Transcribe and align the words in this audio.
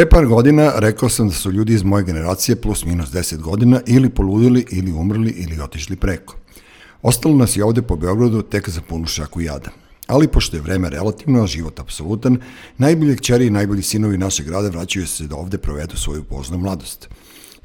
Pre 0.00 0.08
par 0.08 0.26
godina 0.26 0.72
rekao 0.76 1.08
sam 1.08 1.28
da 1.28 1.34
su 1.34 1.52
ljudi 1.52 1.74
iz 1.74 1.82
moje 1.82 2.04
generacije 2.04 2.56
plus 2.56 2.84
minus 2.84 3.08
10 3.08 3.36
godina 3.36 3.80
ili 3.86 4.10
poludili 4.10 4.66
ili 4.70 4.92
umrli 4.92 5.30
ili 5.30 5.60
otišli 5.60 5.96
preko. 5.96 6.36
Ostalo 7.02 7.36
nas 7.36 7.56
je 7.56 7.64
ovde 7.64 7.82
po 7.82 7.96
Beogradu 7.96 8.42
tek 8.42 8.68
za 8.68 8.80
punu 8.88 9.06
šaku 9.06 9.40
jada. 9.40 9.70
Ali 10.06 10.28
pošto 10.28 10.56
je 10.56 10.62
vreme 10.62 10.90
relativno, 10.90 11.42
a 11.42 11.46
život 11.46 11.80
apsolutan, 11.80 12.38
najbolje 12.78 13.16
kćeri 13.16 13.46
i 13.46 13.50
najbolji 13.50 13.82
sinovi 13.82 14.18
našeg 14.18 14.46
grada 14.46 14.68
vraćaju 14.68 15.06
se 15.06 15.26
da 15.26 15.36
ovde 15.36 15.58
provedu 15.58 15.96
svoju 15.96 16.24
poznu 16.24 16.58
mladost. 16.58 17.08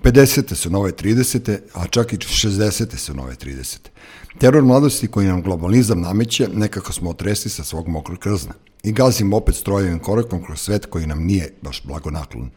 50. 0.04 0.55
su 0.55 0.70
nove 0.70 0.91
30. 0.91 1.57
a 1.73 1.88
čak 1.88 2.13
i 2.13 2.17
60. 2.17 2.95
su 2.95 3.13
nove 3.13 3.36
30. 3.36 3.77
Teror 4.39 4.63
mladosti 4.63 5.07
koji 5.07 5.27
nam 5.27 5.41
globalizam 5.41 6.02
nameće, 6.02 6.47
nekako 6.54 6.93
smo 6.93 7.09
otresli 7.09 7.52
sa 7.52 7.63
svog 7.63 7.88
mokrog 7.88 8.20
krzna. 8.20 8.54
I 8.86 8.91
gazim 8.91 9.33
opet 9.33 9.55
strojevim 9.55 9.99
korakom 9.99 10.43
kroz 10.43 10.61
svet 10.61 10.85
koji 10.85 11.07
nam 11.07 11.23
nije 11.23 11.54
baš 11.61 11.84
blagonaklon. 11.84 12.49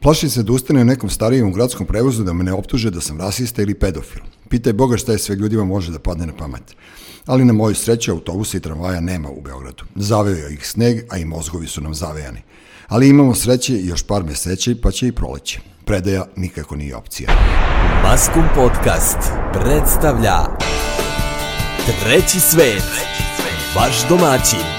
Plašim 0.00 0.30
se 0.30 0.42
da 0.42 0.52
ustane 0.52 0.80
u 0.80 0.84
nekom 0.84 1.10
starijem 1.10 1.52
gradskom 1.52 1.86
prevozu 1.86 2.24
da 2.24 2.32
me 2.32 2.44
ne 2.44 2.52
optuže 2.52 2.90
da 2.90 3.00
sam 3.00 3.20
rasista 3.20 3.62
ili 3.62 3.74
pedofil. 3.74 4.22
Pitaj 4.48 4.72
Boga 4.72 4.96
šta 4.96 5.12
je 5.12 5.18
sve 5.18 5.36
ljudima 5.36 5.64
može 5.64 5.92
da 5.92 5.98
padne 5.98 6.26
na 6.26 6.32
pamet. 6.36 6.76
Ali 7.26 7.44
na 7.44 7.52
moju 7.52 7.74
sreću 7.74 8.12
autobusa 8.12 8.56
i 8.56 8.60
tramvaja 8.60 9.00
nema 9.00 9.30
u 9.30 9.40
Beogradu. 9.40 9.84
Zaveo 9.94 10.48
ih 10.48 10.68
sneg, 10.68 11.04
a 11.10 11.18
i 11.18 11.24
mozgovi 11.24 11.66
su 11.66 11.80
nam 11.80 11.94
zavejani. 11.94 12.42
Ali 12.88 13.08
imamo 13.08 13.34
sreće 13.34 13.74
i 13.74 13.86
još 13.86 14.02
par 14.02 14.24
meseća 14.24 14.70
pa 14.82 14.90
će 14.90 15.06
i 15.08 15.12
proleće. 15.12 15.60
Predaja 15.84 16.24
nikako 16.36 16.76
nije 16.76 16.96
opcija. 16.96 17.30
Maskum 18.02 18.44
Podcast 18.54 19.18
predstavlja 19.52 20.38
Treći 21.86 22.40
svet, 22.40 22.82
vaš 23.76 24.08
domaćin, 24.08 24.75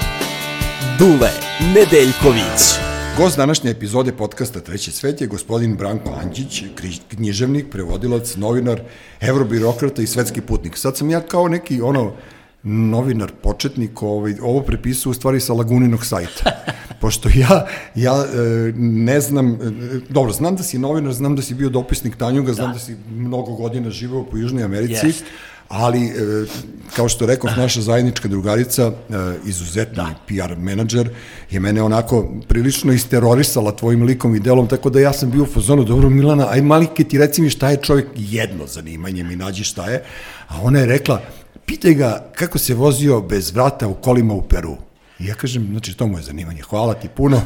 Dule 0.98 1.30
Nedeljković. 1.74 2.60
Gost 3.16 3.36
današnje 3.36 3.70
epizode 3.70 4.12
podcasta 4.12 4.60
Treći 4.60 4.92
svet 4.92 5.20
je 5.20 5.26
gospodin 5.26 5.76
Branko 5.76 6.10
Anđić, 6.22 6.64
književnik, 7.08 7.70
prevodilac, 7.70 8.36
novinar, 8.36 8.80
evrobirokrata 9.20 10.02
i 10.02 10.06
svetski 10.06 10.40
putnik. 10.40 10.76
Sad 10.76 10.96
sam 10.96 11.10
ja 11.10 11.20
kao 11.20 11.48
neki 11.48 11.80
ono 11.80 12.12
novinar 12.62 13.32
početnik 13.42 14.02
ovaj, 14.02 14.34
ovo 14.42 14.62
prepisao 14.62 15.10
u 15.10 15.14
stvari 15.14 15.40
sa 15.40 15.52
Laguninog 15.52 16.06
sajta. 16.06 16.50
Pošto 17.00 17.28
ja, 17.34 17.66
ja 17.94 18.24
e, 18.24 18.72
ne 18.76 19.20
znam, 19.20 19.52
e, 19.52 19.58
dobro, 20.08 20.32
znam 20.32 20.56
da 20.56 20.62
si 20.62 20.78
novinar, 20.78 21.12
znam 21.12 21.36
da 21.36 21.42
si 21.42 21.54
bio 21.54 21.68
dopisnik 21.68 22.16
Tanjuga, 22.16 22.52
znam 22.52 22.68
da, 22.68 22.72
da 22.72 22.78
si 22.78 22.96
mnogo 23.10 23.52
godina 23.52 23.90
živeo 23.90 24.24
po 24.24 24.36
Južnoj 24.36 24.64
Americi, 24.64 25.06
yes 25.06 25.22
ali 25.68 26.04
e, 26.06 26.12
kao 26.96 27.08
što 27.08 27.26
rekao 27.26 27.50
naša 27.56 27.80
zajednička 27.80 28.28
drugarica, 28.28 28.82
e, 28.86 28.92
izuzetni 29.44 29.96
da. 29.96 30.14
PR 30.26 30.56
menadžer, 30.56 31.10
je 31.50 31.60
mene 31.60 31.82
onako 31.82 32.34
prilično 32.48 32.92
isterorisala 32.92 33.76
tvojim 33.76 34.02
likom 34.02 34.34
i 34.34 34.40
delom, 34.40 34.68
tako 34.68 34.90
da 34.90 35.00
ja 35.00 35.12
sam 35.12 35.30
bio 35.30 35.42
u 35.42 35.46
fazonu, 35.46 35.84
dobro 35.84 36.10
Milana, 36.10 36.50
aj 36.50 36.62
malike 36.62 37.04
ti 37.04 37.18
reci 37.18 37.42
mi 37.42 37.50
šta 37.50 37.70
je 37.70 37.76
čovjek 37.76 38.06
jedno 38.16 38.66
zanimanje, 38.66 39.24
mi 39.24 39.36
nađi 39.36 39.64
šta 39.64 39.90
je, 39.90 40.04
a 40.48 40.62
ona 40.62 40.78
je 40.78 40.86
rekla, 40.86 41.22
pitaj 41.66 41.94
ga 41.94 42.30
kako 42.34 42.58
se 42.58 42.74
vozio 42.74 43.20
bez 43.20 43.50
vrata 43.50 43.88
u 43.88 43.94
kolima 43.94 44.34
u 44.34 44.42
Peru. 44.42 44.76
I 45.18 45.26
ja 45.26 45.34
kažem, 45.34 45.66
znači, 45.70 45.96
to 45.96 46.06
mu 46.06 46.18
je 46.18 46.22
zanimanje. 46.22 46.62
Hvala 46.62 46.94
ti 46.94 47.08
puno. 47.08 47.42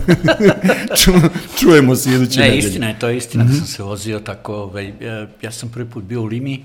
Ču, 0.99 1.13
čujemo 1.61 1.97
se 1.97 2.11
iduće 2.11 2.41
ne, 2.41 2.47
nedelje. 2.47 2.69
istina 2.69 2.89
je, 2.89 2.99
to 2.99 3.09
je 3.09 3.17
istina 3.17 3.45
mm 3.45 3.47
-hmm. 3.47 3.51
da 3.51 3.57
sam 3.57 3.67
se 3.67 3.83
vozio 3.83 4.19
tako. 4.19 4.55
Ovaj, 4.55 4.89
e, 4.89 5.27
ja 5.43 5.53
sam 5.53 5.69
prvi 5.69 5.91
put 5.91 6.05
bio 6.05 6.23
u 6.23 6.25
Limi, 6.25 6.65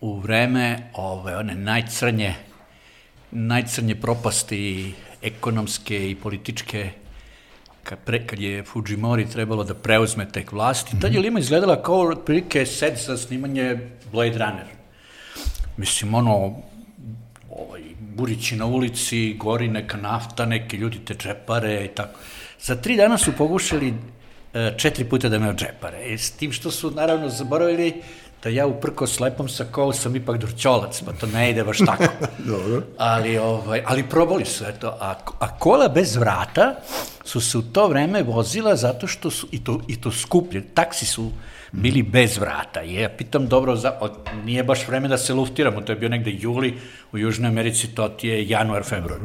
u 0.00 0.18
vreme 0.18 0.90
ove, 0.94 1.36
one 1.36 1.54
najcrnje, 1.54 2.34
najcrnje 3.30 3.94
propasti 3.94 4.94
ekonomske 5.22 6.10
i 6.10 6.14
političke 6.14 6.90
kad, 7.82 7.98
pre, 7.98 8.26
kad 8.26 8.38
je 8.38 8.64
Fujimori 8.64 9.26
trebalo 9.30 9.64
da 9.64 9.74
preuzme 9.74 10.28
tek 10.28 10.52
vlast. 10.52 10.92
I 10.92 11.00
tad 11.00 11.12
je 11.12 11.18
mhm. 11.18 11.24
Lima 11.24 11.40
izgledala 11.40 11.82
kao 11.82 12.08
otprilike 12.08 12.66
set 12.66 12.98
za 13.06 13.16
snimanje 13.16 13.78
Blade 14.12 14.38
Runner. 14.38 14.66
Mislim, 15.76 16.14
ono, 16.14 16.54
ovaj, 17.50 17.82
burići 18.00 18.56
na 18.56 18.66
ulici, 18.66 19.34
gori 19.34 19.68
neka 19.68 19.96
nafta, 19.96 20.46
neke 20.46 20.76
ljudi 20.76 20.98
te 21.04 21.14
džepare 21.14 21.84
i 21.84 21.88
tako. 21.88 22.20
Za 22.60 22.76
tri 22.76 22.96
dana 22.96 23.18
su 23.18 23.32
pogušali 23.32 23.94
e, 24.54 24.74
četiri 24.76 25.04
puta 25.04 25.28
da 25.28 25.38
me 25.38 25.48
odžepare. 25.48 25.98
E, 26.12 26.18
s 26.18 26.30
tim 26.30 26.52
što 26.52 26.70
su 26.70 26.90
naravno 26.90 27.28
zaboravili 27.28 28.02
da 28.42 28.48
ja 28.48 28.66
uprko 28.66 29.06
slepom 29.06 29.48
sa 29.48 29.64
kol 29.64 29.92
sam 29.92 30.16
ipak 30.16 30.38
durčolac, 30.38 31.02
pa 31.02 31.12
to 31.12 31.26
ne 31.26 31.50
ide 31.50 31.64
baš 31.64 31.78
tako. 31.78 32.04
Dobro. 32.52 32.82
Ali, 32.98 33.38
ovaj, 33.38 33.82
ali 33.86 34.02
probali 34.02 34.44
su, 34.44 34.64
eto. 34.64 34.96
A, 35.00 35.14
a 35.38 35.58
kola 35.58 35.88
bez 35.88 36.16
vrata 36.16 36.74
su 37.24 37.40
se 37.40 37.58
u 37.58 37.62
to 37.62 37.88
vreme 37.88 38.22
vozila 38.22 38.76
zato 38.76 39.06
što 39.06 39.30
su, 39.30 39.48
i 39.50 39.64
to, 39.64 39.80
i 39.88 40.00
to 40.00 40.12
skuplje, 40.12 40.62
taksi 40.74 41.06
su 41.06 41.30
bili 41.72 42.02
bez 42.02 42.38
vrata. 42.38 42.82
I 42.82 42.94
ja 42.94 43.08
pitam, 43.08 43.48
dobro, 43.48 43.76
za, 43.76 43.98
od, 44.00 44.12
nije 44.44 44.62
baš 44.64 44.88
vreme 44.88 45.08
da 45.08 45.18
se 45.18 45.34
luftiramo, 45.34 45.80
to 45.80 45.92
je 45.92 45.96
bio 45.96 46.08
negde 46.08 46.30
juli, 46.30 46.74
u 47.12 47.18
Južnoj 47.18 47.48
Americi 47.48 47.94
to 47.94 48.08
ti 48.08 48.28
je 48.28 48.48
januar, 48.48 48.84
februar. 48.84 49.20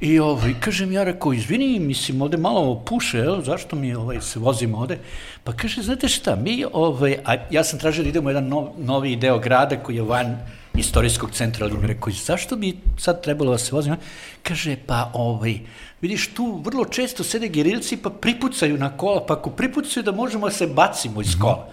I 0.00 0.18
ovaj, 0.18 0.54
kažem 0.60 0.92
ja, 0.92 1.04
rekao, 1.04 1.32
izvini, 1.32 1.78
mislim, 1.78 2.22
ovde 2.22 2.36
malo 2.36 2.74
puše, 2.86 3.18
jel, 3.18 3.42
zašto 3.42 3.76
mi 3.76 3.94
ovaj, 3.94 4.20
se 4.20 4.38
vozimo 4.38 4.78
ovde? 4.78 4.98
Pa 5.44 5.52
kaže, 5.52 5.82
znate 5.82 6.08
šta, 6.08 6.36
mi, 6.36 6.64
ovaj, 6.72 7.18
a 7.24 7.36
ja 7.50 7.64
sam 7.64 7.78
tražio 7.78 8.02
da 8.02 8.08
idemo 8.08 8.26
u 8.26 8.30
jedan 8.30 8.48
nov, 8.48 8.68
novi 8.78 9.16
deo 9.16 9.38
grada 9.38 9.76
koji 9.76 9.96
je 9.96 10.02
van 10.02 10.38
istorijskog 10.74 11.30
centra, 11.30 11.66
ali 11.66 11.78
mi 11.78 11.86
rekao, 11.86 12.12
zašto 12.12 12.56
bi 12.56 12.76
sad 12.98 13.22
trebalo 13.22 13.52
da 13.52 13.58
se 13.58 13.74
vozimo? 13.74 13.96
Kaže, 14.42 14.76
pa, 14.86 15.10
ovaj, 15.14 15.58
vidiš, 16.00 16.30
tu 16.34 16.62
vrlo 16.64 16.84
često 16.84 17.24
sede 17.24 17.48
gerilci 17.48 17.96
pa 17.96 18.10
pripucaju 18.10 18.78
na 18.78 18.96
kola, 18.96 19.26
pa 19.26 19.34
ako 19.34 19.50
pripucaju 19.50 20.04
da 20.04 20.12
možemo 20.12 20.46
da 20.46 20.52
se 20.52 20.66
bacimo 20.66 21.20
iz 21.20 21.36
kola. 21.40 21.68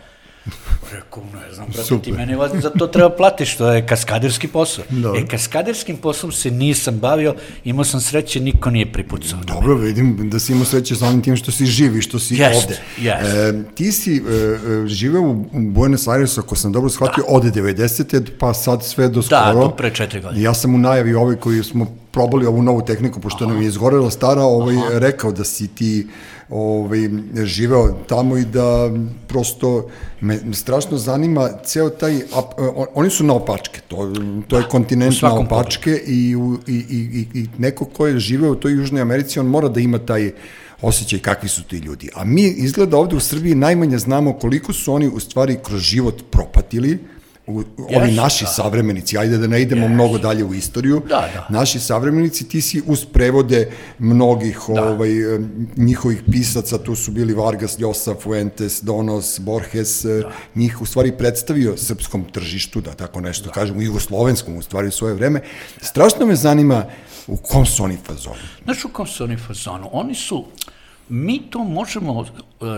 Rekao, 0.92 1.24
ne 1.24 1.54
znam, 1.54 1.68
brate, 1.68 1.84
Super. 1.84 2.04
ti 2.04 2.12
mene 2.12 2.38
za 2.62 2.70
to 2.70 2.88
treba 2.88 3.10
platiš, 3.10 3.56
to 3.58 3.72
je 3.72 3.86
kaskaderski 3.86 4.48
posao. 4.48 4.86
Dobro. 4.90 5.22
E, 5.22 5.28
kaskaderskim 5.28 5.98
poslom 5.98 6.32
se 6.32 6.52
nisam 6.52 7.00
bavio, 7.00 7.36
imao 7.64 7.86
sam 7.86 8.02
sreće, 8.02 8.40
niko 8.40 8.70
nije 8.70 8.92
pripucao. 8.92 9.40
Dobro, 9.48 9.76
vidim 9.76 10.30
da 10.30 10.40
si 10.40 10.52
imao 10.52 10.66
sreće 10.66 10.96
sa 10.96 11.08
onim 11.08 11.22
tim 11.22 11.36
što 11.36 11.52
si 11.52 11.66
živi, 11.66 12.02
što 12.02 12.20
si 12.20 12.36
jest, 12.36 12.64
ovde. 12.64 12.80
Yes. 12.98 13.50
E, 13.50 13.64
ti 13.76 13.92
si 13.92 14.16
e, 14.16 14.20
e, 14.20 14.88
živeo 14.88 15.22
u 15.22 15.46
Buenos 15.54 16.08
Airesu, 16.08 16.42
ako 16.42 16.56
sam 16.56 16.72
dobro 16.72 16.90
shvatio, 16.90 17.24
da. 17.28 17.34
od 17.34 17.44
90. 17.44 18.30
pa 18.40 18.54
sad 18.54 18.86
sve 18.86 19.10
do 19.10 19.22
da, 19.22 19.22
skoro. 19.22 19.60
Da, 19.60 19.60
do 19.60 19.70
pre 19.70 19.92
četiri 19.94 20.22
godine. 20.22 20.44
Ja 20.44 20.54
sam 20.54 20.76
u 20.76 20.78
najavi 20.78 21.14
ovaj 21.14 21.36
koji 21.36 21.64
smo 21.64 21.86
probali 22.12 22.46
ovu 22.46 22.62
novu 22.62 22.82
tehniku, 22.86 23.20
pošto 23.20 23.46
Aha. 23.46 23.54
nam 23.54 23.62
je 23.62 23.68
izgorela 23.68 24.12
stara, 24.12 24.42
ovaj, 24.42 24.76
Aha. 24.76 25.00
rekao 25.00 25.32
da 25.32 25.44
si 25.44 25.68
ti 25.68 26.08
ovaj, 26.50 27.00
živeo 27.44 27.96
tamo 28.08 28.38
i 28.38 28.46
da 28.46 28.90
prosto 29.28 29.90
me 30.22 30.40
strašno 30.54 30.77
zanima 30.98 31.50
ceo 31.64 31.90
taj, 31.90 32.22
oni 32.96 33.10
su 33.10 33.24
na 33.24 33.34
opačke, 33.34 33.82
to, 33.88 34.14
to 34.48 34.58
je 34.58 34.64
da, 34.64 34.70
kontinent 34.70 35.22
na 35.22 35.34
opačke 35.34 35.92
i, 36.08 36.36
i, 36.68 36.74
i, 36.74 37.28
i 37.34 37.48
neko 37.58 37.86
ko 37.86 38.08
je 38.08 38.20
živeo 38.20 38.52
u 38.52 38.56
toj 38.56 38.72
Južnoj 38.72 39.02
Americi, 39.02 39.40
on 39.40 39.46
mora 39.46 39.70
da 39.70 39.80
ima 39.80 40.00
taj 40.00 40.32
osjećaj 40.82 41.20
kakvi 41.20 41.50
su 41.50 41.64
ti 41.64 41.78
ljudi. 41.78 42.10
A 42.16 42.24
mi 42.24 42.44
izgleda 42.44 42.98
ovde 42.98 43.16
u 43.16 43.20
Srbiji 43.20 43.56
najmanje 43.56 43.98
znamo 43.98 44.34
koliko 44.34 44.74
su 44.74 44.94
oni 44.94 45.08
u 45.08 45.20
stvari 45.20 45.58
kroz 45.64 45.82
život 45.82 46.24
propatili, 46.32 46.98
u, 47.48 47.64
ovi 47.96 48.12
naši 48.12 48.44
da. 48.44 48.50
savremenici, 48.50 49.18
ajde 49.18 49.38
da 49.38 49.48
ne 49.48 49.62
idemo 49.62 49.88
yes. 49.88 49.94
mnogo 49.94 50.18
dalje 50.18 50.44
u 50.44 50.54
istoriju, 50.54 51.02
da, 51.10 51.30
da. 51.34 51.48
naši 51.50 51.80
savremenici, 51.80 52.48
ti 52.50 52.62
si 52.62 52.82
uz 52.86 53.06
prevode 53.06 53.72
mnogih 54.00 54.60
da. 54.76 54.84
ovaj, 54.84 55.10
njihovih 55.78 56.24
pisaca, 56.32 56.78
tu 56.78 56.96
su 56.96 57.12
bili 57.12 57.34
Vargas 57.34 57.80
Llosa, 57.80 58.16
Fuentes, 58.24 58.84
Donos, 58.84 59.40
Borges, 59.40 60.04
da. 60.04 60.32
njih 60.56 60.82
u 60.82 60.86
stvari 60.86 61.12
predstavio 61.18 61.78
srpskom 61.78 62.26
tržištu, 62.32 62.82
da 62.82 62.94
tako 62.94 63.22
nešto 63.22 63.46
da. 63.46 63.52
kažemo, 63.52 63.82
jugoslovenskom 63.82 64.58
u 64.58 64.62
stvari 64.62 64.88
u 64.88 64.92
svoje 64.92 65.14
vreme. 65.14 65.42
Strašno 65.82 66.26
me 66.26 66.36
zanima 66.36 66.86
u 67.28 67.38
kom 67.38 67.66
su 67.66 67.84
oni 67.84 67.98
fazonu. 68.06 68.36
Znaš 68.64 68.86
u 68.86 68.90
kom 68.90 69.08
su 69.08 69.24
oni 69.24 69.38
fazonu? 69.38 69.90
Oni 69.92 70.16
su, 70.16 70.46
mi 71.10 71.42
to 71.50 71.64
možemo 71.64 72.12
uh, 72.20 72.28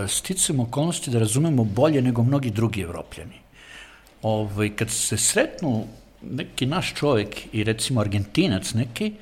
sticamo 0.08 0.62
okolnosti 0.62 1.10
da 1.10 1.18
razumemo 1.18 1.64
bolje 1.64 2.02
nego 2.02 2.22
mnogi 2.22 2.50
drugi 2.50 2.80
evropljani 2.80 3.40
ovaj, 4.22 4.76
kad 4.76 4.90
se 4.90 5.16
sretnu 5.16 5.86
neki 6.22 6.66
naš 6.66 6.94
čovjek 6.94 7.54
i 7.54 7.64
recimo 7.64 8.00
Argentinac 8.00 8.74
neki, 8.74 9.12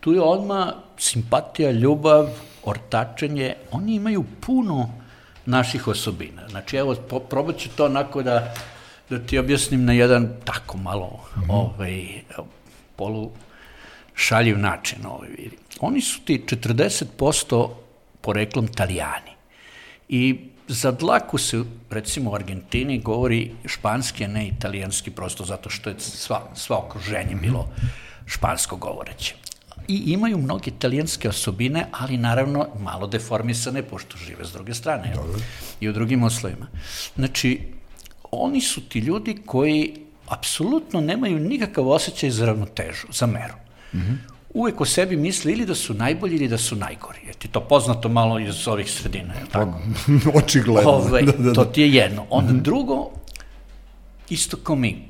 tu 0.00 0.12
je 0.12 0.20
odma 0.20 0.74
simpatija, 0.98 1.70
ljubav, 1.70 2.28
ortačenje, 2.64 3.54
oni 3.70 3.94
imaju 3.94 4.24
puno 4.40 4.90
naših 5.46 5.88
osobina. 5.88 6.48
Znači, 6.48 6.76
evo, 6.76 6.94
probat 7.30 7.58
ću 7.58 7.68
to 7.76 7.84
onako 7.84 8.22
da, 8.22 8.54
da 9.10 9.18
ti 9.18 9.38
objasnim 9.38 9.84
na 9.84 9.92
jedan 9.92 10.28
tako 10.44 10.76
malo 10.76 11.20
mm 11.36 11.40
-hmm. 11.40 11.50
ovaj, 11.50 12.22
polu 12.96 13.30
šaljiv 14.14 14.58
način. 14.58 15.06
Ovaj, 15.06 15.28
vidi. 15.28 15.56
Oni 15.80 16.00
su 16.00 16.20
ti 16.20 16.44
40% 16.46 17.70
poreklom 18.20 18.68
talijani. 18.68 19.32
I 20.08 20.38
za 20.68 20.92
dlaku 20.92 21.38
se, 21.38 21.64
recimo 21.90 22.30
u 22.30 22.34
Argentini, 22.34 22.98
govori 22.98 23.50
španski, 23.64 24.24
a 24.24 24.28
ne 24.28 24.48
italijanski, 24.48 25.10
prosto 25.10 25.44
zato 25.44 25.70
što 25.70 25.90
je 25.90 25.96
sva, 25.98 26.42
sva 26.54 26.78
okruženje 26.78 27.34
bilo 27.34 27.68
špansko 28.26 28.76
govoreće. 28.76 29.34
i 29.88 30.12
imaju 30.12 30.38
mnoge 30.38 30.70
italijanske 30.70 31.28
osobine, 31.28 31.86
ali 31.92 32.16
naravno 32.16 32.66
malo 32.80 33.06
deformisane, 33.06 33.82
pošto 33.82 34.18
žive 34.18 34.44
s 34.44 34.52
druge 34.52 34.74
strane. 34.74 35.12
Dobro. 35.14 35.40
I 35.80 35.88
u 35.88 35.92
drugim 35.92 36.22
uslovima. 36.22 36.66
Znači, 37.16 37.60
oni 38.30 38.60
su 38.60 38.80
ti 38.88 38.98
ljudi 38.98 39.38
koji 39.46 39.94
apsolutno 40.28 41.00
nemaju 41.00 41.38
nikakav 41.38 41.88
osjećaj 41.88 42.30
za 42.30 42.46
ravnotežu, 42.46 43.06
za 43.12 43.26
meru. 43.26 43.54
Mm 43.94 43.98
-hmm. 43.98 44.16
Uvek 44.54 44.80
o 44.80 44.84
sebi 44.84 45.16
misle 45.16 45.52
ili 45.52 45.66
da 45.66 45.74
su 45.74 45.94
najbolji 45.94 46.36
ili 46.36 46.48
da 46.48 46.58
su 46.58 46.76
najgori. 46.76 47.18
Je 47.26 47.32
ti 47.32 47.48
to 47.48 47.60
poznato 47.60 48.08
malo 48.08 48.38
iz 48.38 48.68
ovih 48.68 48.90
sredina, 48.90 49.34
je 49.34 49.44
tako? 49.52 49.78
Očigledno. 50.42 50.90
Ove, 50.90 51.08
ovaj, 51.08 51.22
da, 51.26 51.32
da, 51.32 51.42
da. 51.42 51.52
To 51.52 51.64
ti 51.64 51.82
je 51.82 51.92
jedno. 51.92 52.26
Onda 52.30 52.52
mm 52.52 52.56
-hmm. 52.56 52.62
drugo, 52.62 53.10
isto 54.30 54.56
kao 54.56 54.76
mi, 54.76 55.08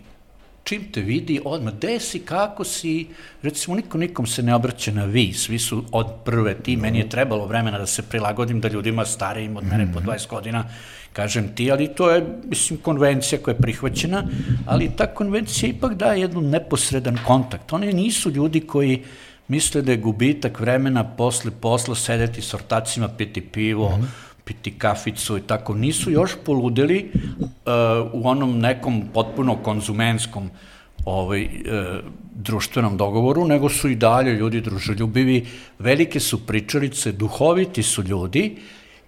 čim 0.64 0.92
te 0.92 1.00
vidi, 1.00 1.40
odmah, 1.44 1.74
gde 1.74 2.00
si, 2.00 2.18
kako 2.18 2.64
si, 2.64 3.06
recimo, 3.42 3.76
niko 3.76 3.98
nikom 3.98 4.26
se 4.26 4.42
ne 4.42 4.54
obraća 4.54 4.92
na 4.92 5.04
vi, 5.04 5.32
svi 5.32 5.58
su 5.58 5.84
od 5.92 6.06
prve, 6.24 6.54
ti, 6.54 6.76
no. 6.76 6.82
meni 6.82 6.98
je 6.98 7.08
trebalo 7.08 7.46
vremena 7.46 7.78
da 7.78 7.86
se 7.86 8.02
prilagodim 8.02 8.60
da 8.60 8.68
ljudima 8.68 9.04
starijim 9.04 9.56
od 9.56 9.64
mene 9.64 9.84
mm 9.84 9.88
-hmm. 9.88 9.94
po 9.94 10.00
20 10.00 10.28
godina, 10.28 10.64
kažem 11.12 11.54
ti, 11.54 11.70
ali 11.72 11.88
to 11.88 12.10
je, 12.10 12.26
mislim, 12.44 12.78
konvencija 12.78 13.38
koja 13.42 13.54
je 13.54 13.60
prihvaćena, 13.60 14.24
ali 14.66 14.90
ta 14.96 15.06
konvencija 15.06 15.70
ipak 15.70 15.94
daje 15.94 16.20
jednu 16.20 16.40
neposredan 16.40 17.18
kontakt. 17.26 17.72
Oni 17.72 17.92
nisu 17.92 18.30
ljudi 18.30 18.60
koji 18.60 19.02
misle 19.48 19.82
da 19.82 19.92
je 19.92 19.98
gubitak 19.98 20.60
vremena 20.60 21.04
posle 21.04 21.50
posla 21.50 21.94
sedeti 21.94 22.42
s 22.42 22.54
ortacima, 22.54 23.08
piti 23.08 23.40
pivo, 23.40 23.88
mm 23.88 24.02
-hmm 24.02 24.28
piti 24.48 24.78
kaficu 24.78 25.36
i 25.38 25.40
tako, 25.40 25.74
nisu 25.74 26.10
još 26.10 26.32
poludeli 26.44 27.10
uh, 27.12 27.50
u 28.12 28.28
onom 28.28 28.58
nekom 28.58 29.02
potpuno 29.14 29.56
konzumenskom 29.56 30.50
ovaj, 31.04 31.44
uh, 31.44 31.50
društvenom 32.34 32.96
dogovoru, 32.96 33.44
nego 33.46 33.68
su 33.68 33.90
i 33.90 33.96
dalje 33.96 34.32
ljudi 34.32 34.60
družoljubivi, 34.60 35.46
velike 35.78 36.20
su 36.20 36.46
pričarice, 36.46 37.12
duhoviti 37.12 37.82
su 37.82 38.02
ljudi 38.02 38.56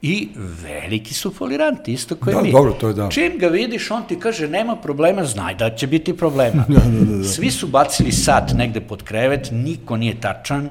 i 0.02 0.29
veliki 0.62 1.14
su 1.14 1.31
foliranti, 1.31 1.93
isto 1.93 2.17
koje 2.17 2.35
da, 2.35 2.43
mi. 2.43 2.52
Dobro, 2.52 2.73
to 2.73 2.88
je 2.88 2.94
da. 2.94 3.08
Čim 3.08 3.38
ga 3.38 3.49
vidiš, 3.49 3.91
on 3.91 4.02
ti 4.08 4.19
kaže 4.20 4.49
nema 4.49 4.76
problema, 4.76 5.25
znaj 5.25 5.55
da 5.55 5.76
će 5.76 5.87
biti 5.87 6.17
problema. 6.17 6.64
da, 6.69 6.81
da, 6.81 7.05
da, 7.05 7.17
da. 7.17 7.25
Svi 7.25 7.50
su 7.50 7.67
bacili 7.67 8.12
sat 8.12 8.52
negde 8.55 8.81
pod 8.81 9.02
krevet, 9.02 9.49
niko 9.52 9.97
nije 9.97 10.20
tačan, 10.20 10.70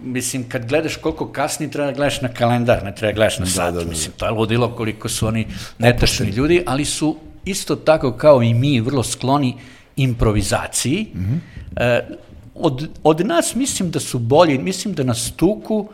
mislim, 0.00 0.48
kad 0.48 0.68
gledaš 0.68 0.96
koliko 0.96 1.32
kasni, 1.32 1.70
treba 1.70 1.86
da 1.86 1.96
gledaš 1.96 2.20
na 2.20 2.28
kalendar, 2.28 2.84
ne 2.84 2.94
treba 2.94 3.12
da 3.12 3.16
gledaš 3.16 3.38
na 3.38 3.44
da, 3.44 3.50
sat. 3.50 3.74
Da, 3.74 3.78
da, 3.78 3.84
da. 3.84 3.90
Mislim, 3.90 4.12
to 4.16 4.26
je 4.26 4.30
ludilo 4.30 4.68
koliko 4.76 5.08
su 5.08 5.26
oni 5.26 5.46
netašni 5.78 6.30
ljudi, 6.30 6.62
ali 6.66 6.84
su 6.84 7.16
isto 7.44 7.76
tako 7.76 8.12
kao 8.12 8.42
i 8.42 8.54
mi 8.54 8.80
vrlo 8.80 9.02
skloni 9.02 9.56
improvizaciji. 9.96 11.06
Mm 11.14 11.18
-hmm. 11.18 11.38
e, 11.76 12.06
od, 12.54 12.88
od 13.02 13.26
nas 13.26 13.54
mislim 13.54 13.90
da 13.90 14.00
su 14.00 14.18
bolji, 14.18 14.58
mislim 14.58 14.94
da 14.94 15.02
nas 15.02 15.32
tuku 15.36 15.88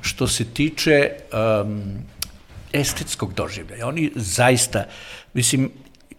što 0.00 0.28
se 0.28 0.44
tiče 0.44 1.10
um, 1.62 1.82
estetskog 2.72 3.34
doživljaja. 3.34 3.88
Oni 3.88 4.10
zaista, 4.14 4.84
mislim, 5.34 5.70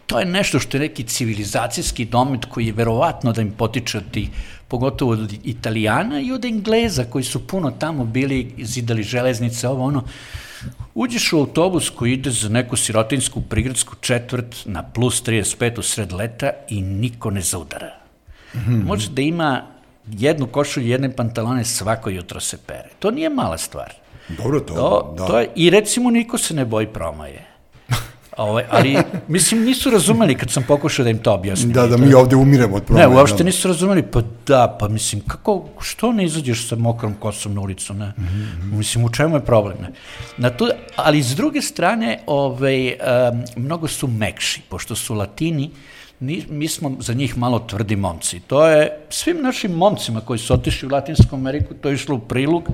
to 0.08 0.20
je 0.20 0.26
nešto 0.26 0.60
što 0.60 0.78
je 0.78 0.82
neki 0.82 1.04
civilizacijski 1.04 2.06
domet 2.06 2.46
koji 2.46 2.68
je 2.68 2.74
verovatno 2.74 3.32
da 3.32 3.42
im 3.42 3.52
potiče 3.52 3.98
od 3.98 4.12
tih, 4.12 4.30
pogotovo 4.68 5.12
od 5.12 5.34
Italijana 5.44 6.20
i 6.22 6.32
od 6.32 6.46
Engleza 6.46 7.04
koji 7.04 7.24
su 7.24 7.48
puno 7.48 7.72
tamo 7.72 8.06
bili, 8.06 8.54
zidali 8.58 9.04
železnice, 9.04 9.68
ovo 9.68 9.84
ono. 9.84 10.04
Uđeš 10.96 11.34
u 11.34 11.40
autobus 11.40 11.90
koji 11.90 12.14
ide 12.14 12.32
za 12.32 12.50
neku 12.50 12.78
sirotinsku 12.78 13.42
prigradsku 13.42 13.96
četvrt 14.02 14.56
na 14.66 14.84
plus 14.84 15.24
35 15.24 15.80
u 15.80 15.82
sred 15.82 16.12
leta 16.12 16.52
i 16.70 16.82
niko 16.82 17.32
ne 17.32 17.42
zaudara. 17.42 17.96
Mm 18.54 18.58
-hmm. 18.58 18.86
Može 18.86 19.10
da 19.10 19.22
ima 19.22 19.64
jednu 20.12 20.48
košulju, 20.48 20.88
jedne 20.88 21.16
pantalone 21.16 21.66
svako 21.66 22.10
jutro 22.10 22.40
se 22.40 22.58
pere. 22.58 22.90
To 23.00 23.12
nije 23.12 23.30
mala 23.30 23.58
stvar. 23.58 23.94
Dobro, 24.30 24.60
to, 24.60 24.74
to 24.74 25.16
da. 25.18 25.28
To 25.28 25.40
je, 25.40 25.50
I 25.56 25.70
recimo 25.70 26.12
niko 26.12 26.38
se 26.38 26.54
ne 26.54 26.66
boji 26.66 26.88
promaje. 26.88 27.52
Ovaj, 28.38 28.64
ali, 28.70 28.98
mislim, 29.28 29.64
nisu 29.64 29.90
razumeli 29.90 30.36
kad 30.36 30.52
sam 30.52 30.64
pokušao 30.68 31.04
da 31.04 31.10
im 31.10 31.18
to 31.18 31.34
objasnim. 31.34 31.72
Da, 31.72 31.88
da 31.88 31.98
mi 31.98 32.14
ovde 32.14 32.36
umiremo 32.36 32.76
od 32.76 32.84
problema. 32.84 33.10
Ne, 33.10 33.16
uopšte 33.16 33.38
da. 33.38 33.44
nisu 33.44 33.68
razumeli, 33.68 34.04
pa 34.04 34.22
da, 34.48 34.78
pa 34.80 34.88
mislim, 34.88 35.22
kako, 35.28 35.66
što 35.80 36.12
ne 36.12 36.26
izađeš 36.26 36.68
sa 36.68 36.76
mokrom 36.76 37.14
kosom 37.14 37.54
na 37.54 37.62
ulicu, 37.62 37.94
ne? 37.94 38.08
Mm 38.08 38.22
-hmm. 38.22 38.78
Mislim, 38.78 39.06
u 39.06 39.10
čemu 39.10 39.36
je 39.36 39.46
problem, 39.46 39.78
ne? 39.82 39.92
Na 40.38 40.50
to, 40.50 40.70
ali 40.96 41.24
s 41.24 41.36
druge 41.36 41.62
strane, 41.62 42.20
ovaj, 42.28 42.88
um, 42.88 42.94
mnogo 43.56 43.88
su 43.88 44.08
mekši, 44.08 44.62
pošto 44.70 44.96
su 44.96 45.14
latini, 45.14 45.70
ni, 46.22 46.46
mi 46.50 46.68
smo 46.68 46.96
za 47.00 47.14
njih 47.14 47.38
malo 47.38 47.60
tvrdi 47.60 47.96
momci. 47.96 48.40
To 48.40 48.68
je 48.68 48.98
svim 49.10 49.42
našim 49.42 49.72
momcima 49.72 50.22
koji 50.22 50.40
su 50.40 50.54
otišli 50.54 50.88
u 50.88 50.92
Latinsku 50.92 51.36
Ameriku, 51.36 51.74
to 51.74 51.90
je 51.90 51.96
išlo 51.96 52.16
u 52.16 52.20
prilog, 52.20 52.70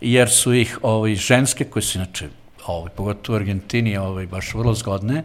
jer 0.00 0.30
su 0.30 0.54
ih 0.54 0.78
ovaj, 0.82 1.14
ženske, 1.14 1.64
koje 1.64 1.82
su 1.82 1.98
inače 1.98 2.28
ovaj, 2.66 2.90
pogotovo 2.96 3.36
u 3.36 3.40
Argentini, 3.40 3.96
ovaj, 3.96 4.26
baš 4.26 4.54
vrlo 4.54 4.74
zgodne, 4.74 5.24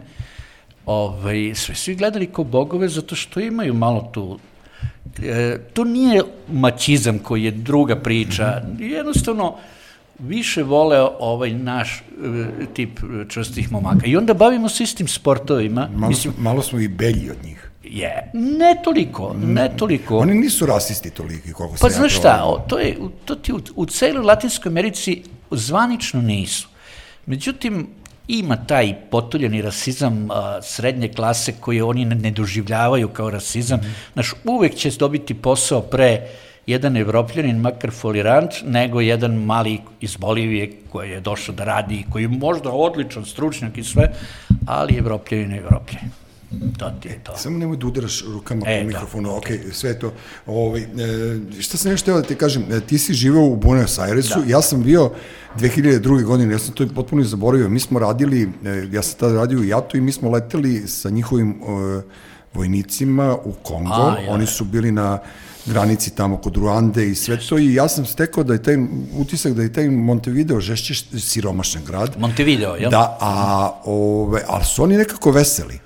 ovaj, 0.86 1.52
sve 1.54 1.74
svi 1.74 1.94
gledali 1.94 2.26
kao 2.26 2.44
bogove 2.44 2.88
zato 2.88 3.14
što 3.14 3.40
imaju 3.40 3.74
malo 3.74 4.10
tu 4.12 4.38
e, 5.22 5.58
to 5.72 5.84
nije 5.84 6.22
mačizam 6.48 7.18
koji 7.18 7.44
je 7.44 7.50
druga 7.50 7.96
priča, 7.96 8.44
-hmm. 8.44 8.82
jednostavno 8.82 9.56
više 10.18 10.62
vole 10.62 11.00
ovaj 11.18 11.50
naš 11.50 11.98
e, 11.98 12.66
tip 12.74 13.00
čvrstih 13.28 13.72
momaka. 13.72 14.06
I 14.06 14.16
onda 14.16 14.34
bavimo 14.34 14.68
se 14.68 14.84
istim 14.84 15.08
sportovima. 15.08 15.88
Malo, 15.94 16.08
Mislim, 16.08 16.34
malo 16.38 16.62
smo 16.62 16.80
i 16.80 16.88
belji 16.88 17.30
od 17.30 17.44
njih. 17.44 17.70
Je, 17.82 18.30
ne 18.34 18.76
toliko, 18.84 19.36
ne 19.44 19.76
toliko. 19.76 20.18
Oni 20.18 20.34
nisu 20.34 20.66
rasisti 20.66 21.10
toliki, 21.10 21.52
koliko 21.52 21.76
pa 21.80 21.90
se 21.90 21.94
ja 21.94 21.98
znaš 21.98 22.16
šta, 22.16 22.42
o, 22.44 22.64
to 22.68 22.78
je, 22.78 22.96
to 23.24 23.34
ti 23.34 23.52
u, 23.52 23.60
u 23.74 23.86
celoj 23.86 24.24
Latinskoj 24.24 24.70
Americi 24.70 25.22
zvanično 25.50 26.22
nisu. 26.22 26.68
Međutim, 27.26 27.86
ima 28.28 28.56
taj 28.56 28.94
potuljeni 29.10 29.62
rasizam 29.62 30.28
a, 30.30 30.62
srednje 30.62 31.08
klase 31.08 31.52
koji 31.60 31.80
oni 31.80 32.04
ne, 32.04 32.14
ne 32.14 32.30
doživljavaju 32.30 33.08
kao 33.08 33.30
rasizam. 33.30 33.80
Mm. 33.80 33.94
Znaš, 34.12 34.34
uvek 34.44 34.74
će 34.74 34.90
dobiti 34.90 35.34
posao 35.34 35.80
pre 35.80 36.28
jedan 36.66 36.96
evropljanin, 36.96 37.60
makar 37.60 37.90
folirant, 37.90 38.52
nego 38.66 39.00
jedan 39.00 39.34
mali 39.34 39.78
iz 40.00 40.16
Bolivije 40.16 40.72
koji 40.92 41.10
je 41.10 41.20
došao 41.20 41.54
da 41.54 41.64
radi, 41.64 42.04
koji 42.12 42.22
je 42.22 42.28
možda 42.28 42.70
odličan 42.70 43.24
stručnjak 43.24 43.78
i 43.78 43.84
sve, 43.84 44.12
ali 44.66 44.98
evropljanin 44.98 45.50
je 45.50 45.58
evropljanin. 45.58 46.10
To 46.78 46.90
ti 47.00 47.08
je 47.08 47.18
to. 47.24 47.32
E, 47.32 47.36
samo 47.38 47.58
nemoj 47.58 47.76
da 47.76 47.86
udaraš 47.86 48.24
rukama 48.24 48.62
e, 48.66 48.80
po 48.80 48.86
mikrofonu, 48.86 49.28
da, 49.28 49.34
ok, 49.34 49.46
sve 49.72 49.98
to. 49.98 50.12
Ovaj, 50.46 50.82
e, 50.82 50.86
šta 51.60 51.76
sam 51.76 51.90
nešto 51.90 52.14
da 52.14 52.22
ti 52.22 52.34
kažem, 52.34 52.64
e, 52.72 52.80
ti 52.80 52.98
si 52.98 53.14
živeo 53.14 53.42
u 53.42 53.56
Buenos 53.56 53.98
Airesu, 53.98 54.40
da. 54.40 54.50
ja 54.50 54.62
sam 54.62 54.82
bio 54.82 55.10
2002. 55.58 56.24
godine, 56.24 56.54
ja 56.54 56.58
sam 56.58 56.74
to 56.74 56.86
potpuno 56.94 57.24
zaboravio, 57.24 57.68
mi 57.68 57.80
smo 57.80 57.98
radili, 57.98 58.42
e, 58.42 58.88
ja 58.92 59.02
sam 59.02 59.18
tada 59.18 59.34
radio 59.34 59.58
u 59.58 59.64
Jatu 59.64 59.96
i 59.96 60.00
mi 60.00 60.12
smo 60.12 60.30
leteli 60.30 60.88
sa 60.88 61.10
njihovim 61.10 61.50
e, 61.50 62.02
vojnicima 62.54 63.36
u 63.44 63.52
Kongo, 63.52 63.92
A, 63.92 64.20
ja, 64.20 64.30
oni 64.30 64.46
su 64.46 64.64
bili 64.64 64.92
na 64.92 65.18
granici 65.66 66.10
tamo 66.10 66.36
kod 66.36 66.56
Ruande 66.56 67.06
i 67.06 67.14
sve 67.14 67.38
to 67.48 67.58
i 67.58 67.74
ja 67.74 67.88
sam 67.88 68.06
stekao 68.06 68.44
da 68.44 68.52
je 68.52 68.62
taj 68.62 68.76
utisak 69.18 69.52
da 69.52 69.62
je 69.62 69.72
taj 69.72 69.88
Montevideo 69.88 70.60
žešće 70.60 70.94
siromašan 71.20 71.82
grad. 71.84 72.14
Montevideo, 72.18 72.74
jel? 72.74 72.90
Da, 72.90 73.18
a, 73.20 73.70
ove, 73.84 74.42
ali 74.46 74.64
su 74.64 74.82
oni 74.82 74.96
nekako 74.96 75.30
veseli. 75.30 75.78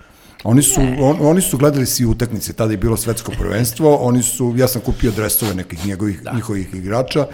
Oni 0.44 0.62
su, 0.62 0.80
on, 1.00 1.16
oni 1.20 1.40
su 1.40 1.58
gledali 1.58 1.86
svi 1.86 2.06
utakmice, 2.06 2.52
tada 2.52 2.72
je 2.72 2.76
bilo 2.76 2.96
svetsko 2.96 3.32
prvenstvo, 3.38 3.96
oni 3.96 4.22
su, 4.22 4.54
ja 4.56 4.68
sam 4.68 4.80
kupio 4.80 5.10
dresove 5.10 5.54
nekih 5.54 5.86
njegovih, 5.86 6.22
da. 6.22 6.32
njihovih 6.32 6.74
igrača, 6.74 7.26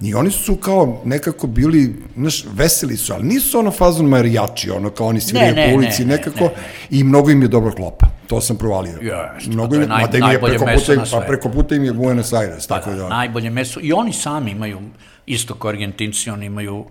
I 0.00 0.14
oni 0.14 0.30
su 0.30 0.56
kao 0.56 1.02
nekako 1.04 1.46
bili, 1.46 1.94
znaš, 2.16 2.44
veseli 2.52 2.96
su, 2.96 3.12
ali 3.12 3.24
nisu 3.24 3.58
ono 3.58 3.70
fazon 3.70 4.06
marijači, 4.06 4.70
ono 4.70 4.90
kao 4.90 5.06
oni 5.06 5.20
sviraju 5.20 5.54
po 5.54 5.76
ulici 5.76 6.04
ne, 6.04 6.16
nekako 6.16 6.44
ne, 6.44 6.50
ne. 6.50 6.52
i 6.90 7.04
mnogo 7.04 7.30
im 7.30 7.42
je 7.42 7.48
dobro 7.48 7.72
klopa. 7.72 8.06
To 8.26 8.40
sam 8.40 8.56
provalio. 8.56 8.98
Ja, 9.02 9.36
mnogo 9.46 9.76
im, 9.76 9.88
naj, 9.88 10.06
da 10.08 10.30
je 10.30 10.40
preko 10.40 10.64
puta, 10.74 10.94
im, 10.94 11.00
pa 11.10 11.20
preko 11.20 11.48
puta 11.48 11.74
im 11.74 11.84
je 11.84 11.92
Buenos 11.92 12.32
Aires, 12.32 12.66
pa 12.66 12.78
tako 12.78 12.90
da. 12.90 12.96
da. 12.96 13.08
Najbolje 13.08 13.50
meso. 13.50 13.80
I 13.82 13.92
oni 13.92 14.12
sami 14.12 14.50
imaju, 14.50 14.80
isto 15.26 15.54
kao 15.54 15.68
Argentinci, 15.68 16.30
oni 16.30 16.46
imaju 16.46 16.84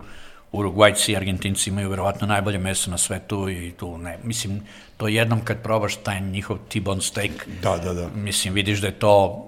Urugvajci 0.52 1.12
i 1.12 1.16
Argentinci 1.16 1.70
imaju 1.70 1.90
verovatno 1.90 2.26
najbolje 2.26 2.58
meso 2.58 2.90
na 2.90 2.98
svetu 2.98 3.48
i 3.48 3.70
tu 3.70 3.98
ne, 3.98 4.18
mislim, 4.24 4.60
to 4.96 5.08
jednom 5.08 5.40
kad 5.44 5.62
probaš 5.62 5.96
taj 5.96 6.20
njihov 6.20 6.58
T-bone 6.68 7.02
steak, 7.02 7.48
da, 7.62 7.76
da, 7.76 7.92
da. 7.94 8.08
mislim, 8.14 8.54
vidiš 8.54 8.80
da 8.80 8.86
je 8.86 8.98
to 8.98 9.44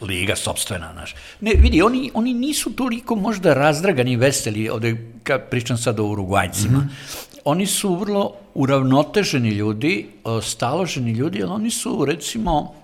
liga 0.00 0.36
sobstvena, 0.36 0.92
znaš. 0.92 1.14
Ne, 1.40 1.52
vidi, 1.56 1.82
oni, 1.82 2.10
oni 2.14 2.34
nisu 2.34 2.72
toliko 2.72 3.16
možda 3.16 3.54
razdragani 3.54 4.12
i 4.12 4.16
veseli, 4.16 4.68
ovde 4.68 4.96
kad 5.22 5.50
pričam 5.50 5.78
sad 5.78 6.00
o 6.00 6.06
Urugvajcima, 6.06 6.78
mm 6.78 6.90
-hmm. 6.90 7.40
oni 7.44 7.66
su 7.66 7.94
vrlo 7.94 8.32
uravnoteženi 8.54 9.48
ljudi, 9.48 10.08
staloženi 10.42 11.12
ljudi, 11.12 11.42
ali 11.42 11.52
oni 11.52 11.70
su, 11.70 12.04
recimo, 12.04 12.74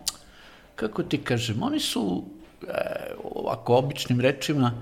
kako 0.74 1.02
ti 1.02 1.18
kažem, 1.18 1.62
oni 1.62 1.80
su, 1.80 2.24
e, 2.68 2.72
ovako 3.24 3.76
običnim 3.76 4.20
rečima, 4.20 4.72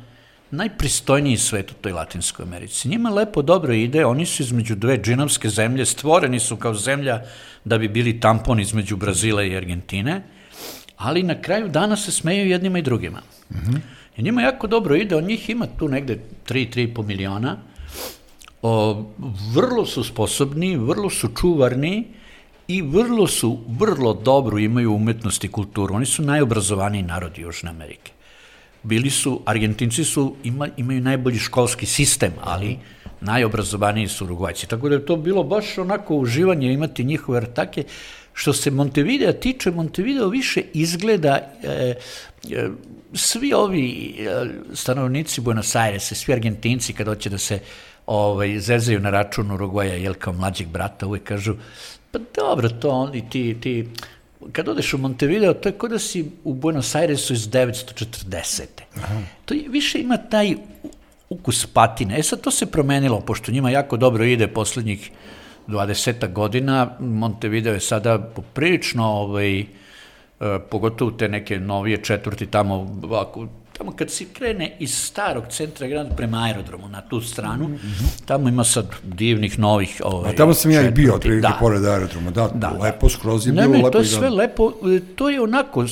najpristojniji 0.57 1.37
svet 1.37 1.71
u 1.71 1.75
toj 1.75 1.93
Latinskoj 1.93 2.43
Americi. 2.43 2.89
Njima 2.89 3.11
lepo 3.11 3.43
dobro 3.43 3.73
ide, 3.73 4.05
oni 4.07 4.27
su 4.27 4.43
između 4.43 4.75
dve 4.75 4.99
džinovske 4.99 5.49
zemlje, 5.49 5.87
stvoreni 5.87 6.41
su 6.41 6.57
kao 6.57 6.75
zemlja 6.75 7.23
da 7.65 7.79
bi 7.79 7.89
bili 7.89 8.21
tampon 8.21 8.61
između 8.61 8.97
Brazila 8.97 9.43
i 9.43 9.57
Argentine, 9.57 10.23
ali 10.97 11.23
na 11.23 11.43
kraju 11.43 11.69
dana 11.69 11.97
se 11.97 12.13
smeju 12.13 12.49
jednima 12.49 12.79
i 12.79 12.83
drugima. 12.83 13.23
Mm 13.51 13.55
-hmm. 13.55 13.79
I 14.17 14.23
njima 14.23 14.43
jako 14.43 14.67
dobro 14.67 14.97
ide, 14.97 15.17
on 15.17 15.25
njih 15.25 15.51
ima 15.51 15.67
tu 15.79 15.89
negde 15.89 16.19
3-3,5 16.49 17.07
miliona, 17.07 17.57
o, 18.63 19.05
vrlo 19.55 19.87
su 19.87 20.05
sposobni, 20.05 20.77
vrlo 20.77 21.11
su 21.11 21.29
čuvarni 21.41 22.05
i 22.69 22.83
vrlo 22.83 23.27
su, 23.27 23.59
vrlo 23.69 24.15
dobro 24.15 24.59
imaju 24.59 24.95
umetnost 24.95 25.45
i 25.45 25.49
kulturu. 25.49 25.95
Oni 25.95 26.07
su 26.07 26.23
najobrazovaniji 26.23 27.03
narodi 27.03 27.41
Južne 27.41 27.71
Amerike. 27.71 28.13
Bili 28.85 29.11
su, 29.11 29.41
Argentinci 29.45 30.05
su, 30.05 30.35
ima, 30.45 30.69
imaju 30.77 31.01
najbolji 31.01 31.39
školski 31.39 31.87
sistem, 31.87 32.33
ali 32.41 32.79
najobrazovaniji 33.21 34.09
su 34.09 34.25
Urugvajci. 34.25 34.67
Tako 34.67 34.89
da 34.89 34.95
je 34.95 35.07
to 35.07 35.17
bilo 35.17 35.43
baš 35.43 35.79
onako 35.79 36.17
uživanje 36.17 36.73
imati 36.73 37.05
njihove 37.05 37.41
ratake. 37.41 37.85
Što 38.33 38.53
se 38.53 38.71
Montevideo 38.71 39.33
tiče, 39.33 39.71
Montevideo 39.71 40.29
više 40.29 40.63
izgleda, 40.73 41.39
e, 41.63 41.95
e, 42.51 42.69
svi 43.15 43.53
ovi 43.53 44.15
e, 44.19 44.47
stanovnici 44.73 45.41
Buenos 45.41 45.77
Airesa, 45.77 46.15
svi 46.15 46.33
Argentinci 46.33 46.93
kad 46.93 47.07
hoće 47.07 47.31
da 47.31 47.39
se 47.39 47.59
ovaj, 48.07 48.59
zezaju 48.59 49.01
na 49.01 49.11
račun 49.11 49.51
Urugvaja, 49.51 49.95
jel 49.95 50.15
kao 50.15 50.33
mlađeg 50.33 50.69
brata, 50.69 51.07
uvek 51.07 51.23
kažu, 51.25 51.55
pa 52.11 52.19
dobro, 52.37 52.69
to 52.69 52.91
oni 52.91 53.31
ti, 53.31 53.57
ti, 53.61 53.89
kad 54.53 54.69
odeš 54.69 54.95
u 54.95 54.99
Montevideo, 54.99 55.55
to 55.55 55.69
je 55.69 55.73
kao 55.73 55.89
da 55.89 55.99
si 55.99 56.25
u 56.45 56.55
Buenos 56.55 56.95
Airesu 56.95 57.33
iz 57.33 57.49
940. 57.49 58.63
Aha. 58.97 59.21
To 59.45 59.55
je, 59.55 59.65
više 59.69 60.01
ima 60.01 60.17
taj 60.17 60.55
ukus 61.29 61.67
patine. 61.67 62.19
E 62.19 62.23
sad 62.23 62.41
to 62.41 62.51
se 62.51 62.67
promenilo, 62.67 63.21
pošto 63.21 63.53
njima 63.53 63.71
jako 63.71 63.97
dobro 63.97 64.25
ide 64.25 64.47
poslednjih 64.47 65.11
20 65.69 66.33
godina, 66.33 66.97
Montevideo 67.01 67.75
je 67.75 67.81
sada 67.81 68.19
poprilično, 68.19 69.07
ovaj, 69.07 69.61
e, 69.61 69.65
pogotovo 70.71 71.11
te 71.11 71.29
neke 71.29 71.59
novije 71.61 72.03
četvrti 72.03 72.47
tamo, 72.47 72.75
ovako, 73.03 73.49
tamo 73.79 73.93
kad 73.93 74.11
se 74.11 74.25
krene 74.33 74.77
iz 74.79 74.95
starog 74.95 75.45
centra 75.51 75.87
grada 75.87 76.15
prema 76.15 76.45
aerodromu 76.45 76.89
na 76.89 77.01
tu 77.01 77.21
stranu, 77.21 77.69
mm 77.69 77.75
-hmm. 77.75 78.27
tamo 78.27 78.49
ima 78.49 78.65
sad 78.65 78.87
divnih 79.03 79.59
novih 79.59 80.01
ovaj, 80.05 80.33
A 80.33 80.37
tamo 80.37 80.55
sam 80.55 80.71
ja 80.71 80.89
i 80.89 80.91
bio, 80.91 81.15
otprilike 81.15 81.49
da. 81.49 81.57
pored 81.61 81.85
aerodroma, 81.85 82.31
da, 82.31 82.49
da, 82.55 82.71
lepo, 82.71 83.09
skroz 83.09 83.47
je 83.47 83.53
ne, 83.53 83.63
bilo 83.63 83.73
ne, 83.73 83.79
lepo. 83.79 83.91
To 83.91 83.99
je 83.99 84.05
sve 84.05 84.31
lepo, 84.31 84.73
e, 84.97 85.01
to 85.17 85.31
je 85.31 85.41
onako, 85.41 85.87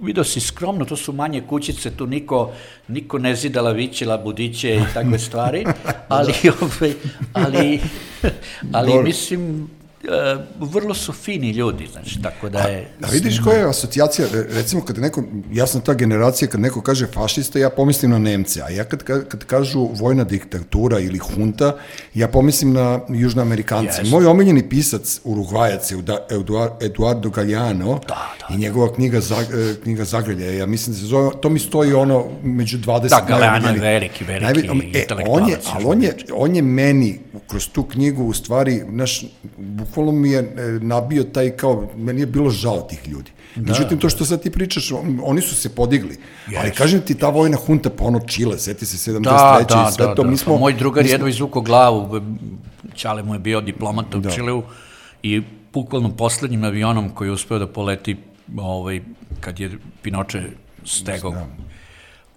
vidio 0.00 0.24
si 0.24 0.40
skromno, 0.40 0.84
to 0.84 0.96
su 0.96 1.12
manje 1.12 1.42
kućice, 1.48 1.90
tu 1.90 2.06
niko, 2.06 2.52
niko 2.88 3.18
ne 3.18 3.34
zida 3.36 3.62
laviće, 3.62 4.06
budiće 4.24 4.76
i 4.76 4.94
takve 4.94 5.18
stvari, 5.18 5.64
ali, 6.08 6.32
da. 6.42 6.52
ovaj, 6.60 6.94
ali, 7.32 7.80
ali 8.72 9.02
mislim, 9.02 9.62
uh, 9.62 9.77
vrlo 10.60 10.94
su 10.94 11.12
fini 11.12 11.50
ljudi, 11.50 11.86
znači, 11.92 12.22
tako 12.22 12.48
da 12.48 12.58
je... 12.58 12.90
A, 13.02 13.06
a 13.06 13.10
vidiš 13.10 13.40
koja 13.44 13.58
je 13.58 13.68
asocijacija, 13.68 14.28
recimo 14.32 14.84
kad 14.84 14.98
neko, 14.98 15.22
ja 15.52 15.66
sam 15.66 15.80
ta 15.80 15.94
generacija, 15.94 16.48
kad 16.48 16.60
neko 16.60 16.80
kaže 16.80 17.06
fašista, 17.06 17.58
ja 17.58 17.70
pomislim 17.70 18.10
na 18.10 18.18
Nemce, 18.18 18.62
a 18.62 18.68
ja 18.68 18.84
kad, 18.84 19.02
kad 19.02 19.44
kažu 19.44 19.88
vojna 19.94 20.24
diktatura 20.24 20.98
ili 20.98 21.18
hunta, 21.18 21.76
ja 22.14 22.28
pomislim 22.28 22.72
na 22.72 23.00
južnoamerikance. 23.08 24.02
Yes. 24.02 24.10
Moj 24.10 24.26
omiljeni 24.26 24.68
pisac, 24.68 25.20
urugvajac 25.24 25.90
je 25.90 25.98
Eduardo 26.80 27.30
Galeano 27.30 28.00
da, 28.08 28.34
da, 28.48 28.54
i 28.54 28.58
njegova 28.58 28.94
knjiga, 28.94 29.20
Zag, 29.20 29.46
e, 29.54 29.74
knjiga 29.82 30.04
Zagrelja, 30.04 30.52
ja 30.52 30.66
mislim 30.66 30.94
da 30.94 31.00
se 31.00 31.06
zove, 31.06 31.30
to 31.40 31.48
mi 31.48 31.58
stoji 31.58 31.92
ono 31.92 32.24
među 32.42 32.78
20 32.78 33.08
Da, 33.08 33.24
Galeano 33.28 33.68
je 33.68 33.80
veliki, 33.80 34.24
veliki 34.24 34.44
najbolji, 34.44 34.92
e, 34.94 35.06
on 35.28 35.48
je, 35.48 35.58
ali 35.72 35.84
on 35.84 36.02
je, 36.02 36.16
on 36.32 36.56
je 36.56 36.62
meni 36.62 37.20
kroz 37.46 37.68
tu 37.68 37.82
knjigu 37.82 38.24
u 38.24 38.32
stvari, 38.32 38.82
naš, 38.86 39.24
bukvalno 39.88 40.12
mi 40.12 40.30
je 40.30 40.38
e, 40.38 40.78
nabio 40.82 41.24
taj 41.24 41.50
kao, 41.50 41.88
meni 41.96 42.20
je 42.20 42.26
bilo 42.26 42.50
žao 42.50 42.80
tih 42.80 43.08
ljudi. 43.08 43.30
Da, 43.56 43.72
Međutim, 43.72 43.98
to 43.98 44.08
što 44.08 44.24
sad 44.24 44.42
ti 44.42 44.50
pričaš, 44.50 44.92
oni 45.22 45.40
su 45.40 45.54
se 45.54 45.68
podigli. 45.68 46.16
Yes. 46.46 46.58
Ali 46.60 46.70
kažem 46.70 47.00
ti, 47.00 47.14
ta 47.14 47.28
vojna 47.28 47.56
hunta, 47.56 47.90
pa 47.90 48.04
ono 48.04 48.20
Čile, 48.20 48.58
seti 48.58 48.86
se 48.86 49.10
73. 49.10 49.20
Da, 49.20 49.64
da, 49.68 49.88
i 49.88 49.92
sve 49.92 50.06
da, 50.06 50.14
to, 50.14 50.22
da. 50.22 50.30
mi 50.30 50.36
smo... 50.36 50.54
Pa 50.54 50.60
moj 50.60 50.72
drugar 50.72 51.04
smo... 51.04 51.12
jedno 51.12 51.28
izvuko 51.28 51.60
glavu, 51.60 52.20
Čale 52.94 53.22
mu 53.22 53.34
je 53.34 53.38
bio 53.38 53.60
diplomata 53.60 54.18
u 54.18 54.20
da. 54.20 54.30
Čileu 54.30 54.62
i 55.22 55.42
bukvalno 55.72 56.16
poslednjim 56.16 56.64
avionom 56.64 57.10
koji 57.10 57.28
je 57.28 57.32
uspeo 57.32 57.58
da 57.58 57.66
poleti 57.66 58.16
ovaj, 58.56 59.00
kad 59.40 59.60
je 59.60 59.70
Pinoče 60.02 60.42
stegao 60.84 61.34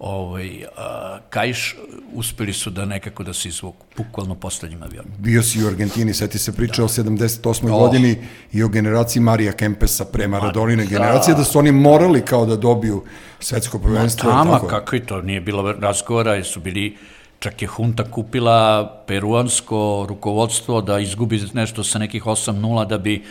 ovaj, 0.02 0.64
a, 0.76 1.18
Kajš, 1.30 1.76
uspeli 2.12 2.52
su 2.52 2.70
da 2.70 2.84
nekako 2.84 3.22
da 3.22 3.32
se 3.32 3.48
izvuku, 3.48 3.86
bukvalno 3.96 4.34
poslednjim 4.34 4.82
avionom. 4.82 5.12
Bio 5.18 5.42
si 5.42 5.64
u 5.64 5.66
Argentini, 5.66 6.14
sad 6.14 6.30
ti 6.30 6.38
se 6.38 6.52
pričao 6.52 6.86
da. 6.86 7.02
o 7.02 7.04
78. 7.04 7.64
Oh. 7.64 7.80
godini 7.80 8.16
i 8.52 8.62
o 8.62 8.68
generaciji 8.68 9.22
Marija 9.22 9.52
Kempesa 9.52 10.04
pre 10.04 10.28
Maradonine 10.28 10.86
generacije, 10.86 11.34
da. 11.34 11.38
da 11.38 11.44
su 11.44 11.58
oni 11.58 11.72
morali 11.72 12.24
kao 12.24 12.46
da 12.46 12.56
dobiju 12.56 13.04
svetsko 13.40 13.78
prvenstvo. 13.78 14.30
Ma 14.30 14.44
tama, 14.44 14.60
kako 14.68 14.96
i 14.96 15.00
to, 15.00 15.22
nije 15.22 15.40
bilo 15.40 15.72
razgovora, 15.72 16.44
su 16.44 16.60
bili 16.60 16.96
čak 17.38 17.62
je 17.62 17.68
Hunta 17.68 18.04
kupila 18.10 18.88
peruansko 19.06 20.06
rukovodstvo 20.08 20.80
da 20.80 20.98
izgubi 20.98 21.40
nešto 21.52 21.84
sa 21.84 21.98
nekih 21.98 22.24
8-0 22.24 22.86
da 22.86 22.98
bi 22.98 23.24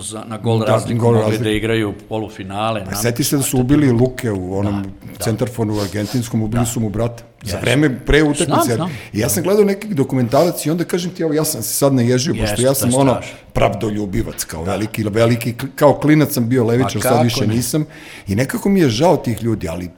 za, 0.00 0.24
na 0.26 0.38
gol 0.38 0.58
da, 0.58 0.64
razliku 0.64 1.00
gol 1.00 1.14
mogli 1.14 1.38
da 1.38 1.50
igraju 1.50 1.94
polufinale. 2.08 2.84
Pa 2.84 2.94
seti 2.94 3.24
se 3.24 3.36
da 3.36 3.42
su 3.42 3.58
ubili 3.60 3.90
Luke 3.92 4.30
u 4.30 4.58
onom 4.58 4.82
da, 4.82 4.88
da. 5.18 5.24
centarfonu 5.24 5.76
u 5.76 5.80
argentinskom, 5.80 6.42
ubili 6.42 6.62
da. 6.62 6.66
su 6.66 6.80
mu 6.80 6.88
brata. 6.90 7.24
Yes. 7.42 7.50
Za 7.50 7.58
vreme 7.60 7.98
pre 8.06 8.22
utakmice. 8.22 8.78
Ja 9.12 9.28
sam 9.28 9.42
gledao 9.42 9.64
neki 9.64 9.94
dokumentarac 9.94 10.66
i 10.66 10.70
onda 10.70 10.84
kažem 10.84 11.10
ti, 11.10 11.22
evo, 11.22 11.32
ja 11.32 11.44
sam 11.44 11.62
se 11.62 11.74
sad 11.74 11.94
naježio, 11.94 12.34
yes, 12.34 12.40
pošto 12.40 12.62
ja 12.62 12.74
sam 12.74 12.94
ono 12.94 13.20
pravdoljubivac, 13.52 14.44
kao 14.44 14.64
da. 14.64 14.70
veliki, 14.70 15.04
veliki, 15.04 15.54
kao 15.74 15.94
klinac 15.94 16.32
sam 16.32 16.48
bio 16.48 16.64
levičar, 16.64 17.02
sad 17.02 17.24
više 17.24 17.46
ne? 17.46 17.54
nisam. 17.54 17.86
I 18.28 18.34
nekako 18.34 18.68
mi 18.68 18.80
je 18.80 18.88
žao 18.88 19.16
tih 19.16 19.42
ljudi, 19.42 19.68
ali 19.68 19.90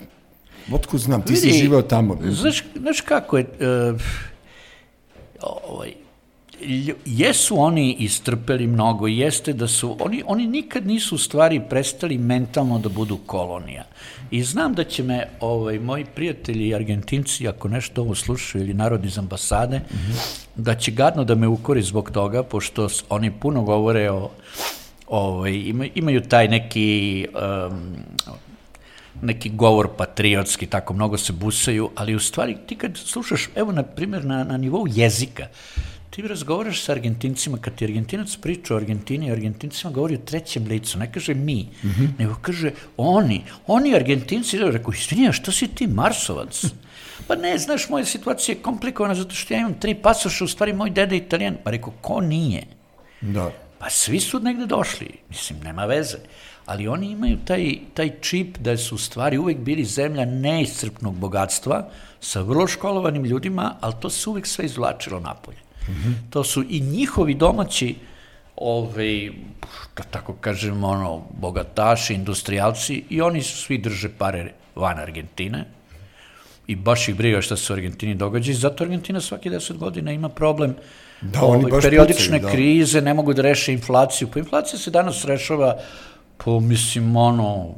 otko 0.73 0.99
znam, 0.99 1.23
ti 1.23 1.33
Vidi, 1.33 1.53
si 1.53 1.59
živeo 1.59 1.83
tamo. 1.83 2.19
Znaš, 2.23 2.65
znaš 2.77 3.01
kako 3.01 3.39
je, 3.39 3.47
uh, 3.93 4.01
ovaj, 5.43 5.93
jesu 7.05 7.61
oni 7.61 7.97
istrpeli 7.99 8.67
mnogo, 8.67 9.07
jeste 9.07 9.53
da 9.53 9.69
su, 9.69 9.97
oni, 10.01 10.23
oni 10.27 10.47
nikad 10.47 10.87
nisu 10.87 11.15
u 11.15 11.19
stvari 11.19 11.61
prestali 11.69 12.19
mentalno 12.19 12.79
da 12.79 12.89
budu 12.89 13.17
kolonija. 13.27 13.85
I 14.31 14.43
znam 14.43 14.75
da 14.75 14.85
će 14.85 15.03
me 15.03 15.27
ovaj, 15.41 15.79
moji 15.79 16.05
prijatelji 16.05 16.75
argentinci, 16.75 17.49
ako 17.49 17.69
nešto 17.69 18.01
ovo 18.03 18.15
slušaju, 18.15 18.65
ili 18.65 18.75
narod 18.75 19.05
iz 19.05 19.19
ambasade, 19.19 19.79
mm 19.79 19.97
-hmm. 19.97 20.47
da 20.57 20.75
će 20.75 20.91
gadno 20.91 21.25
da 21.25 21.35
me 21.35 21.49
ukori 21.49 21.83
zbog 21.83 22.11
toga, 22.11 22.43
pošto 22.43 22.89
oni 23.09 23.31
puno 23.31 23.63
govore 23.63 24.11
o, 24.11 24.31
ovaj, 25.07 25.53
imaju, 25.53 25.91
imaju 25.95 26.21
taj 26.21 26.49
neki 26.49 27.27
um, 27.71 27.97
neki 29.23 29.51
govor 29.51 29.89
patriotski, 29.97 30.67
tako 30.67 30.95
mnogo 30.95 31.19
se 31.19 31.33
busaju, 31.33 31.91
ali 31.95 32.15
u 32.15 32.21
stvari 32.21 32.57
ti 32.67 32.77
kad 32.77 32.97
slušaš, 32.97 33.49
evo 33.55 33.73
na 33.73 33.83
primjer 33.83 34.25
na, 34.25 34.45
na 34.45 34.57
nivou 34.57 34.87
jezika, 34.91 35.47
ti 36.11 36.23
razgovaraš 36.23 36.85
sa 36.85 36.93
Argentincima, 36.93 37.59
kad 37.59 37.75
ti 37.75 37.85
Argentinac 37.85 38.37
priča 38.37 38.75
o 38.75 38.77
Argentini 38.77 39.33
Argentincima 39.33 39.93
govori 39.93 40.15
o 40.15 40.25
trećem 40.27 40.67
licu, 40.67 40.99
ne 40.99 41.13
kaže 41.13 41.35
mi, 41.35 41.69
mm 41.83 41.89
-hmm. 41.89 42.09
nego 42.19 42.35
kaže 42.43 42.71
oni, 42.97 43.45
oni 43.67 43.95
Argentinci, 43.95 44.59
da 44.59 44.71
rekao, 44.71 44.95
izvinja, 44.95 45.33
što 45.33 45.53
si 45.53 45.69
ti 45.69 45.87
Marsovac? 45.87 46.65
Pa 47.27 47.35
ne, 47.37 47.59
znaš, 47.59 47.89
moja 47.89 48.05
situacija 48.05 48.55
je 48.55 48.63
komplikovana 48.63 49.15
zato 49.15 49.35
što 49.35 49.55
ja 49.55 49.61
imam 49.61 49.75
tri 49.75 49.95
pasoša, 49.95 50.45
u 50.45 50.49
stvari 50.49 50.73
moj 50.73 50.91
deda 50.91 51.15
je 51.15 51.19
italijan. 51.19 51.57
Pa 51.65 51.71
rekao, 51.71 51.93
ko 52.01 52.21
nije? 52.21 52.63
Da. 53.21 53.53
Pa 53.79 53.91
svi 53.91 54.21
su 54.21 54.41
negde 54.41 54.67
došli, 54.67 55.09
mislim, 55.29 55.61
nema 55.61 55.85
veze. 55.85 56.19
Ali 56.67 56.89
oni 56.89 57.11
imaju 57.11 57.39
taj, 57.45 57.75
taj 57.95 58.11
čip 58.21 58.59
da 58.59 58.77
su 58.77 58.95
u 58.95 58.99
stvari 58.99 59.39
uvek 59.39 59.59
bili 59.59 59.85
zemlja 59.85 60.25
neiscrpnog 60.25 61.15
bogatstva 61.15 61.89
sa 62.21 62.41
vrlo 62.41 62.67
školovanim 62.67 63.25
ljudima, 63.25 63.77
ali 63.81 63.95
to 64.01 64.11
se 64.11 64.31
uvek 64.31 64.47
sve 64.47 64.65
izvlačilo 64.65 65.21
napolje. 65.21 65.59
-hmm. 65.91 66.31
To 66.31 66.45
su 66.45 66.65
i 66.69 66.81
njihovi 66.81 67.35
domaći 67.35 67.95
ovaj, 68.57 69.31
da 69.97 70.03
tako 70.03 70.33
kažemo, 70.33 70.89
ono, 70.89 71.23
bogataši, 71.41 72.15
industrijalci 72.15 73.05
i 73.11 73.21
oni 73.21 73.43
svi 73.43 73.79
drže 73.79 74.09
pare 74.09 74.53
van 74.75 74.99
Argentine 74.99 75.65
i 76.67 76.77
baš 76.77 77.09
ih 77.09 77.15
briga 77.15 77.41
šta 77.43 77.57
se 77.57 77.73
u 77.73 77.77
Argentini 77.77 78.15
događa 78.15 78.51
i 78.51 78.55
zato 78.55 78.85
Argentina 78.85 79.21
svaki 79.21 79.51
10 79.51 79.77
godina 79.77 80.13
ima 80.13 80.29
problem 80.29 80.75
da, 81.21 81.43
ovaj, 81.43 81.59
oni 81.59 81.71
baš 81.71 81.83
periodične 81.83 82.39
pucaju, 82.39 82.43
da. 82.43 82.51
krize, 82.51 83.01
ne 83.01 83.15
mogu 83.15 83.35
da 83.35 83.43
reše 83.43 83.73
inflaciju. 83.73 84.29
Pa 84.33 84.39
inflacija 84.39 84.79
se 84.79 84.91
danas 84.91 85.25
rešava 85.25 85.77
po, 86.37 86.61
mislim, 86.61 87.17
ono, 87.17 87.75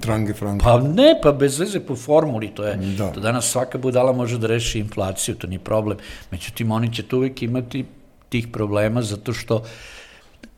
Trange 0.00 0.34
frange. 0.34 0.64
Pa 0.64 0.80
ne, 0.80 1.14
pa 1.22 1.32
bez 1.32 1.58
veze 1.58 1.80
po 1.80 1.96
formuli, 1.96 2.48
to 2.54 2.64
je, 2.64 2.76
da. 2.76 3.12
to 3.12 3.20
danas 3.20 3.50
svaka 3.50 3.78
budala 3.78 4.12
može 4.12 4.38
da 4.38 4.46
reši 4.46 4.78
inflaciju, 4.78 5.34
to 5.34 5.46
nije 5.46 5.58
problem. 5.58 5.98
Međutim, 6.30 6.70
oni 6.70 6.92
će 6.94 7.02
tu 7.02 7.16
uvijek 7.16 7.42
imati 7.42 7.84
tih 8.28 8.48
problema 8.48 9.02
zato 9.02 9.32
što 9.32 9.64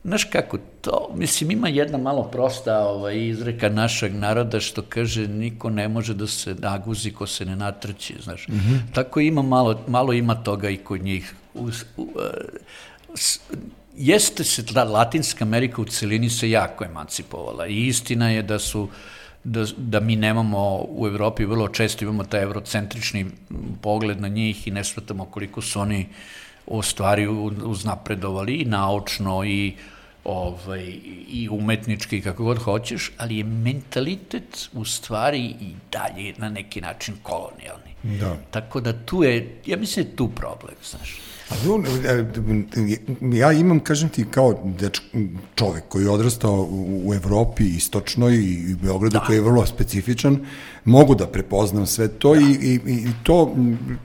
Znaš 0.05 0.25
kako, 0.25 0.59
to, 0.81 1.11
mislim, 1.15 1.51
ima 1.51 1.69
jedna 1.69 1.99
malo 1.99 2.23
prosta 2.23 2.79
ovaj, 2.79 3.27
izreka 3.27 3.69
našeg 3.69 4.15
naroda 4.15 4.61
što 4.61 4.83
kaže 4.83 5.29
niko 5.29 5.71
ne 5.71 5.89
može 5.89 6.15
da 6.15 6.27
se 6.27 6.55
naguzi 6.55 7.11
ko 7.11 7.27
se 7.27 7.45
ne 7.45 7.57
natrči, 7.57 8.17
znaš. 8.23 8.49
Mm 8.49 8.53
-hmm. 8.53 8.79
Tako 8.95 9.21
ima 9.21 9.43
malo, 9.43 9.81
malo 9.89 10.13
ima 10.13 10.35
toga 10.35 10.69
i 10.69 10.77
kod 10.77 11.03
njih. 11.03 11.35
U, 11.55 11.69
u, 11.97 12.03
uh, 12.03 12.09
s, 13.15 13.41
jeste 13.97 14.45
se 14.45 14.63
da 14.63 14.85
Latinska 14.85 15.45
Amerika 15.45 15.83
u 15.83 15.85
celini 15.85 16.31
se 16.31 16.51
jako 16.51 16.85
emancipovala 16.85 17.67
i 17.67 17.87
istina 17.87 18.31
je 18.31 18.43
da 18.43 18.59
su 18.59 18.89
da, 19.45 19.67
da 19.77 20.01
mi 20.01 20.17
nemamo 20.17 20.87
u 20.89 21.07
Evropi, 21.07 21.45
vrlo 21.45 21.69
često 21.69 22.05
imamo 22.05 22.25
taj 22.25 22.43
evrocentrični 22.43 23.27
pogled 23.83 24.21
na 24.21 24.29
njih 24.29 24.67
i 24.67 24.71
ne 24.71 24.85
shvatamo 24.85 25.25
koliko 25.25 25.63
su 25.63 25.81
oni 25.81 26.07
u 26.67 26.83
stvari 26.83 27.27
uznapredovali 27.65 28.55
i 28.55 28.65
naučno 28.65 29.45
i 29.45 29.75
ovaj, 30.25 30.85
i 31.29 31.49
umetnički, 31.51 32.21
kako 32.21 32.45
god 32.45 32.59
hoćeš, 32.59 33.13
ali 33.19 33.37
je 33.37 33.45
mentalitet 33.45 34.69
u 34.73 34.85
stvari 34.85 35.45
i 35.61 35.75
dalje 35.93 36.35
na 36.37 36.49
neki 36.49 36.81
način 36.81 37.15
kolonijalni. 37.23 37.95
Da. 38.03 38.37
Tako 38.51 38.81
da 38.81 38.93
tu 38.93 39.23
je, 39.23 39.61
ja 39.67 39.77
mislim 39.77 40.05
da 40.05 40.11
je 40.11 40.17
tu 40.17 40.29
problem, 40.29 40.77
znaš. 40.91 41.21
A 41.51 41.55
ja 43.37 43.53
imam, 43.53 43.81
kažem 43.81 44.09
ti, 44.09 44.25
kao 44.31 44.61
deč, 44.79 45.01
čovek 45.55 45.85
koji 45.89 46.05
je 46.05 46.11
odrastao 46.11 46.53
u, 46.53 47.03
u 47.05 47.15
Evropi, 47.15 47.65
istočnoj 47.65 48.35
i 48.35 48.75
u 48.75 48.77
Beogradu, 48.83 49.13
da. 49.13 49.25
koji 49.25 49.37
je 49.37 49.41
vrlo 49.41 49.67
specifičan, 49.67 50.39
mogu 50.85 51.15
da 51.15 51.27
prepoznam 51.27 51.87
sve 51.87 52.09
to 52.09 52.35
da. 52.35 52.41
i, 52.41 52.45
i, 52.45 52.81
i 52.87 53.09
to, 53.23 53.55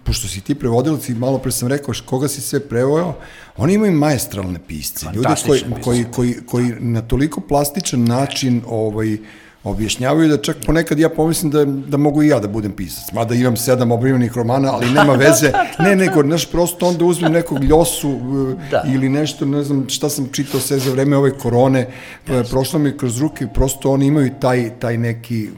pošto 0.03 0.27
si 0.27 0.41
ti 0.41 0.55
prevodilac 0.55 1.09
i 1.09 1.13
malo 1.13 1.37
pre 1.37 1.51
sam 1.51 1.67
rekao 1.67 1.93
koga 2.05 2.27
si 2.27 2.41
sve 2.41 2.59
prevojao, 2.59 3.15
oni 3.57 3.73
imaju 3.73 3.91
majestralne 3.91 4.59
pisce, 4.67 5.05
ljude 5.15 5.35
koji, 5.45 5.63
koji, 5.83 6.05
koji, 6.11 6.35
koji 6.45 6.73
na 6.79 7.01
toliko 7.01 7.41
plastičan 7.41 8.03
način 8.03 8.61
ovaj, 8.67 9.17
objašnjavaju 9.63 10.29
da 10.29 10.37
čak 10.37 10.57
ponekad 10.65 10.99
ja 10.99 11.09
pomislim 11.09 11.51
da, 11.51 11.65
da 11.65 11.97
mogu 11.97 12.23
i 12.23 12.27
ja 12.27 12.39
da 12.39 12.47
budem 12.47 12.71
pisac, 12.71 13.11
mada 13.13 13.35
imam 13.35 13.57
sedam 13.57 13.91
obrivnih 13.91 14.37
romana, 14.37 14.71
ali 14.73 14.91
nema 14.91 15.13
veze, 15.25 15.51
ne, 15.79 15.95
nego, 15.95 16.21
znaš, 16.21 16.45
prosto 16.45 16.87
onda 16.87 17.05
uzmem 17.05 17.31
nekog 17.31 17.63
ljosu 17.63 18.09
eh, 18.09 18.69
da. 18.71 18.83
ili 18.93 19.09
nešto, 19.09 19.45
ne 19.45 19.63
znam 19.63 19.89
šta 19.89 20.09
sam 20.09 20.29
čitao 20.31 20.59
sve 20.59 20.79
za 20.79 20.91
vreme 20.91 21.17
ove 21.17 21.37
korone, 21.37 21.87
yes. 22.27 22.49
prošlo 22.49 22.79
mi 22.79 22.97
kroz 22.97 23.21
ruke, 23.21 23.47
prosto 23.53 23.91
oni 23.91 24.05
imaju 24.05 24.31
taj, 24.39 24.71
taj 24.79 24.97
neki 24.97 25.49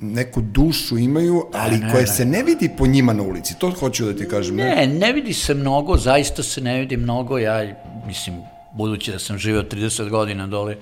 neku 0.00 0.40
dušu 0.40 0.98
imaju, 0.98 1.46
ali 1.52 1.78
ne, 1.78 1.90
koja 1.90 2.00
ne. 2.00 2.06
se 2.06 2.24
ne 2.24 2.42
vidi 2.42 2.70
po 2.78 2.86
njima 2.86 3.12
na 3.12 3.22
ulici. 3.22 3.54
To 3.58 3.70
hoću 3.70 4.04
da 4.04 4.16
ti 4.16 4.28
kažem. 4.28 4.56
Ne, 4.56 4.74
ne, 4.74 4.86
ne 4.86 5.12
vidi 5.12 5.32
se 5.32 5.54
mnogo, 5.54 5.96
zaista 5.96 6.42
se 6.42 6.60
ne 6.60 6.80
vidi 6.80 6.96
mnogo. 6.96 7.38
Ja, 7.38 7.74
mislim, 8.06 8.36
budući 8.72 9.12
da 9.12 9.18
sam 9.18 9.38
živeo 9.38 9.62
30 9.62 10.08
godina 10.08 10.46
dole, 10.46 10.76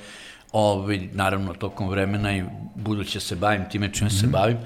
ovaj, 0.52 1.08
naravno 1.12 1.54
tokom 1.54 1.88
vremena 1.88 2.36
i 2.36 2.42
buduće 2.74 3.20
se 3.20 3.36
bavim 3.36 3.64
time 3.70 3.92
čime 3.92 4.08
mm 4.08 4.10
-hmm. 4.10 4.20
se 4.20 4.26
mhm. 4.26 4.32
bavim, 4.32 4.58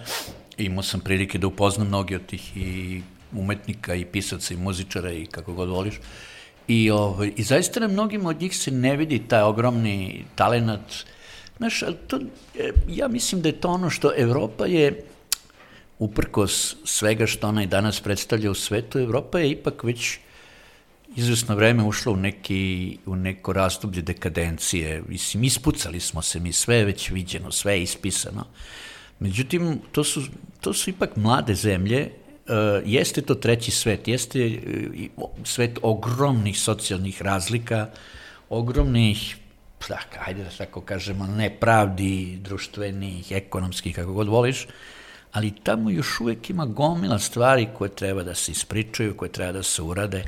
imao 0.58 0.82
sam 0.82 1.00
prilike 1.00 1.38
da 1.38 1.46
upoznam 1.46 1.86
mnogi 1.86 2.14
od 2.14 2.26
tih 2.26 2.56
i 2.56 3.02
umetnika 3.32 3.94
i 3.94 4.04
pisaca 4.04 4.54
i 4.54 4.56
muzičara 4.56 5.12
i 5.12 5.26
kako 5.26 5.52
god 5.52 5.68
voliš. 5.68 5.94
I, 6.68 6.90
ovaj, 6.90 7.32
I 7.36 7.42
zaista 7.42 7.80
na 7.80 7.88
mnogim 7.88 8.26
od 8.26 8.40
njih 8.40 8.56
se 8.56 8.70
ne 8.70 8.96
vidi 8.96 9.18
taj 9.28 9.42
ogromni 9.42 10.24
talenat. 10.34 10.92
Znaš, 11.56 11.82
to, 12.06 12.20
e, 12.58 12.70
ja 12.88 13.08
mislim 13.08 13.40
da 13.40 13.48
je 13.48 13.60
to 13.60 13.68
ono 13.68 13.90
što 13.90 14.12
Evropa 14.16 14.66
je, 14.66 15.04
uprkos 15.98 16.76
svega 16.84 17.26
što 17.26 17.48
ona 17.48 17.62
i 17.62 17.66
danas 17.66 18.00
predstavlja 18.00 18.50
u 18.50 18.54
svetu, 18.54 18.98
Evropa 18.98 19.38
je 19.38 19.50
ipak 19.50 19.84
već 19.84 20.18
izvesno 21.16 21.54
vreme 21.54 21.84
ušlo 21.84 22.12
u, 22.12 22.16
neki, 22.16 22.98
u 23.06 23.16
neko 23.16 23.52
rastoblje 23.52 24.02
dekadencije. 24.02 25.02
Mislim, 25.08 25.44
ispucali 25.44 26.00
smo 26.00 26.22
se, 26.22 26.40
mi 26.40 26.52
sve 26.52 26.76
je 26.76 26.84
već 26.84 27.10
viđeno, 27.10 27.52
sve 27.52 27.72
je 27.72 27.82
ispisano. 27.82 28.44
Međutim, 29.20 29.80
to 29.92 30.04
su, 30.04 30.22
to 30.60 30.72
su 30.74 30.90
ipak 30.90 31.16
mlade 31.16 31.54
zemlje, 31.54 32.10
Uh, 32.48 32.52
jeste 32.84 33.22
to 33.22 33.34
treći 33.34 33.70
svet, 33.70 34.08
jeste 34.08 34.60
uh, 35.16 35.24
svet 35.44 35.78
ogromnih 35.82 36.60
socijalnih 36.60 37.22
razlika, 37.22 37.88
ogromnih, 38.48 39.36
da, 39.88 39.98
hajde 40.18 40.44
da 40.44 40.50
tako 40.50 40.80
kažemo, 40.80 41.26
nepravdi 41.26 42.38
društvenih, 42.42 43.32
ekonomskih, 43.32 43.94
kako 43.94 44.12
god 44.12 44.28
voliš, 44.28 44.66
ali 45.32 45.52
tamo 45.62 45.90
još 45.90 46.20
uvek 46.20 46.50
ima 46.50 46.66
gomila 46.66 47.18
stvari 47.18 47.68
koje 47.78 47.90
treba 47.90 48.22
da 48.22 48.34
se 48.34 48.52
ispričaju, 48.52 49.16
koje 49.16 49.32
treba 49.32 49.52
da 49.52 49.62
se 49.62 49.82
urade. 49.82 50.24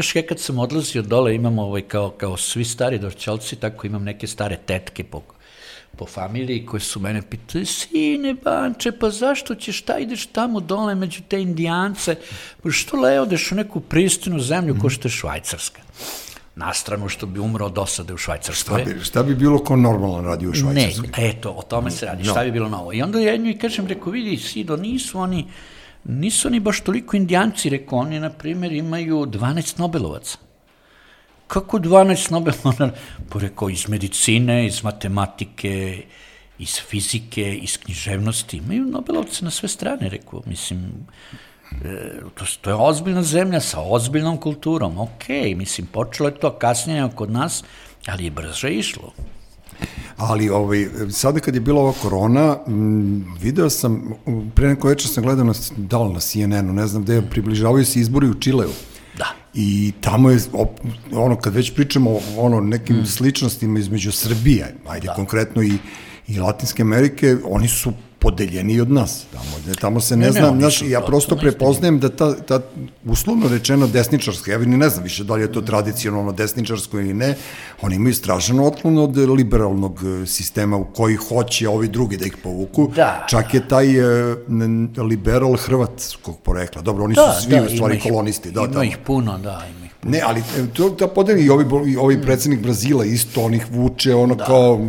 Još 0.00 0.16
ja 0.16 0.22
kad 0.22 0.40
sam 0.40 0.58
odlazio 0.58 1.02
dole, 1.02 1.34
imam 1.34 1.58
ovaj, 1.58 1.82
kao, 1.82 2.10
kao 2.10 2.36
svi 2.36 2.64
stari 2.64 2.98
dorčalci, 2.98 3.56
tako 3.56 3.86
imam 3.86 4.04
neke 4.04 4.26
stare 4.26 4.56
tetke 4.66 5.04
po, 5.04 5.20
po 5.96 6.06
familiji 6.06 6.66
koje 6.66 6.80
su 6.80 7.00
mene 7.00 7.22
pitali, 7.22 7.66
sine 7.66 8.34
Banče, 8.34 8.92
pa 8.92 9.10
zašto 9.10 9.54
ćeš, 9.54 9.78
šta 9.78 9.98
ideš 9.98 10.26
tamo 10.26 10.60
dole 10.60 10.94
među 10.94 11.20
te 11.28 11.42
indijance, 11.42 12.16
pa 12.62 12.70
što 12.70 12.96
le 12.96 13.20
odeš 13.20 13.52
u 13.52 13.54
neku 13.54 13.80
pristinu 13.80 14.40
zemlju 14.40 14.76
ko 14.80 14.90
što 14.90 15.08
je 15.08 15.12
Švajcarska? 15.12 15.82
na 16.56 16.74
stranu 16.74 17.08
što 17.08 17.26
bi 17.26 17.40
umro 17.40 17.66
od 17.66 17.78
osade 17.78 18.14
u 18.14 18.16
Švajcarskoj. 18.16 18.82
Šta 18.82 18.92
bi, 18.92 19.04
šta 19.04 19.22
bi 19.22 19.34
bilo 19.34 19.58
ko 19.58 19.76
normalno 19.76 20.20
radi 20.20 20.46
u 20.46 20.54
Švajcarskoj? 20.54 21.08
Ne, 21.18 21.30
eto, 21.30 21.50
o 21.50 21.62
tome 21.62 21.90
se 21.90 22.06
radi, 22.06 22.22
no. 22.22 22.30
šta 22.32 22.44
bi 22.44 22.50
bilo 22.50 22.68
novo. 22.68 22.92
I 22.92 23.02
onda 23.02 23.20
ja 23.20 23.36
njoj 23.36 23.58
kažem, 23.58 23.86
reko, 23.86 24.10
vidi, 24.10 24.36
Sido, 24.36 24.76
nisu 24.76 25.18
oni, 25.18 25.46
nisu 26.04 26.48
oni 26.48 26.60
baš 26.60 26.80
toliko 26.80 27.16
indijanci, 27.16 27.70
reko, 27.70 27.96
oni, 27.96 28.20
na 28.20 28.30
primjer, 28.30 28.72
imaju 28.72 29.26
12 29.26 29.78
Nobelovaca. 29.78 30.38
Kako 31.46 31.78
12 31.78 32.30
Nobelovaca? 32.30 32.90
Pa 33.28 33.38
reko, 33.38 33.68
iz 33.70 33.88
medicine, 33.88 34.66
iz 34.66 34.82
matematike, 34.84 36.02
iz 36.58 36.80
fizike, 36.88 37.54
iz 37.54 37.78
književnosti, 37.78 38.56
imaju 38.56 38.84
Nobelovce 38.84 39.44
na 39.44 39.50
sve 39.50 39.68
strane, 39.68 40.08
rekao, 40.08 40.42
mislim, 40.46 41.06
E, 41.84 42.20
to, 42.34 42.44
to 42.60 42.70
je 42.70 42.76
ozbiljna 42.76 43.22
zemlja 43.22 43.60
sa 43.60 43.80
ozbiljnom 43.80 44.36
kulturom. 44.36 44.98
Ok, 44.98 45.28
mislim, 45.56 45.86
počelo 45.86 46.28
je 46.28 46.34
to 46.34 46.52
kasnije 46.58 47.08
kod 47.14 47.30
nas, 47.30 47.64
ali 48.06 48.24
je 48.24 48.30
brže 48.30 48.70
išlo. 48.70 49.12
Ali 50.16 50.48
ovaj, 50.48 50.88
sada 51.10 51.40
kad 51.40 51.54
je 51.54 51.60
bila 51.60 51.80
ova 51.80 51.92
korona, 52.02 52.56
m, 52.66 53.36
video 53.40 53.70
sam, 53.70 54.02
pre 54.54 54.68
neko 54.68 54.88
večer 54.88 55.10
sam 55.10 55.24
gledao 55.24 55.44
na, 55.44 55.52
da 55.76 55.98
li 55.98 56.12
na 56.12 56.20
CNN-u, 56.20 56.72
ne 56.72 56.86
znam 56.86 57.02
gde, 57.02 57.22
približavaju 57.30 57.84
se 57.84 58.00
izbori 58.00 58.28
u 58.28 58.34
Čileu. 58.34 58.70
Da. 59.18 59.26
I 59.54 59.92
tamo 60.00 60.30
je, 60.30 60.38
ono, 61.12 61.36
kad 61.36 61.54
već 61.54 61.74
pričamo 61.74 62.10
o 62.10 62.20
ono, 62.36 62.60
nekim 62.60 62.96
mm. 62.96 63.06
sličnostima 63.06 63.78
između 63.78 64.12
Srbije, 64.12 64.74
ajde 64.88 65.06
da. 65.06 65.14
konkretno 65.14 65.62
i, 65.62 65.72
i 66.28 66.38
Latinske 66.38 66.82
Amerike, 66.82 67.36
oni 67.44 67.68
su 67.68 67.92
podeljeni 68.20 68.80
od 68.80 68.90
nas. 68.90 69.24
Tamo, 69.32 69.74
tamo 69.80 70.00
se 70.00 70.16
ne, 70.16 70.26
ne 70.26 70.32
znam, 70.32 70.58
znaš, 70.60 70.82
ja 70.82 71.00
prosto 71.00 71.36
prepoznajem 71.36 71.98
da 71.98 72.08
ta, 72.08 72.34
ta 72.36 72.60
uslovno 73.04 73.48
rečeno 73.48 73.86
desničarska, 73.86 74.52
ja 74.52 74.58
ni 74.58 74.76
ne 74.76 74.88
znam 74.88 75.04
više 75.04 75.24
da 75.24 75.34
li 75.34 75.42
je 75.42 75.52
to 75.52 75.60
tradicionalno 75.60 76.32
desničarsko 76.32 77.00
ili 77.00 77.14
ne, 77.14 77.34
oni 77.82 77.96
imaju 77.96 78.14
strašan 78.14 78.60
otklon 78.60 78.98
od 78.98 79.16
liberalnog 79.16 80.00
e, 80.04 80.26
sistema 80.26 80.76
u 80.76 80.84
koji 80.84 81.16
hoće 81.16 81.68
ovi 81.68 81.88
drugi 81.88 82.16
da 82.16 82.26
ih 82.26 82.36
povuku. 82.42 82.90
Da. 82.96 83.26
Čak 83.28 83.54
je 83.54 83.68
taj 83.68 84.00
uh, 84.00 84.36
liberal 85.08 85.56
hrvatskog 85.56 86.40
porekla. 86.40 86.82
Dobro, 86.82 87.04
oni 87.04 87.14
da, 87.14 87.32
su 87.32 87.42
svi 87.44 87.56
da, 87.56 87.62
u 87.62 87.68
stvari 87.68 88.00
kolonisti. 88.00 88.50
Da, 88.50 88.60
ima 88.60 88.72
tamo. 88.72 88.84
ih 88.84 88.98
puno, 89.06 89.38
da, 89.38 89.64
ima. 89.70 89.89
Ne, 90.02 90.20
ali 90.24 90.40
e, 90.40 90.66
to 90.72 90.90
da 90.90 91.08
podeli 91.08 91.44
i 91.44 91.50
ovi, 91.50 91.64
i 91.92 91.96
ovi 91.96 92.16
mm. 92.16 92.22
predsednik 92.22 92.60
Brazila 92.60 93.04
isto, 93.04 93.42
on 93.42 93.54
ih 93.54 93.66
vuče, 93.70 94.14
ono 94.14 94.34
da. 94.34 94.44
kao, 94.44 94.80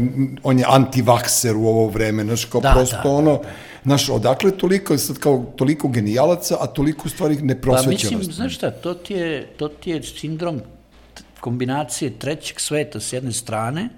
on 0.44 0.60
je 0.60 0.66
antivakser 0.68 1.56
u 1.56 1.68
ovo 1.68 1.88
vreme, 1.88 2.24
znaš, 2.24 2.46
kao 2.46 2.62
da, 2.62 2.72
prosto 2.72 3.04
da, 3.04 3.10
ono, 3.10 3.32
da, 3.32 3.44
da 3.44 3.50
Znaš, 3.84 4.10
odakle 4.10 4.52
toliko, 4.52 4.98
sad 4.98 5.18
kao 5.18 5.46
toliko 5.56 5.88
genijalaca, 5.88 6.58
a 6.60 6.68
toliko 6.68 7.10
stvari 7.10 7.36
neprosvećenosti? 7.36 8.16
Pa 8.16 8.18
mislim, 8.18 8.36
znaš 8.36 8.56
šta, 8.56 8.72
to 8.72 8.94
ti 8.94 9.14
je, 9.14 9.48
to 9.58 9.68
ti 9.68 9.90
je 9.90 10.04
sindrom 10.04 10.62
kombinacije 11.40 12.20
trećeg 12.20 12.60
sveta 12.60 13.00
s 13.00 13.14
jedne 13.14 13.32
strane, 13.32 13.90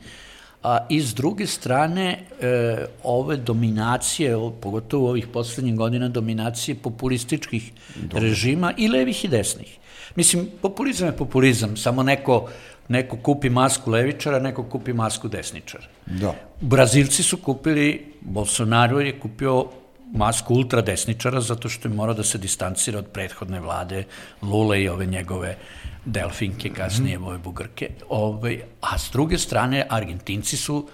a 0.63 0.86
i 0.89 1.02
s 1.02 1.13
druge 1.13 1.47
strane 1.47 2.19
e, 2.41 2.86
ove 3.04 3.38
dominacije, 3.38 4.36
o, 4.36 4.52
pogotovo 4.52 5.10
ovih 5.10 5.28
poslednjih 5.28 5.76
godina, 5.76 6.10
dominacije 6.10 6.76
populističkih 6.76 7.71
Dobre. 7.95 8.30
režima 8.30 8.73
i 8.78 8.88
levih 8.88 9.26
i 9.26 9.28
desnih. 9.28 9.78
Mislim, 10.15 10.47
populizam 10.62 11.08
je 11.08 11.17
populizam, 11.17 11.78
samo 11.78 12.04
neko 12.04 12.49
neko 12.88 13.17
kupi 13.17 13.49
masku 13.49 13.91
levičara, 13.91 14.39
neko 14.39 14.63
kupi 14.63 14.93
masku 14.93 15.28
desničara. 15.28 15.84
Da. 16.06 16.36
Brazilci 16.62 17.23
su 17.23 17.38
kupili, 17.38 18.13
Bolsonaro 18.21 18.99
je 18.99 19.19
kupio 19.19 19.65
masku 20.13 20.54
ultradesničara 20.54 21.41
zato 21.41 21.69
što 21.69 21.88
je 21.88 21.93
morao 21.93 22.15
da 22.15 22.23
se 22.23 22.38
distancira 22.38 22.99
od 22.99 23.08
prethodne 23.08 23.60
vlade 23.60 24.04
Lule 24.41 24.82
i 24.82 24.89
ove 24.89 25.06
njegove 25.06 25.58
delfinke, 26.05 26.69
kasnije 26.69 27.17
mm 27.17 27.21
-hmm. 27.21 27.27
ove 27.27 27.37
bugarke. 27.37 27.89
Ove, 28.09 28.59
a 28.81 28.97
s 28.97 29.11
druge 29.11 29.37
strane, 29.37 29.85
Argentinci 29.89 30.57
su 30.57 30.87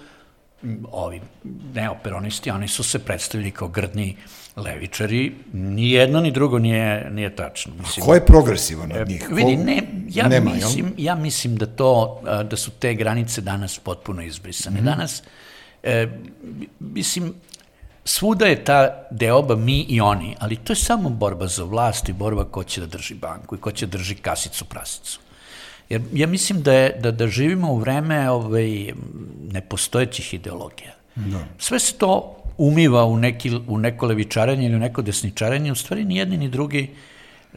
ovi 0.92 1.20
neoperonisti, 1.74 2.50
oni 2.50 2.68
su 2.68 2.82
se 2.82 2.98
predstavili 2.98 3.50
kao 3.50 3.68
grdni 3.68 4.16
levičari, 4.56 5.32
ni 5.52 5.90
jedno 5.90 6.20
ni 6.20 6.30
drugo 6.30 6.58
nije, 6.58 7.10
nije 7.10 7.36
tačno. 7.36 7.74
Mislim, 7.74 8.06
Ko 8.06 8.14
je 8.14 8.26
progresivan 8.26 8.92
od 8.92 9.08
njih? 9.08 9.28
Vidi, 9.30 9.56
ne, 9.56 9.82
ja, 10.08 10.28
Nema, 10.28 10.50
mislim, 10.50 10.86
jel? 10.86 10.94
ja 10.96 11.14
mislim 11.14 11.56
da 11.56 11.66
to, 11.66 12.22
da 12.50 12.56
su 12.56 12.70
te 12.70 12.94
granice 12.94 13.40
danas 13.40 13.78
potpuno 13.78 14.22
izbrisane. 14.22 14.80
Mm 14.80 14.82
-hmm. 14.82 14.84
Danas, 14.84 15.22
e, 15.82 16.08
mislim, 16.80 17.34
svuda 18.10 18.46
je 18.46 18.64
ta 18.64 19.06
deoba 19.10 19.56
mi 19.56 19.80
i 19.88 20.00
oni, 20.00 20.36
ali 20.38 20.56
to 20.56 20.72
je 20.72 20.76
samo 20.76 21.08
borba 21.08 21.46
za 21.46 21.64
vlast 21.64 22.08
i 22.08 22.12
borba 22.12 22.44
ko 22.44 22.64
će 22.64 22.80
da 22.80 22.86
drži 22.86 23.14
banku 23.14 23.56
i 23.56 23.60
ko 23.60 23.72
će 23.72 23.86
da 23.86 23.98
drži 23.98 24.14
kasicu 24.14 24.64
prasicu. 24.64 25.20
Jer 25.88 26.02
ja 26.12 26.26
mislim 26.26 26.62
da, 26.62 26.72
je, 26.72 26.96
da, 27.00 27.10
da 27.10 27.26
živimo 27.26 27.72
u 27.72 27.78
vreme 27.78 28.30
ovaj, 28.30 28.92
nepostojećih 29.52 30.34
ideologija. 30.34 30.94
Da. 31.14 31.44
Sve 31.58 31.78
se 31.78 31.94
to 31.98 32.36
umiva 32.58 33.04
u, 33.04 33.16
neki, 33.16 33.52
u 33.68 33.78
neko 33.78 34.06
levičarenje 34.06 34.66
ili 34.66 34.76
u 34.76 34.78
neko 34.78 35.02
desničarenje, 35.02 35.72
u 35.72 35.74
stvari 35.74 36.04
ni 36.04 36.16
jedni 36.16 36.36
ni 36.36 36.48
drugi 36.48 36.88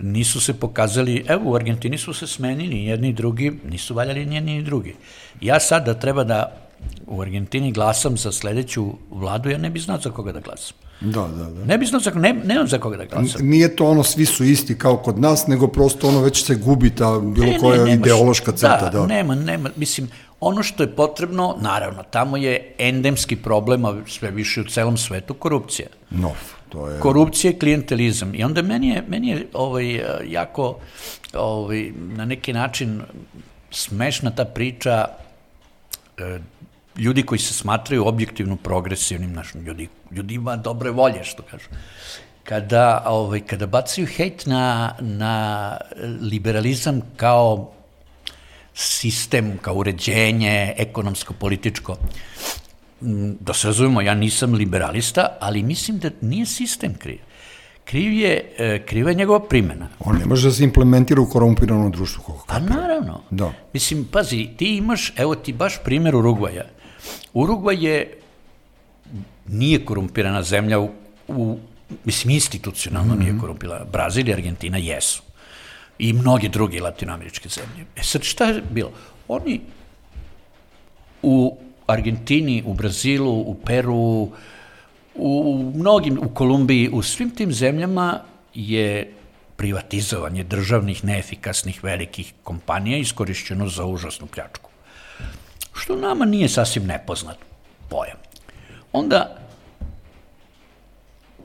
nisu 0.01 0.41
se 0.41 0.53
pokazali, 0.53 1.25
evo 1.27 1.51
u 1.51 1.55
Argentini 1.55 1.97
su 1.97 2.13
se 2.13 2.27
smenili 2.27 2.85
jedni 2.85 3.09
i 3.09 3.13
drugi, 3.13 3.51
nisu 3.69 3.93
valjali 3.93 4.25
ni 4.25 4.35
jedni 4.35 4.57
ni 4.57 4.63
drugi. 4.63 4.95
Ja 5.41 5.59
sad 5.59 5.85
da 5.85 5.93
treba 5.93 6.23
da 6.23 6.62
u 7.07 7.21
Argentini 7.21 7.71
glasam 7.71 8.17
za 8.17 8.31
sledeću 8.31 8.85
vladu, 9.11 9.49
ja 9.49 9.57
ne 9.57 9.69
bi 9.69 9.79
znao 9.79 9.99
za 9.99 10.09
koga 10.11 10.31
da 10.31 10.39
glasam. 10.39 10.77
Da, 11.01 11.27
da, 11.27 11.43
da. 11.49 11.65
Ne 11.65 11.77
bi 11.77 11.85
znao 11.85 11.99
za, 12.01 12.11
ne, 12.11 12.33
nemam 12.33 12.67
za 12.67 12.77
koga 12.79 12.97
da 12.97 13.05
glasam. 13.05 13.47
Nije 13.47 13.75
to 13.75 13.85
ono 13.85 14.03
svi 14.03 14.25
su 14.25 14.43
isti 14.43 14.77
kao 14.77 14.97
kod 14.97 15.19
nas, 15.19 15.47
nego 15.47 15.67
prosto 15.67 16.07
ono 16.07 16.21
već 16.21 16.45
se 16.45 16.55
gubi 16.55 16.89
ta 16.95 17.19
bilo 17.19 17.45
Ne, 17.45 17.59
koja 17.59 17.77
ne, 17.77 17.91
nemaš- 17.91 17.99
ideološka 17.99 18.51
crta. 18.51 18.89
Da, 18.89 19.05
nema, 19.05 19.35
nema, 19.35 19.69
mislim, 19.75 20.09
ono 20.39 20.63
što 20.63 20.83
je 20.83 20.95
potrebno, 20.95 21.57
naravno, 21.61 22.03
tamo 22.03 22.37
je 22.37 22.75
endemski 22.77 23.35
problem, 23.35 23.85
a 23.85 23.95
sve 24.07 24.31
više 24.31 24.61
u 24.61 24.63
celom 24.63 24.97
svetu, 24.97 25.33
korupcija. 25.33 25.87
No, 26.09 26.31
to 26.69 26.89
je... 26.89 26.99
Korupcija 26.99 27.51
i 27.51 27.59
klijentelizam. 27.59 28.35
I 28.35 28.43
onda 28.43 28.61
meni 28.61 28.89
je, 28.89 29.03
meni 29.07 29.27
je 29.27 29.47
ovaj, 29.53 30.01
jako 30.27 30.75
ovaj, 31.33 31.91
na 31.95 32.25
neki 32.25 32.53
način 32.53 33.01
smešna 33.71 34.31
ta 34.31 34.45
priča 34.45 35.05
eh, 36.17 36.39
ljudi 36.97 37.23
koji 37.23 37.39
se 37.39 37.53
smatraju 37.53 38.07
objektivno 38.07 38.55
progresivnim, 38.55 39.33
naš, 39.33 39.55
ljudi, 39.55 39.87
ljudi 40.11 40.33
ima 40.33 40.55
dobre 40.55 40.91
volje, 40.91 41.23
što 41.23 41.43
kažu. 41.43 41.69
Kada, 42.43 43.03
ovaj, 43.07 43.39
kada 43.39 43.67
bacaju 43.67 44.07
hejt 44.07 44.45
na, 44.45 44.95
na 44.99 45.77
liberalizam 46.21 47.01
kao 47.15 47.71
sistem, 48.73 49.57
kao 49.61 49.75
uređenje 49.75 50.73
ekonomsko-političko, 50.77 51.97
da 53.39 53.53
se 53.53 53.67
razumemo, 53.67 54.01
ja 54.01 54.13
nisam 54.13 54.53
liberalista, 54.53 55.37
ali 55.39 55.63
mislim 55.63 55.97
da 55.99 56.09
nije 56.21 56.45
sistem 56.45 56.93
kriv. 56.93 57.19
Kriv 57.85 58.13
je, 58.13 58.53
e, 58.57 58.85
kriva 58.85 59.09
je 59.09 59.15
njegova 59.15 59.39
primjena. 59.47 59.87
On 59.99 60.17
ne 60.17 60.25
može 60.25 60.47
da 60.47 60.53
se 60.53 60.63
implementira 60.63 61.21
u 61.21 61.29
korumpiranom 61.29 61.91
društvu. 61.91 62.23
Kako 62.23 62.45
Pa 62.47 62.59
naravno. 62.59 63.21
Da. 63.29 63.51
Mislim, 63.73 64.05
pazi, 64.11 64.49
ti 64.57 64.75
imaš, 64.77 65.13
evo 65.17 65.35
ti 65.35 65.53
baš 65.53 65.79
primjer 65.83 66.15
Urugvaja. 66.15 66.63
Urugvaj 67.33 67.85
je, 67.85 68.17
nije 69.47 69.85
korumpirana 69.85 70.43
zemlja 70.43 70.79
u, 70.79 70.89
u 71.27 71.59
mislim, 72.03 72.33
institucionalno 72.33 73.15
nije 73.15 73.37
korumpirana. 73.39 73.85
Brazil 73.85 74.29
i 74.29 74.33
Argentina 74.33 74.77
jesu. 74.77 75.23
I 75.99 76.13
mnoge 76.13 76.49
druge 76.49 76.81
latinoameričke 76.81 77.49
zemlje. 77.49 77.85
E 77.95 78.03
sad, 78.03 78.23
šta 78.23 78.45
je 78.45 78.61
bilo? 78.71 78.91
Oni 79.27 79.61
u 81.21 81.57
Argentini, 81.87 82.63
u 82.65 82.73
Brazilu, 82.73 83.39
u 83.39 83.55
Peru, 83.65 84.29
u 85.15 85.71
mnogim, 85.75 86.19
u 86.19 86.29
Kolumbiji, 86.29 86.89
u 86.89 87.01
svim 87.01 87.29
tim 87.29 87.53
zemljama 87.53 88.19
je 88.53 89.13
privatizovanje 89.55 90.43
državnih 90.43 91.03
neefikasnih 91.05 91.83
velikih 91.83 92.33
kompanija 92.43 92.97
iskorišćeno 92.97 93.67
za 93.69 93.85
užasnu 93.85 94.27
pljačku. 94.27 94.69
Što 95.73 95.95
nama 95.95 96.25
nije 96.25 96.49
sasvim 96.49 96.85
nepoznat 96.85 97.37
pojam. 97.89 98.17
Onda 98.91 99.43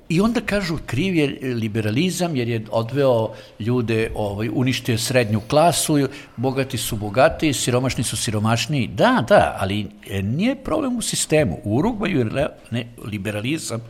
I 0.09 0.21
onda 0.21 0.41
kažu 0.41 0.79
kriv 0.87 1.15
je 1.15 1.55
liberalizam 1.55 2.37
jer 2.37 2.49
je 2.49 2.65
odveo 2.71 3.35
ljude, 3.61 4.11
ovaj, 4.15 4.49
uništio 4.53 4.99
srednju 4.99 5.41
klasu, 5.41 6.09
bogati 6.37 6.79
su 6.79 6.97
bogati, 6.97 7.53
siromašni 7.53 8.05
su 8.05 8.17
siromašniji. 8.17 8.87
Da, 8.87 9.25
da, 9.29 9.57
ali 9.61 9.87
e, 10.11 10.23
nije 10.23 10.55
problem 10.57 10.97
u 10.97 11.03
sistemu. 11.03 11.59
U 11.65 11.77
Urugvaju 11.77 12.19
je 12.19 12.49
ne, 12.71 12.87
liberalizam, 13.05 13.81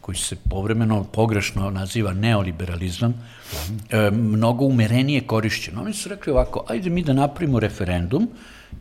koji 0.00 0.16
se 0.16 0.36
povremeno 0.50 1.04
pogrešno 1.04 1.70
naziva 1.70 2.12
neoliberalizam, 2.12 3.14
e, 3.90 4.10
mnogo 4.10 4.64
umerenije 4.64 5.20
korišćen. 5.20 5.78
Oni 5.78 5.92
su 5.94 6.08
rekli 6.08 6.32
ovako, 6.32 6.64
ajde 6.68 6.90
mi 6.90 7.02
da 7.02 7.12
napravimo 7.12 7.60
referendum 7.60 8.28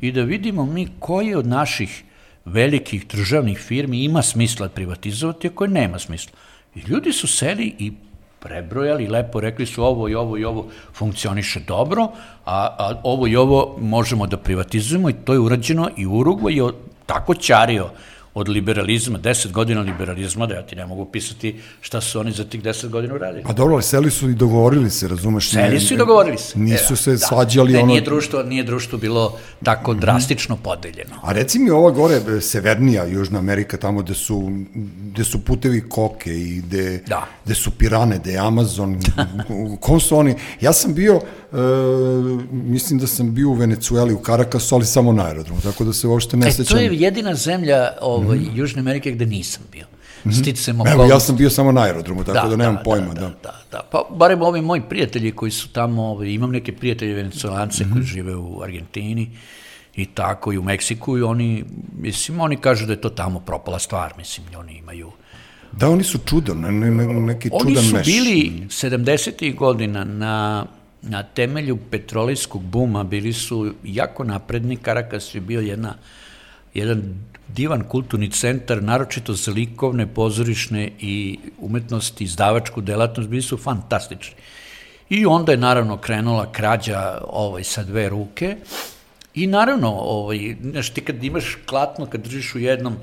i 0.01 0.11
da 0.11 0.21
vidimo 0.21 0.65
mi 0.65 0.87
koji 0.99 1.35
od 1.35 1.47
naših 1.47 2.03
velikih 2.45 3.07
državnih 3.07 3.59
firmi 3.59 4.03
ima 4.03 4.21
smisla 4.21 4.69
privatizovati, 4.69 5.47
a 5.47 5.51
koje 5.55 5.69
nema 5.69 5.99
smisla. 5.99 6.31
I 6.75 6.79
ljudi 6.79 7.13
su 7.13 7.27
seli 7.27 7.75
i 7.79 7.91
prebrojali, 8.39 9.07
lepo 9.07 9.39
rekli 9.39 9.65
su 9.65 9.83
ovo 9.83 10.09
i 10.09 10.15
ovo 10.15 10.37
i 10.37 10.45
ovo 10.45 10.67
funkcioniše 10.93 11.59
dobro, 11.59 12.03
a, 12.45 12.75
a 12.79 13.01
ovo 13.03 13.27
i 13.27 13.35
ovo 13.35 13.77
možemo 13.81 14.27
da 14.27 14.37
privatizujemo 14.37 15.09
i 15.09 15.13
to 15.25 15.33
je 15.33 15.39
urađeno 15.39 15.89
i 15.97 16.05
Urugvaj 16.05 16.53
je 16.53 16.71
tako 17.05 17.33
ćario 17.33 17.89
od 18.37 18.49
liberalizma, 18.49 19.19
10 19.19 19.51
godina 19.51 19.81
liberalizma, 19.81 20.45
da 20.45 20.55
ja 20.55 20.61
ti 20.61 20.75
ne 20.75 20.85
mogu 20.85 21.05
pisati 21.05 21.55
šta 21.81 22.01
su 22.01 22.19
oni 22.19 22.31
za 22.31 22.43
tih 22.43 22.63
10 22.63 22.89
godina 22.89 23.15
uradili. 23.15 23.43
Pa 23.43 23.53
dobro, 23.53 23.73
ali 23.73 23.83
seli 23.83 24.11
su 24.11 24.29
i 24.29 24.35
dogovorili 24.35 24.89
se, 24.89 25.07
razumeš? 25.07 25.49
Seli 25.51 25.79
su 25.79 25.93
i 25.93 25.97
dogovorili 25.97 26.37
se. 26.37 26.59
Nisu 26.59 26.93
E, 26.93 26.97
se 26.97 27.17
svađali 27.17 27.73
ne, 27.73 27.79
ono... 27.79 27.87
Nije 27.87 28.01
društvo, 28.01 28.43
nije 28.43 28.63
društvo 28.63 28.97
bilo 28.99 29.37
tako 29.63 29.93
drastično 29.93 30.57
podeljeno. 30.57 31.15
A 31.23 31.31
reci 31.31 31.59
mi 31.59 31.69
ova 31.69 31.91
gore, 31.91 32.15
e, 32.29 32.41
severnija 32.41 33.05
Južna 33.05 33.39
Amerika, 33.39 33.77
tamo 33.77 34.01
gde 34.01 34.13
su, 34.13 34.51
gde 35.03 35.23
su 35.23 35.39
putevi 35.39 35.89
koke 35.89 36.31
i 36.31 36.55
gde, 36.57 37.03
Da. 37.07 37.25
gde 37.45 37.55
su 37.55 37.71
pirane, 37.71 38.19
gde 38.19 38.31
je 38.31 38.37
Amazon, 38.39 38.99
kom 39.79 39.99
su 39.99 40.17
oni? 40.17 40.35
Ja 40.61 40.73
sam 40.73 40.93
bio, 40.93 41.19
e, 41.53 41.57
mislim 42.51 42.99
da 42.99 43.07
sam 43.07 43.33
bio 43.33 43.49
u 43.49 43.53
Venecueli, 43.53 44.13
u 44.13 44.19
Karakasu, 44.19 44.75
ali 44.75 44.85
samo 44.85 45.11
na 45.13 45.25
aerodromu, 45.25 45.61
tako 45.61 45.83
da 45.83 45.93
se 45.93 46.07
uopšte 46.07 46.37
ne 46.37 46.47
E, 46.47 46.51
sećam. 46.51 46.77
to 46.77 46.83
je 46.83 46.89
jedina 46.93 47.35
zemlja 47.35 47.91
ovaj, 48.01 48.26
Južne 48.33 48.79
Amerike 48.79 49.11
gde 49.11 49.25
nisam 49.25 49.63
bio. 49.71 49.85
Sticajem 50.31 50.87
Evo, 50.87 51.05
ja 51.05 51.19
sam 51.19 51.35
bio 51.35 51.49
samo 51.49 51.71
na 51.71 51.81
aerodromu, 51.81 52.23
tako 52.23 52.47
da, 52.47 52.55
nemam 52.55 52.77
pojma. 52.83 53.13
Da, 53.13 53.21
Da, 53.21 53.29
da, 53.43 53.53
da. 53.71 53.81
Pa 53.91 54.03
barem 54.09 54.41
ovi 54.41 54.61
moji 54.61 54.81
prijatelji 54.89 55.31
koji 55.31 55.51
su 55.51 55.69
tamo, 55.69 56.05
ovaj, 56.05 56.29
imam 56.29 56.51
neke 56.51 56.75
prijatelje 56.75 57.13
venecolance 57.13 57.85
koji 57.93 58.03
žive 58.03 58.35
u 58.35 58.61
Argentini 58.63 59.29
i 59.95 60.05
tako 60.05 60.53
i 60.53 60.57
u 60.57 60.63
Meksiku 60.63 61.17
i 61.17 61.21
oni, 61.21 61.65
mislim, 61.99 62.39
oni 62.39 62.57
kažu 62.57 62.85
da 62.85 62.93
je 62.93 63.01
to 63.01 63.09
tamo 63.09 63.39
propala 63.39 63.79
stvar, 63.79 64.13
mislim, 64.17 64.47
oni 64.57 64.77
imaju... 64.77 65.11
Da, 65.71 65.89
oni 65.89 66.03
su 66.03 66.19
čudan, 66.25 66.59
ne, 66.59 66.71
ne, 66.71 66.91
ne, 66.91 67.13
neki 67.13 67.49
Oni 67.51 67.69
čudan 67.69 67.83
su 67.83 67.95
meš. 67.95 68.05
bili 68.05 68.51
70. 68.67 69.55
godina 69.55 70.03
na, 70.03 70.65
na 71.01 71.23
temelju 71.23 71.77
petrolejskog 71.91 72.63
buma, 72.63 73.03
bili 73.03 73.33
su 73.33 73.73
jako 73.83 74.23
napredni, 74.23 74.75
Karakas 74.75 75.35
je 75.35 75.41
bio 75.41 75.61
jedna, 75.61 75.93
jedan 76.77 77.03
divan 77.47 77.83
kulturni 77.83 78.29
centar, 78.31 78.83
naročito 78.83 79.33
za 79.33 79.51
likovne, 79.51 80.07
pozorišne 80.07 80.91
i 80.99 81.39
umetnosti, 81.57 82.23
izdavačku 82.23 82.81
delatnost, 82.81 83.29
bili 83.29 83.41
su 83.41 83.57
fantastični. 83.57 84.35
I 85.09 85.25
onda 85.25 85.51
je 85.51 85.57
naravno 85.57 85.97
krenula 85.97 86.51
krađa 86.51 87.21
ovaj, 87.27 87.63
sa 87.63 87.83
dve 87.83 88.09
ruke 88.09 88.57
i 89.33 89.47
naravno, 89.47 89.91
ovaj, 89.91 90.55
znaš, 90.61 90.89
ti 90.89 91.01
kad 91.01 91.23
imaš 91.23 91.57
klatno, 91.65 92.05
kad 92.05 92.21
držiš 92.21 92.55
u 92.55 92.59
jednom 92.59 92.97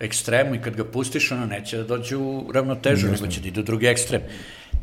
ekstremu 0.00 0.54
i 0.54 0.60
kad 0.60 0.76
ga 0.76 0.84
pustiš, 0.84 1.32
ono 1.32 1.46
neće 1.46 1.76
da 1.76 1.84
dođe 1.84 2.16
u 2.16 2.50
ravnotežu, 2.54 3.08
nego 3.10 3.26
će 3.26 3.40
da 3.40 3.48
ide 3.48 3.60
u 3.60 3.64
drugi 3.64 3.86
ekstrem. 3.86 4.22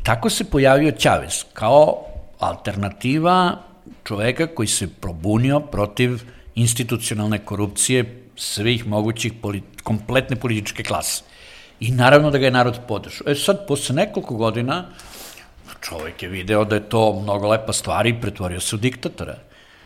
Tako 0.02 0.30
se 0.30 0.44
pojavio 0.44 0.90
Ćavez, 0.90 1.44
kao 1.52 2.06
alternativa 2.38 3.58
čoveka 4.04 4.46
koji 4.46 4.68
se 4.68 4.88
probunio 5.00 5.60
protiv 5.60 6.22
institucionalne 6.54 7.38
korupcije 7.38 8.21
svih 8.36 8.86
mogućih 8.86 9.32
polit, 9.42 9.64
kompletne 9.82 10.36
političke 10.36 10.82
klase. 10.82 11.22
I 11.80 11.90
naravno 11.90 12.30
da 12.30 12.38
ga 12.38 12.44
je 12.46 12.50
narod 12.50 12.80
podržao. 12.88 13.30
E 13.30 13.34
sad, 13.34 13.66
posle 13.66 13.94
nekoliko 13.94 14.34
godina, 14.34 14.84
čovjek 15.80 16.22
je 16.22 16.28
video 16.28 16.64
da 16.64 16.74
je 16.74 16.88
to 16.88 17.20
mnogo 17.22 17.48
lepa 17.48 17.72
stvar 17.72 18.06
i 18.06 18.20
pretvorio 18.20 18.60
se 18.60 18.76
u 18.76 18.78
diktatora. 18.78 19.36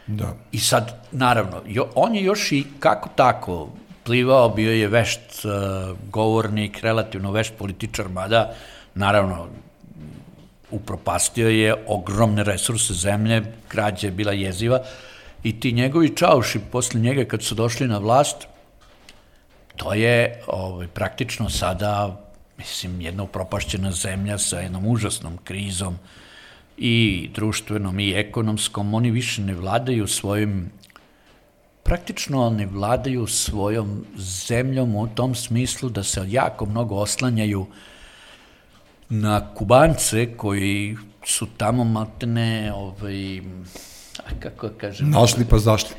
Da. 0.07 0.35
I 0.53 0.59
sad, 0.59 0.93
naravno, 1.13 1.63
jo, 1.67 1.89
on 1.95 2.15
je 2.15 2.23
još 2.23 2.53
i 2.53 2.65
kako 2.81 3.09
tako 3.17 3.69
plivao, 4.05 4.49
bio 4.49 4.73
je 4.73 4.89
vešt 4.89 5.45
uh, 5.45 5.97
govornik, 6.11 6.81
relativno 6.83 7.33
vešt 7.33 7.55
političar, 7.59 8.09
mada, 8.09 8.53
naravno, 8.95 9.49
upropastio 10.71 11.49
je 11.49 11.75
ogromne 11.87 12.45
resurse 12.45 12.95
zemlje, 12.95 13.43
krađa 13.69 14.07
je 14.07 14.11
bila 14.11 14.33
jeziva 14.33 14.81
i 15.43 15.61
ti 15.61 15.73
njegovi 15.73 16.17
čauši 16.17 16.61
posle 16.73 17.01
njega 17.01 17.25
kad 17.25 17.43
su 17.43 17.55
došli 17.55 17.89
na 17.89 17.99
vlast, 17.99 18.47
to 19.77 19.95
je 19.95 20.43
ovaj, 20.47 20.89
praktično 20.89 21.51
sada, 21.51 22.21
mislim, 22.59 23.01
jedna 23.01 23.23
upropašćena 23.23 23.93
zemlja 23.93 24.39
sa 24.39 24.61
jednom 24.61 24.87
užasnom 24.87 25.39
krizom 25.45 25.99
i 26.77 27.29
društvenom 27.35 28.01
i 28.01 28.13
ekonomskom. 28.13 28.95
Oni 28.95 29.11
više 29.11 29.43
ne 29.43 29.55
vladaju 29.55 30.07
svojim 30.07 30.71
praktično 31.87 32.51
ne 32.51 32.67
vladaju 32.67 33.27
svojom 33.27 34.05
zemljom 34.17 34.97
u 34.97 35.07
tom 35.07 35.35
smislu 35.35 35.89
da 35.89 36.03
se 36.03 36.25
jako 36.29 36.67
mnogo 36.67 36.95
oslanjaju 36.95 37.67
na 39.09 39.55
Kubance 39.55 40.37
koji 40.37 40.97
su 41.25 41.47
tamo 41.57 41.85
matene, 41.85 42.73
ovaj, 42.75 43.43
a 44.19 44.31
kako 44.41 44.69
kažem, 44.81 45.11
Našli 45.11 45.45
pa 45.51 45.59
zašli. 45.59 45.91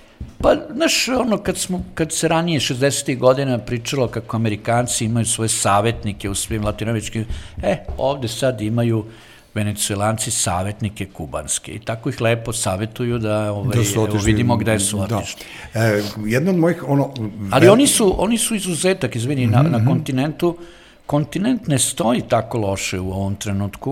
Pa, 0.42 0.56
znaš, 0.76 1.08
ono, 1.08 1.38
kad, 1.38 1.58
smo, 1.58 1.84
kad 1.94 2.12
se 2.12 2.28
ranije 2.28 2.60
60. 2.60 3.18
godina 3.18 3.58
pričalo 3.58 4.08
kako 4.08 4.38
Amerikanci 4.38 5.06
imaju 5.06 5.26
svoje 5.26 5.50
savetnike 5.50 6.30
u 6.30 6.36
svim 6.36 6.64
latinoameričkim, 6.64 7.26
e, 7.64 7.78
ovde 7.98 8.28
sad 8.28 8.62
imaju 8.62 9.06
venecuelanci 9.54 10.32
savetnike 10.32 11.06
kubanske 11.06 11.72
i 11.72 11.80
tako 11.80 12.10
ih 12.10 12.22
lepo 12.22 12.54
savetuju 12.54 13.20
da, 13.20 13.52
ovaj, 13.52 13.78
da 13.78 13.84
su 13.84 14.02
otišli, 14.02 14.18
evo, 14.18 14.26
vidimo 14.26 14.58
gde 14.58 14.80
su 14.80 14.98
da. 14.98 15.18
otišli. 15.18 15.42
Da. 15.74 15.80
E, 15.80 16.04
jedna 16.26 16.52
od 16.52 16.58
mojih, 16.58 16.84
ono... 16.88 17.14
Ali 17.52 17.68
oni 17.68 17.88
su, 17.88 18.16
oni 18.18 18.38
su 18.38 18.56
izuzetak, 18.56 19.16
izvini, 19.16 19.48
mm 19.48 19.50
-hmm. 19.50 19.64
na, 19.64 19.70
na 19.70 19.78
mhm. 19.78 19.88
kontinentu, 19.88 20.58
kontinent 21.06 21.68
ne 21.68 21.80
stoji 21.80 22.22
tako 22.30 22.58
loše 22.58 23.00
u 23.00 23.12
ovom 23.12 23.36
trenutku, 23.36 23.92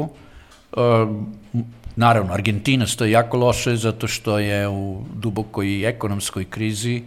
uh, 0.71 0.81
Naravno, 1.95 2.33
Argentina 2.33 2.87
stoji 2.87 3.11
jako 3.11 3.37
loše 3.37 3.75
zato 3.75 4.07
što 4.07 4.39
je 4.39 4.67
u 4.67 5.03
dubokoj 5.13 5.89
ekonomskoj 5.89 6.45
krizi 6.45 7.03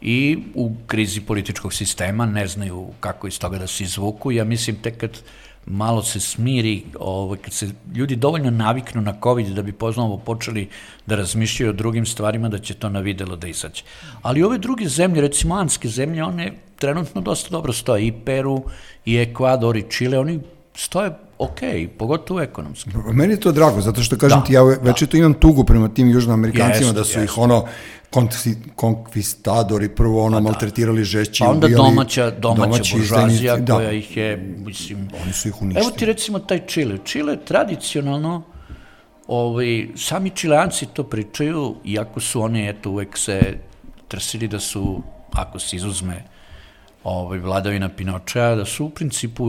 i 0.00 0.38
u 0.54 0.72
krizi 0.86 1.20
političkog 1.20 1.74
sistema, 1.74 2.26
ne 2.26 2.46
znaju 2.46 2.88
kako 3.00 3.26
iz 3.26 3.38
toga 3.38 3.58
da 3.58 3.66
se 3.66 3.84
izvuku. 3.84 4.32
Ja 4.32 4.44
mislim 4.44 4.76
tek 4.76 4.96
kad 5.00 5.20
malo 5.66 6.02
se 6.02 6.20
smiri, 6.20 6.82
ovaj, 7.00 7.38
kad 7.38 7.52
se 7.52 7.68
ljudi 7.94 8.16
dovoljno 8.16 8.50
naviknu 8.50 9.02
na 9.02 9.14
COVID 9.22 9.46
da 9.46 9.62
bi 9.62 9.72
poznamo 9.72 10.16
počeli 10.16 10.68
da 11.06 11.16
razmišljaju 11.16 11.70
o 11.70 11.72
drugim 11.72 12.06
stvarima, 12.06 12.48
da 12.48 12.58
će 12.58 12.74
to 12.74 12.88
na 12.88 13.00
videlo 13.00 13.36
da 13.36 13.46
izađe. 13.46 13.82
Ali 14.22 14.42
ove 14.42 14.58
druge 14.58 14.88
zemlje, 14.88 15.20
recimo 15.20 15.54
anske 15.54 15.88
zemlje, 15.88 16.24
one 16.24 16.52
trenutno 16.76 17.20
dosta 17.20 17.50
dobro 17.50 17.72
stoje. 17.72 18.06
I 18.06 18.12
Peru, 18.24 18.64
i 19.04 19.16
Ekvador, 19.16 19.76
i 19.76 19.84
Čile, 19.90 20.18
oni 20.18 20.40
stoje 20.74 21.10
ok, 21.38 21.60
pogotovo 21.98 22.40
ekonomski. 22.40 22.90
Meni 23.12 23.32
je 23.32 23.40
to 23.40 23.52
drago, 23.52 23.80
zato 23.80 24.02
što 24.02 24.16
kažem 24.16 24.40
da, 24.40 24.44
ti, 24.44 24.52
ja 24.52 24.62
već 24.62 25.00
da. 25.00 25.06
to 25.06 25.16
imam 25.16 25.34
tugu 25.34 25.64
prema 25.64 25.88
tim 25.88 26.10
južnoamerikancima, 26.10 26.90
yes, 26.90 26.94
da 26.94 27.04
su 27.04 27.18
yes. 27.18 27.24
ih 27.24 27.38
ono, 27.38 27.66
konkvistadori 28.74 29.88
prvo 29.88 30.24
ono 30.24 30.36
pa 30.36 30.40
da. 30.40 30.44
maltretirali 30.44 31.04
žešći, 31.04 31.42
pa 31.44 31.50
onda 31.50 31.66
ubijali, 31.66 31.88
domaća, 31.88 32.30
domaća 32.30 32.66
domaći 32.66 32.96
buržuazija 32.96 33.56
da. 33.56 33.74
koja 33.74 33.92
ih 33.92 34.16
je, 34.16 34.54
mislim... 34.66 35.08
Oni 35.22 35.32
su 35.32 35.48
ih 35.48 35.62
uništili. 35.62 35.86
Evo 35.86 35.96
ti 35.96 36.06
recimo 36.06 36.38
taj 36.38 36.66
Čile. 36.66 36.98
Čile 37.04 37.36
tradicionalno, 37.44 38.42
ovaj, 39.26 39.88
sami 39.96 40.30
čileanci 40.30 40.86
to 40.86 41.02
pričaju, 41.02 41.74
iako 41.84 42.20
su 42.20 42.42
oni, 42.42 42.68
eto, 42.68 42.90
uvek 42.90 43.18
se 43.18 43.58
trsili 44.08 44.48
da 44.48 44.60
su, 44.60 45.02
ako 45.32 45.58
se 45.58 45.76
izuzme 45.76 46.33
ovaj, 47.04 47.38
vladavina 47.38 47.88
Pinočea, 47.88 48.54
da 48.54 48.64
su 48.64 48.84
u 48.84 48.90
principu 48.90 49.46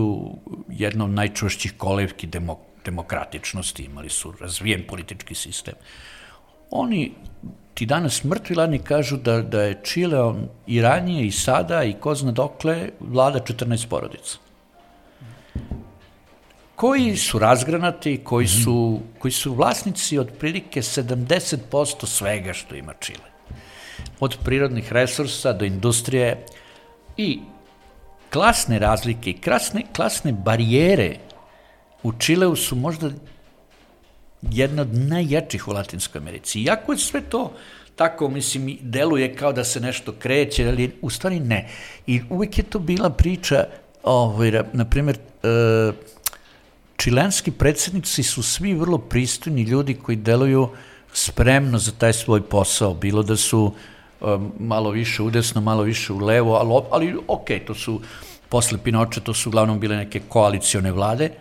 jedna 0.69 1.05
od 1.05 1.11
najčvršćih 1.11 1.73
kolevki 1.77 2.27
demok 2.27 2.59
demokratičnosti, 2.85 3.83
imali 3.83 4.09
su 4.09 4.33
razvijen 4.39 4.83
politički 4.87 5.35
sistem. 5.35 5.73
Oni 6.71 7.11
ti 7.73 7.85
danas 7.85 8.23
mrtvi 8.23 8.55
ladni 8.55 8.79
kažu 8.79 9.17
da, 9.17 9.41
da 9.41 9.61
je 9.61 9.79
Čile 9.83 10.21
on, 10.21 10.47
i 10.67 10.81
ranije 10.81 11.27
i 11.27 11.31
sada 11.31 11.83
i 11.83 11.93
ko 11.93 12.15
zna 12.15 12.31
dokle 12.31 12.89
vlada 12.99 13.39
14 13.39 13.87
porodica 13.87 14.37
koji 16.75 17.15
su 17.17 17.39
razgranati, 17.39 18.17
koji 18.23 18.47
su, 18.47 18.99
koji 19.19 19.31
su 19.31 19.53
vlasnici 19.53 20.19
otprilike 20.19 20.81
70% 20.81 22.05
svega 22.05 22.53
što 22.53 22.75
ima 22.75 22.93
Čile. 22.99 23.31
Od 24.19 24.37
prirodnih 24.43 24.91
resursa 24.93 25.53
do 25.53 25.65
industrije, 25.65 26.45
I 27.17 27.39
klasne 28.29 28.79
razlike 28.79 29.33
klasne, 29.43 29.83
klasne 29.95 30.33
barijere 30.33 31.17
u 32.03 32.13
Čileu 32.13 32.55
su 32.55 32.75
možda 32.75 33.11
jedna 34.41 34.81
od 34.81 34.93
najjačih 34.93 35.67
u 35.67 35.71
Latinskoj 35.71 36.19
Americi. 36.19 36.61
Iako 36.61 36.91
je 36.91 36.97
sve 36.97 37.21
to 37.21 37.53
tako, 37.95 38.29
mislim, 38.29 38.77
deluje 38.81 39.35
kao 39.35 39.53
da 39.53 39.63
se 39.63 39.79
nešto 39.79 40.11
kreće, 40.19 40.67
ali 40.67 40.91
u 41.01 41.09
stvari 41.09 41.39
ne. 41.39 41.69
I 42.07 42.21
uvek 42.29 42.57
je 42.57 42.63
to 42.63 42.79
bila 42.79 43.09
priča, 43.09 43.65
ovaj, 44.03 44.51
na 44.73 44.85
primjer, 44.85 45.17
e, 45.17 45.91
čilenski 46.97 47.51
predsednici 47.51 48.23
su 48.23 48.43
svi 48.43 48.73
vrlo 48.73 48.97
pristojni 48.97 49.61
ljudi 49.61 49.93
koji 49.93 50.17
deluju 50.17 50.69
spremno 51.13 51.77
za 51.77 51.91
taj 51.91 52.13
svoj 52.13 52.41
posao, 52.49 52.93
bilo 52.93 53.23
da 53.23 53.37
su 53.37 53.65
Um, 53.67 53.94
malo 54.59 54.89
više 54.89 55.23
udesno, 55.23 55.61
malo 55.61 55.83
više 55.83 56.13
u 56.13 56.17
levo, 56.17 56.55
ali, 56.55 56.85
ali 56.91 57.17
ok, 57.27 57.47
to 57.67 57.75
su, 57.75 58.01
posle 58.49 58.77
Pinoče, 58.83 59.21
to 59.21 59.33
su 59.33 59.49
uglavnom 59.49 59.79
bile 59.79 59.97
neke 59.97 60.21
koalicione 60.29 60.91
vlade, 60.91 61.31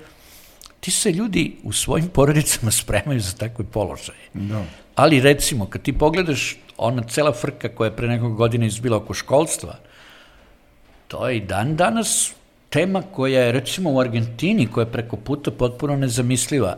ti 0.80 0.90
se 0.90 1.12
ljudi 1.12 1.56
u 1.62 1.72
svojim 1.72 2.08
porodicama 2.08 2.70
spremaju 2.80 3.20
za 3.20 3.32
takve 3.36 3.64
položaje. 3.64 4.28
Da. 4.32 4.64
Ali 4.94 5.20
recimo, 5.20 5.66
kad 5.66 5.82
ti 5.82 5.92
pogledaš 5.92 6.56
ona 6.76 7.02
cela 7.02 7.32
frka 7.32 7.68
koja 7.68 7.88
je 7.88 7.96
pre 7.96 8.08
nekog 8.08 8.36
godina 8.36 8.66
izbila 8.66 8.96
oko 8.96 9.14
školstva, 9.14 9.76
to 11.08 11.28
je 11.28 11.36
i 11.36 11.40
dan 11.40 11.76
danas 11.76 12.32
tema 12.70 13.02
koja 13.02 13.40
je 13.40 13.52
recimo 13.52 13.92
u 13.92 14.00
Argentini, 14.00 14.66
koja 14.66 14.84
je 14.84 14.92
preko 14.92 15.16
puta 15.16 15.50
potpuno 15.50 15.96
nezamisliva. 15.96 16.76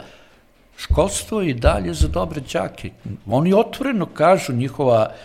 Školstvo 0.76 1.40
je 1.40 1.50
i 1.50 1.54
dalje 1.54 1.94
za 1.94 2.08
dobre 2.08 2.40
đake. 2.52 2.90
Oni 3.26 3.54
otvoreno 3.54 4.06
kažu 4.06 4.52
njihova 4.52 5.08
uh, 5.10 5.16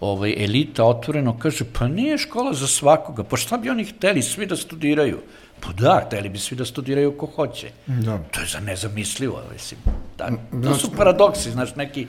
ovaj, 0.00 0.44
elita 0.44 0.84
otvoreno 0.84 1.38
kaže, 1.38 1.64
pa 1.72 1.88
nije 1.88 2.18
škola 2.18 2.54
za 2.54 2.66
svakoga, 2.66 3.24
pa 3.24 3.36
šta 3.36 3.56
bi 3.56 3.70
oni 3.70 3.84
hteli 3.84 4.22
svi 4.22 4.46
da 4.46 4.56
studiraju? 4.56 5.18
Pa 5.60 5.72
da, 5.72 6.02
hteli 6.06 6.28
bi 6.28 6.38
svi 6.38 6.56
da 6.56 6.64
studiraju 6.64 7.18
ko 7.18 7.26
hoće. 7.26 7.70
Da. 7.86 8.18
To 8.18 8.40
je 8.40 8.46
za 8.46 8.60
nezamislivo, 8.60 9.42
mislim. 9.52 9.80
Da, 10.18 10.30
to 10.62 10.74
su 10.74 10.90
paradoksi, 10.96 11.50
znaš, 11.50 11.74
neki 11.76 12.06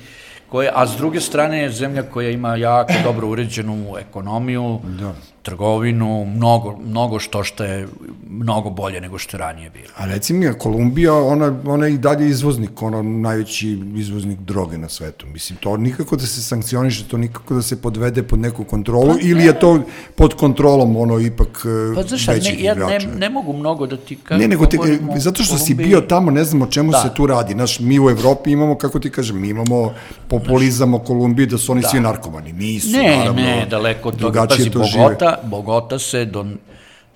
koje, 0.49 0.71
a 0.73 0.87
s 0.87 0.97
druge 0.97 1.21
strane 1.21 1.61
je 1.61 1.69
zemlja 1.69 2.03
koja 2.03 2.29
ima 2.29 2.55
jako 2.55 2.93
dobro 3.03 3.27
uređenu 3.27 3.97
ekonomiju, 3.97 4.79
da 4.83 5.13
trgovinu, 5.47 6.25
mnogo, 6.25 6.77
mnogo 6.85 7.19
što 7.19 7.43
što 7.43 7.63
je 7.63 7.87
mnogo 8.29 8.69
bolje 8.69 9.01
nego 9.01 9.17
što 9.17 9.37
je 9.37 9.39
ranije 9.39 9.69
bilo. 9.69 9.87
A 9.95 10.05
reci 10.05 10.33
mi, 10.33 10.53
Kolumbija, 10.59 11.13
ona, 11.13 11.55
ona 11.65 11.85
je 11.85 11.93
i 11.93 11.97
dalje 11.97 12.27
izvoznik, 12.29 12.81
ono 12.81 13.01
najveći 13.03 13.79
izvoznik 13.95 14.39
droge 14.39 14.77
na 14.77 14.89
svetu. 14.89 15.27
Mislim, 15.27 15.57
to 15.59 15.77
nikako 15.77 16.15
da 16.15 16.25
se 16.25 16.41
sankcioniše, 16.41 17.07
to 17.07 17.17
nikako 17.17 17.53
da 17.55 17.61
se 17.61 17.81
podvede 17.81 18.23
pod 18.23 18.39
neku 18.39 18.63
kontrolu, 18.63 19.13
pa, 19.13 19.19
ili 19.21 19.45
je 19.45 19.59
to 19.59 19.79
pod 20.15 20.33
kontrolom, 20.33 20.97
ono, 20.97 21.19
ipak 21.19 21.65
pa, 21.95 22.03
znaš, 22.03 22.27
većih 22.27 22.57
ne, 22.57 22.63
ja 22.63 22.75
ne, 22.75 22.99
ne 22.99 23.29
mogu 23.29 23.53
mnogo 23.53 23.87
da 23.87 23.97
ti 23.97 24.15
kažem. 24.15 24.41
Ne, 24.41 24.47
nego 24.47 24.65
te, 24.65 24.77
zato 25.17 25.43
što 25.43 25.57
si 25.57 25.73
bio 25.73 26.01
tamo, 26.01 26.31
ne 26.31 26.43
znamo 26.43 26.65
o 26.65 26.71
čemu 26.71 26.91
da. 26.91 27.01
se 27.01 27.13
tu 27.15 27.27
radi. 27.27 27.53
Znaš, 27.53 27.79
mi 27.79 27.99
u 27.99 28.09
Evropi 28.09 28.51
imamo, 28.51 28.75
kako 28.75 28.99
ti 28.99 29.09
kažem, 29.09 29.41
mi 29.41 29.49
imamo 29.49 29.93
populizam 30.27 30.93
o 30.93 30.99
Kolumbiji 30.99 31.47
da 31.47 31.57
su 31.57 31.71
oni 31.71 31.81
da. 31.81 31.87
svi 31.87 31.99
narkomani. 31.99 32.53
Nisu, 32.53 32.91
ne, 32.91 33.17
naravno. 33.17 33.41
Ne, 33.41 33.65
daleko 33.69 34.09
od 34.09 34.19
toga. 34.19 34.45
Pazi, 34.47 34.69
Bogota, 34.69 35.36
Bogota 35.43 35.99
se 35.99 36.25
do, 36.25 36.43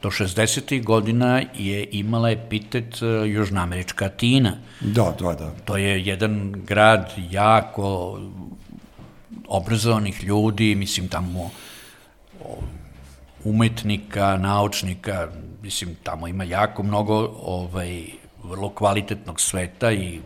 do 0.02 0.10
60. 0.10 0.84
godina 0.84 1.42
je 1.58 1.88
imala 1.92 2.32
epitet 2.32 3.02
e, 3.02 3.06
Južnoamerička 3.06 4.06
Atina. 4.06 4.58
Da, 4.82 5.16
da, 5.20 5.34
da. 5.34 5.52
To 5.66 5.78
je 5.78 6.06
jedan 6.06 6.54
grad 6.68 7.14
jako 7.30 8.20
obrazovanih 9.48 10.24
ljudi, 10.24 10.76
mislim 10.76 11.08
tamo 11.08 11.52
umetnika, 13.44 14.38
naučnika, 14.38 15.28
mislim 15.62 15.96
tamo 16.04 16.28
ima 16.28 16.44
jako 16.44 16.84
mnogo 16.84 17.34
ovaj 17.44 18.06
vrlo 18.44 18.70
kvalitetnog 18.70 19.42
sveta 19.42 19.92
i 19.92 20.20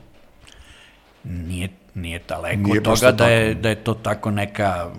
nije 1.24 1.70
nije 1.96 2.20
daleko 2.28 2.62
nije 2.62 2.80
od 2.80 2.84
toga 2.84 3.12
da 3.12 3.28
je, 3.28 3.54
da 3.54 3.70
je 3.70 3.76
to 3.76 3.94
tako 3.94 4.32
neka, 4.32 4.92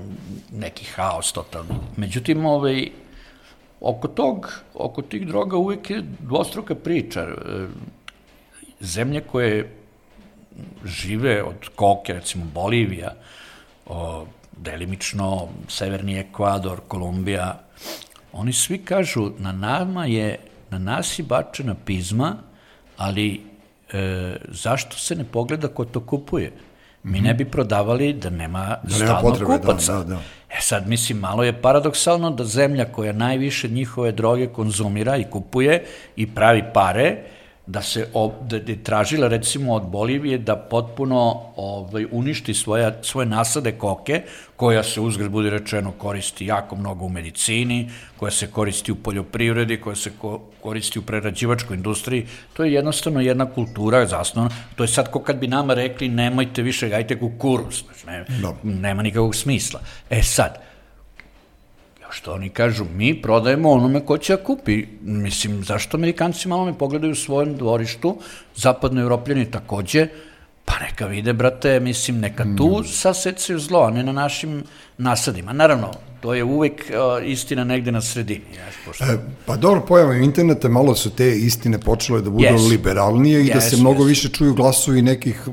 neki 0.53 0.85
haos 0.85 1.33
totalni. 1.33 1.75
Međutim, 1.97 2.47
ovaj, 2.47 2.89
oko 3.81 4.09
tog, 4.09 4.53
oko 4.75 5.03
tih 5.03 5.27
droga 5.27 5.57
uvek 5.57 5.91
je 5.91 6.03
dvostruka 6.21 6.75
priča. 6.75 7.21
E, 7.21 7.35
zemlje 8.81 9.21
koje 9.21 9.73
žive 10.85 11.43
od 11.43 11.69
koke, 11.75 12.13
recimo 12.13 12.45
Bolivija, 12.55 13.15
o, 13.87 14.27
delimično 14.57 15.49
Severni 15.69 16.19
Ekvador, 16.19 16.81
Kolumbija, 16.89 17.61
oni 18.33 18.53
svi 18.53 18.79
kažu 18.79 19.31
na 19.39 19.53
nama 19.53 20.07
je, 20.07 20.39
na 20.71 20.79
nas 20.79 21.19
je 21.19 21.25
bačena 21.25 21.75
pizma, 21.85 22.37
ali 22.97 23.41
e, 23.93 24.37
zašto 24.49 24.97
se 24.97 25.15
ne 25.15 25.25
pogleda 25.25 25.69
ko 25.69 25.85
to 25.85 26.01
kupuje? 26.01 26.53
Mi 27.07 27.21
ne 27.21 27.35
bi 27.35 27.45
prodavali 27.45 28.13
da 28.13 28.31
nema 28.31 28.77
da 28.83 28.95
stalno 28.95 29.21
potrebe, 29.21 29.53
da, 29.53 29.59
kupaca. 29.59 29.93
Da, 29.93 29.99
da, 29.99 30.05
da. 30.05 30.21
E 30.51 30.61
sad, 30.61 30.89
mislim, 30.89 31.19
malo 31.19 31.45
je 31.45 31.63
paradoksalno 31.63 32.31
da 32.31 32.45
zemlja 32.45 32.85
koja 32.85 33.13
najviše 33.13 33.69
njihove 33.69 34.13
droge 34.13 34.47
konzumira 34.47 35.17
i 35.17 35.25
kupuje 35.25 35.85
i 36.17 36.27
pravi 36.27 36.63
pare, 36.75 37.17
da 37.67 37.83
se 37.83 38.09
ob, 38.15 38.33
da, 38.43 38.59
da 38.59 38.75
tražila 38.83 39.29
recimo 39.29 39.75
od 39.75 39.83
Bolivije 39.83 40.39
da 40.39 40.57
potpuno 40.57 41.43
ovaj, 41.57 42.07
uništi 42.11 42.55
svoja, 42.55 43.03
svoje 43.03 43.27
nasade 43.27 43.73
koke, 43.73 44.23
koja 44.57 44.83
se 44.83 45.01
uzgled 45.01 45.31
bude 45.31 45.51
rečeno 45.51 45.93
koristi 45.93 46.47
jako 46.47 46.77
mnogo 46.77 47.05
u 47.05 47.09
medicini, 47.09 47.91
koja 48.17 48.31
se 48.31 48.47
koristi 48.47 48.93
u 48.93 48.95
poljoprivredi, 48.95 49.81
koja 49.81 49.97
se 49.97 50.13
ko, 50.19 50.41
koristi 50.63 50.99
u 50.99 51.03
prerađivačkoj 51.03 51.77
industriji, 51.77 52.27
to 52.53 52.65
je 52.65 52.73
jednostavno 52.73 53.21
jedna 53.21 53.47
kultura 53.53 54.07
zasnovana, 54.07 54.55
to 54.77 54.85
je 54.85 54.89
sad 54.89 55.11
ko 55.11 55.21
kad 55.21 55.37
bi 55.37 55.47
nama 55.47 55.75
rekli 55.75 56.09
nemojte 56.09 56.63
više 56.63 56.89
gajte 56.89 57.19
kukuruz, 57.19 57.83
znači 57.85 58.07
ne, 58.07 58.25
nema 58.63 59.03
nikakvog 59.03 59.35
smisla. 59.35 59.81
E 60.11 60.23
sad, 60.23 60.63
što 62.11 62.33
oni 62.33 62.49
kažu, 62.49 62.85
mi 62.95 63.23
prodajemo 63.23 63.71
onome 63.71 64.01
ko 64.01 64.19
će 64.19 64.37
da 64.37 64.43
kupi. 64.43 64.87
Mislim, 65.03 65.65
zašto 65.65 65.97
Amerikanci 65.97 66.49
malo 66.49 66.67
ne 66.67 66.79
pogledaju 66.79 67.13
u 67.13 67.15
svojem 67.15 67.57
dvorištu, 67.57 68.17
zapadno 68.55 69.01
evropljani 69.01 69.51
takođe, 69.51 70.09
pa 70.65 70.75
neka 70.81 71.07
vide, 71.07 71.33
brate, 71.33 71.81
mislim, 71.81 72.21
neka 72.21 72.45
tu 72.57 72.79
mm. 72.81 72.85
sasecaju 72.85 73.59
zlo, 73.59 73.81
a 73.81 73.91
ne 73.91 74.03
na 74.03 74.13
našim 74.13 74.63
nasadima. 74.99 75.53
Naravno, 75.53 75.91
to 76.27 76.35
je 76.35 76.45
uvek 76.45 76.73
uh, 76.73 77.29
istina 77.29 77.65
negde 77.65 77.93
na 77.93 78.01
sredini. 78.01 78.45
Pošto... 78.87 79.05
e, 79.05 79.19
pa 79.47 79.57
dobro, 79.57 79.81
pojavom 79.81 80.23
interneta 80.23 80.69
malo 80.69 80.95
su 80.95 81.11
te 81.11 81.37
istine 81.37 81.79
počele 81.79 82.21
da 82.21 82.31
budu 82.31 82.45
yes. 82.45 82.71
liberalnije 82.71 83.41
i 83.41 83.45
yes, 83.45 83.55
da 83.55 83.61
se 83.61 83.77
mnogo 83.77 84.03
yes. 84.03 84.07
više 84.07 84.29
čuju 84.29 84.55
glasovi 84.55 85.03
nekih, 85.03 85.49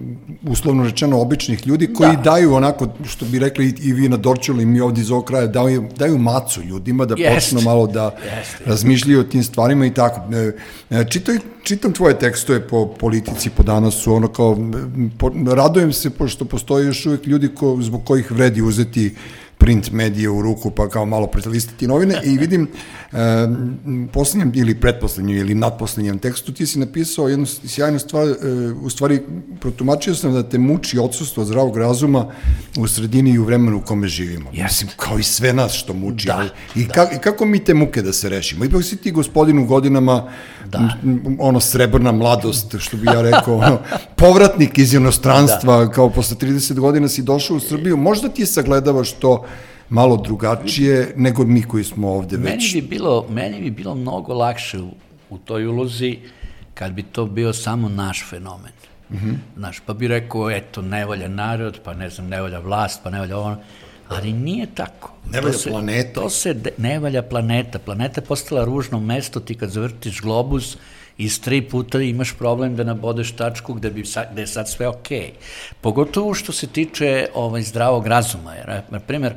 uslovno 0.48 0.84
rečeno, 0.84 1.22
običnih 1.22 1.68
ljudi 1.68 1.94
koji 1.94 2.16
da. 2.16 2.22
daju 2.22 2.54
onako, 2.54 2.88
što 3.06 3.26
bi 3.26 3.40
rekli 3.40 3.76
i 3.82 3.94
vi 3.94 4.10
na 4.10 4.18
Dorčelu 4.18 4.62
i 4.62 4.66
mi 4.66 4.82
ovdje 4.82 5.02
iz 5.02 5.12
ovog 5.12 5.26
kraja, 5.26 5.48
daju, 5.48 5.86
daju 5.98 6.18
macu 6.18 6.64
ljudima 6.64 7.06
da 7.06 7.16
yes. 7.16 7.36
počnu 7.36 7.62
malo 7.62 7.88
da 7.88 8.12
yes. 8.26 8.68
razmišljaju 8.68 9.20
o 9.20 9.24
tim 9.24 9.44
stvarima 9.44 9.86
i 9.86 9.94
tako. 9.94 10.22
E, 10.36 10.52
e, 10.90 11.06
čitaj, 11.10 11.38
čitam 11.64 11.94
tvoje 11.94 12.20
tekstove 12.20 12.68
po 12.68 12.88
politici, 12.88 13.50
po 13.50 13.64
danasu, 13.64 14.14
ono 14.14 14.28
kao, 14.28 14.58
po, 15.18 15.32
radujem 15.54 15.94
se 15.94 16.10
pošto 16.10 16.46
postoje 16.46 16.86
još 16.86 17.06
uvek 17.06 17.28
ljudi 17.28 17.48
ko, 17.56 17.78
zbog 17.82 18.06
kojih 18.06 18.32
vredi 18.32 18.62
uzeti 18.62 19.16
print 19.58 19.92
medije 19.92 20.30
u 20.30 20.42
ruku, 20.42 20.72
pa 20.72 20.90
kao 20.90 21.06
malo 21.06 21.28
pretalistiti 21.28 21.88
novine 21.88 22.22
i 22.24 22.38
vidim 22.38 22.68
e, 23.12 23.18
poslednjem 24.14 24.52
ili 24.56 24.76
pretposlednjem 24.76 25.38
ili 25.38 25.56
nadposlednjem 25.56 26.20
tekstu 26.20 26.54
ti 26.54 26.66
si 26.66 26.80
napisao 26.80 27.28
jednu 27.28 27.46
sjajnu 27.46 28.00
stvar, 28.00 28.28
e, 28.28 28.34
u 28.82 28.90
stvari 28.90 29.22
protumačio 29.60 30.16
sam 30.16 30.34
da 30.34 30.44
te 30.44 30.58
muči 30.58 31.00
odsustvo 31.00 31.46
zdravog 31.46 31.78
razuma 31.78 32.26
u 32.78 32.88
sredini 32.88 33.30
i 33.30 33.40
u 33.40 33.44
vremenu 33.44 33.78
u 33.78 33.82
kome 33.82 34.08
živimo. 34.08 34.50
Yes. 34.52 34.64
Mislim, 34.64 34.90
kao 34.98 35.20
i 35.20 35.24
sve 35.24 35.54
nas 35.54 35.74
što 35.74 35.94
muči. 35.94 36.28
Da, 36.28 36.46
I, 36.76 36.86
da. 36.86 36.94
Ka, 36.94 37.08
I 37.16 37.20
kako 37.20 37.46
mi 37.46 37.64
te 37.64 37.74
muke 37.74 38.02
da 38.02 38.14
se 38.14 38.30
rešimo? 38.30 38.66
Ipak 38.66 38.84
si 38.84 38.98
ti 38.98 39.12
gospodin 39.12 39.60
u 39.60 39.66
godinama 39.66 40.30
da. 40.66 40.90
ono 41.40 41.60
srebrna 41.60 42.12
mladost, 42.12 42.76
što 42.80 42.98
bi 42.98 43.08
ja 43.08 43.22
rekao, 43.22 43.58
ono, 43.58 43.80
povratnik 44.16 44.78
iz 44.78 44.94
inostranstva, 44.94 45.86
da. 45.86 45.92
kao 45.92 46.10
posle 46.10 46.38
30 46.38 46.80
godina 46.80 47.08
si 47.08 47.22
došao 47.22 47.58
u 47.58 47.60
Srbiju, 47.60 47.98
možda 47.98 48.30
ti 48.30 48.46
sagledavaš 48.46 49.12
to 49.12 49.46
malo 49.94 50.18
drugačije 50.18 51.14
nego 51.16 51.46
mi 51.46 51.64
koji 51.64 51.84
smo 51.84 52.12
ovde 52.12 52.38
već. 52.38 52.74
Meni 52.74 52.82
bi 52.82 52.88
bilo, 52.88 53.26
meni 53.30 53.62
bi 53.62 53.72
bilo 53.72 53.96
mnogo 53.96 54.34
lakše 54.34 54.80
u, 54.80 54.90
u 55.30 55.38
toj 55.38 55.66
ulozi 55.66 56.18
kad 56.74 56.92
bi 56.92 57.04
to 57.04 57.26
bio 57.26 57.54
samo 57.54 57.90
naš 57.90 58.26
fenomen. 58.30 58.72
Mm 59.10 59.16
-hmm. 59.16 59.36
Znaš, 59.58 59.80
pa 59.80 59.94
bi 59.94 60.08
rekao, 60.08 60.52
eto, 60.52 60.82
ne 60.82 61.06
volja 61.06 61.28
narod, 61.28 61.80
pa 61.84 61.94
ne 61.94 62.10
znam, 62.10 62.28
ne 62.28 62.42
volja 62.42 62.60
vlast, 62.60 63.02
pa 63.04 63.10
ne 63.10 63.20
volja 63.20 63.38
ono. 63.38 63.58
Ali 64.10 64.34
nije 64.34 64.68
tako. 64.76 65.14
Ne 65.32 65.42
valja 65.42 65.54
se, 65.54 65.70
planeta. 65.70 66.22
To 66.22 66.30
se 66.30 66.54
de, 66.54 66.72
ne 66.78 67.00
valja 67.00 67.22
planeta. 67.22 67.80
Planeta 67.80 68.22
je 68.22 68.26
postala 68.26 68.66
ružno 68.66 69.00
mesto, 69.00 69.40
ti 69.40 69.56
kad 69.56 69.70
zavrtiš 69.70 70.22
globus, 70.22 70.78
iz 71.18 71.42
tri 71.42 71.62
puta 71.62 72.02
imaš 72.02 72.34
problem 72.38 72.76
da 72.76 72.84
nabodeš 72.84 73.32
tačku 73.32 73.74
gde, 73.74 73.90
bi 73.90 74.06
sa, 74.06 74.26
gde 74.32 74.42
je 74.42 74.48
sad 74.48 74.70
sve 74.70 74.88
okej. 74.88 75.20
Okay. 75.20 75.32
Pogotovo 75.82 76.34
što 76.34 76.52
se 76.52 76.68
tiče 76.68 77.28
ovaj, 77.34 77.62
zdravog 77.62 78.08
razuma. 78.08 78.54
Jer, 78.54 78.82
na 78.90 79.00
primjer, 79.00 79.34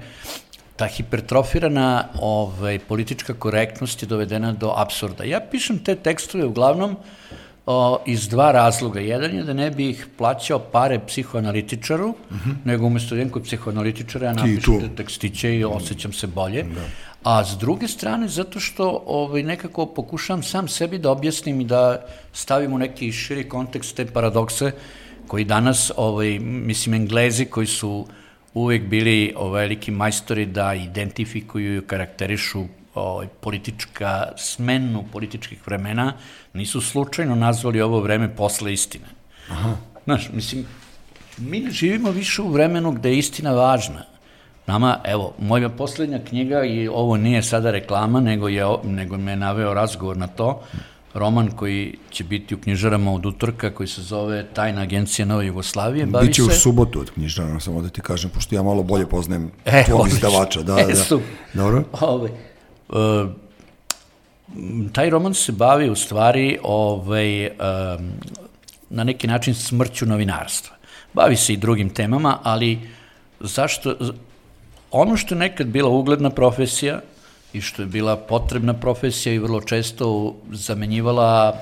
ta 0.76 0.86
hipertrofirana 0.86 2.08
ovaj, 2.20 2.78
politička 2.78 3.34
korektnost 3.34 4.02
je 4.02 4.06
dovedena 4.06 4.52
do 4.52 4.72
absurda. 4.76 5.24
Ja 5.24 5.40
pišem 5.40 5.78
te 5.78 5.94
tekstove 5.94 6.44
uglavnom 6.44 6.96
o, 7.66 7.98
iz 8.06 8.28
dva 8.28 8.52
razloga. 8.52 9.00
Jedan 9.00 9.34
je 9.34 9.42
da 9.42 9.52
ne 9.52 9.70
bih 9.70 10.06
plaćao 10.18 10.58
pare 10.58 11.00
psihoanalitičaru, 11.06 12.08
uh 12.08 12.36
mhm. 12.36 12.50
-huh. 12.50 12.54
nego 12.64 12.86
umesto 12.86 13.14
da 13.14 13.20
jedan 13.20 13.32
kod 13.32 13.42
psihoanalitičara 13.42 14.26
ja 14.26 14.32
napišem 14.32 14.80
te 14.80 14.88
tekstiće 14.96 15.56
i 15.56 15.64
osjećam 15.64 16.12
se 16.12 16.26
bolje. 16.26 16.62
Da. 16.62 16.80
A 17.24 17.44
s 17.44 17.58
druge 17.58 17.88
strane, 17.88 18.28
zato 18.28 18.60
što 18.60 19.02
ovaj, 19.06 19.42
nekako 19.42 19.86
pokušam 19.86 20.42
sam 20.42 20.68
sebi 20.68 20.98
da 20.98 21.10
objasnim 21.10 21.60
i 21.60 21.64
da 21.64 22.06
stavim 22.32 22.72
u 22.72 22.78
neki 22.78 23.12
širi 23.12 23.48
kontekst 23.48 23.96
te 23.96 24.06
paradokse 24.06 24.72
koji 25.26 25.44
danas, 25.44 25.92
ovaj, 25.96 26.38
mislim, 26.38 26.94
englezi 26.94 27.44
koji 27.44 27.66
su 27.66 28.06
uvek 28.56 28.86
bili 28.88 29.34
veliki 29.52 29.90
majstori 29.90 30.46
da 30.46 30.74
identifikuju 30.74 31.76
i 31.78 31.86
karakterišu 31.86 32.64
ovaj, 32.94 33.26
politička, 33.40 34.32
smenu 34.36 35.04
političkih 35.12 35.66
vremena, 35.66 36.12
nisu 36.52 36.80
slučajno 36.80 37.34
nazvali 37.34 37.80
ovo 37.80 38.00
vreme 38.00 38.36
posle 38.36 38.72
istine. 38.72 39.04
Aha. 39.50 39.74
Znaš, 40.04 40.30
mislim, 40.32 40.66
mi 41.38 41.60
ne 41.60 41.70
živimo 41.70 42.10
više 42.10 42.42
u 42.42 42.48
vremenu 42.48 42.92
gde 42.92 43.10
je 43.10 43.18
istina 43.18 43.52
važna. 43.52 44.04
Nama, 44.66 45.00
evo, 45.04 45.34
moja 45.38 45.68
poslednja 45.68 46.18
knjiga, 46.28 46.64
i 46.64 46.88
ovo 46.88 47.16
nije 47.16 47.42
sada 47.42 47.70
reklama, 47.70 48.20
nego, 48.20 48.48
je, 48.48 48.64
nego 48.84 49.18
me 49.18 49.36
naveo 49.36 49.74
razgovor 49.74 50.16
na 50.16 50.26
to, 50.26 50.62
roman 51.16 51.50
koji 51.50 51.98
će 52.10 52.24
biti 52.24 52.54
u 52.54 52.58
knjižarama 52.58 53.12
od 53.12 53.26
utorka, 53.26 53.70
koji 53.70 53.88
se 53.88 54.02
zove 54.02 54.46
Tajna 54.54 54.82
agencija 54.82 55.26
Nove 55.26 55.46
Jugoslavije. 55.46 56.06
Bavi 56.06 56.26
Biće 56.26 56.42
se... 56.42 56.48
u 56.48 56.50
subotu 56.50 57.00
od 57.00 57.10
knjižarama, 57.10 57.60
samo 57.60 57.82
da 57.82 57.88
ti 57.88 58.00
kažem, 58.00 58.30
pošto 58.30 58.54
ja 58.54 58.62
malo 58.62 58.82
bolje 58.82 59.06
poznajem 59.06 59.50
e, 59.64 59.84
tvoj 59.84 60.08
izdavača. 60.08 60.62
Da, 60.62 60.80
e, 60.80 60.86
da. 60.86 60.94
Su. 60.94 61.20
Dobro. 61.54 61.84
Ove, 62.00 62.30
uh, 62.88 63.30
taj 64.92 65.10
roman 65.10 65.34
se 65.34 65.52
bavi 65.52 65.90
u 65.90 65.96
stvari 65.96 66.58
ovaj, 66.62 67.46
um, 67.46 67.52
na 68.90 69.04
neki 69.04 69.26
način 69.26 69.54
smrću 69.54 70.06
novinarstva. 70.06 70.76
Bavi 71.12 71.36
se 71.36 71.52
i 71.52 71.56
drugim 71.56 71.90
temama, 71.90 72.38
ali 72.42 72.80
zašto, 73.40 73.96
ono 74.90 75.16
što 75.16 75.34
je 75.34 75.38
nekad 75.38 75.66
bila 75.66 75.88
ugledna 75.88 76.30
profesija 76.30 77.00
i 77.56 77.60
što 77.60 77.82
je 77.82 77.86
bila 77.86 78.16
potrebna 78.16 78.74
profesija 78.74 79.34
i 79.34 79.38
vrlo 79.38 79.60
često 79.60 80.34
zamenjivala 80.52 81.58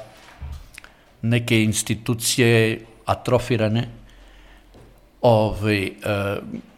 neke 1.22 1.62
institucije 1.62 2.80
atrofirane, 3.04 3.88
ovaj, 5.20 5.84
e, 5.84 5.92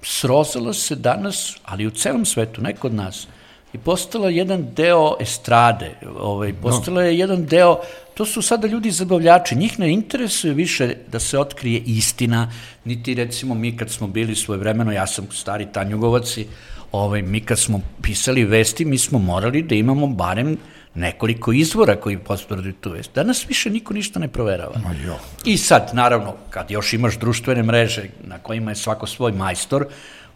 srozala 0.02 0.72
se 0.72 0.96
danas, 0.96 1.57
ali 1.64 1.87
u 1.87 1.90
celom 1.90 2.24
svetu, 2.24 2.62
ne 2.62 2.76
kod 2.76 2.94
nas, 2.94 3.26
i 3.72 3.79
postala 3.79 4.31
jedan 4.31 4.66
deo 4.74 5.16
estrade, 5.20 5.94
ovaj, 6.18 6.52
postala 6.62 7.02
je 7.02 7.18
jedan 7.18 7.46
deo, 7.46 7.81
to 8.14 8.26
su 8.26 8.42
sada 8.42 8.68
ljudi 8.68 8.90
zabavljači, 8.90 9.57
njih 9.57 9.79
ne 9.79 9.92
interesuje 9.92 10.55
više 10.55 10.94
da 11.12 11.20
se 11.20 11.38
otkrije 11.38 11.83
istina, 11.87 12.52
niti 12.85 13.14
recimo 13.14 13.55
mi 13.55 13.76
kad 13.76 13.90
smo 13.90 14.07
bili 14.07 14.37
svoje 14.37 14.59
vremeno, 14.59 14.92
ja 14.92 15.07
sam 15.07 15.26
stari 15.33 15.66
Tanjugovac 15.72 16.37
i 16.37 16.46
ovaj, 16.92 17.22
mi 17.22 17.40
kad 17.40 17.59
smo 17.59 17.81
pisali 18.03 18.44
vesti, 18.44 18.85
mi 18.85 18.99
smo 18.99 19.18
morali 19.18 19.62
da 19.62 19.75
imamo 19.75 20.07
barem 20.07 20.57
nekoliko 20.94 21.53
izvora 21.53 21.96
koji 21.96 22.18
potvrduju 22.18 22.72
tu 22.72 22.90
vest. 22.90 23.11
Danas 23.14 23.49
više 23.49 23.70
niko 23.70 23.94
ništa 23.94 24.20
ne 24.20 24.29
proverava. 24.29 24.81
Ma 24.85 24.94
jo. 25.07 25.18
I 25.44 25.57
sad, 25.59 25.90
naravno, 25.92 26.35
kad 26.51 26.70
još 26.70 26.92
imaš 26.92 27.18
društvene 27.18 27.62
mreže 27.62 28.09
na 28.25 28.38
kojima 28.38 28.70
je 28.70 28.77
svako 28.77 29.07
svoj 29.07 29.33
majstor, 29.33 29.87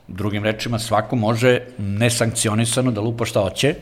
drugim 0.09 0.45
rečima, 0.45 0.79
svako 0.79 1.17
može 1.17 1.61
nesankcionisano 1.79 2.91
da 2.91 3.01
lupa 3.01 3.25
šta 3.25 3.41
hoće, 3.41 3.75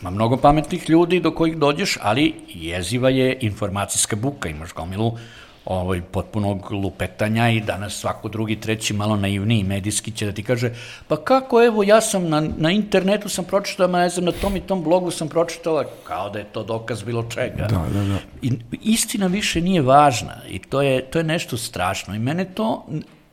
Ima 0.00 0.10
mnogo 0.10 0.36
pametnih 0.36 0.90
ljudi 0.90 1.20
do 1.20 1.30
kojih 1.30 1.56
dođeš, 1.56 1.98
ali 2.02 2.34
jeziva 2.48 3.10
je 3.10 3.38
informacijska 3.40 4.16
buka. 4.16 4.48
Imaš 4.48 4.74
gomilu 4.74 5.18
ovaj, 5.68 6.00
potpunog 6.02 6.72
lupetanja 6.72 7.48
i 7.48 7.60
danas 7.60 7.94
svako 7.94 8.28
drugi, 8.28 8.56
treći, 8.56 8.94
malo 8.94 9.16
naivniji 9.16 9.64
medijski 9.64 10.10
će 10.10 10.26
da 10.26 10.32
ti 10.32 10.42
kaže 10.42 10.70
pa 11.08 11.16
kako, 11.16 11.62
evo, 11.64 11.82
ja 11.82 12.00
sam 12.00 12.28
na, 12.28 12.40
na 12.56 12.70
internetu 12.70 13.28
sam 13.28 13.44
pročitao, 13.44 13.88
ma 13.88 13.98
ne 13.98 14.08
znam, 14.08 14.24
na 14.24 14.32
tom 14.32 14.56
i 14.56 14.60
tom 14.60 14.82
blogu 14.84 15.10
sam 15.10 15.28
pročitala, 15.28 15.84
kao 16.04 16.30
da 16.30 16.38
je 16.38 16.44
to 16.44 16.64
dokaz 16.64 17.02
bilo 17.02 17.22
čega. 17.22 17.66
Da, 17.66 17.86
da, 17.92 18.04
da. 18.04 18.18
I, 18.42 18.52
istina 18.82 19.26
više 19.26 19.60
nije 19.60 19.82
važna 19.82 20.40
i 20.48 20.58
to 20.58 20.82
je, 20.82 21.04
to 21.04 21.18
je 21.18 21.24
nešto 21.24 21.56
strašno 21.56 22.14
i 22.14 22.18
mene 22.18 22.44
to 22.44 22.86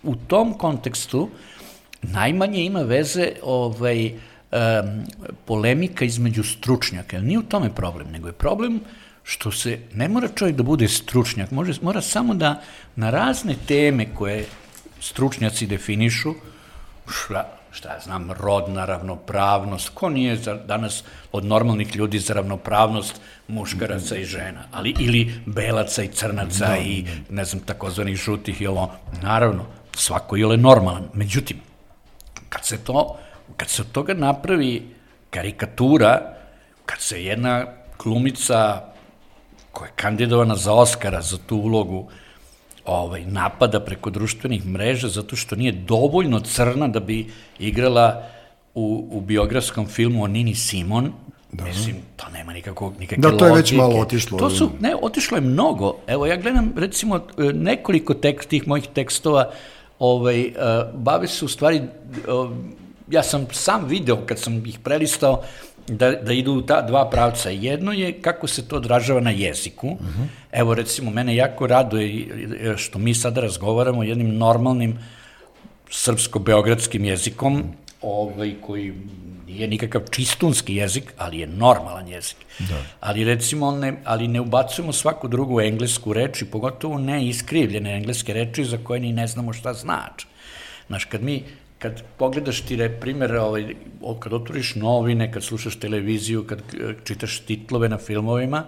u 0.04 0.15
tom 0.15 0.54
kontekstu 0.54 1.30
najmanje 2.02 2.65
ima 2.65 2.82
veze 2.82 3.32
ovaj, 3.43 4.06
um, 4.06 4.19
polemika 5.45 6.06
između 6.06 6.43
stručnjaka. 6.43 7.21
Nije 7.21 7.39
u 7.39 7.43
tome 7.43 7.76
problem, 7.76 8.08
nego 8.12 8.28
je 8.28 8.34
problem 8.34 8.82
što 9.26 9.52
se 9.52 9.80
ne 9.94 10.08
mora 10.10 10.28
čovjek 10.36 10.56
da 10.56 10.64
bude 10.64 10.88
stručnjak, 10.88 11.52
može, 11.52 11.74
mora 11.82 12.02
samo 12.02 12.34
da 12.34 12.62
na 12.95 13.10
razne 13.10 13.56
teme 13.68 14.06
koje 14.14 14.45
stručnjaci 14.99 15.68
definišu, 15.68 16.34
šta, 17.08 17.58
šta 17.72 17.93
ja 17.93 17.99
znam, 17.99 18.32
rodna 18.32 18.86
ravnopravnost, 18.86 19.89
ko 19.89 20.10
nije 20.10 20.38
za, 20.38 20.54
danas 20.54 21.04
od 21.32 21.45
normalnih 21.45 21.95
ljudi 21.95 22.20
za 22.20 22.34
ravnopravnost 22.34 23.22
muškaraca 23.47 24.16
i 24.18 24.26
žena, 24.26 24.68
ali 24.72 24.93
ili 24.99 25.34
belaca 25.45 26.04
i 26.04 26.08
crnaca 26.08 26.68
da, 26.68 26.78
i 26.78 27.06
ne 27.30 27.45
znam, 27.45 27.64
takozvanih 27.64 28.16
žutih 28.16 28.62
i 28.62 28.68
ovo, 28.68 28.91
naravno, 29.22 29.66
svako 29.95 30.36
je 30.36 30.58
normalan. 30.58 31.10
Međutim, 31.14 31.58
kad 32.49 32.66
se 32.66 32.78
to, 32.78 33.18
kad 33.58 33.70
se 33.70 33.82
od 33.82 33.91
toga 33.91 34.14
napravi 34.14 34.95
karikatura, 35.30 36.36
kad 36.86 37.02
se 37.02 37.24
jedna 37.24 37.66
glumica 38.04 38.95
koja 39.76 39.88
je 39.88 39.93
kandidovana 39.95 40.55
za 40.55 40.73
Oscara 40.73 41.21
za 41.21 41.38
tu 41.38 41.57
ulogu 41.57 42.07
ovaj, 42.86 43.26
napada 43.26 43.80
preko 43.80 44.09
društvenih 44.09 44.65
mreža 44.65 45.07
zato 45.07 45.36
što 45.36 45.55
nije 45.55 45.71
dovoljno 45.71 46.39
crna 46.39 46.88
da 46.88 46.99
bi 46.99 47.28
igrala 47.59 48.23
u, 48.76 49.07
u 49.11 49.21
biografskom 49.21 49.88
filmu 49.88 50.23
o 50.23 50.28
Nini 50.28 50.55
Simon, 50.55 51.11
da. 51.51 51.63
mislim, 51.63 51.95
to 52.15 52.26
nema 52.34 52.53
nikakvog, 52.53 52.93
nikakve 52.99 53.21
Da, 53.21 53.38
to 53.38 53.47
je 53.47 53.53
već 53.53 53.71
logike. 53.71 53.78
malo 53.78 54.01
otišlo. 54.01 54.39
To 54.39 54.49
su, 54.49 54.69
ne, 54.80 54.95
otišlo 55.01 55.38
je 55.38 55.41
mnogo. 55.41 55.95
Evo, 56.07 56.26
ja 56.26 56.36
gledam, 56.36 56.73
recimo, 56.78 57.15
e, 57.15 57.43
nekoliko 57.53 58.13
tekst, 58.13 58.49
tih 58.49 58.67
mojih 58.67 58.88
tekstova, 58.93 59.51
ovaj, 59.99 60.45
uh, 60.45 60.53
bave 60.93 61.28
se 61.28 61.45
u 61.45 61.47
stvari, 61.47 61.82
uh, 62.28 62.51
ja 63.11 63.23
sam 63.23 63.47
sam 63.51 63.86
video 63.86 64.17
kad 64.26 64.39
sam 64.39 64.65
ih 64.65 64.80
prelistao, 64.80 65.43
da, 65.88 66.12
da 66.12 66.34
idu 66.34 66.54
u 66.54 66.62
ta 66.62 66.82
dva 66.82 67.10
pravca. 67.10 67.50
Jedno 67.50 67.92
je 67.92 68.22
kako 68.22 68.48
se 68.48 68.68
to 68.68 68.76
odražava 68.76 69.20
na 69.20 69.32
jeziku. 69.32 69.88
Uh 69.88 70.00
-huh. 70.00 70.28
Evo, 70.52 70.74
recimo, 70.74 71.12
mene 71.12 71.36
jako 71.36 71.68
raduje 71.68 72.28
e, 72.62 72.78
što 72.78 73.00
mi 73.00 73.14
sada 73.14 73.42
razgovaramo 73.42 74.04
jednim 74.04 74.38
normalnim 74.38 74.98
srpsko-beogradskim 75.90 77.06
jezikom, 77.06 77.64
ovaj, 78.02 78.54
koji 78.62 78.94
nije 79.48 79.68
nikakav 79.68 80.02
čistunski 80.12 80.76
jezik, 80.76 81.14
ali 81.18 81.40
je 81.40 81.48
normalan 81.48 82.08
jezik. 82.08 82.38
Da. 82.60 82.76
Ali 83.00 83.24
recimo, 83.24 83.72
ne, 83.72 83.94
ali 84.04 84.28
ne 84.28 84.42
ubacujemo 84.42 84.94
svaku 84.94 85.28
drugu 85.28 85.62
englesku 85.62 86.14
reč 86.14 86.42
i 86.42 86.46
pogotovo 86.46 86.98
ne 86.98 87.28
iskrivljene 87.28 87.96
engleske 87.98 88.34
reči 88.34 88.66
za 88.66 88.78
koje 88.84 89.00
ni 89.00 89.14
ne 89.14 89.28
znamo 89.28 89.54
šta 89.54 89.74
znači. 89.74 90.28
Znaš, 90.88 91.06
kad 91.06 91.24
mi 91.24 91.44
kad 91.80 92.03
pogledaš 92.17 92.61
ti 92.61 92.76
re, 92.76 92.89
primjer, 92.89 93.36
ovaj, 93.36 93.76
kad 94.19 94.34
otvoriš 94.34 94.76
novine, 94.76 95.32
kad 95.32 95.43
slušaš 95.43 95.76
televiziju, 95.76 96.47
kad 96.47 96.59
eh, 96.59 96.93
čitaš 97.03 97.39
titlove 97.39 97.89
na 97.89 97.97
filmovima, 97.97 98.63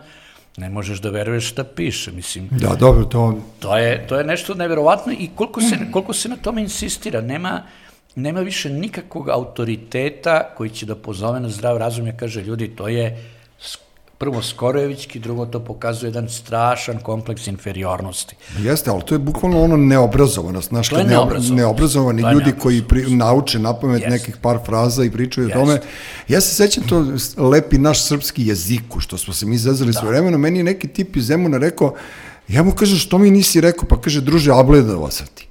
ne 0.58 0.70
možeš 0.70 1.00
da 1.02 1.10
veruješ 1.10 1.50
šta 1.50 1.64
piše, 1.64 2.12
mislim. 2.12 2.50
Da, 2.52 2.76
dobro, 2.76 3.06
to... 3.06 3.40
To 3.60 3.78
je, 3.78 4.08
to 4.08 4.18
je 4.18 4.24
nešto 4.24 4.54
neverovatno 4.54 5.14
i 5.14 5.30
koliko 5.36 5.62
se, 5.62 5.78
koliko 5.92 6.14
se 6.14 6.30
na 6.30 6.36
tome 6.36 6.62
insistira. 6.62 7.22
Nema, 7.22 7.64
nema 8.16 8.40
više 8.40 8.70
nikakvog 8.70 9.30
autoriteta 9.30 10.54
koji 10.58 10.70
će 10.70 10.86
da 10.86 10.96
pozove 10.96 11.40
na 11.40 11.50
zdrav 11.50 11.78
razum 11.78 12.08
i 12.08 12.18
kaže, 12.18 12.42
ljudi, 12.42 12.68
to 12.68 12.88
je 12.88 13.37
prvo 14.18 14.42
skorojevićki, 14.42 15.20
drugo 15.20 15.46
to 15.46 15.60
pokazuje 15.60 16.08
jedan 16.08 16.30
strašan 16.30 17.00
kompleks 17.00 17.48
inferiornosti. 17.48 18.36
Jeste, 18.60 18.90
ali 18.90 19.02
to 19.06 19.16
je 19.16 19.20
bukvalno 19.20 19.62
ono 19.64 19.78
neobrazovanost. 19.78 20.70
Znaš, 20.70 20.90
kad 20.90 21.08
neobrazovanost. 21.08 21.54
neobrazovani 21.54 22.22
ljudi 22.34 22.54
koji 22.60 22.82
pri, 22.82 23.16
nauče 23.16 23.60
na 23.60 23.74
pamet 23.74 24.02
Jeste. 24.02 24.10
nekih 24.10 24.38
par 24.38 24.60
fraza 24.66 25.04
i 25.04 25.12
pričaju 25.12 25.48
Jeste. 25.48 25.60
o 25.60 25.62
tome. 25.62 25.80
Ja 26.28 26.42
se 26.42 26.56
sećam 26.56 26.84
to 26.84 27.06
lepi 27.38 27.78
naš 27.78 28.04
srpski 28.08 28.48
jeziku, 28.48 29.00
što 29.00 29.18
smo 29.18 29.34
se 29.34 29.46
mi 29.46 29.58
zazali 29.58 29.92
da. 29.92 30.00
sve 30.00 30.10
vremena. 30.10 30.38
Meni 30.38 30.60
je 30.60 30.64
neki 30.64 30.88
tip 30.88 31.16
iz 31.16 31.26
Zemuna 31.26 31.58
rekao, 31.58 31.94
ja 32.48 32.64
mu 32.64 32.72
kažem, 32.72 32.98
što 32.98 33.18
mi 33.18 33.32
nisi 33.32 33.62
rekao? 33.62 33.86
Pa 33.90 34.02
kaže, 34.02 34.22
druže, 34.22 34.52
abledava 34.54 35.12
sam 35.12 35.28
ti. 35.36 35.47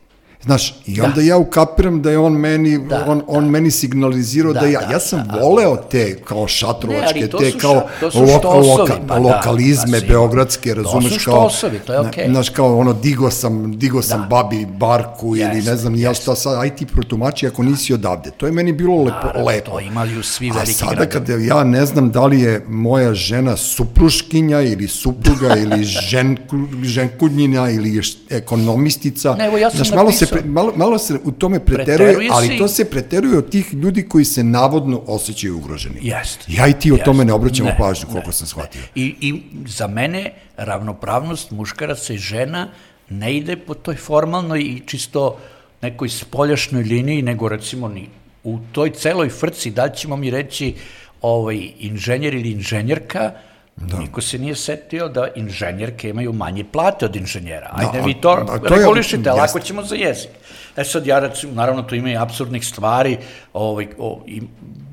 Znaš, 0.47 0.75
i 0.87 1.01
onda 1.01 1.21
ja 1.21 1.37
ukapiram 1.39 2.03
da 2.03 2.11
je 2.11 2.19
on 2.19 2.33
meni, 2.35 2.79
Da, 2.81 3.05
on, 3.07 3.23
on 3.27 3.45
meni 3.47 3.71
signalizirao 3.71 4.53
da, 4.53 4.61
Da, 4.61 4.67
ja, 4.67 4.81
da, 4.81 4.93
ja 4.93 5.01
sam 5.01 5.25
da, 5.25 5.39
voleo 5.39 5.77
te 5.79 6.17
kao 6.19 6.43
Ne, 6.43 6.49
šatrovačke, 6.49 7.27
to 7.27 7.39
te 7.39 7.53
kao 7.53 7.87
ša- 8.03 8.41
to 8.43 8.53
loka, 8.53 8.71
loka, 8.73 8.95
pa 9.09 9.15
da, 9.15 9.21
lokalizme 9.21 9.77
pa 9.93 9.99
sigurno. 9.99 10.09
beogradske, 10.11 10.71
To 10.71 10.75
razumeš 10.77 11.13
su 11.15 11.25
kao... 11.25 11.51
štosovi, 11.51 11.79
to 11.79 11.93
je 11.93 12.01
okej. 12.01 12.29
Znaš, 12.29 12.49
kao 12.49 12.79
ono, 12.79 12.93
digo 12.93 13.31
sam, 13.31 13.79
digo 13.79 14.03
sam 14.03 14.21
Da. 14.21 14.27
babi 14.27 14.67
barku 14.69 15.27
ili 15.29 15.41
Jeste, 15.41 15.71
ne 15.71 15.77
znam 15.77 15.93
ni 15.93 16.01
ja 16.01 16.15
šta 16.15 16.35
sad, 16.37 16.55
aj 16.57 16.71
ti 16.71 16.87
protumači 16.87 17.47
ako 17.47 17.63
nisi 17.63 17.95
odavde. 17.95 18.31
To 18.31 18.47
je 18.47 18.53
meni 18.53 18.73
bilo 18.73 18.97
lepo. 18.97 19.11
Naravno, 19.17 19.45
lepo. 19.45 19.71
to 19.71 19.81
imali 19.81 20.19
u 20.19 20.23
svi 20.23 20.51
A 20.51 20.55
veliki 20.55 20.73
sada 20.73 20.95
gradovi. 20.95 21.11
kada 21.27 21.45
ja 21.45 21.65
ne 21.65 21.87
znam 21.87 22.11
da 22.11 22.27
li 22.27 22.41
je 22.41 22.65
moja 22.69 23.15
žena 23.15 23.57
supruškinja 23.57 24.61
ili 24.61 24.89
supruga 24.89 25.57
ili 25.57 25.85
ženku, 26.11 26.57
ženkudnjina 26.83 27.71
ili 27.71 28.01
ekonomistica. 28.31 29.35
Ne, 29.35 29.47
evo 29.47 29.59
ja 29.59 29.71
sam 29.71 29.77
Znaš, 29.77 29.91
malo 29.91 30.13
se, 30.13 30.27
pre, 30.37 30.49
malo, 30.49 30.73
malo 30.77 30.99
se 30.99 31.19
u 31.25 31.33
tome 31.33 31.61
preteruje, 31.61 31.97
Preteruje 31.97 32.29
ali 32.33 32.47
se 32.47 32.55
i- 32.55 32.59
to 32.59 32.69
se 32.69 32.85
preteruje 32.85 33.39
od 33.39 33.51
tih 33.51 33.75
ljudi 33.75 34.03
koji 34.03 34.25
se 34.25 34.45
navodno 34.45 35.03
osjećaju 35.07 35.57
ugroženi. 35.57 35.99
Jeste. 36.03 36.45
Ja 36.49 36.67
i 36.69 36.73
ti 36.73 36.93
o 36.93 36.97
tome 36.97 37.25
ne 37.25 37.33
obraćamo 37.33 37.69
Ne, 37.69 37.77
pažnju, 37.79 38.07
ne, 38.07 38.13
koliko 38.13 38.33
sam 38.33 38.47
shvatio. 38.47 38.83
I, 38.95 39.15
I 39.21 39.35
za 39.67 39.87
mene 39.87 40.33
ravnopravnost 40.57 41.51
muškaraca 41.51 42.13
i 42.13 42.19
žena 42.19 42.69
ne 43.11 43.37
ide 43.37 43.57
po 43.57 43.75
toj 43.75 43.97
formalnoj 43.97 44.61
i 44.61 44.83
čisto 44.87 45.39
nekoj 45.83 46.09
spoljašnoj 46.09 46.83
liniji, 46.83 47.23
nego 47.23 47.49
recimo 47.49 47.89
ni 47.89 48.09
u 48.45 48.59
toj 48.73 48.91
celoj 48.91 49.29
frci, 49.31 49.71
da 49.71 49.89
ćemo 49.89 50.17
mi 50.17 50.31
reći 50.31 50.75
ovaj, 51.23 51.71
inženjer 51.79 52.35
ili 52.35 52.51
inženjerka, 52.51 53.33
Da. 53.79 53.99
Niko 53.99 54.21
se 54.21 54.39
nije 54.39 54.55
setio 54.57 55.09
da 55.09 55.29
inženjerke 55.37 56.09
imaju 56.09 56.33
manje 56.33 56.65
plate 56.65 57.05
od 57.05 57.17
inženjera. 57.17 57.71
Ajde 57.73 57.99
Da, 57.99 58.05
vi 58.05 58.15
to, 58.15 58.29
a- 58.31 58.45
a 58.49 58.59
to 58.59 58.75
je- 58.75 58.79
regulišite, 58.79 59.17
jeste. 59.19 59.31
lako 59.33 59.61
ćemo 59.61 59.83
za 59.83 59.95
jezik. 59.95 60.31
E 60.77 60.85
sad 60.85 61.07
ja 61.07 61.19
recimo, 61.19 61.53
naravno 61.55 61.83
tu 61.83 61.95
ima 61.95 62.11
i 62.11 62.17
absurdnih 62.17 62.67
stvari, 62.67 63.19
ovaj, 63.53 63.89
o, 63.99 64.23
i 64.27 64.43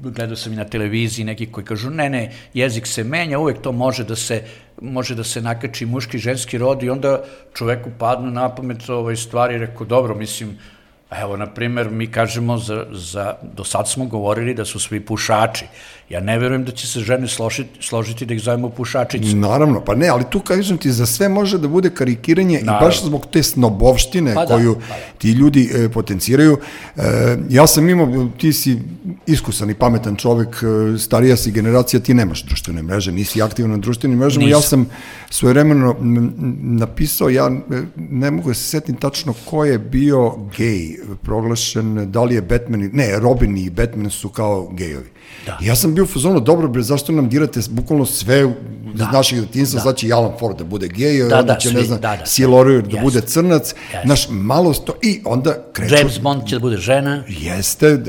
gledao 0.02 0.36
sam 0.36 0.54
i 0.54 0.56
na 0.56 0.66
televiziji 0.66 1.26
neki 1.26 1.46
koji 1.46 1.66
kažu 1.66 1.90
ne, 1.90 2.10
ne, 2.10 2.24
jezik 2.54 2.88
se 2.88 3.04
menja, 3.04 3.40
uvek 3.40 3.62
to 3.62 3.72
može 3.72 4.04
da 4.04 4.16
se 4.16 4.44
može 4.82 5.16
da 5.16 5.24
se 5.24 5.42
nakači 5.42 5.86
muški 5.86 6.18
ženski 6.18 6.58
rod 6.58 6.84
i 6.84 6.90
onda 6.90 7.24
čoveku 7.54 7.90
padnu 8.00 8.32
na 8.32 8.50
pamet 8.50 8.90
ovaj, 8.90 9.16
stvari, 9.16 9.58
rekao, 9.58 9.86
dobro, 9.86 10.16
mislim, 10.16 10.58
Evo, 11.22 11.38
na 11.38 11.45
primer, 11.45 11.89
mi 11.89 12.07
kažemo 12.07 12.57
za, 12.57 12.86
za, 12.91 13.34
do 13.55 13.64
sad 13.64 13.89
smo 13.89 14.05
govorili 14.05 14.53
da 14.53 14.66
su 14.66 14.80
svi 14.80 14.99
pušači. 14.99 15.66
Ja 16.09 16.20
ne 16.20 16.39
verujem 16.39 16.66
da 16.66 16.72
će 16.72 16.88
se 16.88 16.99
žene 16.99 17.28
složiti, 17.28 17.70
složiti 17.82 18.26
da 18.26 18.34
ih 18.34 18.41
zovemo 18.41 18.70
pušačice. 18.70 19.36
Naravno, 19.36 19.82
pa 19.86 19.95
ne, 19.95 20.07
ali 20.07 20.24
tu 20.30 20.39
kažem 20.39 20.78
ti, 20.78 20.91
za 20.91 21.05
sve 21.05 21.30
može 21.30 21.57
da 21.57 21.68
bude 21.68 21.89
karikiranje 21.89 22.59
i 22.59 22.64
Naravno. 22.64 22.88
baš 22.88 23.03
zbog 23.03 23.26
te 23.32 23.43
snobovštine 23.43 24.34
Pa 24.36 24.45
da, 24.45 24.55
koju 24.55 24.76
pa 24.76 24.80
da. 24.80 24.95
ti 25.18 25.32
ljudi 25.32 25.70
e, 25.74 25.89
potenciraju. 25.89 26.57
E, 26.97 27.01
ja 27.49 27.68
sam 27.68 27.89
imao, 27.89 28.28
ti 28.38 28.53
si 28.53 28.80
iskusan 29.28 29.70
i 29.70 29.74
pametan 29.74 30.16
čovek, 30.16 30.55
e, 30.64 30.97
starija 30.97 31.38
si 31.38 31.51
generacija, 31.51 31.99
ti 31.99 32.14
nemaš 32.14 32.43
društvene 32.43 32.82
mreže, 32.84 33.11
nisi 33.11 33.41
aktivan 33.41 33.72
na 33.72 33.78
društvenim 33.78 34.20
mrežama. 34.20 34.47
Ja 34.47 34.57
Nisam. 34.57 34.86
sam 34.86 34.89
svojevremeno 35.30 35.95
m, 36.01 36.18
m, 36.18 36.34
napisao, 36.78 37.30
ja 37.30 37.45
e, 37.72 37.82
ne 37.95 38.32
mogu 38.32 38.47
da 38.49 38.53
se 38.53 38.64
setim 38.64 38.95
tačno 38.95 39.34
ko 39.45 39.66
je 39.66 39.80
bio 39.80 40.36
gej 40.57 40.97
proglašen, 41.24 42.12
da 42.12 42.24
li 42.24 42.36
je 42.36 42.41
Batman, 42.41 42.89
ne, 42.93 43.20
Robin 43.20 43.58
i 43.58 43.70
Batman 43.70 44.10
su 44.10 44.30
kao 44.30 44.70
gejovi. 44.72 45.10
Da. 45.45 45.58
I 45.62 45.66
ja 45.66 45.76
sam 45.76 45.95
bio 45.95 46.04
u 46.04 46.08
fazonu, 46.08 46.39
dobro, 46.39 46.68
bre, 46.68 46.82
zašto 46.82 47.12
nam 47.12 47.30
dirate 47.30 47.60
bukvalno 47.70 48.06
sve 48.06 48.41
da. 48.93 49.04
iz 49.04 49.14
našeg 49.14 49.39
detinjstva, 49.39 49.78
da. 49.78 49.82
znači 49.82 50.12
Alan 50.12 50.32
Ford 50.39 50.58
da 50.58 50.64
bude 50.64 50.88
gej, 50.88 51.20
Da, 51.20 51.28
da, 51.28 51.39
onda 51.39 51.54
da, 51.54 51.60
će, 51.60 51.68
svi, 51.68 51.76
ne 51.76 51.84
znam, 51.84 52.01
da, 52.01 52.16
da, 52.16 52.26
Seal 52.26 52.51
Warrior 52.51 52.91
da 52.91 53.01
bude 53.01 53.22
crnac, 53.22 53.76
znaš, 54.06 54.28
malo 54.30 54.74
sto, 54.74 54.93
i 55.01 55.22
onda 55.26 55.56
kreću... 55.74 55.95
James 55.95 56.20
Bond 56.20 56.45
će 56.47 56.56
da 56.56 56.60
bude 56.60 56.78
žena. 56.78 57.24
Jeste, 57.28 57.93
uh, 57.93 58.01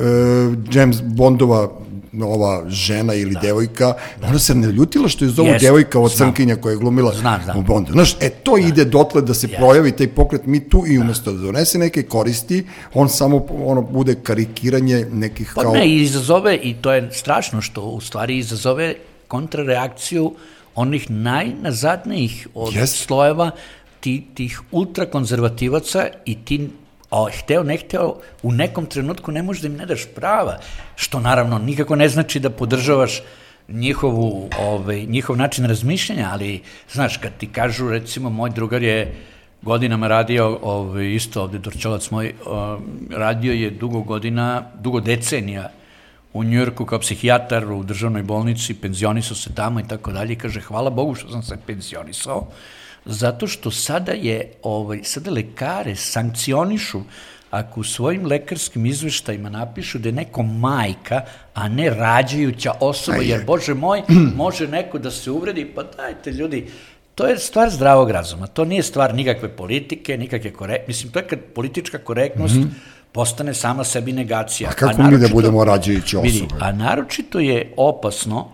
James 0.74 1.02
Bondova 1.02 1.70
ova 2.22 2.64
žena 2.68 3.14
ili 3.14 3.34
da. 3.34 3.40
devojka, 3.40 3.94
ona 4.22 4.38
se 4.38 4.54
ne 4.54 4.68
ljutila 4.68 5.08
što 5.08 5.24
je 5.24 5.28
zovu 5.28 5.48
Jeste, 5.48 5.66
devojka 5.66 6.00
od 6.00 6.10
znam. 6.10 6.28
crnkinja 6.28 6.56
koja 6.56 6.70
je 6.72 6.76
glumila 6.76 7.12
Znam, 7.14 7.40
znam. 7.44 7.58
u 7.58 7.62
Bondu. 7.62 7.92
Znaš, 7.92 8.16
e, 8.20 8.30
to 8.30 8.56
ide 8.58 8.84
dotle 8.84 9.22
da 9.22 9.34
se 9.34 9.48
projavi 9.48 9.92
taj 9.92 10.08
pokret 10.08 10.46
mi 10.46 10.68
tu 10.68 10.84
i 10.86 10.98
umesto 10.98 11.32
da 11.32 11.38
donese 11.38 11.78
neke 11.78 12.02
koristi, 12.02 12.64
on 12.94 13.08
samo 13.08 13.46
ono 13.64 13.82
bude 13.82 14.14
karikiranje 14.14 15.06
nekih 15.12 15.52
Pa 15.54 15.62
kao... 15.62 15.72
ne, 15.72 15.88
i 15.88 16.02
izazove, 16.02 16.56
i 16.56 16.74
to 16.74 16.92
je 16.92 17.08
strašno 17.12 17.60
što 17.60 17.82
u 17.82 18.00
stvari 18.00 18.38
izazove 18.38 18.94
kontrareakciju 19.28 20.34
onih 20.74 21.10
najnazadnijih 21.10 22.48
od 22.54 22.74
Jeste. 22.74 22.96
slojeva 23.04 23.50
ti, 24.00 24.26
tih 24.34 24.60
ultrakonzervativaca 24.70 26.06
i 26.24 26.34
ti 26.44 26.68
a 27.14 27.30
hteo, 27.30 27.62
ne 27.62 27.76
hteo, 27.76 28.16
u 28.42 28.52
nekom 28.52 28.86
trenutku 28.86 29.32
ne 29.32 29.42
možeš 29.42 29.62
da 29.62 29.68
im 29.68 29.76
ne 29.76 29.86
daš 29.86 30.06
prava, 30.14 30.58
što 30.96 31.20
naravno 31.20 31.58
nikako 31.58 31.96
ne 31.96 32.08
znači 32.08 32.40
da 32.40 32.50
podržavaš 32.50 33.22
njihovu, 33.68 34.50
ovaj, 34.58 35.06
njihov 35.06 35.36
način 35.36 35.64
razmišljanja, 35.64 36.28
ali, 36.32 36.62
znaš, 36.92 37.16
kad 37.16 37.36
ti 37.38 37.46
kažu, 37.46 37.88
recimo, 37.90 38.30
moj 38.30 38.50
drugar 38.50 38.82
je 38.82 39.14
godinama 39.62 40.08
radio, 40.08 40.58
ovaj, 40.62 41.14
isto 41.14 41.42
ovde 41.42 41.58
Dorčolac 41.58 42.10
moj, 42.10 42.34
um, 42.46 43.08
radio 43.10 43.52
je 43.52 43.70
dugo 43.70 44.00
godina, 44.00 44.62
dugo 44.80 45.00
decenija 45.00 45.70
u 46.32 46.44
Njujorku 46.44 46.84
kao 46.84 46.98
psihijatar 46.98 47.72
u 47.72 47.82
državnoj 47.82 48.22
bolnici, 48.22 48.74
penzionisao 48.74 49.36
se 49.36 49.54
tamo 49.54 49.80
i 49.80 49.88
tako 49.88 50.12
dalje 50.12 50.34
kaže 50.34 50.60
hvala 50.60 50.90
Bogu 50.90 51.14
što 51.14 51.30
sam 51.30 51.42
se 51.42 51.56
penzionisao, 51.66 52.46
zato 53.04 53.46
što 53.46 53.70
sada 53.70 54.12
je, 54.12 54.52
ovaj, 54.62 55.00
sada 55.02 55.30
lekare 55.30 55.96
sankcionišu 55.96 57.00
ako 57.50 57.80
u 57.80 57.84
svojim 57.84 58.26
lekarskim 58.26 58.86
izveštajima 58.86 59.50
napišu 59.50 59.98
da 59.98 60.08
je 60.08 60.12
neko 60.12 60.42
majka, 60.42 61.20
a 61.54 61.68
ne 61.68 61.90
rađajuća 61.90 62.72
osoba, 62.80 63.22
jer, 63.22 63.44
bože 63.46 63.74
moj, 63.74 64.02
može 64.42 64.68
neko 64.68 64.98
da 64.98 65.10
se 65.10 65.30
uvredi, 65.30 65.64
pa 65.74 65.82
dajte 65.82 66.30
ljudi, 66.30 66.66
to 67.14 67.26
je 67.26 67.38
stvar 67.38 67.70
zdravog 67.70 68.10
razuma, 68.10 68.46
to 68.46 68.64
nije 68.64 68.82
stvar 68.82 69.14
nikakve 69.14 69.48
politike, 69.56 70.18
nikakve 70.18 70.52
korek... 70.52 70.88
Mislim, 70.88 71.12
to 71.12 71.18
je 71.18 71.26
kad 71.26 71.38
politička 71.54 71.98
korektnost 71.98 72.56
postane 73.12 73.54
sama 73.54 73.84
sebi 73.84 74.12
negacija. 74.12 74.70
A 74.70 74.72
kako 74.72 75.02
mi 75.02 75.18
da 75.18 75.28
budemo 75.28 75.64
rađajuće 75.64 76.18
Vidi, 76.22 76.42
osobe? 76.46 76.64
a 76.64 76.72
naročito 76.72 77.40
je 77.40 77.72
opasno 77.76 78.50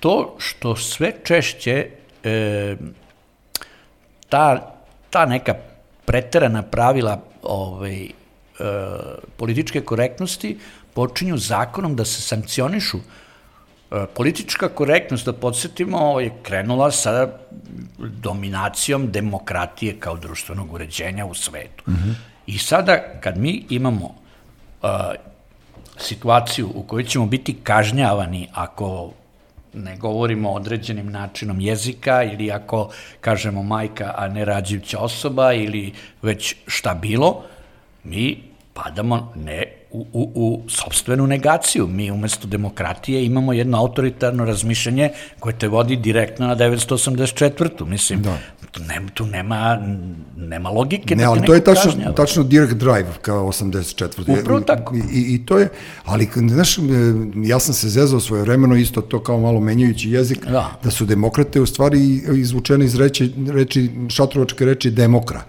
to 0.00 0.36
što 0.38 0.76
sve 0.76 1.12
češće 1.24 1.86
e, 2.24 2.76
ta, 4.28 4.74
ta 5.10 5.26
neka 5.26 5.54
preterana 6.04 6.62
pravila 6.62 7.18
ovaj, 7.42 8.02
e, 8.04 8.10
političke 9.36 9.80
korektnosti 9.80 10.58
počinju 10.94 11.36
zakonom 11.36 11.96
da 11.96 12.04
se 12.04 12.22
sankcionišu 12.22 12.98
E, 13.90 14.06
politička 14.14 14.68
korektnost, 14.68 15.26
da 15.26 15.32
podsjetimo, 15.32 16.20
je 16.20 16.32
krenula 16.42 16.90
sa 16.90 17.28
dominacijom 17.98 19.12
demokratije 19.12 20.00
kao 20.00 20.16
društvenog 20.16 20.72
uređenja 20.72 21.26
u 21.26 21.34
svetu. 21.34 21.84
Mm 21.86 21.92
-hmm. 21.92 22.14
I 22.46 22.58
sada, 22.58 22.98
kad 23.20 23.38
mi 23.38 23.64
imamo 23.70 24.04
uh, 24.06 24.90
situaciju 25.98 26.70
u 26.74 26.82
kojoj 26.82 27.04
ćemo 27.04 27.26
biti 27.26 27.56
kažnjavani 27.62 28.48
ako 28.52 29.12
ne 29.76 29.96
govorimo 29.96 30.50
određenim 30.50 31.10
načinom 31.10 31.60
jezika 31.60 32.22
ili 32.22 32.50
ako 32.50 32.90
kažemo 33.20 33.62
majka, 33.62 34.14
a 34.16 34.28
ne 34.28 34.44
rađivća 34.44 34.98
osoba 34.98 35.52
ili 35.52 35.92
već 36.22 36.56
šta 36.66 36.94
bilo, 36.94 37.42
mi 38.04 38.42
padamo 38.74 39.32
ne 39.34 39.64
u, 39.96 40.06
u, 40.12 40.30
u 40.34 40.62
sobstvenu 40.68 41.26
negaciju. 41.26 41.86
Mi 41.86 42.10
umesto 42.10 42.48
demokratije 42.48 43.24
imamo 43.26 43.52
jedno 43.52 43.78
autoritarno 43.78 44.44
razmišljanje 44.44 45.10
koje 45.40 45.58
te 45.58 45.68
vodi 45.68 45.96
direktno 45.96 46.46
na 46.46 46.56
984. 46.56 47.86
Mislim, 47.86 48.22
da. 48.22 48.38
ne, 48.88 49.00
tu 49.14 49.26
nema, 49.26 49.78
nema 50.36 50.70
logike 50.70 51.16
ne, 51.16 51.24
da 51.24 51.30
ali 51.30 51.46
to 51.46 51.54
je 51.54 51.64
tačno, 51.64 51.90
kažnjava. 51.90 52.14
tačno 52.14 52.42
direct 52.42 52.74
drive 52.74 53.08
kao 53.22 53.46
84. 53.46 54.40
Upravo 54.40 54.60
tako. 54.60 54.94
I, 54.94 54.98
i, 54.98 55.34
I 55.34 55.46
to 55.46 55.58
je, 55.58 55.68
ali 56.04 56.28
znaš, 56.48 56.76
ja 57.44 57.58
sam 57.60 57.74
se 57.74 57.88
zezao 57.88 58.20
svoje 58.20 58.42
vremeno 58.42 58.76
isto 58.76 59.00
to 59.00 59.22
kao 59.22 59.40
malo 59.40 59.60
menjajući 59.60 60.10
jezik, 60.10 60.46
da, 60.46 60.78
da 60.84 60.90
su 60.90 61.04
demokrate 61.04 61.60
u 61.60 61.66
stvari 61.66 61.98
izvučene 62.34 62.84
iz 62.84 62.94
reči, 62.94 63.32
reči 63.48 63.90
šatrovačke 64.08 64.64
reči 64.64 64.90
demokra 64.90 65.40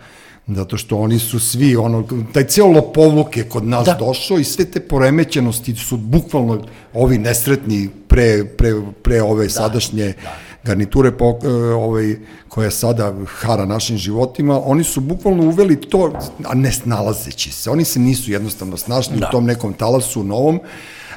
zato 0.47 0.77
što 0.77 0.97
oni 0.97 1.19
su 1.19 1.39
svi, 1.39 1.75
ono, 1.75 2.03
taj 2.33 2.43
ceo 2.47 2.67
lopovluk 2.67 3.37
je 3.37 3.49
kod 3.49 3.65
nas 3.65 3.85
da. 3.85 3.93
došao 3.93 4.39
i 4.39 4.43
sve 4.43 4.65
te 4.65 4.79
poremećenosti 4.79 5.75
su 5.75 5.97
bukvalno 5.97 6.61
ovi 6.93 7.17
nesretni 7.17 7.89
pre, 8.07 8.45
pre, 8.45 8.73
pre 9.03 9.21
ove 9.21 9.43
da. 9.43 9.49
sadašnje 9.49 10.13
da. 10.23 10.35
garniture 10.63 11.11
po, 11.11 11.39
e, 11.43 11.47
ovaj, 11.73 12.15
koja 12.47 12.71
sada 12.71 13.13
hara 13.25 13.65
našim 13.65 13.97
životima, 13.97 14.61
oni 14.65 14.83
su 14.83 15.01
bukvalno 15.01 15.43
uveli 15.43 15.81
to, 15.81 16.13
a 16.45 16.55
ne 16.55 16.71
snalazeći 16.71 17.51
se, 17.51 17.69
oni 17.69 17.85
se 17.85 17.99
nisu 17.99 18.31
jednostavno 18.31 18.77
snašli 18.77 19.19
da. 19.19 19.27
u 19.27 19.31
tom 19.31 19.45
nekom 19.45 19.73
talasu 19.73 20.23
novom, 20.23 20.59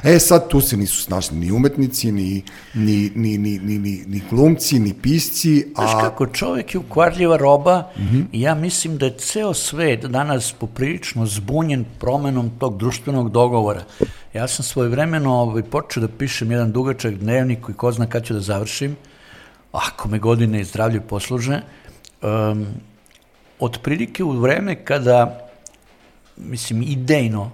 E 0.03 0.19
sad 0.19 0.47
tu 0.47 0.61
se 0.61 0.77
nisu 0.77 1.01
snašli 1.01 1.37
ni 1.37 1.51
umetnici, 1.51 2.11
ni, 2.11 2.43
ni, 2.73 3.11
ni, 3.15 3.37
ni, 3.37 3.59
ni, 3.59 3.77
ni, 3.77 4.03
ni 4.07 4.21
glumci, 4.29 4.79
ni 4.79 4.93
pisci. 4.93 5.73
A... 5.75 5.81
Znaš 5.81 6.03
kako, 6.03 6.27
čovek 6.27 6.73
je 6.73 6.79
ukvarljiva 6.79 7.37
roba 7.37 7.91
mm 7.97 8.01
-hmm. 8.01 8.25
i 8.31 8.41
ja 8.41 8.55
mislim 8.55 8.97
da 8.97 9.05
je 9.05 9.17
ceo 9.17 9.53
svet 9.53 10.05
danas 10.05 10.53
poprilično 10.59 11.25
zbunjen 11.25 11.85
promenom 11.99 12.51
tog 12.59 12.77
društvenog 12.77 13.31
dogovora. 13.31 13.83
Ja 14.33 14.47
sam 14.47 14.65
svoje 14.65 14.89
vremeno 14.89 15.33
ovaj, 15.33 15.63
počeo 15.63 16.01
da 16.01 16.07
pišem 16.07 16.51
jedan 16.51 16.71
dugačak 16.71 17.15
dnevnik 17.15 17.61
koji 17.61 17.75
ko 17.75 17.91
zna 17.91 18.05
kad 18.05 18.25
ću 18.25 18.33
da 18.33 18.39
završim, 18.39 18.95
ako 19.71 20.07
me 20.07 20.19
godine 20.19 20.61
i 20.61 20.63
zdravlje 20.63 21.01
posluže, 21.01 21.61
um, 22.21 22.65
otprilike 23.59 24.23
u 24.23 24.31
vreme 24.31 24.85
kada, 24.85 25.47
mislim, 26.37 26.81
idejno 26.81 27.51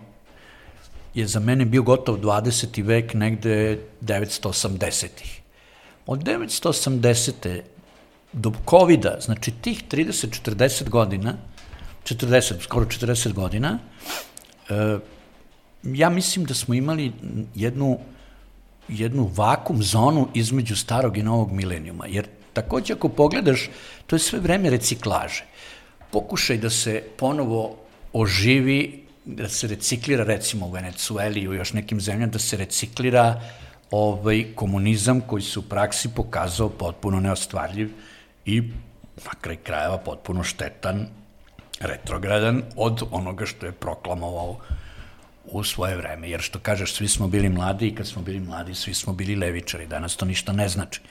je 1.18 1.28
za 1.28 1.40
mene 1.40 1.66
bio 1.66 1.82
gotov 1.82 2.20
20. 2.22 2.84
vek 2.86 3.14
negde 3.14 3.80
980-ih. 4.02 5.42
Od 6.06 6.24
980. 6.24 7.62
do 8.34 8.52
COVID-a, 8.70 9.18
znači 9.22 9.52
tih 9.52 9.84
30-40 9.92 10.90
godina, 10.90 11.34
40, 12.04 12.62
skoro 12.62 12.86
40 12.86 13.34
godina, 13.34 13.80
e, 14.70 15.00
ja 15.84 16.10
mislim 16.10 16.46
da 16.46 16.54
smo 16.54 16.74
imali 16.74 17.12
jednu, 17.56 17.98
jednu 18.88 19.32
vakum 19.36 19.84
zonu 19.84 20.28
između 20.34 20.76
starog 20.76 21.18
i 21.18 21.24
novog 21.24 21.52
milenijuma, 21.52 22.06
jer 22.08 22.28
takođe 22.54 22.94
ako 22.94 23.10
pogledaš, 23.10 23.70
to 24.08 24.16
je 24.16 24.20
sve 24.20 24.40
vreme 24.40 24.70
reciklaže. 24.70 25.46
Pokušaj 26.12 26.58
da 26.58 26.70
se 26.70 27.04
ponovo 27.18 27.76
oživi 28.14 29.07
da 29.28 29.50
se 29.50 29.68
reciklira 29.68 30.24
recimo 30.24 30.66
u 30.66 30.72
Venecueli 30.72 31.40
i 31.40 31.48
u 31.48 31.54
još 31.54 31.74
nekim 31.74 32.02
zemljama, 32.02 32.32
da 32.32 32.40
se 32.40 32.58
reciklira 32.58 33.42
ovaj 33.92 34.46
komunizam 34.56 35.22
koji 35.22 35.42
se 35.42 35.60
u 35.60 35.62
praksi 35.62 36.10
pokazao 36.16 36.70
potpuno 36.70 37.20
neostvarljiv 37.20 37.92
i 38.46 38.62
na 39.26 39.32
kraj 39.42 39.56
krajeva 39.56 39.98
potpuno 39.98 40.44
štetan, 40.44 41.08
retrogradan 41.80 42.64
od 42.76 43.04
onoga 43.12 43.46
što 43.46 43.66
je 43.66 43.72
proklamovao 43.72 44.60
u 45.46 45.64
svoje 45.64 45.98
vreme. 45.98 46.30
Jer 46.30 46.42
što 46.42 46.60
kažeš, 46.60 46.94
svi 46.94 47.08
smo 47.08 47.28
bili 47.28 47.50
mladi 47.50 47.88
i 47.88 47.96
kad 47.96 48.08
smo 48.08 48.22
bili 48.22 48.40
mladi, 48.40 48.76
svi 48.76 48.94
smo 48.94 49.14
bili 49.14 49.36
levičari. 49.36 49.88
Danas 49.88 50.16
to 50.16 50.26
ništa 50.26 50.54
ne 50.54 50.70
znači. 50.70 51.02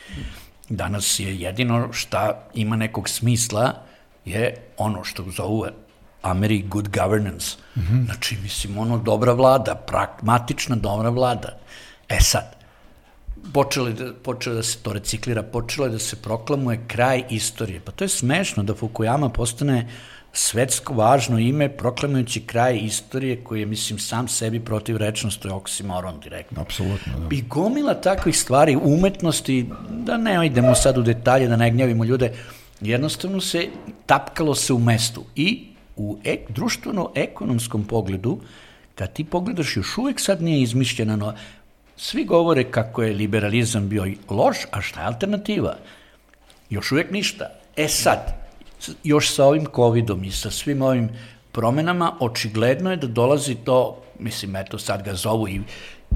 Danas 0.69 1.21
je 1.21 1.41
jedino 1.41 1.93
šta 1.93 2.49
ima 2.55 2.77
nekog 2.77 3.09
smisla 3.09 3.83
je 4.25 4.57
ono 4.77 5.05
što 5.05 5.25
zovu 5.31 5.67
Ameri 6.23 6.63
good 6.63 6.89
governance. 6.89 7.57
Mm 7.77 7.81
-hmm. 7.81 8.05
Znači, 8.05 8.37
mislim, 8.43 8.79
ono, 8.79 8.99
dobra 8.99 9.33
vlada, 9.33 9.75
pragmatična 9.75 10.77
dobra 10.77 11.09
vlada. 11.09 11.59
E 12.09 12.21
sad, 12.21 12.57
počelo 13.53 13.91
da, 13.91 14.13
počelo 14.15 14.57
da 14.57 14.63
se 14.63 14.79
to 14.79 14.93
reciklira, 14.93 15.43
počelo 15.43 15.87
je 15.87 15.93
da 15.93 15.99
se 15.99 16.17
proklamuje 16.17 16.81
kraj 16.87 17.25
istorije. 17.31 17.81
Pa 17.81 17.93
to 17.93 18.05
je 18.05 18.09
smešno 18.09 18.63
da 18.63 18.75
Fukuyama 18.75 19.29
postane 19.29 19.89
svetsko 20.33 20.95
važno 20.95 21.39
ime 21.39 21.69
proklamujući 21.69 22.41
kraj 22.41 22.79
istorije 22.83 23.45
koji 23.45 23.61
je, 23.61 23.67
mislim, 23.67 23.99
sam 23.99 24.29
sebi 24.29 24.61
protiv 24.61 24.97
rečnost, 24.97 25.41
to 25.41 25.49
je 25.49 25.55
oksimoron 25.55 26.21
direktno. 26.21 26.63
Apsolutno, 26.63 27.13
da. 27.19 27.37
I 27.37 27.43
gomila 27.43 27.95
takvih 27.95 28.39
stvari, 28.39 28.77
umetnosti, 28.83 29.67
da 29.91 30.17
ne 30.17 30.47
idemo 30.47 30.75
sad 30.75 30.99
u 30.99 31.03
detalje, 31.03 31.49
da 31.49 31.57
ne 31.57 31.71
gnjavimo 31.71 32.05
ljude, 32.05 32.33
jednostavno 32.81 33.41
se 33.41 33.69
tapkalo 34.07 34.55
se 34.55 34.73
u 34.73 34.79
mestu 34.79 35.25
i 35.37 35.76
u 35.97 36.19
ek, 36.25 36.51
društveno-ekonomskom 36.51 37.85
pogledu, 37.85 38.39
kad 38.95 39.13
ti 39.13 39.25
pogledaš, 39.25 39.77
još 39.77 39.99
uvek 39.99 40.21
sad 40.21 40.43
nije 40.43 40.63
izmišljena 40.63 41.17
no, 41.17 41.35
svi 41.97 42.25
govore 42.25 42.71
kako 42.71 43.03
je 43.03 43.15
liberalizam 43.15 43.89
bio 43.89 44.07
loš, 44.31 44.57
a 44.71 44.81
šta 44.81 45.01
je 45.01 45.07
alternativa? 45.07 45.77
Još 46.71 46.93
uvek 46.93 47.11
ništa. 47.11 47.51
E 47.77 47.89
sad, 47.89 48.47
još 49.05 49.35
sa 49.35 49.45
ovim 49.45 49.67
covidom 49.77 50.25
i 50.25 50.31
sa 50.31 50.51
svim 50.51 50.83
ovim 50.83 51.09
promenama, 51.53 52.17
očigledno 52.21 52.91
je 52.91 52.97
da 52.97 53.07
dolazi 53.07 53.55
to, 53.55 54.03
mislim, 54.19 54.57
eto 54.57 54.79
sad 54.79 55.05
ga 55.05 55.15
zovu 55.15 55.49
i 55.49 55.61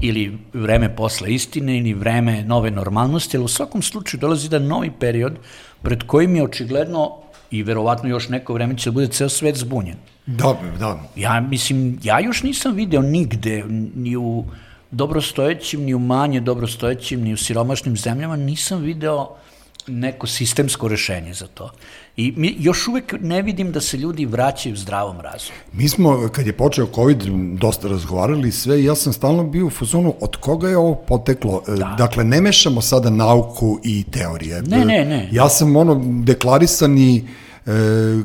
ili 0.01 0.37
vreme 0.53 0.95
posle 0.95 1.33
istine 1.33 1.77
ili 1.77 1.93
vreme 1.93 2.43
nove 2.43 2.71
normalnosti, 2.71 3.37
ali 3.37 3.45
u 3.45 3.47
svakom 3.47 3.81
slučaju 3.81 4.21
dolazi 4.21 4.49
da 4.49 4.59
novi 4.59 4.91
period 4.99 5.37
pred 5.81 6.03
kojim 6.03 6.35
je 6.35 6.43
očigledno 6.43 7.17
i 7.51 7.63
verovatno 7.63 8.09
još 8.09 8.29
neko 8.29 8.53
vreme 8.53 8.77
će 8.77 8.89
da 8.89 8.93
bude 8.93 9.07
ceo 9.07 9.29
svet 9.29 9.55
zbunjen. 9.55 9.97
Da, 10.25 10.57
da. 10.79 10.99
Ja 11.15 11.41
mislim, 11.41 11.99
ja 12.03 12.19
još 12.19 12.43
nisam 12.43 12.73
video 12.73 13.01
nigde, 13.01 13.63
ni 13.95 14.17
u 14.17 14.45
dobrostojećim, 14.91 15.83
ni 15.83 15.93
u 15.93 15.99
manje 15.99 16.39
dobrostojećim, 16.39 17.21
ni 17.21 17.33
u 17.33 17.37
siromašnim 17.37 17.97
zemljama, 17.97 18.35
nisam 18.35 18.81
video 18.81 19.35
neko 19.87 20.27
sistemsko 20.27 20.87
rešenje 20.87 21.33
za 21.33 21.47
to. 21.47 21.71
I 22.17 22.33
mi 22.37 22.55
još 22.59 22.87
uvek 22.87 23.15
ne 23.21 23.41
vidim 23.41 23.71
da 23.71 23.81
se 23.81 23.97
ljudi 23.97 24.25
vraćaju 24.25 24.75
zdravom 24.75 25.21
razumu. 25.21 25.57
Mi 25.73 25.89
smo, 25.89 26.29
kad 26.31 26.47
je 26.47 26.53
počeo 26.53 26.87
COVID, 26.95 27.23
dosta 27.59 27.87
razgovarali 27.87 28.51
sve 28.51 28.81
i 28.81 28.85
ja 28.85 28.95
sam 28.95 29.13
stalno 29.13 29.43
bio 29.43 29.65
u 29.65 29.69
fazonu 29.69 30.15
od 30.21 30.35
koga 30.35 30.69
je 30.69 30.77
ovo 30.77 30.95
poteklo. 30.95 31.63
E, 31.67 31.71
da. 31.71 31.95
Dakle, 31.97 32.23
ne 32.23 32.41
mešamo 32.41 32.81
sada 32.81 33.09
nauku 33.09 33.79
i 33.83 34.03
teorije. 34.03 34.61
Ne, 34.61 34.85
ne, 34.85 35.05
ne. 35.05 35.29
Ja 35.31 35.49
sam 35.49 35.75
ono 35.75 36.01
deklarisani 36.23 37.27
e, 37.65 37.71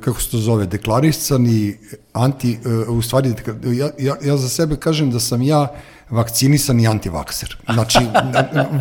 kako 0.00 0.20
se 0.20 0.30
to 0.30 0.38
zove, 0.38 0.66
deklarisani 0.66 1.76
anti, 2.12 2.52
e, 2.52 2.68
u 2.90 3.02
stvari, 3.02 3.34
ja, 3.64 3.90
ja, 3.98 4.16
ja 4.24 4.36
za 4.36 4.48
sebe 4.48 4.76
kažem 4.76 5.11
da 5.11 5.20
sam 5.20 5.42
ja 5.42 5.68
i 6.80 6.86
antivakser. 6.86 7.57
Znači, 7.72 7.98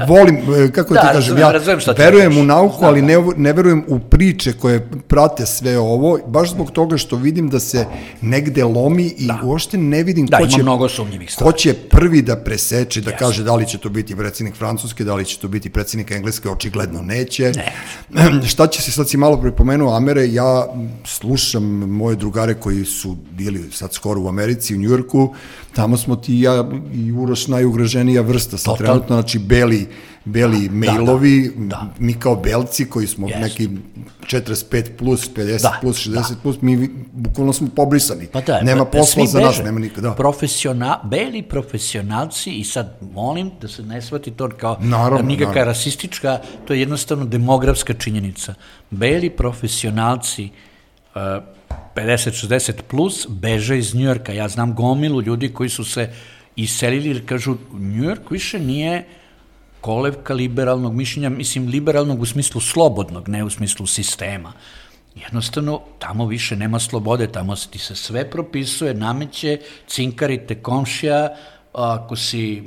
volim, 0.07 0.35
e, 0.37 0.71
kako 0.71 0.93
da, 0.93 1.01
ti 1.01 1.07
kažem, 1.13 1.37
ja 1.37 1.53
verujem 1.97 2.37
u 2.37 2.43
nauku, 2.43 2.85
ali 2.85 3.01
ne, 3.01 3.15
ne 3.37 3.53
verujem 3.53 3.83
u 3.87 3.99
priče 3.99 4.53
koje 4.53 4.89
prate 5.07 5.45
sve 5.45 5.79
ovo, 5.79 6.19
baš 6.27 6.51
zbog 6.51 6.71
toga 6.71 6.97
što 6.97 7.15
vidim 7.15 7.49
da 7.49 7.59
se 7.59 7.85
negde 8.21 8.63
lomi 8.63 9.13
i 9.17 9.27
da. 9.27 9.39
uopšte 9.43 9.77
ne 9.77 10.03
vidim 10.03 10.25
da, 10.25 10.37
ko, 10.37 10.47
će, 10.47 10.63
mnogo 10.63 10.87
ko 11.35 11.51
će 11.51 11.73
prvi 11.73 12.21
da 12.21 12.35
preseče, 12.35 13.01
da 13.01 13.11
yes. 13.11 13.17
kaže 13.19 13.43
da 13.43 13.55
li 13.55 13.67
će 13.67 13.77
to 13.77 13.89
biti 13.89 14.15
predsednik 14.15 14.55
Francuske, 14.55 15.03
da 15.03 15.15
li 15.15 15.25
će 15.25 15.39
to 15.39 15.47
biti 15.47 15.69
predsednik 15.69 16.11
Engleske, 16.11 16.49
očigledno 16.49 17.01
neće. 17.01 17.51
Ne. 18.09 18.47
Šta 18.51 18.67
će 18.67 18.81
se, 18.81 18.91
sad 18.91 19.09
si 19.09 19.17
malo 19.17 19.41
pripomenuo 19.41 19.95
Amere, 19.95 20.27
ja 20.27 20.67
slušam 21.05 21.63
moje 21.89 22.15
drugare 22.15 22.53
koji 22.53 22.85
su 22.85 23.17
bili 23.31 23.71
sad 23.71 23.93
skoro 23.93 24.21
u 24.21 24.27
Americi, 24.27 24.75
u 24.75 24.77
Njujorku, 24.77 25.33
tamo 25.73 25.97
smo 25.97 26.15
ti 26.15 26.39
ja 26.39 26.69
i 26.93 27.11
Uroš 27.17 27.47
najugroženija 27.47 28.21
vrsta, 28.21 28.57
Total. 28.57 28.77
trenutno, 28.77 29.15
znači 29.15 29.39
beli, 29.39 29.87
beli 30.25 30.69
mailovi, 30.69 31.51
da. 31.57 31.93
mi 31.99 32.13
kao 32.13 32.35
belci 32.35 32.85
koji 32.89 33.07
smo 33.07 33.27
Jest. 33.27 33.41
neki 33.41 33.69
45 34.21 34.97
plus, 34.97 35.29
50 35.35 35.61
Da, 35.61 35.77
plus, 35.81 36.07
60 36.07 36.33
plus, 36.43 36.61
mi 36.61 36.89
bukvalno 37.13 37.53
smo 37.53 37.67
pobrisani. 37.75 38.27
Pa 38.27 38.41
da, 38.41 38.61
nema 38.61 38.85
pa, 38.85 38.91
posla 38.91 39.25
za 39.25 39.39
nas, 39.39 39.61
nema 39.63 39.79
nikada. 39.79 40.09
Da. 40.09 40.15
Profesiona, 40.15 40.99
beli 41.03 41.41
profesionalci 41.41 42.51
i 42.51 42.63
sad 42.63 42.97
molim 43.13 43.51
da 43.61 43.67
se 43.67 43.83
ne 43.83 44.01
shvati 44.01 44.31
to 44.31 44.49
kao 44.49 44.77
Naravno, 44.81 45.27
nikakva 45.27 45.51
naravno. 45.53 45.71
rasistička, 45.71 46.39
to 46.67 46.73
je 46.73 46.79
jednostavno 46.79 47.25
demografska 47.25 47.93
činjenica. 47.93 48.53
Beli 48.91 49.29
profesionalci 49.29 50.49
uh, 51.15 51.21
50-60 51.95 52.71
plus 52.89 53.27
beže 53.29 53.77
iz 53.77 53.95
Njujorka. 53.95 54.33
Ja 54.33 54.47
znam 54.47 54.75
gomilu 54.75 55.21
ljudi 55.21 55.53
koji 55.53 55.69
su 55.69 55.83
se 55.83 56.09
iselili 56.55 57.09
jer 57.09 57.25
kažu 57.25 57.55
Njujork 57.73 58.31
više 58.31 58.59
nije 58.59 59.05
kolevka 59.81 60.33
liberalnog 60.33 60.93
mišljenja, 60.93 61.29
mislim 61.29 61.67
liberalnog 61.67 62.21
u 62.21 62.25
smislu 62.25 62.61
slobodnog, 62.61 63.29
ne 63.29 63.43
u 63.43 63.49
smislu 63.49 63.87
sistema. 63.87 64.53
Jednostavno, 65.15 65.81
tamo 65.99 66.27
više 66.27 66.55
nema 66.55 66.79
slobode, 66.79 67.27
tamo 67.27 67.55
se 67.55 67.69
ti 67.69 67.79
se 67.79 67.95
sve 67.95 68.29
propisuje, 68.29 68.93
nameće, 68.93 69.59
cinkarite 69.87 70.55
komšija, 70.55 71.35
ako 71.73 72.15
si 72.15 72.63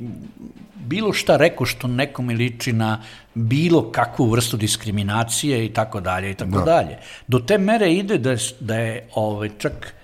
bilo 0.74 1.12
šta 1.12 1.36
rekao 1.36 1.66
što 1.66 1.86
nekome 1.88 2.34
liči 2.34 2.72
na 2.72 3.02
bilo 3.34 3.92
kakvu 3.92 4.30
vrstu 4.30 4.56
diskriminacije 4.56 5.64
i 5.66 5.72
tako 5.72 6.00
dalje 6.00 6.30
i 6.30 6.34
tako 6.34 6.58
Da. 6.58 6.64
dalje. 6.64 6.98
Do 7.26 7.38
te 7.38 7.58
mere 7.58 7.92
ide 7.94 8.18
da 8.18 8.30
je, 8.30 8.38
da 8.60 8.76
je 8.76 9.08
ovaj, 9.14 9.50
čak 9.58 9.94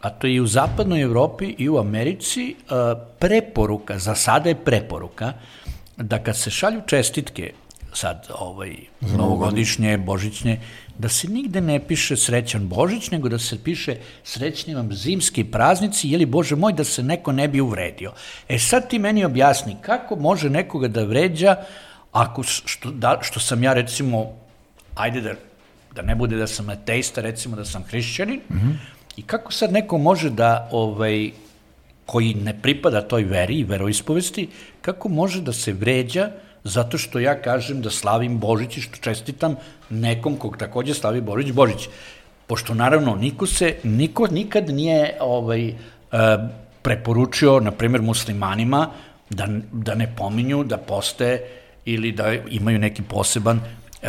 a 0.00 0.10
to 0.10 0.26
je 0.26 0.34
i 0.34 0.40
u 0.40 0.46
zapadnoj 0.46 1.02
Evropi 1.02 1.54
i 1.58 1.68
u 1.68 1.78
Americi, 1.78 2.54
uh, 2.54 2.76
preporuka, 3.18 3.98
za 3.98 4.14
sada 4.14 4.48
je 4.48 4.54
preporuka, 4.54 5.32
da 5.96 6.22
kad 6.22 6.36
se 6.36 6.50
šalju 6.50 6.80
čestitke, 6.86 7.52
sad 7.92 8.26
ovaj, 8.38 8.76
novogodišnje, 9.00 9.98
božićnje, 9.98 10.60
da 10.98 11.08
se 11.08 11.28
nigde 11.28 11.60
ne 11.60 11.80
piše 11.80 12.16
srećan 12.16 12.68
Božić, 12.68 13.10
nego 13.10 13.28
da 13.28 13.38
se 13.38 13.58
piše 13.64 13.96
srećni 14.24 14.74
vam 14.74 14.92
zimski 14.92 15.44
praznici, 15.44 16.08
jeli 16.08 16.26
Bože 16.26 16.56
moj, 16.56 16.72
da 16.72 16.84
se 16.84 17.02
neko 17.02 17.32
ne 17.32 17.48
bi 17.48 17.60
uvredio. 17.60 18.12
E 18.48 18.58
sad 18.58 18.90
ti 18.90 18.98
meni 18.98 19.24
objasni, 19.24 19.76
kako 19.80 20.16
može 20.16 20.50
nekoga 20.50 20.88
da 20.88 21.04
vređa, 21.04 21.56
ako, 22.12 22.42
što, 22.42 22.90
da, 22.90 23.18
što 23.22 23.40
sam 23.40 23.62
ja 23.62 23.72
recimo, 23.72 24.32
ajde 24.94 25.20
da, 25.20 25.34
da 25.94 26.02
ne 26.02 26.14
bude 26.14 26.36
da 26.36 26.46
sam 26.46 26.68
ateista, 26.68 27.20
recimo 27.20 27.56
da 27.56 27.64
sam 27.64 27.82
hrišćanin, 27.82 28.40
mm 28.50 28.54
-hmm. 28.54 28.97
I 29.18 29.22
kako 29.22 29.52
sad 29.52 29.72
neko 29.72 29.98
može 29.98 30.30
da, 30.30 30.68
ovaj, 30.72 31.30
koji 32.06 32.34
ne 32.34 32.54
pripada 32.62 33.00
toj 33.02 33.24
veri 33.24 33.54
i 33.58 33.64
veroispovesti, 33.64 34.48
kako 34.82 35.08
može 35.08 35.40
da 35.42 35.52
se 35.52 35.72
vređa 35.72 36.30
zato 36.64 36.98
što 36.98 37.18
ja 37.18 37.34
kažem 37.42 37.82
da 37.82 37.90
slavim 37.90 38.38
Božić 38.38 38.76
i 38.76 38.80
što 38.80 38.96
čestitam 38.96 39.56
nekom 39.90 40.36
kog 40.36 40.56
takođe 40.56 40.94
slavi 40.94 41.20
Božić 41.20 41.52
Božić. 41.52 41.88
Pošto 42.46 42.74
naravno 42.74 43.16
niko 43.16 43.46
se, 43.46 43.74
niko 43.82 44.26
nikad 44.26 44.70
nije 44.70 45.16
ovaj, 45.20 45.68
e, 45.68 45.74
preporučio, 46.82 47.60
na 47.60 47.70
primjer, 47.70 48.02
muslimanima 48.02 48.90
da, 49.30 49.48
da 49.72 49.94
ne 49.94 50.12
pominju, 50.16 50.64
da 50.64 50.76
poste 50.76 51.42
ili 51.84 52.12
da 52.12 52.32
imaju 52.50 52.78
neki 52.78 53.02
poseban 53.02 53.60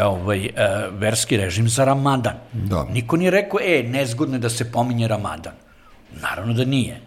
ovaj, 0.04 0.46
e, 0.46 0.52
verski 0.92 1.38
režim 1.38 1.70
za 1.70 1.86
Ramadan. 1.86 2.34
Da. 2.54 2.84
Niko 2.84 3.18
nije 3.18 3.32
rekao, 3.32 3.60
e, 3.64 3.84
nezgodno 3.84 4.36
je 4.36 4.40
da 4.40 4.50
se 4.50 4.72
pominje 4.72 5.08
Ramadan. 5.08 5.54
Naravno 6.22 6.54
da 6.54 6.66
nije. 6.66 7.02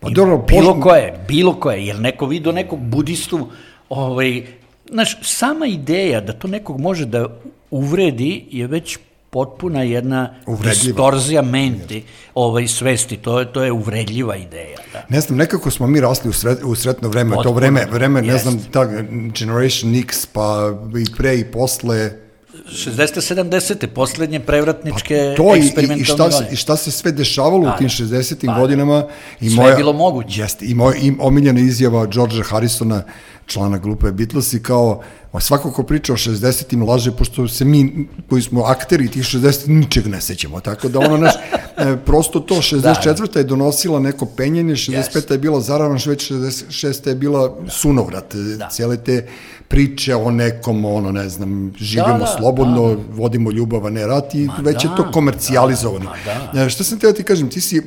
Pa 0.00 0.08
I 0.10 0.14
dobro, 0.14 0.38
bilo 0.48 0.74
pož- 0.74 0.82
koje, 0.82 1.24
bilo 1.28 1.54
koje, 1.60 1.86
jer 1.86 2.00
neko 2.00 2.26
vidio 2.26 2.52
nekog 2.52 2.80
budistu, 2.80 3.48
ovaj, 3.88 4.42
znaš, 4.90 5.18
sama 5.22 5.66
ideja 5.66 6.20
da 6.20 6.32
to 6.32 6.48
nekog 6.48 6.80
može 6.80 7.06
da 7.06 7.26
uvredi 7.70 8.44
je 8.50 8.66
već 8.66 8.98
potpuna 9.30 9.82
jedna 9.82 10.34
Uvredljiva. 10.46 10.84
distorzija 10.84 11.42
menti 11.42 12.04
ovaj, 12.34 12.68
svesti, 12.68 13.16
to 13.16 13.40
je, 13.40 13.52
to 13.52 13.62
je 13.62 13.72
uvredljiva 13.72 14.36
ideja. 14.36 14.78
Da. 14.92 15.04
Ne 15.08 15.20
znam, 15.20 15.38
nekako 15.38 15.70
smo 15.70 15.86
mi 15.86 16.00
rasli 16.00 16.30
u, 16.30 16.32
sret, 16.32 16.58
u 16.64 16.74
sretno 16.74 17.08
vreme, 17.08 17.30
to 17.30 17.36
Potpuno. 17.36 17.54
vreme, 17.56 17.86
vreme, 17.90 18.22
ne 18.22 18.28
Jest. 18.28 18.42
znam, 18.42 18.58
ta 18.72 18.84
Generation 19.38 19.94
X, 19.94 20.26
pa 20.26 20.72
i 21.00 21.16
pre 21.16 21.38
i 21.38 21.44
posle, 21.44 22.12
60. 22.66 23.34
70. 23.34 23.86
poslednje 23.86 24.40
prevratničke 24.40 25.34
Pa 25.36 25.42
to 25.42 25.56
i, 25.56 25.58
i, 26.00 26.04
šta 26.04 26.16
godine. 26.16 26.48
i 26.52 26.56
šta 26.56 26.76
se 26.76 26.90
sve 26.90 27.12
dešavalo 27.12 27.62
Pa 27.64 27.74
u 27.74 27.78
tim 27.78 27.88
da. 27.88 28.16
60. 28.16 28.46
Pa 28.46 28.52
da. 28.52 28.58
godinama. 28.60 29.06
I 29.40 29.50
Sve 29.50 29.64
je 29.64 29.76
bilo 29.76 29.92
moguće. 29.92 30.40
Jeste, 30.40 30.66
i 30.66 30.74
moja 30.74 30.96
i 30.96 31.12
omiljena 31.20 31.60
izjava 31.60 32.06
Georgea 32.06 32.42
Harrisona, 32.42 33.02
člana 33.50 33.78
grupe 33.78 34.12
Beatlesi, 34.12 34.62
kao 34.62 35.02
"O, 35.32 35.40
svako 35.40 35.70
ko 35.72 35.82
priča 35.82 36.12
o 36.12 36.16
60-im 36.16 36.82
laže, 36.82 37.12
pošto 37.12 37.48
se 37.48 37.64
mi, 37.64 38.08
koji 38.28 38.42
smo 38.42 38.62
akteri 38.64 39.08
tih 39.08 39.22
60 39.22 39.68
ničeg 39.68 40.06
ne 40.06 40.20
sećamo. 40.20 40.60
Tako 40.60 40.88
da 40.88 40.98
ono 40.98 41.16
naš, 41.16 41.34
e, 41.76 41.96
prosto 42.06 42.40
to 42.40 42.54
64. 42.54 43.38
je 43.38 43.44
donosila 43.44 44.00
neko 44.00 44.26
penjenje, 44.26 44.74
65. 44.76 45.32
je 45.32 45.38
bila 45.38 45.60
zaravan, 45.60 45.98
već 46.06 46.30
66. 46.30 47.08
je 47.08 47.14
bila 47.14 47.56
sunovrat. 47.68 48.34
Da. 48.34 48.68
Cijele 48.68 48.96
te 48.96 49.26
priče 49.70 50.14
o 50.14 50.30
nekom, 50.30 50.84
ono, 50.84 51.12
ne 51.12 51.28
znam, 51.28 51.72
živimo 51.78 52.18
da, 52.18 52.36
slobodno, 52.38 52.96
vodimo 53.12 53.50
ljubav, 53.50 53.86
a 53.86 53.90
ne 53.90 54.06
rat 54.06 54.34
i 54.34 54.48
već 54.62 54.84
je 54.84 54.88
da, 54.88 54.96
to 54.96 55.10
komercijalizovano. 55.12 56.12
da, 56.24 56.50
ma 56.54 56.66
E, 56.66 56.68
šta 56.70 56.84
sam 56.84 56.98
teo 56.98 57.12
ti 57.12 57.22
kažem, 57.22 57.50
ti 57.50 57.60
si, 57.60 57.76
e, 57.76 57.82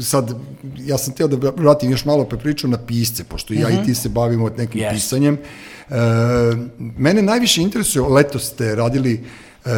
sad, 0.00 0.34
ja 0.78 0.98
sam 0.98 1.14
teo 1.14 1.28
da 1.28 1.50
vratim 1.56 1.90
još 1.90 2.04
malo 2.04 2.24
pe 2.24 2.36
priču 2.36 2.68
na 2.68 2.78
pisce, 2.78 3.24
pošto 3.24 3.54
ja 3.54 3.70
i 3.70 3.86
ti 3.86 3.94
se 3.94 4.08
bavimo 4.08 4.50
nekim 4.58 4.80
Jest. 4.80 4.94
pisanjem. 4.94 5.34
E, 5.34 5.94
mene 6.78 7.22
najviše 7.22 7.62
interesuje, 7.62 8.02
letos 8.02 8.44
ste 8.44 8.74
radili 8.74 9.24
e, 9.64 9.70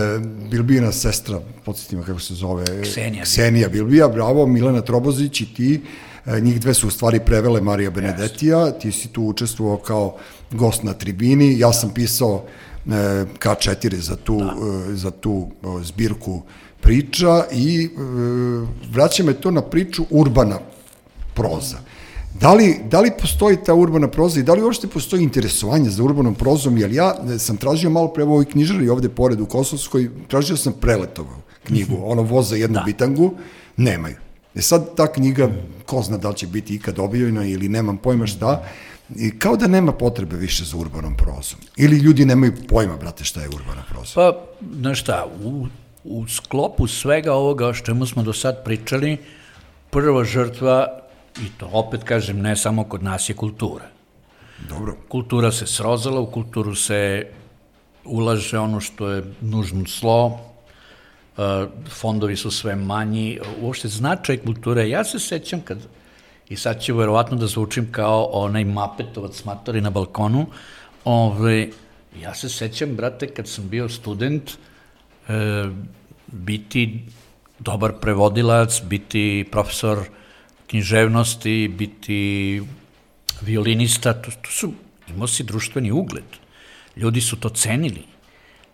Bilbijina 0.50 0.92
sestra, 0.92 1.40
podsjetimo 1.64 2.02
kako 2.02 2.20
se 2.20 2.34
zove. 2.34 2.82
Ksenija. 2.82 3.24
Ksenija 3.24 3.68
Bilbija, 3.68 4.08
bravo, 4.08 4.46
Milena 4.46 4.80
Trobozić 4.80 5.40
i 5.40 5.54
ti. 5.54 5.74
E, 5.74 6.07
njih 6.40 6.60
dve 6.60 6.74
su 6.74 6.88
u 6.88 6.90
stvari 6.90 7.20
prevele 7.20 7.60
Marija 7.60 7.90
Benedetija, 7.90 8.70
ti 8.70 8.92
si 8.92 9.08
tu 9.08 9.22
učestvovao 9.22 9.76
kao 9.76 10.16
gost 10.50 10.82
na 10.82 10.94
tribini, 10.94 11.58
ja 11.58 11.72
sam 11.72 11.90
pisao 11.90 12.44
e, 12.86 12.90
K4 13.38 13.94
za 13.94 14.16
tu, 14.16 14.40
e, 14.40 14.94
za 14.94 15.10
tu 15.10 15.46
e, 15.62 15.84
zbirku 15.84 16.42
priča 16.80 17.44
i 17.52 17.84
e, 17.84 17.88
vraća 18.92 19.24
me 19.24 19.34
to 19.34 19.50
na 19.50 19.62
priču 19.62 20.04
urbana 20.10 20.58
proza. 21.34 21.76
Da 22.40 22.54
li, 22.54 22.80
da 22.90 23.00
li 23.00 23.10
postoji 23.20 23.56
ta 23.66 23.74
urbana 23.74 24.08
proza 24.08 24.40
i 24.40 24.42
da 24.42 24.54
li 24.54 24.62
uopšte 24.62 24.86
postoji 24.86 25.22
interesovanje 25.22 25.90
za 25.90 26.02
urbanom 26.02 26.34
prozom, 26.34 26.78
jer 26.78 26.92
ja 26.92 27.14
e, 27.34 27.38
sam 27.38 27.56
tražio 27.56 27.90
malo 27.90 28.08
pre 28.08 28.24
u 28.24 28.32
ovoj 28.32 28.44
knjižari 28.44 28.88
ovde 28.88 29.08
pored 29.08 29.40
u 29.40 29.46
Kosovskoj, 29.46 30.10
tražio 30.28 30.56
sam 30.56 30.72
Preletovu 30.72 31.36
knjigu, 31.64 31.96
ono 32.04 32.22
voza 32.22 32.56
jednu 32.56 32.74
Da. 32.74 32.82
bitangu, 32.86 33.34
nemaju. 33.76 34.16
E 34.54 34.62
sad 34.62 34.94
ta 34.96 35.12
knjiga, 35.12 35.50
ko 35.86 36.02
zna 36.02 36.16
da 36.16 36.28
li 36.28 36.36
će 36.36 36.46
biti 36.46 36.74
ikad 36.74 36.98
objavljena 36.98 37.44
ili 37.44 37.68
nemam 37.68 37.96
pojma 37.96 38.26
šta, 38.26 38.64
i 39.16 39.38
kao 39.38 39.56
da 39.56 39.66
nema 39.66 39.92
potrebe 39.92 40.36
više 40.36 40.64
za 40.64 40.76
urbanom 40.76 41.16
prozom. 41.16 41.60
Ili 41.76 41.96
ljudi 41.96 42.24
nemaju 42.24 42.52
pojma, 42.68 42.96
brate, 42.96 43.24
šta 43.24 43.42
je 43.42 43.48
urbana 43.48 43.82
proza. 43.88 44.12
Pa, 44.14 44.32
znaš 44.80 45.00
šta, 45.00 45.26
u, 45.44 45.66
u 46.04 46.28
sklopu 46.28 46.86
svega 46.86 47.34
ovoga 47.34 47.66
o 47.66 47.74
čemu 47.74 48.06
smo 48.06 48.22
do 48.22 48.32
sad 48.32 48.64
pričali, 48.64 49.16
prva 49.90 50.24
žrtva, 50.24 50.86
i 51.42 51.48
to 51.58 51.70
opet 51.72 52.04
kažem, 52.04 52.40
ne 52.40 52.56
samo 52.56 52.84
kod 52.84 53.02
nas, 53.02 53.28
je 53.28 53.34
kultura. 53.34 53.84
Dobro. 54.68 54.96
Kultura 55.08 55.52
se 55.52 55.66
srozala, 55.66 56.20
u 56.20 56.30
kulturu 56.30 56.74
se 56.74 57.26
ulaže 58.04 58.58
ono 58.58 58.80
što 58.80 59.10
je 59.10 59.22
nužno 59.40 59.86
slo, 59.86 60.40
fondovi 61.90 62.36
su 62.36 62.50
sve 62.50 62.76
manji, 62.76 63.38
uopšte 63.60 63.88
značaj 63.88 64.36
kulture. 64.36 64.88
Ja 64.88 65.04
se 65.04 65.18
sećam 65.18 65.60
kad, 65.60 65.78
i 66.48 66.56
sad 66.56 66.82
ću 66.82 66.96
verovatno 66.96 67.36
da 67.36 67.46
zvučim 67.46 67.92
kao 67.92 68.24
onaj 68.24 68.64
mapetovac 68.64 69.44
matori 69.44 69.80
na 69.80 69.90
balkonu, 69.90 70.46
ove, 71.04 71.68
ja 72.22 72.34
se 72.34 72.48
sećam, 72.48 72.96
brate, 72.96 73.26
kad 73.26 73.48
sam 73.48 73.68
bio 73.68 73.88
student, 73.88 74.50
e, 75.28 75.64
biti 76.26 77.04
dobar 77.58 77.92
prevodilac, 78.00 78.82
biti 78.82 79.48
profesor 79.50 79.98
književnosti, 80.66 81.74
biti 81.78 82.62
violinista, 83.40 84.12
to, 84.12 84.30
to 84.30 84.50
su, 84.50 84.72
imao 85.08 85.26
si 85.26 85.44
društveni 85.44 85.90
ugled. 85.92 86.24
Ljudi 86.96 87.20
su 87.20 87.36
to 87.36 87.48
cenili. 87.48 88.04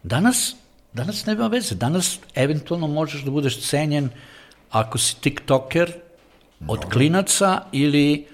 Danas, 0.03 0.57
danas 0.95 1.27
nema 1.27 1.47
veze. 1.47 1.75
Danas 1.75 2.19
eventualno 2.35 2.87
možeš 2.87 3.23
da 3.23 3.31
budeš 3.31 3.61
cenjen 3.69 4.09
ako 4.71 4.99
si 4.99 5.21
tiktoker 5.21 5.93
od 6.69 6.85
klinaca 6.93 7.61
ili 7.73 8.27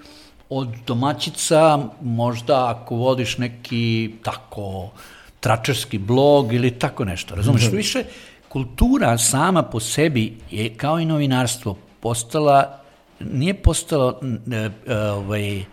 od 0.49 0.69
domaćica, 0.87 1.79
možda 2.01 2.69
ako 2.69 2.95
vodiš 2.95 3.37
neki 3.37 4.13
tako 4.23 4.91
tračarski 5.39 5.97
blog 5.97 6.53
ili 6.53 6.71
tako 6.71 7.05
nešto. 7.05 7.35
Razumeš? 7.35 7.61
Što 7.61 7.75
više, 7.75 8.03
kultura 8.49 9.17
sama 9.17 9.63
po 9.63 9.79
sebi 9.79 10.37
je 10.51 10.73
kao 10.77 10.99
i 10.99 11.05
novinarstvo 11.05 11.77
postala, 11.99 12.79
nije 13.19 13.53
postala 13.53 14.19
e, 14.51 14.69
e, 14.87 14.97
ovaj, 14.97 15.59
e, 15.59 15.65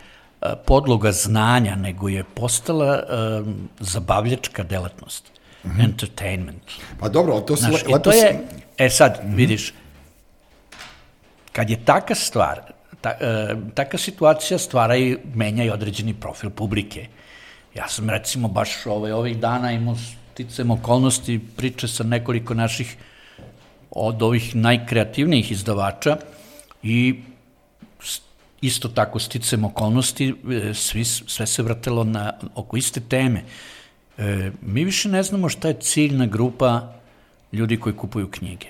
podloga 0.66 1.12
znanja, 1.12 1.76
nego 1.76 2.09
je 2.09 2.24
postala 2.24 3.03
um, 3.03 3.68
zabavljačka 3.80 4.62
delatnost. 4.62 5.38
Mm 5.68 5.80
-hmm. 5.80 5.84
Entertainment. 5.84 6.62
Pa 7.00 7.08
dobro, 7.08 7.40
to 7.40 7.56
se 7.56 7.62
Znaš, 7.62 7.84
lepo... 7.86 7.98
to 7.98 8.12
je, 8.12 8.40
e 8.78 8.90
sad, 8.90 9.20
mm 9.22 9.28
-hmm. 9.28 9.36
vidiš, 9.36 9.72
kad 11.52 11.70
je 11.70 11.84
taka 11.84 12.14
stvar, 12.14 12.60
ta, 13.00 13.10
e, 13.10 13.56
taka 13.74 13.98
situacija 13.98 14.58
stvara 14.58 14.96
i 14.96 15.16
menja 15.34 15.64
i 15.64 15.70
određeni 15.70 16.14
profil 16.14 16.50
publike. 16.50 17.06
Ja 17.74 17.88
sam 17.88 18.10
recimo 18.10 18.48
baš 18.48 18.86
ovaj, 18.86 19.12
ovih 19.12 19.38
dana 19.38 19.72
imao 19.72 19.96
sticam 20.32 20.70
okolnosti 20.70 21.40
priče 21.56 21.88
sa 21.88 22.04
nekoliko 22.04 22.54
naših 22.54 22.96
od 23.90 24.22
ovih 24.22 24.56
najkreativnijih 24.56 25.52
izdavača 25.52 26.16
i 26.82 27.22
isto 28.60 28.88
tako 28.88 29.18
sticam 29.18 29.64
okolnosti, 29.64 30.34
e, 30.50 30.74
svi, 30.74 31.04
sve 31.04 31.46
se 31.46 31.62
vrtelo 31.62 32.04
na, 32.04 32.32
oko 32.54 32.76
iste 32.76 33.00
teme. 33.00 33.42
E, 34.18 34.50
mi 34.62 34.84
više 34.84 35.08
ne 35.08 35.22
znamo 35.22 35.48
šta 35.48 35.68
je 35.68 35.80
ciljna 35.80 36.26
grupa 36.26 36.92
ljudi 37.52 37.76
koji 37.76 37.96
kupuju 37.96 38.30
knjige. 38.30 38.66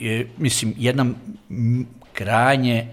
E, 0.00 0.26
mislim, 0.38 0.74
jedna 0.78 1.06
krajnje 2.12 2.86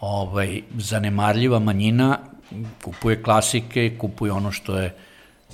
ovaj, 0.00 0.62
zanemarljiva 0.78 1.58
manjina 1.58 2.18
kupuje 2.84 3.22
klasike, 3.22 3.96
kupuje 3.98 4.32
ono 4.32 4.52
što 4.52 4.78
je 4.78 4.94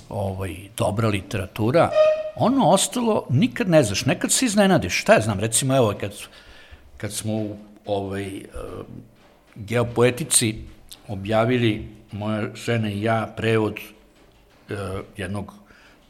ovaj, 0.09 0.55
dobra 0.77 1.07
literatura, 1.07 1.89
ono 2.35 2.69
ostalo 2.69 3.25
nikad 3.29 3.69
ne 3.69 3.83
znaš, 3.83 4.05
nekad 4.05 4.31
se 4.31 4.45
iznenadiš, 4.45 5.01
šta 5.01 5.13
ja 5.13 5.21
znam, 5.21 5.39
recimo 5.39 5.75
evo 5.75 5.93
kad, 5.99 6.13
kad 6.97 7.13
smo 7.13 7.33
u 7.33 7.55
ovaj, 7.85 8.37
uh, 8.37 8.85
geopoetici 9.55 10.55
objavili 11.07 11.87
moja 12.11 12.55
žena 12.55 12.89
i 12.89 13.01
ja 13.01 13.33
prevod 13.37 13.73
uh, 14.69 14.75
jednog 15.17 15.53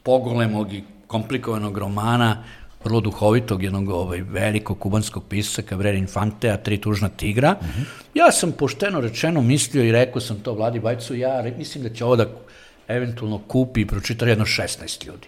pogolemog 0.06 0.72
i 0.72 0.84
komplikovanog 1.06 1.78
romana 1.78 2.44
vrlo 2.84 3.00
duhovitog, 3.00 3.62
jednog 3.62 3.88
ovaj, 3.90 4.20
velikog 4.22 4.78
kubanskog 4.78 5.24
pisca 5.28 5.62
Cabrera 5.62 5.98
Infantea, 5.98 6.56
Tri 6.56 6.78
tužna 6.80 7.08
tigra. 7.08 7.52
Mm 7.52 7.64
-hmm. 7.64 7.84
Ja 8.14 8.32
sam 8.32 8.52
pošteno 8.52 9.00
rečeno 9.00 9.42
mislio 9.42 9.84
i 9.84 9.92
rekao 9.92 10.20
sam 10.20 10.40
to 10.40 10.54
Vladi 10.54 10.80
Bajcu, 10.80 11.14
ja 11.14 11.42
mislim 11.58 11.84
da 11.84 11.90
će 11.90 12.04
ovo 12.04 12.16
da 12.16 12.26
eventualno 12.88 13.38
kupi 13.38 13.80
i 13.80 13.86
pročita 13.86 14.26
jedno 14.26 14.44
16 14.44 15.06
ljudi. 15.06 15.26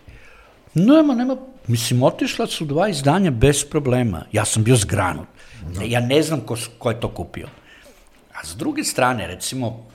Nema, 0.75 1.15
nema, 1.15 1.37
mislim, 1.67 2.03
otišla 2.03 2.47
su 2.47 2.65
dva 2.65 2.89
izdanja 2.89 3.31
bez 3.31 3.65
problema. 3.71 4.25
Ja 4.33 4.45
sam 4.45 4.65
bio 4.65 4.77
zgranut. 4.77 5.27
Da. 5.75 5.83
Ja 5.85 6.01
ne 6.01 6.23
znam 6.23 6.41
ko, 6.41 6.57
ko 6.79 6.91
je 6.91 7.01
to 7.01 7.09
kupio. 7.09 7.49
A 8.35 8.45
s 8.45 8.57
druge 8.57 8.85
strane, 8.85 9.27
recimo, 9.27 9.87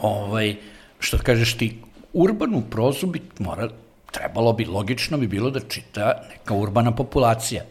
ovaj, 0.00 0.56
što 1.00 1.18
kažeš 1.18 1.56
ti, 1.56 1.80
urbanu 2.12 2.62
prozu 2.70 3.06
bi 3.06 3.22
mora, 3.38 3.68
trebalo 4.10 4.52
bi, 4.52 4.64
logično 4.64 5.18
bi 5.18 5.26
bilo 5.26 5.50
da 5.50 5.60
čita 5.60 6.22
neka 6.30 6.54
urbana 6.54 6.92
populacija. 6.92 7.62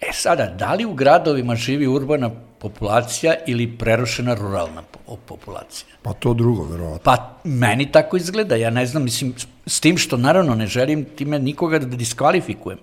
E 0.00 0.12
sada, 0.12 0.46
da 0.46 0.74
li 0.74 0.84
u 0.84 0.94
gradovima 0.94 1.54
živi 1.56 1.86
urbana 1.86 2.30
populacija 2.58 3.34
ili 3.46 3.78
prerušena 3.78 4.34
ruralna 4.34 4.82
populacija? 5.26 5.96
Pa 6.02 6.12
to 6.12 6.34
drugo, 6.34 6.64
verovatno. 6.64 7.00
Pa 7.04 7.38
meni 7.44 7.92
tako 7.92 8.16
izgleda, 8.16 8.56
ja 8.56 8.70
ne 8.70 8.86
znam, 8.86 9.04
mislim, 9.04 9.34
s 9.66 9.80
tim 9.80 9.98
što 9.98 10.16
naravno 10.16 10.54
ne 10.54 10.66
želim 10.66 11.04
time 11.04 11.38
nikoga 11.38 11.78
da 11.78 11.96
diskvalifikujem. 11.96 12.78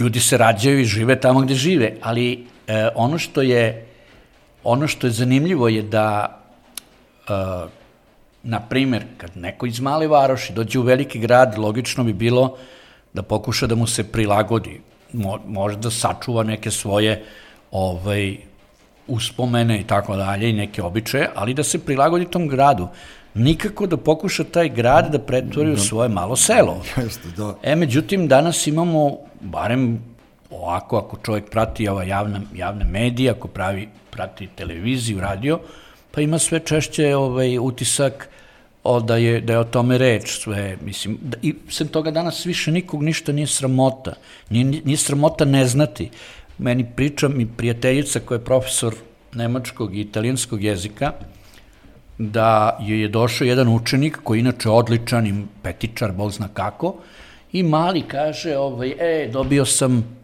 Ljudi 0.00 0.20
se 0.20 0.36
rađaju 0.36 0.80
i 0.80 0.84
žive 0.84 1.20
tamo 1.20 1.40
gde 1.40 1.54
žive, 1.54 1.96
ali 2.02 2.46
e, 2.66 2.88
ono 2.94 3.18
što 3.18 3.42
je 3.42 3.86
ono 4.64 4.88
što 4.88 5.06
je 5.06 5.10
zanimljivo 5.10 5.68
je 5.68 5.82
da 5.82 6.38
e, 7.28 7.32
na 8.46 8.60
primer, 8.60 9.04
kad 9.18 9.36
neko 9.36 9.66
iz 9.66 9.80
male 9.80 10.06
varoši 10.06 10.52
dođe 10.52 10.78
u 10.78 10.82
veliki 10.82 11.18
grad, 11.18 11.58
logično 11.58 12.04
bi 12.04 12.12
bilo 12.12 12.56
da 13.14 13.22
pokuša 13.22 13.66
da 13.66 13.74
mu 13.74 13.86
se 13.86 14.04
prilagodi, 14.12 14.80
Mo, 15.12 15.38
možda 15.46 15.90
sačuva 15.90 16.42
neke 16.42 16.70
svoje 16.70 17.24
ovaj, 17.70 18.36
uspomene 19.06 19.80
i 19.80 19.84
tako 19.84 20.16
dalje 20.16 20.50
i 20.50 20.52
neke 20.52 20.82
običaje, 20.82 21.30
ali 21.34 21.54
da 21.54 21.62
se 21.62 21.78
prilagodi 21.84 22.24
tom 22.24 22.48
gradu. 22.48 22.88
Nikako 23.34 23.86
da 23.86 23.96
pokuša 23.96 24.44
taj 24.44 24.68
grad 24.68 25.10
da 25.12 25.18
pretvori 25.18 25.72
u 25.72 25.74
da. 25.74 25.80
svoje 25.80 26.08
malo 26.08 26.36
selo. 26.36 26.82
Jeste, 27.02 27.28
da. 27.36 27.54
E, 27.62 27.76
međutim, 27.76 28.28
danas 28.28 28.66
imamo, 28.66 29.16
barem 29.40 29.98
ovako, 30.50 30.98
ako 30.98 31.16
čovjek 31.24 31.50
prati 31.50 31.88
ova 31.88 32.04
javna, 32.04 32.40
javna 32.54 32.84
medija, 32.84 33.32
ako 33.32 33.48
pravi, 33.48 33.88
prati 34.10 34.46
televiziju, 34.46 35.20
radio, 35.20 35.60
pa 36.16 36.22
ima 36.22 36.38
sve 36.38 36.60
češće 36.60 37.16
ovaj, 37.16 37.58
utisak 37.58 38.28
o, 38.84 39.00
da, 39.00 39.16
je, 39.16 39.40
da 39.40 39.52
je 39.52 39.58
o 39.58 39.64
tome 39.64 39.98
reč 39.98 40.30
sve, 40.30 40.78
mislim, 40.84 41.18
da, 41.22 41.36
i 41.42 41.54
sem 41.68 41.88
toga 41.88 42.10
danas 42.10 42.46
više 42.46 42.72
nikog 42.72 43.02
ništa 43.02 43.32
nije 43.32 43.46
sramota, 43.46 44.14
nije, 44.50 44.64
nije 44.64 44.96
sramota 44.96 45.44
ne 45.44 45.66
znati. 45.66 46.08
Meni 46.58 46.86
priča 46.96 47.28
mi 47.28 47.46
prijateljica 47.46 48.20
koja 48.20 48.38
je 48.38 48.44
profesor 48.44 48.94
nemačkog 49.34 49.96
i 49.96 50.00
italijanskog 50.00 50.64
jezika, 50.64 51.12
da 52.18 52.78
je, 52.80 53.00
je 53.00 53.08
došao 53.08 53.44
jedan 53.44 53.68
učenik 53.68 54.18
koji 54.22 54.40
inače 54.40 54.70
odličan 54.70 55.26
i 55.26 55.34
petičar, 55.62 56.12
bog 56.12 56.32
zna 56.32 56.48
kako, 56.48 56.94
i 57.52 57.62
mali 57.62 58.02
kaže, 58.08 58.56
ovaj, 58.56 58.94
e, 58.98 59.28
dobio 59.32 59.64
sam 59.64 60.16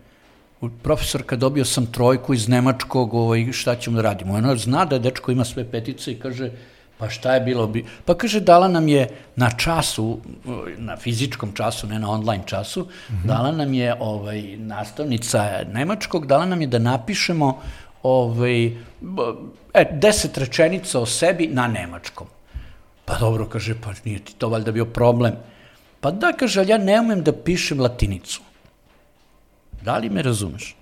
profesorka, 0.83 1.37
dobio 1.37 1.65
sam 1.65 1.87
trojku 1.87 2.35
iz 2.35 2.49
nemačkog, 2.49 3.15
ovaj, 3.15 3.53
šta 3.53 3.75
ćemo 3.77 3.97
da 3.97 4.03
radimo? 4.03 4.35
Ona 4.35 4.57
zna 4.57 4.85
da 4.85 4.97
je 4.97 5.01
dečko 5.01 5.33
ima 5.33 5.45
sve 5.45 5.65
petice 5.65 6.13
i 6.13 6.19
kaže, 6.19 6.51
Pa 7.03 7.09
šta 7.11 7.35
je 7.35 7.41
bilo 7.41 7.67
bi? 7.67 7.85
Pa 8.05 8.15
kaže, 8.15 8.41
dala 8.41 8.69
nam 8.69 8.89
je 8.89 9.09
na 9.37 9.51
času, 9.51 10.21
na 10.79 10.97
fizičkom 10.97 11.51
času, 11.53 11.87
ne 11.87 11.99
na 11.99 12.11
online 12.11 12.45
času, 12.47 12.81
mm 12.81 13.15
-hmm. 13.15 13.27
dala 13.27 13.51
nam 13.53 13.75
je 13.75 13.95
ovaj, 14.01 14.43
nastavnica 14.57 15.65
nemačkog, 15.73 16.27
dala 16.27 16.47
nam 16.47 16.61
je 16.61 16.67
da 16.67 16.79
napišemo 16.79 17.49
ovaj, 18.03 18.67
e, 19.75 19.85
deset 19.93 20.39
rečenica 20.39 21.01
o 21.01 21.07
sebi 21.07 21.47
na 21.47 21.67
nemačkom. 21.69 22.27
Pa 23.05 23.19
dobro, 23.19 23.49
kaže, 23.49 23.75
pa 23.81 23.91
nije 24.05 24.19
ti 24.19 24.35
to 24.39 24.49
valjda 24.49 24.73
bio 24.73 24.85
problem. 24.85 25.35
Pa 26.01 26.11
da, 26.11 26.33
kaže, 26.33 26.61
ali 26.61 26.71
ja 26.71 26.79
ne 26.79 27.01
umem 27.01 27.23
da 27.23 27.33
pišem 27.33 27.81
latinicu. 27.81 28.43
Da 29.83 29.97
li 29.97 30.11
me 30.11 30.23
razumeš? 30.23 30.77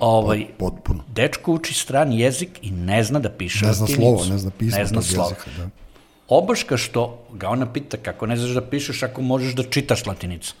Ovaj, 0.00 0.46
Potpuno. 0.58 1.04
Dečko 1.08 1.52
uči 1.52 1.74
strani 1.74 2.20
jezik 2.20 2.50
i 2.62 2.70
ne 2.70 3.02
zna 3.04 3.18
da 3.18 3.30
piše 3.30 3.66
Ne 3.66 3.72
zna 3.72 3.86
slovo, 3.86 4.24
ne 4.24 4.38
zna 4.38 4.50
pismo 4.58 4.78
ne 4.78 4.86
zna 4.86 4.94
tog 5.00 5.04
slovo. 5.04 5.28
jezika. 5.30 5.50
Da. 5.58 5.68
Obaška 6.28 6.76
što 6.76 7.26
ga 7.32 7.48
ona 7.48 7.72
pita 7.72 7.96
kako 7.96 8.26
ne 8.26 8.36
znaš 8.36 8.50
da 8.50 8.60
pišeš 8.62 9.02
ako 9.02 9.22
možeš 9.22 9.54
da 9.54 9.62
čitaš 9.62 10.06
latinicu. 10.06 10.54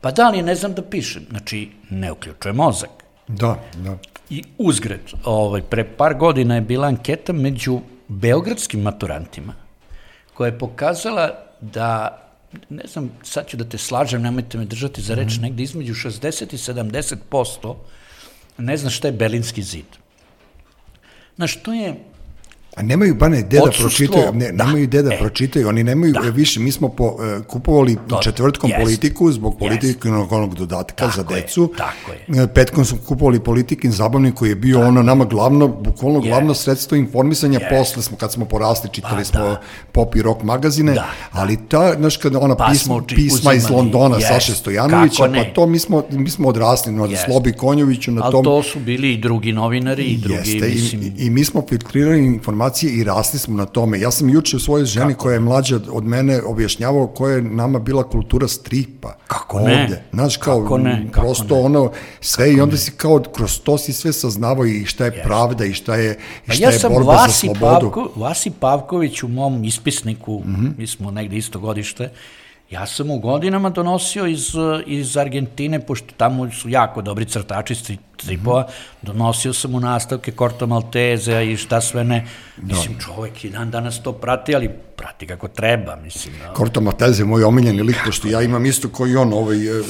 Pa 0.00 0.10
da, 0.10 0.26
ali 0.26 0.42
ne 0.42 0.54
znam 0.54 0.74
da 0.74 0.82
pišem. 0.82 1.26
Znači, 1.30 1.70
ne 1.90 2.12
uključuje 2.12 2.52
mozak. 2.52 2.90
Da, 3.28 3.58
da. 3.76 3.98
I 4.30 4.42
uzgred, 4.58 5.00
ovaj, 5.24 5.62
pre 5.62 5.84
par 5.84 6.14
godina 6.14 6.54
je 6.54 6.60
bila 6.60 6.86
anketa 6.86 7.32
među 7.32 7.80
beogradskim 8.08 8.80
maturantima, 8.82 9.52
koja 10.34 10.46
je 10.46 10.58
pokazala 10.58 11.30
da, 11.60 12.18
ne 12.68 12.82
znam, 12.92 13.10
sad 13.22 13.48
ću 13.48 13.56
da 13.56 13.64
te 13.64 13.78
slažem, 13.78 14.22
nemojte 14.22 14.58
me 14.58 14.64
držati 14.64 15.02
za 15.02 15.14
reč, 15.14 15.38
mm. 15.38 15.42
negde 15.42 15.62
između 15.62 15.94
60 15.94 16.54
i 16.54 16.58
70 16.58 17.16
posto 17.28 17.84
ne 18.58 18.76
zna 18.76 18.90
šta 18.90 19.08
je 19.08 19.12
Berlinski 19.12 19.62
zid. 19.62 19.86
Znaš, 21.36 21.62
to 21.62 21.72
je 21.72 21.94
A 22.76 22.82
nemaju 22.82 23.14
bane 23.14 23.42
gde 23.42 23.58
da 23.58 23.70
pročitaju, 23.78 24.32
ne, 24.32 24.52
da, 24.52 24.64
nemaju 24.64 24.86
gde 24.86 25.02
da 25.02 25.14
e, 25.14 25.18
pročitaju, 25.18 25.68
oni 25.68 25.84
nemaju 25.84 26.12
da. 26.12 26.20
više, 26.20 26.60
mi 26.60 26.72
smo 26.72 26.88
po, 26.88 27.04
uh, 27.04 27.46
kupovali 27.46 27.96
to, 28.08 28.20
četvrtkom 28.22 28.70
jest, 28.70 28.82
politiku 28.82 29.32
zbog 29.32 29.58
politikinog 29.58 30.32
onog 30.32 30.54
dodatka 30.54 30.94
tako 30.94 31.16
za 31.16 31.22
decu. 31.22 31.62
Je, 31.62 31.76
tako 31.76 32.12
je. 32.12 32.42
E, 32.42 32.46
petkom 32.46 32.84
smo 32.84 32.98
kupovali 33.06 33.40
politikin 33.40 33.92
zabavnik 33.92 34.34
koji 34.34 34.48
je 34.48 34.54
bio 34.54 34.78
tako 34.78 34.88
ono 34.88 35.02
nama 35.02 35.24
glavno, 35.24 35.68
bukvalno 35.68 36.20
glavno 36.20 36.54
sredstvo 36.54 36.96
informisanja, 36.96 37.58
je. 37.58 37.68
posle 37.68 38.02
smo, 38.02 38.16
kad 38.16 38.32
smo 38.32 38.44
porasli, 38.44 38.90
čitali 38.92 39.16
pa, 39.16 39.24
smo 39.24 39.40
da. 39.40 39.60
pop 39.92 40.16
i 40.16 40.22
rock 40.22 40.42
magazine, 40.42 40.94
da, 40.94 41.06
ali 41.32 41.58
ta, 41.68 41.94
znaš, 41.98 42.16
kada 42.16 42.38
ona 42.38 42.54
pa 42.54 42.68
pisma, 42.72 43.02
pisma 43.06 43.54
iz 43.54 43.70
Londona 43.70 44.16
jest, 44.16 44.28
Saše 44.28 44.54
Stojanovića, 44.54 45.30
pa 45.34 45.44
to 45.54 45.66
mi 45.66 45.78
smo, 45.78 46.04
mi 46.10 46.30
smo 46.30 46.48
odrasli 46.48 46.92
na 46.92 47.06
jest. 47.06 47.24
Slobi 47.24 47.52
Konjoviću, 47.52 48.12
na 48.12 48.22
Ali 48.24 48.32
tom... 48.32 48.44
to 48.44 48.62
su 48.62 48.78
bili 48.78 49.12
i 49.12 49.18
drugi 49.18 49.52
novinari 49.52 50.04
i 50.04 50.16
drugi, 50.16 50.34
Jeste, 50.34 50.68
mislim... 50.68 51.02
I, 51.02 51.12
i 51.24 51.30
mi 51.30 51.44
smo 51.44 51.62
filtrirali 51.68 52.24
informacije 52.24 52.59
informacije 52.60 52.92
i 52.92 53.04
rasli 53.04 53.38
smo 53.38 53.56
na 53.56 53.66
tome. 53.66 54.00
Ja 54.00 54.10
sam 54.10 54.28
juče 54.28 54.56
u 54.56 54.60
svojoj 54.60 54.84
ženi 54.84 55.12
Kako? 55.12 55.22
koja 55.22 55.34
je 55.34 55.40
mlađa 55.40 55.80
od 55.92 56.04
mene 56.04 56.42
objašnjavao 56.42 57.06
koja 57.06 57.34
je 57.34 57.42
nama 57.42 57.78
bila 57.78 58.02
kultura 58.02 58.48
stripa. 58.48 59.14
Kako 59.26 59.58
ovde. 59.58 59.72
ne? 59.72 60.04
Znaš, 60.12 60.36
kao, 60.36 60.62
Kako 60.62 60.78
ne? 60.78 61.08
Kako 61.10 61.26
prosto 61.26 61.54
ne? 61.54 61.60
ono, 61.60 61.90
sve 62.20 62.44
Kako 62.44 62.58
i 62.58 62.60
onda 62.60 62.72
ne? 62.72 62.78
si 62.78 62.90
kao, 62.90 63.22
kroz 63.34 63.60
to 63.60 63.78
si 63.78 63.92
sve 63.92 64.12
saznavao 64.12 64.66
i 64.66 64.84
šta 64.84 65.04
je 65.04 65.10
yes. 65.10 65.22
pravda 65.22 65.64
i 65.64 65.72
šta 65.72 65.94
je, 65.96 66.12
i 66.12 66.48
pa 66.48 66.52
šta 66.52 66.64
ja 66.64 66.70
je 66.70 66.78
borba 66.88 67.12
Vasi 67.12 67.46
za 67.46 67.54
slobodu. 67.54 67.80
Pavko, 67.80 68.10
Vasi 68.16 68.50
Pavković 68.50 69.22
u 69.22 69.28
mom 69.28 69.64
ispisniku, 69.64 70.42
mm 70.44 70.54
-hmm. 70.54 70.72
mi 70.78 70.86
smo 70.86 71.10
negde 71.10 71.36
isto 71.36 71.58
godište, 71.58 72.10
Ja 72.70 72.84
sam 72.86 73.10
u 73.10 73.18
godinama 73.18 73.70
donosio 73.70 74.26
iz, 74.26 74.52
iz 74.86 75.16
Argentine, 75.16 75.80
pošto 75.80 76.14
tamo 76.16 76.50
su 76.50 76.68
jako 76.68 77.02
dobri 77.02 77.24
crtači, 77.24 77.74
stripova, 78.22 78.66
donosio 79.02 79.52
sam 79.52 79.70
mu 79.70 79.80
nastavke 79.80 80.32
Korto 80.32 80.66
Malteze 80.66 81.44
i 81.44 81.56
šta 81.56 81.80
sve 81.80 82.04
ne. 82.04 82.26
Mislim, 82.62 82.96
čovek 82.98 83.44
i 83.44 83.50
dan 83.50 83.70
danas 83.70 84.02
to 84.02 84.12
prati, 84.12 84.54
ali 84.54 84.70
prati 85.00 85.26
kako 85.26 85.48
treba, 85.48 85.96
mislim. 85.96 86.34
Da. 86.38 86.52
Korto 86.52 86.80
Malteze 86.80 87.22
je 87.22 87.26
moj 87.26 87.44
omiljeni 87.44 87.82
lik, 87.82 87.96
pošto 88.04 88.28
ja 88.28 88.42
imam 88.42 88.66
isto 88.66 88.88
koji 88.88 89.16
on, 89.16 89.32
ovaj, 89.32 89.56
e, 89.56 89.70
e, 89.70 89.82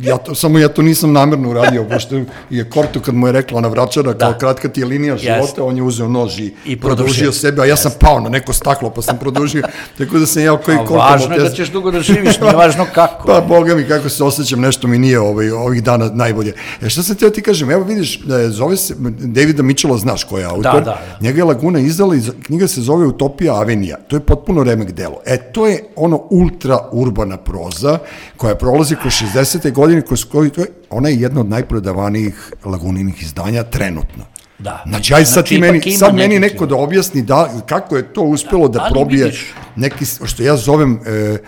ja 0.00 0.16
to, 0.18 0.34
samo 0.34 0.58
ja 0.58 0.68
to 0.68 0.82
nisam 0.82 1.12
namerno 1.12 1.50
uradio, 1.50 1.84
pošto 1.92 2.20
je 2.50 2.70
Korto 2.70 3.00
kad 3.00 3.14
mu 3.14 3.26
je 3.26 3.32
rekla 3.32 3.58
ona 3.58 3.68
vračara, 3.68 4.14
kao 4.14 4.34
kratka 4.40 4.68
ti 4.68 4.80
je 4.80 4.86
linija 4.86 5.16
života, 5.16 5.64
on 5.64 5.76
je 5.76 5.82
uzeo 5.82 6.08
nož 6.08 6.40
i, 6.40 6.54
I 6.64 6.80
produžio 6.80 7.04
produžio. 7.04 7.32
sebe, 7.32 7.62
a 7.62 7.64
ja 7.64 7.76
sam 7.76 7.92
pao 8.00 8.20
na 8.20 8.28
neko 8.28 8.52
staklo, 8.52 8.90
pa 8.90 9.02
sam 9.02 9.18
produžio, 9.18 9.62
tako 9.98 10.18
da 10.18 10.26
sam 10.26 10.42
ja 10.42 10.56
koji 10.56 10.78
Korto 10.78 10.94
važno 10.94 11.34
je 11.34 11.38
da 11.38 11.44
Malteze. 11.44 11.56
ćeš 11.56 11.72
dugo 11.72 11.90
da 11.90 12.00
živiš, 12.00 12.40
nije 12.40 12.54
važno 12.54 12.86
kako. 12.94 13.26
Pa, 13.34 13.40
boga 13.40 13.74
mi, 13.74 13.84
kako 13.88 14.08
se 14.08 14.24
osjećam, 14.24 14.60
nešto 14.60 14.88
mi 14.88 14.98
nije 14.98 15.20
ovaj, 15.20 15.50
ovih 15.50 15.82
dana 15.82 16.10
najbolje. 16.12 16.54
E, 16.82 16.88
šta 16.88 17.02
sam 17.02 17.16
teo 17.16 17.30
ti 17.30 17.42
kažem, 17.42 17.63
evo 17.70 17.84
vidiš, 17.84 18.16
e, 18.18 18.48
zove 18.48 18.76
se, 18.76 18.94
Davida 19.10 19.62
Mitchella, 19.62 19.98
znaš 19.98 20.24
ko 20.24 20.38
je 20.38 20.44
autor, 20.46 20.62
Da, 20.64 20.70
da, 20.72 20.84
da. 20.84 21.18
njega 21.20 21.38
je 21.38 21.44
Laguna 21.44 21.78
izdala 21.78 22.16
i 22.16 22.30
knjiga 22.42 22.68
se 22.68 22.80
zove 22.80 23.06
Utopija 23.06 23.54
Avenija, 23.54 23.96
to 23.98 24.16
je 24.16 24.20
potpuno 24.20 24.62
remek 24.62 24.90
delo. 24.92 25.16
E, 25.26 25.38
to 25.42 25.66
je 25.66 25.84
ono 25.96 26.22
ultra 26.30 26.78
urbana 26.92 27.36
proza 27.36 27.98
koja 28.36 28.54
prolazi 28.54 28.96
kroz 28.96 29.12
60. 29.14 29.72
godine, 29.72 30.02
kroz 30.02 30.24
koju, 30.24 30.50
to 30.50 30.60
je, 30.60 30.66
ona 30.90 31.08
je 31.08 31.20
jedna 31.20 31.40
od 31.40 31.48
najprodavanijih 31.48 32.34
Laguninih 32.64 33.22
izdanja 33.22 33.62
trenutno. 33.62 34.24
Da. 34.58 34.82
Znači, 34.86 35.14
aj 35.14 35.24
sad 35.24 35.32
Znači, 35.32 35.48
ti 35.48 35.60
meni, 35.60 35.92
sad 35.92 36.14
meni 36.14 36.38
neko 36.38 36.66
da 36.66 36.76
objasni 36.76 37.22
da, 37.22 37.50
kako 37.66 37.96
je 37.96 38.12
to 38.12 38.22
uspelo 38.22 38.68
da, 38.68 38.80
ali 38.80 38.92
probije 38.92 39.24
vidiš- 39.24 39.52
neki, 39.76 40.04
što 40.24 40.42
ja 40.42 40.56
zovem 40.56 40.98
e, 41.06 41.38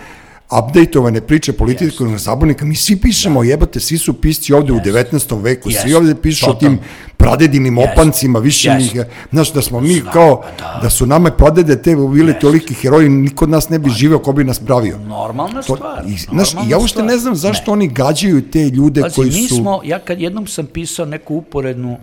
updateovane 0.50 1.20
priče 1.20 1.52
političkog 1.52 2.08
yes. 2.08 2.16
zabavnika, 2.16 2.64
mi 2.64 2.74
svi 2.74 2.96
pišemo, 2.96 3.42
da. 3.42 3.48
jebate, 3.48 3.80
svi 3.80 3.98
su 3.98 4.20
pisci 4.20 4.52
ovde 4.52 4.72
u 4.72 4.76
19. 4.76 5.42
veku, 5.42 5.70
svi 5.70 5.90
Yes. 5.90 5.96
ovde 5.96 6.14
pišu 6.14 6.50
o 6.50 6.52
Totalno. 6.52 6.76
tim 6.76 6.86
pradedinim 7.16 7.74
Yes. 7.76 7.92
opancima, 7.92 8.38
više 8.38 8.68
Yes. 8.68 8.78
njih, 8.78 9.04
znaš, 9.32 9.52
da 9.52 9.62
smo 9.62 9.80
mi 9.80 9.94
Znam, 9.94 10.12
kao, 10.12 10.42
da. 10.58 10.78
da 10.82 10.90
su 10.90 11.06
nama 11.06 11.30
pradede 11.30 11.82
te 11.82 11.96
bili 11.96 12.32
Yes. 12.32 12.40
toliki 12.40 12.74
heroji, 12.74 13.08
niko 13.08 13.44
od 13.44 13.50
nas 13.50 13.68
ne 13.68 13.78
bi 13.78 13.90
živeo 13.90 14.18
ko 14.18 14.32
bi 14.32 14.44
nas 14.44 14.58
pravio. 14.58 14.98
Normalna 14.98 15.62
To, 15.62 15.76
stvar. 15.76 16.04
i, 16.06 16.16
znaš, 16.16 16.52
normalna 16.52 16.70
ja 16.74 16.78
uopšte 16.78 17.02
ne 17.02 17.18
znam 17.18 17.36
zašto 17.36 17.72
oni 17.72 17.88
gađaju 17.88 18.42
te 18.50 18.68
ljude 18.68 19.00
Pazi, 19.00 19.14
koji 19.14 19.30
mi 19.30 19.48
su... 19.48 19.56
smo, 19.56 19.80
ja 19.84 19.98
kad 19.98 20.20
jednom 20.20 20.46
sam 20.46 20.66
pisao 20.66 21.06
neku 21.06 21.34
uporednu, 21.34 21.98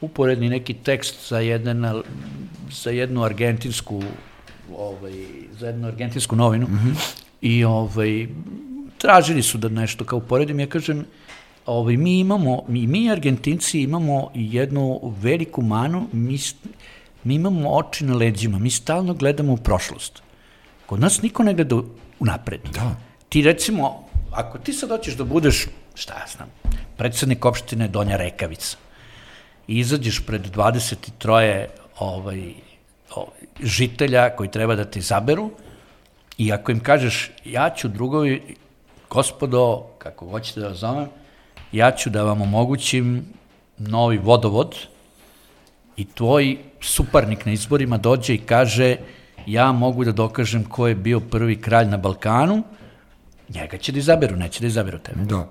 uporedni 0.00 0.48
neki 0.48 0.74
tekst 0.74 1.28
za, 1.28 1.38
jedan, 1.38 2.02
za 2.82 2.90
jednu 2.90 3.22
argentinsku 3.22 4.02
ovaj, 4.78 5.12
za 5.60 5.66
jednu 5.66 5.88
argentinsku 5.88 6.36
novinu 6.36 6.66
mm 6.66 6.78
-hmm. 6.84 7.20
I 7.40 7.64
ovaj, 7.64 8.26
tražili 8.98 9.42
su 9.42 9.58
da 9.58 9.68
nešto 9.68 10.04
kao 10.04 10.18
uporedim, 10.18 10.60
ja 10.60 10.66
kažem, 10.66 11.04
ovaj, 11.66 11.96
mi 11.96 12.18
imamo, 12.18 12.62
mi, 12.68 12.86
mi 12.86 13.10
Argentinci 13.10 13.80
imamo 13.80 14.30
jednu 14.34 15.14
veliku 15.20 15.62
manu, 15.62 16.08
mi, 16.12 16.38
mi 17.24 17.34
imamo 17.34 17.70
oči 17.70 18.04
na 18.04 18.14
leđima, 18.14 18.58
mi 18.58 18.70
stalno 18.70 19.14
gledamo 19.14 19.52
u 19.52 19.56
prošlost. 19.56 20.22
Kod 20.86 21.00
nas 21.00 21.22
niko 21.22 21.42
ne 21.42 21.54
gleda 21.54 21.76
unapred. 22.20 22.60
Da. 22.74 22.96
Ti 23.28 23.42
recimo, 23.42 24.04
ako 24.30 24.58
ti 24.58 24.72
sad 24.72 24.90
hoćeš 24.90 25.14
da 25.14 25.24
budeš, 25.24 25.66
šta 25.94 26.14
ja 26.14 26.26
znam, 26.36 26.48
predsednik 26.96 27.44
opštine 27.44 27.88
Donja 27.88 28.16
Rekavica 28.16 28.76
i 29.68 29.78
izađeš 29.78 30.20
pred 30.26 30.56
23 30.56 31.66
ovaj, 31.98 32.54
ovaj, 33.14 33.40
žitelja 33.62 34.36
koji 34.36 34.50
treba 34.50 34.74
da 34.74 34.84
te 34.84 34.98
izaberu 34.98 35.50
i 36.40 36.52
ako 36.52 36.72
im 36.72 36.80
kažeš 36.80 37.30
ja 37.44 37.70
ću 37.70 37.88
drugovi, 37.88 38.56
gospodo, 39.10 39.86
kako 39.98 40.28
hoćete 40.28 40.60
da 40.60 40.68
vas 40.68 40.78
zovem, 40.78 41.08
ja 41.72 41.90
ću 41.90 42.10
da 42.10 42.22
vam 42.22 42.42
omogućim 42.42 43.24
novi 43.78 44.18
vodovod 44.18 44.76
i 45.96 46.04
tvoj 46.04 46.56
suparnik 46.80 47.46
na 47.46 47.52
izborima 47.52 47.98
dođe 47.98 48.34
i 48.34 48.38
kaže 48.38 48.96
ja 49.46 49.72
mogu 49.72 50.04
da 50.04 50.12
dokažem 50.12 50.64
ko 50.64 50.88
je 50.88 50.94
bio 50.94 51.20
prvi 51.20 51.60
kralj 51.60 51.88
na 51.88 51.96
Balkanu, 51.96 52.62
njega 53.48 53.78
će 53.78 53.92
da 53.92 53.98
izaberu, 53.98 54.36
neće 54.36 54.60
da 54.60 54.66
izaberu 54.66 54.98
tebe. 54.98 55.24
Da. 55.24 55.48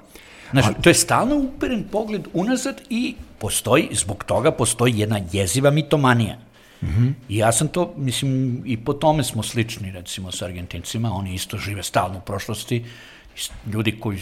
Znaš, 0.52 0.66
to 0.82 0.90
je 0.90 0.94
stalno 0.94 1.36
uperen 1.36 1.84
pogled 1.92 2.28
unazad 2.34 2.82
i 2.90 3.16
postoji, 3.38 3.90
zbog 3.92 4.24
toga 4.24 4.52
postoji 4.52 5.00
jedna 5.00 5.20
jeziva 5.32 5.72
mitomanija. 5.72 6.49
Mm 6.82 6.88
-hmm. 6.88 7.14
I 7.30 7.38
ja 7.38 7.52
sam 7.52 7.68
to, 7.68 7.94
mislim, 7.98 8.62
i 8.66 8.78
po 8.78 8.94
tome 8.94 9.24
smo 9.24 9.44
slični, 9.44 9.92
recimo, 9.92 10.32
sa 10.32 10.46
Argentincima, 10.46 11.14
oni 11.14 11.34
isto 11.34 11.58
žive 11.58 11.84
stalno 11.84 12.18
u 12.18 12.22
prošlosti, 12.22 12.86
ljudi 13.74 14.00
koji, 14.00 14.18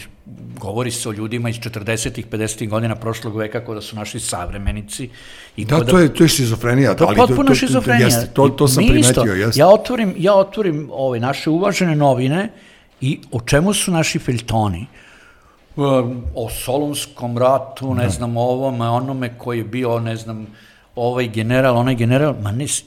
govori 0.58 0.90
se 0.90 1.08
o 1.08 1.12
ljudima 1.12 1.50
iz 1.50 1.56
40-ih, 1.56 2.26
50-ih 2.26 2.68
godina 2.68 2.94
prošlog 2.94 3.36
veka, 3.36 3.64
kao 3.64 3.74
da 3.74 3.80
su 3.80 3.96
naši 3.96 4.20
savremenici. 4.20 5.08
I 5.56 5.64
Da, 5.64 5.76
kao 5.76 5.84
to 5.84 5.98
je, 5.98 6.14
to 6.14 6.24
je 6.24 6.28
šizofrenija. 6.28 6.94
To 6.96 7.10
je 7.10 7.16
potpuno 7.16 7.54
šizofrenija. 7.54 8.06
Jeste, 8.06 8.30
to, 8.34 8.48
to 8.48 8.68
sam 8.68 8.84
Mi 8.84 9.00
isto. 9.00 9.12
primetio, 9.12 9.46
jeste. 9.46 9.60
Ja 9.60 9.68
otvorim, 9.68 10.14
ja 10.18 10.34
otvorim 10.34 10.88
ove 10.92 11.20
naše 11.20 11.50
uvažene 11.50 11.96
novine 11.96 12.52
i 13.00 13.20
o 13.32 13.40
čemu 13.40 13.74
su 13.74 13.92
naši 13.92 14.18
feljtoni? 14.18 14.86
Um, 15.76 16.24
O 16.34 16.50
Solonskom 16.50 17.38
ratu, 17.38 17.94
ne 17.94 18.08
znam, 18.08 18.36
o 18.36 18.42
ovome, 18.42 18.88
onome 18.88 19.34
koji 19.38 19.58
je 19.58 19.64
bio, 19.64 20.00
ne 20.00 20.16
znam, 20.16 20.46
ovaj 21.00 21.28
general, 21.28 21.76
onaj 21.76 21.94
general, 21.94 22.34
ma 22.42 22.52
ne, 22.52 22.68
s- 22.68 22.84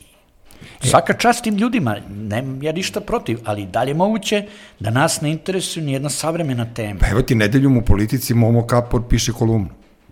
Svaka 0.81 1.13
čast 1.13 1.43
tim 1.43 1.55
ljudima, 1.55 1.95
nemam 2.09 2.63
ja 2.63 2.71
ništa 2.71 2.99
protiv, 3.01 3.39
ali 3.45 3.65
da 3.65 3.83
li 3.83 3.89
je 3.89 3.95
moguće 3.95 4.43
da 4.79 4.89
nas 4.89 5.21
ne 5.21 5.31
interesuje 5.31 5.85
ni 5.85 5.93
jedna 5.93 6.09
savremena 6.09 6.65
tema? 6.65 6.99
Pa 6.99 7.07
evo 7.07 7.21
ti 7.21 7.35
nedeljom 7.35 7.77
u 7.77 7.81
politici 7.81 8.33
Momo 8.33 8.67
Kapor 8.67 9.01
piše 9.09 9.31
kolumnu. 9.31 9.69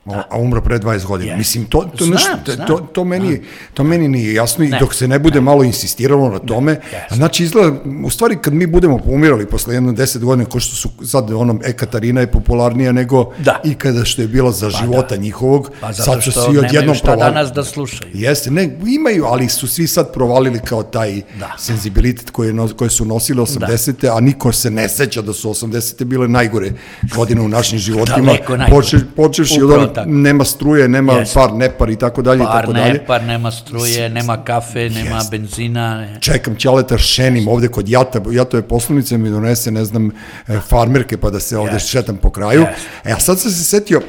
Da. 0.09 0.27
A 0.29 0.37
umro 0.37 0.61
pre 0.61 0.79
20 0.79 1.05
godina. 1.05 1.33
Yes. 1.33 1.37
Mislim, 1.37 1.65
to, 1.65 1.81
to, 1.87 2.05
Znam, 2.05 2.13
nešto, 2.13 2.29
to, 2.45 2.51
znam. 2.51 2.67
to, 2.67 2.77
to, 2.77 3.03
meni, 3.03 3.41
to 3.73 3.83
meni 3.83 4.07
nije 4.07 4.33
jasno 4.33 4.63
i 4.63 4.69
Ne. 4.69 4.79
dok 4.79 4.93
se 4.93 5.07
ne 5.07 5.19
bude 5.19 5.41
malo 5.41 5.63
insistiralo 5.63 6.29
na 6.29 6.39
tome, 6.39 6.71
Jeste. 6.71 7.15
znači 7.15 7.43
izgleda, 7.43 7.75
u 8.03 8.09
stvari 8.09 8.37
kad 8.37 8.53
mi 8.53 8.67
budemo 8.67 8.97
pomirali 8.99 9.45
posle 9.45 9.73
jedno 9.73 9.91
10 9.93 10.19
godina, 10.19 10.45
ko 10.45 10.59
što 10.59 10.75
su 10.75 10.89
sad 11.05 11.31
onom 11.31 11.61
E 11.65 11.73
Katarina 11.73 12.21
je 12.21 12.27
popularnija 12.27 12.91
nego 12.91 13.31
Da. 13.37 13.61
i 13.63 13.75
kada 13.75 14.05
što 14.05 14.21
je 14.21 14.27
bila 14.27 14.51
za 14.51 14.69
života 14.71 15.15
njihovog, 15.15 15.71
Pa 15.81 15.93
sad 15.93 16.15
su 16.15 16.21
što 16.21 16.31
svi 16.33 16.39
nemaju 16.43 16.59
odjednom 16.61 16.95
šta 16.95 17.03
provalili. 17.03 17.33
danas 17.33 17.51
da 17.51 17.63
slušaju. 17.63 18.11
Jeste, 18.13 18.51
ne, 18.51 18.63
imaju, 18.87 19.25
ali 19.25 19.49
su 19.49 19.67
svi 19.67 19.87
sad 19.87 20.13
provalili 20.13 20.59
kao 20.59 20.83
taj 20.83 21.21
Da. 21.39 21.51
senzibilitet 21.59 22.29
koje, 22.29 22.53
koje 22.69 22.89
su 22.89 23.05
nosile 23.05 23.41
80. 23.41 24.07
a 24.07 24.19
niko 24.19 24.51
se 24.51 24.71
ne 24.71 24.89
seća 24.89 25.21
da 25.21 25.33
su 25.33 25.49
80. 25.49 26.03
bile 26.03 26.27
najgore 26.27 26.71
godine 27.15 27.41
u 27.41 27.47
našim 27.47 27.79
životima. 27.89 28.17
Daleko 28.17 28.57
najgore. 28.57 28.75
Poče, 28.75 28.97
počevši 29.15 29.61
od 29.63 29.71
onog, 29.71 29.89
tako. 29.99 30.09
nema 30.11 30.45
struje, 30.45 30.87
nema 30.87 31.13
Jeste. 31.13 31.33
par, 31.33 31.53
nepar 31.53 31.89
i 31.89 31.95
tako 31.95 32.21
dalje 32.21 32.37
i 32.37 32.45
Par 32.45 32.61
tako 32.61 32.73
dalje. 32.73 32.93
ne, 32.93 33.05
par 33.05 33.23
nema 33.23 33.51
struje, 33.51 34.09
nema 34.09 34.37
kafe, 34.37 34.89
nema 34.89 35.15
Jeste. 35.15 35.29
benzina. 35.31 35.97
Ne. 35.97 36.17
Čekam 36.21 36.55
ćaleta 36.55 36.97
šenim 36.97 37.47
ovde 37.47 37.67
kod 37.67 37.89
Jata, 37.89 38.21
Jatove 38.31 38.63
poslovnice 38.63 39.17
mi 39.17 39.29
donese, 39.29 39.71
ne 39.71 39.85
znam, 39.85 40.11
e, 40.47 40.59
farmerke 40.59 41.17
pa 41.17 41.29
da 41.29 41.39
se 41.39 41.57
ovde 41.57 41.73
Jeste. 41.73 41.89
šetam 41.89 42.17
po 42.17 42.29
kraju. 42.29 42.61
Jeste. 42.61 42.81
E, 43.05 43.11
a 43.11 43.19
sad 43.19 43.39
sam 43.39 43.51
se 43.51 43.63
setio, 43.63 43.97
e, 43.99 44.03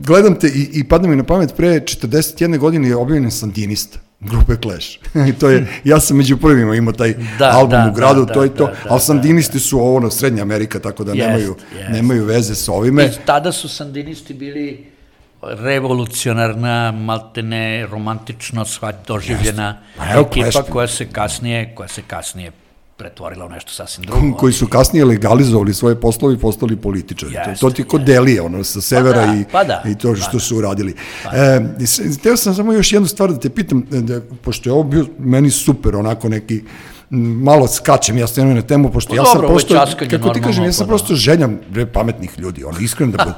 gledam 0.00 0.34
te 0.34 0.46
i, 0.46 0.68
i 0.72 0.84
pada 0.84 1.08
mi 1.08 1.16
na 1.16 1.24
pamet, 1.24 1.54
pre 1.56 1.68
41 1.70 2.58
godine 2.58 2.88
je 2.88 2.96
objavljen 2.96 3.30
Sandinista 3.30 3.98
grupe 4.20 4.52
Clash. 4.62 4.88
I 5.28 5.32
to 5.32 5.50
je, 5.50 5.66
ja 5.84 6.00
sam 6.00 6.16
među 6.16 6.36
prvima 6.36 6.74
imao 6.74 6.92
taj 6.92 7.14
Da, 7.38 7.50
album 7.50 7.70
da, 7.70 7.90
u 7.90 7.94
gradu, 7.94 8.24
da, 8.24 8.32
to 8.32 8.42
je 8.42 8.48
da, 8.48 8.54
to, 8.54 8.64
da, 8.66 8.72
da, 8.72 8.78
ali 8.88 9.00
Sandinisti 9.00 9.60
su 9.60 9.78
ovo, 9.78 9.96
ono, 9.96 10.10
Srednja 10.10 10.42
Amerika, 10.42 10.78
tako 10.78 11.04
da 11.04 11.12
Jest, 11.12 11.26
nemaju, 11.26 11.54
jest. 11.78 11.90
nemaju 11.90 12.24
veze 12.24 12.54
s 12.54 12.68
ovime. 12.68 13.04
I 13.04 13.08
tada 13.26 13.52
su 13.52 13.68
sandinisti 13.68 14.34
bili 14.34 14.91
revolucionarna, 15.42 16.92
maltene, 16.92 17.86
romantično 17.86 18.64
shvat 18.64 19.06
doživljena 19.06 19.78
Pa 19.96 20.04
evo, 20.06 20.20
ekipa 20.22 20.46
Clash- 20.48 20.70
koja 20.70 20.88
se 20.88 21.06
kasnije, 21.06 21.74
koja 21.74 21.88
se 21.88 22.02
kasnije 22.02 22.52
pretvorila 22.96 23.46
u 23.46 23.50
nešto 23.50 23.72
sasvim 23.72 24.06
drugo. 24.06 24.36
koji 24.36 24.52
su 24.52 24.66
kasnije 24.66 25.04
legalizovali 25.04 25.74
svoje 25.74 26.00
poslove 26.00 26.34
i 26.34 26.38
postali 26.38 26.76
političari. 26.76 27.32
Jeste, 27.34 27.54
to, 27.56 27.60
to 27.60 27.70
ti 27.72 27.84
kod 27.84 28.00
Delije, 28.02 28.42
ono, 28.42 28.64
sa 28.64 28.80
severa 28.80 29.26
da, 29.26 29.34
i, 29.34 29.44
pa 29.52 29.64
da, 29.64 29.82
i 29.86 29.94
to 29.94 30.08
pa 30.10 30.16
što 30.18 30.40
su 30.40 30.56
uradili. 30.56 30.94
E, 31.24 31.60
s- 31.80 32.18
Hteo 32.18 32.36
sam 32.36 32.54
samo 32.54 32.72
još 32.72 32.92
jednu 32.92 33.08
stvar 33.08 33.30
da 33.30 33.38
te 33.38 33.50
pitam, 33.50 33.86
e, 33.92 33.96
da, 33.96 34.20
pošto 34.36 34.68
je 34.68 34.74
ovo 34.74 34.82
bio 34.82 35.06
meni 35.18 35.50
super, 35.50 35.96
onako 35.96 36.28
neki 36.28 36.62
malo 37.18 37.66
skačem 37.68 38.18
ja 38.18 38.26
stvarno 38.26 38.54
na 38.54 38.62
temu, 38.62 38.90
pošto 38.90 39.10
Pa 39.10 39.16
ja 39.16 39.24
sam 39.24 39.34
dobro, 39.34 39.48
prosto, 39.48 39.74
kako 40.10 40.28
ti 40.28 40.40
kažem, 40.40 40.64
ja 40.64 40.72
sam 40.72 40.86
pa 40.86 40.88
da. 40.88 40.96
prosto 40.96 41.14
željam 41.14 41.58
bre, 41.68 41.86
pametnih 41.86 42.38
ljudi, 42.38 42.64
ono, 42.64 42.78
iskreno 42.78 43.12
da 43.12 43.24
budem. 43.24 43.34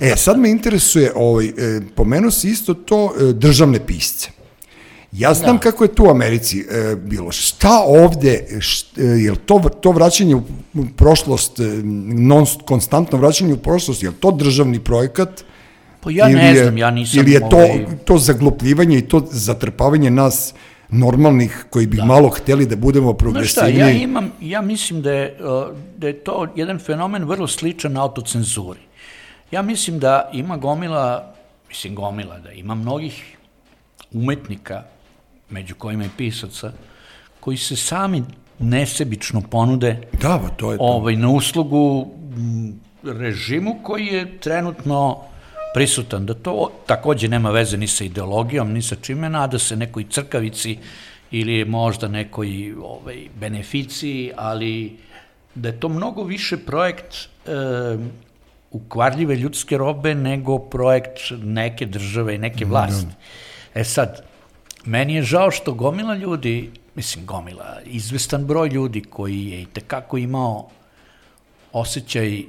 E, 0.12 0.16
sad 0.16 0.38
me 0.38 0.50
interesuje, 0.50 1.12
ovaj, 1.14 1.46
e, 1.46 1.80
pomenuo 1.94 2.30
si 2.30 2.48
isto 2.48 2.74
to 2.74 3.12
e, 3.20 3.32
državne 3.32 3.86
pisce. 3.86 4.30
Ja 5.12 5.34
znam 5.34 5.56
da. 5.56 5.60
kako 5.60 5.84
je 5.84 5.94
tu 5.94 6.04
u 6.04 6.10
Americi 6.10 6.60
e, 6.60 6.96
bilo. 6.96 7.32
Šta 7.32 7.82
ovde, 7.86 8.46
št, 8.60 8.98
e, 8.98 9.02
je 9.02 9.30
li 9.30 9.36
to, 9.36 9.58
to 9.80 9.90
vraćanje 9.90 10.34
u 10.34 10.42
prošlost, 10.96 11.60
e, 11.60 11.62
non, 12.14 12.46
konstantno 12.64 13.18
vraćanje 13.18 13.54
u 13.54 13.56
prošlost, 13.56 14.02
je 14.02 14.08
li 14.08 14.14
to 14.14 14.30
državni 14.30 14.80
projekat? 14.80 15.44
Pa 16.00 16.10
ja 16.10 16.28
ne 16.28 16.54
je, 16.54 16.62
znam, 16.62 16.78
ja 16.78 16.90
nisam... 16.90 17.20
Ili 17.20 17.32
je 17.32 17.40
to, 17.40 17.56
ovaj, 17.56 17.86
to 18.04 18.18
zaglupljivanje 18.18 18.98
i 18.98 19.08
to 19.08 19.26
zatrpavanje 19.30 20.10
nas 20.10 20.54
normalnih 20.90 21.66
koji 21.70 21.86
bi 21.86 21.96
da. 21.96 22.04
malo 22.04 22.28
hteli 22.28 22.66
da 22.66 22.76
budemo 22.76 23.16
Znaš 23.30 23.52
šta, 23.52 23.66
ja 23.66 23.90
imam, 23.90 24.32
ja 24.40 24.62
mislim 24.62 25.02
da 25.02 25.12
je, 25.12 25.38
uh, 25.40 25.76
da 25.96 26.06
je 26.06 26.24
to 26.24 26.46
jedan 26.56 26.78
fenomen 26.78 27.24
vrlo 27.24 27.46
sličan 27.46 27.96
autocenzuri. 27.96 28.80
Ja 29.50 29.62
mislim 29.62 29.98
da 29.98 30.30
ima 30.32 30.56
gomila 30.56 31.34
mislim 31.68 31.94
gomila, 31.94 32.38
da 32.38 32.52
ima 32.52 32.74
mnogih 32.74 33.36
umetnika, 34.12 34.82
među 35.50 35.74
kojima 35.74 36.04
i 36.04 36.10
pisaca, 36.16 36.72
koji 37.40 37.56
se 37.56 37.76
sami 37.76 38.22
nesebično 38.58 39.40
ponude 39.40 40.00
Da, 40.12 40.40
pa 40.42 40.48
to 40.48 40.72
je 40.72 40.78
to. 40.78 40.84
ovaj, 40.84 41.16
na 41.16 41.28
uslugu 41.28 42.10
režimu 43.02 43.78
koji 43.82 44.06
je 44.06 44.38
trenutno 44.38 45.18
prisutan, 45.78 46.26
da 46.26 46.34
to 46.34 46.70
takođe 46.86 47.28
nema 47.28 47.50
veze 47.54 47.76
ni 47.76 47.86
sa 47.86 48.04
ideologijom, 48.04 48.72
ni 48.72 48.82
sa 48.82 48.96
čime, 48.96 49.28
nada 49.30 49.58
se 49.58 49.76
nekoj 49.76 50.08
crkavici 50.10 50.78
ili 51.30 51.64
možda 51.64 52.08
nekoj 52.08 52.74
ovaj, 52.82 53.28
beneficiji, 53.40 54.32
ali 54.36 54.96
da 55.54 55.68
je 55.68 55.80
to 55.80 55.88
mnogo 55.88 56.24
više 56.24 56.56
projekt 56.56 57.14
e, 57.14 57.50
ukvarljive 58.70 59.36
ljudske 59.36 59.78
robe 59.78 60.14
nego 60.14 60.58
projekt 60.58 61.30
neke 61.42 61.86
države 61.86 62.34
i 62.34 62.38
neke 62.38 62.64
vlasti. 62.64 63.14
E 63.74 63.84
sad, 63.84 64.22
meni 64.84 65.14
je 65.14 65.22
žao 65.22 65.50
što 65.50 65.72
gomila 65.72 66.14
ljudi, 66.14 66.70
mislim 66.94 67.26
gomila, 67.26 67.76
izvestan 67.84 68.46
broj 68.46 68.68
ljudi 68.68 69.00
koji 69.00 69.46
je 69.46 69.62
i 69.62 69.66
tekako 69.66 70.18
imao 70.18 70.70
osjećaj 71.72 72.38
e, 72.38 72.44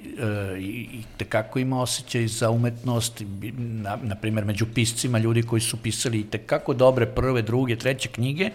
i 0.59 1.03
tekako 1.17 1.59
ima 1.59 1.81
osjećaj 1.81 2.27
za 2.27 2.49
umetnost, 2.49 3.23
na, 3.57 3.97
na 4.03 4.15
primjer 4.15 4.45
među 4.45 4.65
piscima, 4.73 5.17
ljudi 5.17 5.43
koji 5.43 5.61
su 5.61 5.77
pisali 5.77 6.19
i 6.19 6.29
tekako 6.29 6.73
dobre 6.73 7.05
prve, 7.05 7.41
druge, 7.41 7.75
treće 7.75 8.09
knjige 8.09 8.49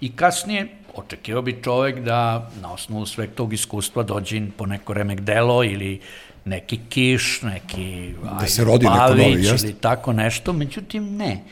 i 0.00 0.12
kasnije 0.16 0.68
očekio 0.94 1.42
bi 1.42 1.62
čovek 1.62 2.00
da 2.00 2.50
na 2.60 2.72
osnovu 2.72 3.06
sveg 3.06 3.30
tog 3.34 3.52
iskustva 3.52 4.02
dođe 4.02 4.42
po 4.56 4.66
neko 4.66 4.94
remek 4.94 5.20
delo 5.20 5.64
ili 5.64 6.00
neki 6.44 6.80
kiš, 6.88 7.42
neki 7.42 8.14
Da 8.40 8.46
se 8.46 8.64
rodi 8.64 8.86
neko 8.86 9.14
novi, 9.14 9.44
jeste. 9.44 9.66
ili 9.66 9.74
tako 9.74 10.12
nešto, 10.12 10.52
međutim 10.52 11.16
ne. 11.16 11.44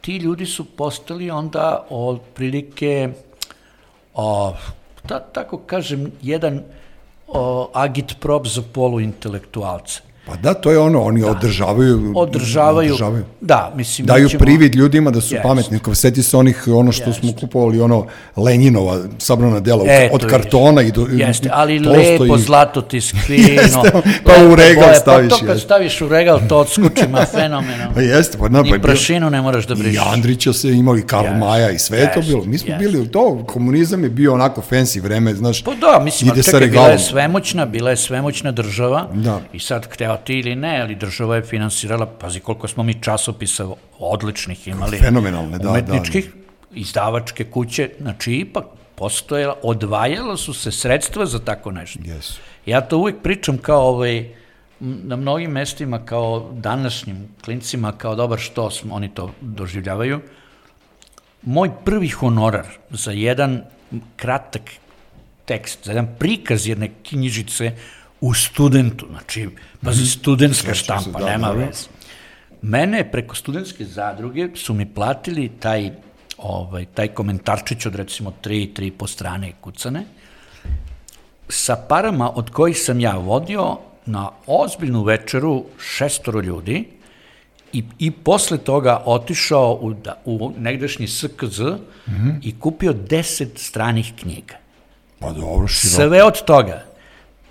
Ti 0.00 0.16
ljudi 0.16 0.46
su 0.46 0.64
postali 0.64 1.30
onda 1.30 1.86
otprilike 1.90 3.08
o, 4.14 4.54
ta, 5.06 5.20
tako 5.20 5.58
kažem, 5.58 6.12
jedan 6.22 6.62
agitprop 7.72 8.46
za 8.46 8.62
poluintelektualce. 8.62 10.09
Pa 10.30 10.36
da, 10.38 10.54
to 10.54 10.70
je 10.70 10.78
ono, 10.78 11.02
oni 11.02 11.22
održavaju... 11.24 12.12
Održavaju, 12.16 12.96
da, 13.40 13.72
mislim... 13.76 14.04
mi 14.04 14.06
Daju 14.06 14.28
ćemo- 14.28 14.38
privid 14.40 14.74
ljudima 14.74 15.10
da 15.10 15.20
su 15.20 15.34
Jeste. 15.34 15.42
pametni. 15.42 15.78
Kao 15.78 15.94
seti 15.94 16.22
se 16.22 16.36
onih, 16.36 16.64
ono 16.68 16.92
što 16.92 17.12
smo 17.12 17.32
kupovali, 17.32 17.80
ono 17.80 18.06
Lenjinova 18.36 18.98
sabrana 19.18 19.60
dela, 19.60 19.84
Eto, 19.86 20.14
od 20.14 20.26
kartona 20.26 20.82
i 20.82 20.92
do... 20.92 21.06
Jeste, 21.10 21.50
ali 21.52 21.78
lepo, 21.78 22.24
i- 22.26 22.40
zlato 22.40 22.80
tiskvino. 22.82 23.48
Jeste, 23.52 23.90
pa 24.24 24.44
u 24.44 24.54
regal 24.54 24.84
boje, 24.84 24.96
staviš, 24.96 25.30
Pa 25.30 25.36
to 25.36 25.46
kad 25.46 25.60
staviš 25.60 26.00
u 26.00 26.08
regal, 26.08 26.40
to 26.48 26.58
odskuči, 26.58 27.08
ma 27.08 27.24
fenomenalno. 27.32 27.94
Pa 27.94 28.00
jeste, 28.00 28.38
pa 28.38 28.48
na, 28.48 28.58
pa 28.58 28.62
Ni 28.62 28.70
bilo- 28.70 28.82
prašinu 28.82 29.30
ne 29.30 29.42
moraš 29.42 29.66
da 29.66 29.74
brišeš. 29.74 29.94
I 29.96 30.00
Andrića 30.06 30.52
se 30.52 30.70
imao 30.70 30.96
i 30.96 31.02
Karl 31.02 31.24
Jeste, 31.24 31.38
Maja 31.38 31.70
i 31.70 31.78
sve 31.78 31.98
je 31.98 32.12
to 32.14 32.20
bilo. 32.22 32.44
Mi 32.44 32.58
smo 32.58 32.70
jeste. 32.70 32.84
bili, 32.86 33.08
to, 33.08 33.44
komunizam 33.44 34.04
je 34.04 34.10
bio 34.10 34.34
onako 34.34 34.62
fancy 34.62 35.02
vreme, 35.02 35.34
znaš. 35.34 35.62
Pa 35.62 35.70
da, 35.72 36.00
mislim, 36.00 36.26
ide 36.26 36.32
ali 36.32 36.42
sa 36.42 36.50
čekaj, 36.50 36.60
bila 36.60 36.82
regalom. 36.82 36.92
je 36.92 36.98
svemoćna, 37.00 37.66
bila 37.66 37.90
je 37.90 37.96
svemoćna 37.98 38.52
država 38.52 39.06
Da. 39.14 39.40
i 39.52 39.58
sad 39.60 39.86
hteo 39.86 40.16
ti 40.24 40.38
ili 40.38 40.56
ne, 40.56 40.80
ali 40.80 40.94
država 40.94 41.36
je 41.36 41.42
finansirala, 41.42 42.06
pazi 42.06 42.40
koliko 42.40 42.68
smo 42.68 42.82
mi 42.82 43.02
časopisa 43.02 43.68
odličnih 43.98 44.68
imali. 44.68 44.98
Fenomenalne, 44.98 45.58
da, 45.58 45.64
da. 45.64 45.70
Umetničkih, 45.70 46.30
izdavačke 46.74 47.44
kuće, 47.44 47.90
znači 48.00 48.32
ipak 48.32 48.64
postojala, 48.94 49.54
odvajala 49.62 50.36
su 50.36 50.54
se 50.54 50.72
sredstva 50.72 51.26
za 51.26 51.38
tako 51.38 51.70
nešto. 51.70 51.98
Jesu. 52.04 52.40
Ja 52.66 52.80
to 52.80 52.98
uvijek 52.98 53.22
pričam 53.22 53.58
kao 53.58 53.88
ovaj, 53.88 54.28
na 54.80 55.16
mnogim 55.16 55.50
mestima 55.50 56.04
kao 56.04 56.50
današnjim 56.52 57.28
klincima, 57.44 57.92
kao 57.92 58.14
dobar 58.14 58.38
što 58.38 58.70
smo, 58.70 58.94
oni 58.94 59.14
to 59.14 59.30
doživljavaju. 59.40 60.20
Moj 61.42 61.70
prvi 61.84 62.08
honorar 62.08 62.66
za 62.90 63.10
jedan 63.12 63.62
kratak 64.16 64.62
tekst, 65.44 65.84
za 65.84 65.92
jedan 65.92 66.08
prikaz 66.18 66.66
jedne 66.66 66.90
knjižice 67.08 67.72
u 68.20 68.34
studentu, 68.34 69.06
znači, 69.10 69.48
pazi, 69.84 70.06
studentska 70.06 70.74
Sećam 70.74 70.98
se, 70.98 71.04
štampa, 71.04 71.18
da, 71.18 71.26
nema 71.26 71.46
naravno. 71.46 71.66
veze. 71.66 71.86
Mene 72.62 73.10
preko 73.12 73.34
studentske 73.34 73.84
zadruge 73.84 74.48
su 74.54 74.74
mi 74.74 74.86
platili 74.86 75.48
taj, 75.60 75.90
ovaj, 76.38 76.86
taj 76.94 77.08
komentarčić 77.08 77.86
od 77.86 77.94
recimo 77.94 78.32
tri, 78.40 78.74
tri 78.74 78.90
po 78.90 79.06
strane 79.06 79.52
kucane, 79.60 80.04
sa 81.48 81.76
parama 81.88 82.30
od 82.34 82.50
kojih 82.50 82.78
sam 82.78 83.00
ja 83.00 83.16
vodio 83.16 83.78
na 84.06 84.30
ozbiljnu 84.46 85.02
večeru 85.02 85.64
šestoro 85.78 86.40
ljudi 86.40 86.88
i, 87.72 87.84
i 87.98 88.10
posle 88.10 88.58
toga 88.58 89.02
otišao 89.04 89.78
u, 89.80 89.92
da, 89.94 90.22
u 90.24 90.52
negdašnji 90.58 91.08
SKZ 91.08 91.60
mm 91.60 91.80
-hmm. 92.06 92.38
i 92.42 92.58
kupio 92.60 92.92
deset 92.92 93.58
stranih 93.58 94.12
knjiga. 94.20 94.54
Pa 95.18 95.32
dobro, 95.32 95.68
širo. 95.68 95.94
Sve 95.94 96.24
od 96.24 96.44
toga. 96.44 96.89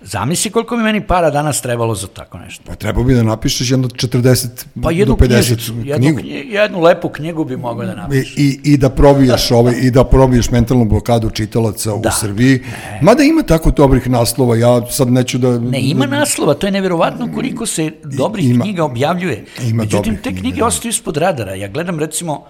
Zamisli 0.02 0.50
koliko 0.50 0.76
mi 0.76 0.82
meni 0.82 1.00
para 1.02 1.30
danas 1.30 1.60
trebalo 1.60 1.94
za 1.94 2.06
tako 2.06 2.38
nešto. 2.38 2.62
Pa 2.66 2.74
trebao 2.74 3.04
bi 3.04 3.14
da 3.14 3.22
napišeš 3.22 3.70
jedno 3.70 3.88
40 3.88 4.46
Pa 4.82 4.90
jednu 4.90 5.16
do 5.16 5.26
50 5.26 5.28
knjižicu, 5.28 5.72
jednu, 5.74 5.96
knjigu. 5.98 6.18
knji, 6.18 6.30
jednu 6.30 6.80
lepu 6.80 7.08
knjigu 7.08 7.44
bi 7.44 7.56
mogao 7.56 7.86
da 7.86 7.92
I, 7.92 7.96
napišem. 7.96 8.34
i, 8.36 8.60
I 8.64 8.76
da 8.76 8.90
probiješ 8.90 9.50
ovaj, 9.50 9.74
i 9.76 9.90
da 9.90 10.04
probiješ 10.04 10.50
mentalnu 10.50 10.84
blokadu 10.84 11.30
čitalaca 11.30 11.90
Da. 11.92 12.08
u 12.08 12.12
Srbiji. 12.12 12.60
Mada 13.02 13.22
ima 13.22 13.42
tako 13.42 13.70
dobrih 13.70 14.08
naslova, 14.08 14.56
ja 14.56 14.86
sad 14.86 15.08
neću 15.08 15.38
da... 15.38 15.58
Ne, 15.58 15.80
ima 15.80 16.06
naslova, 16.06 16.54
to 16.54 16.66
je 16.66 16.70
neverovatno 16.70 17.28
koliko 17.34 17.66
se 17.66 17.90
dobrih 18.04 18.50
Ima. 18.50 18.64
knjiga 18.64 18.84
objavljuje. 18.84 19.44
Ima 19.60 19.76
Međutim, 19.76 19.98
dobrih 20.04 20.20
te 20.20 20.30
knjiga, 20.30 20.40
knjige 20.40 20.58
da. 20.58 20.66
ostaju 20.66 20.90
ispod 20.90 21.16
radara. 21.16 21.54
Ja 21.54 21.68
gledam 21.68 21.98
recimo, 21.98 22.44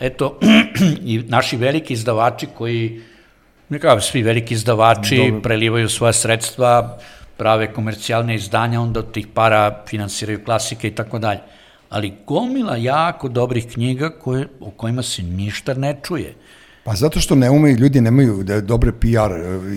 eto, 0.00 0.38
i 1.04 1.18
naši 1.18 1.56
veliki 1.56 1.92
izdavači 1.92 2.46
koji, 2.48 3.00
nekako 3.68 4.00
svi 4.00 4.22
veliki 4.22 4.54
izdavači, 4.54 5.16
Dobro. 5.16 5.40
prelivaju 5.40 5.88
svoja 5.88 6.12
sredstva, 6.12 6.98
prave 7.36 7.72
komercijalne 7.72 8.34
izdanja, 8.34 8.80
onda 8.80 9.00
od 9.00 9.12
tih 9.12 9.26
para 9.34 9.84
finansiraju 9.88 10.44
klasike 10.44 10.88
i 10.88 10.94
tako 10.94 11.18
dalje. 11.18 11.40
Ali 11.90 12.14
gomila 12.26 12.76
jako 12.76 13.28
dobrih 13.28 13.66
knjiga 13.72 14.10
koje, 14.10 14.48
o 14.60 14.70
kojima 14.70 15.02
se 15.02 15.22
ništa 15.22 15.74
ne 15.74 15.96
čuje. 16.02 16.34
Pa 16.84 16.94
zato 16.94 17.20
što 17.20 17.34
ne 17.34 17.50
umeju, 17.50 17.76
ljudi 17.76 18.00
nemaju 18.00 18.42
da 18.42 18.54
je 18.54 18.60
dobre 18.60 18.92
PR. 18.92 19.32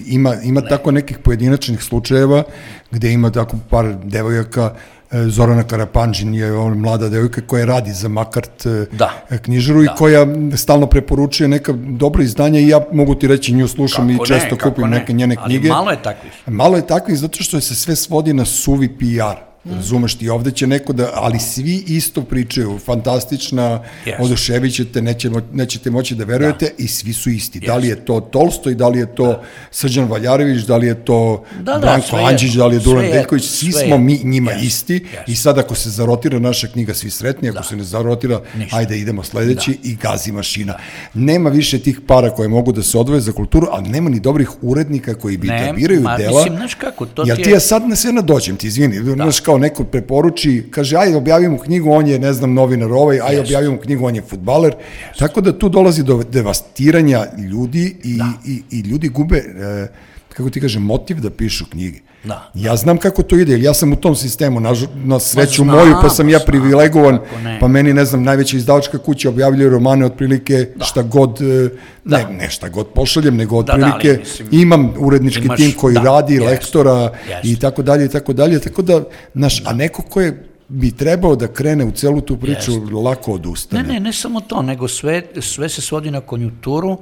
Ima, 0.07 0.35
ima 0.43 0.61
tako 0.61 0.91
nekih 0.91 1.17
pojedinačnih 1.17 1.83
slučajeva 1.83 2.43
gde 2.91 3.11
ima 3.11 3.31
tako 3.31 3.57
par 3.69 3.95
devojaka, 4.03 4.73
e, 4.73 5.01
Zorana 5.30 5.64
Karapanđin 5.64 6.34
je 6.36 6.53
ona 6.53 6.76
mlada 6.76 7.09
devojka 7.09 7.41
koja 7.47 7.66
radi 7.66 7.91
za 7.93 8.07
Makart 8.07 8.66
e, 8.66 8.86
Da. 8.91 9.12
knjižaru 9.41 9.84
i 9.84 9.88
koja 9.97 10.28
stalno 10.57 10.88
preporučuje 10.88 11.47
neka 11.47 11.74
dobra 11.78 12.24
izdanja 12.24 12.59
i 12.59 12.68
ja 12.68 12.80
mogu 12.91 13.16
ti 13.16 13.28
reći 13.28 13.53
nju 13.53 13.68
slušam 13.68 14.09
Kako 14.12 14.24
i 14.24 14.28
često 14.28 14.55
ne, 14.55 14.62
kupim 14.62 14.89
ne. 14.89 14.99
neke 14.99 15.14
njene 15.14 15.36
knjige. 15.45 15.70
Ali 15.70 15.78
malo 15.78 15.91
je 15.91 16.03
takvih. 16.03 16.32
Malo 16.47 16.76
je 16.76 16.88
takvih 16.88 17.18
zato 17.18 17.43
što 17.43 17.62
se 17.62 17.76
sve 17.76 17.95
svodi 17.95 18.34
na 18.34 18.45
suvi 18.45 18.97
PR. 18.97 19.51
Razumeš 19.66 20.16
ti, 20.16 20.30
ovde 20.30 20.51
će 20.51 20.68
neko 20.68 20.93
da, 20.93 21.09
ali 21.14 21.39
svi 21.39 21.84
isto 21.88 22.22
pričaju, 22.24 22.80
fantastična, 22.80 23.84
Jeste. 24.05 24.24
oduševit 24.24 24.74
ćete, 24.74 25.01
neće, 25.01 25.30
nećete 25.53 25.91
moći 25.91 26.16
da 26.16 26.24
verujete 26.24 26.72
i 26.78 26.88
svi 26.88 27.14
su 27.14 27.30
isti. 27.30 27.59
Da 27.59 27.76
li 27.76 27.88
je 27.88 27.95
to 27.97 28.20
Tolstoj, 28.22 28.76
da 28.76 28.88
li 28.88 28.99
je 28.99 29.16
to 29.16 29.41
Srđan 29.72 30.05
Valjarević, 30.05 30.64
da 30.64 30.78
li 30.78 30.88
je 30.88 31.05
to 31.05 31.43
Da, 31.55 31.64
da, 31.64 31.80
Branko 31.80 32.16
Anđić, 32.18 32.53
da 32.53 32.68
li 32.68 32.76
je 32.76 32.80
Duran 32.80 33.05
Veljković, 33.05 33.43
svi 33.45 33.72
sve 33.72 33.82
smo 33.82 33.97
mi 33.97 34.20
njima 34.24 34.51
Jeste, 34.51 34.66
isti 34.66 34.93
jeste. 34.93 35.24
i 35.28 35.36
sad 35.36 35.57
ako 35.57 35.76
se 35.76 35.89
zarotira 35.89 36.39
naša 36.39 36.68
knjiga, 36.68 36.93
svi 36.93 37.09
sretni, 37.09 37.49
ako 37.49 37.64
se 37.64 37.76
ne 37.76 37.84
zarotira, 37.84 38.41
Ništa. 38.55 38.78
ajde 38.78 38.97
idemo 38.97 39.24
sledeći 39.24 39.78
i 39.84 39.95
gazi 39.95 40.32
mašina. 40.32 40.78
Nema 41.14 41.49
više 41.49 41.80
tih 41.80 41.99
para 42.01 42.30
koje 42.30 42.49
mogu 42.49 42.72
da 42.72 42.84
se 42.84 42.97
odvoje 42.97 43.22
za 43.22 43.32
kulturu, 43.32 43.68
a 43.72 43.82
nema 43.82 44.09
ni 44.09 44.20
dobrih 44.20 44.49
urednika 44.62 45.14
koji 45.14 45.38
bi 45.38 45.47
Ne, 45.47 45.68
tabiraju 45.68 46.01
ma, 46.01 46.18
dela. 46.18 46.36
mislim, 46.36 46.57
znaš 46.57 46.74
kako, 46.76 47.05
to 47.05 47.24
Jel 47.24 47.38
ti 47.38 47.43
ti 47.43 47.49
je- 47.49 47.53
ja 47.53 47.59
sad 47.59 47.88
na 47.88 47.95
sve 47.95 48.12
nadođem, 48.14 48.55
ti 48.57 48.68
izvini, 48.68 48.99
da. 48.99 49.14
znaš 49.14 49.39
kao 49.41 49.51
neko 49.58 49.84
preporuči, 49.84 50.64
kaže 50.72 50.97
aj 50.97 51.16
objavimo 51.16 51.58
knjigu, 51.58 51.91
on 51.91 52.08
je 52.08 52.20
ne 52.20 52.34
znam 52.34 52.54
novinar 52.54 52.91
ovaj, 52.91 53.20
aj 53.20 53.39
objavimo 53.39 53.78
knjigu, 53.78 54.06
on 54.06 54.16
je 54.16 54.22
futbaler. 54.22 54.76
Tako 55.20 55.41
da 55.41 55.60
tu 55.60 55.70
dolazi 55.70 56.04
do 56.04 56.24
devastiranja 56.24 57.26
ljudi 57.38 57.95
i, 58.04 58.18
Da. 58.18 58.34
i, 58.45 58.62
i 58.72 58.80
ljudi 58.80 59.10
gube, 59.10 59.38
e, 59.38 59.88
kako 60.30 60.49
ti 60.49 60.62
kažem, 60.62 60.84
motiv 60.84 61.20
da 61.20 61.30
pišu 61.30 61.66
knjige. 61.72 61.99
Da. 62.24 62.51
Ja 62.53 62.76
znam 62.76 62.97
kako 62.97 63.24
to 63.24 63.36
ide, 63.36 63.59
ja 63.59 63.74
sam 63.74 63.93
u 63.93 63.95
tom 63.95 64.15
sistemu, 64.15 64.59
na, 64.59 64.74
na 64.95 65.19
sreću 65.19 65.63
znam, 65.63 65.67
moju, 65.67 65.95
pa 66.01 66.09
sam 66.09 66.30
ja 66.30 66.38
znam, 66.38 66.45
privilegovan, 66.47 67.19
ne. 67.43 67.57
pa 67.59 67.67
meni, 67.67 67.93
ne 67.93 68.05
znam, 68.05 68.24
najveća 68.24 68.57
izdavačka 68.57 68.97
kuća 68.97 69.30
objavljuje 69.30 69.69
romane 69.69 70.05
otprilike 70.05 70.67
šta 70.82 71.01
god, 71.01 71.41
e, 71.41 71.69
ne, 72.05 72.26
ne 72.32 72.49
šta 72.49 72.69
god 72.69 72.88
pošaljem, 72.88 73.36
nego 73.38 73.63
Da, 73.63 73.65
da, 73.67 73.74
ali 73.76 73.84
otprilike 73.86 74.19
mislim, 74.19 74.47
imam 74.51 74.93
urednički 74.97 75.45
imaš- 75.45 75.57
tim 75.57 75.72
koji 75.72 75.93
da, 75.93 76.01
radi, 76.01 76.34
jeste, 76.34 76.47
lektora 76.47 76.93
jeste. 76.93 77.39
i 77.43 77.55
tako 77.55 77.82
dalje 77.82 78.05
i 78.05 78.09
tako 78.09 78.34
dalje, 78.34 78.59
tako 78.59 78.82
da, 78.82 79.03
naš, 79.34 79.63
a 79.65 79.74
neko 79.74 80.01
ko 80.01 80.22
je 80.22 80.47
bi 80.67 80.91
trebao 80.91 81.36
da 81.36 81.47
krene 81.47 81.86
u 81.86 81.91
celu 81.91 82.22
tu 82.22 82.38
priču, 82.38 82.72
lako 82.93 83.32
Ne, 83.32 83.36
odustane. 83.36 83.84
ne, 83.84 83.99
ne 83.99 84.13
samo 84.13 84.41
to, 84.41 84.61
nego 84.61 84.88
sve, 84.88 85.22
sve 85.39 85.69
se 85.69 85.82
svodi 85.82 86.11
na 86.11 86.22
konjuturu, 86.22 86.97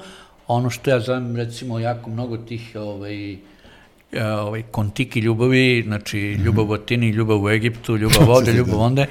ono 0.47 0.69
što 0.69 0.89
ja 0.89 0.99
zovem 0.99 1.35
recimo 1.35 1.79
jako 1.79 2.09
mnogo 2.09 2.37
tih 2.37 2.71
ovaj, 2.75 3.37
ovaj, 4.13 4.63
kontiki 4.71 5.19
ljubavi, 5.19 5.83
znači 5.87 6.19
ljubav 6.19 6.69
u 6.69 6.73
Atini, 6.73 7.09
ljubav 7.09 7.43
u 7.43 7.49
Egiptu, 7.49 7.97
ljubav 7.97 8.29
ovde, 8.37 8.53
ljubav 8.53 8.79
onde, 8.79 9.05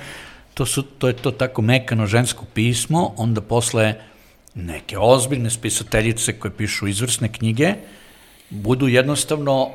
to, 0.55 0.66
su, 0.66 0.82
to 0.82 1.09
je 1.09 1.14
to 1.14 1.30
tako 1.30 1.62
mekano 1.62 2.07
žensko 2.07 2.44
pismo, 2.55 3.14
onda 3.16 3.40
posle 3.40 3.94
neke 4.55 4.99
ozbiljne 4.99 5.51
spisateljice 5.51 6.32
koje 6.38 6.53
pišu 6.57 6.86
izvrsne 6.86 7.32
knjige, 7.32 7.74
budu 8.51 8.88
jednostavno 8.88 9.70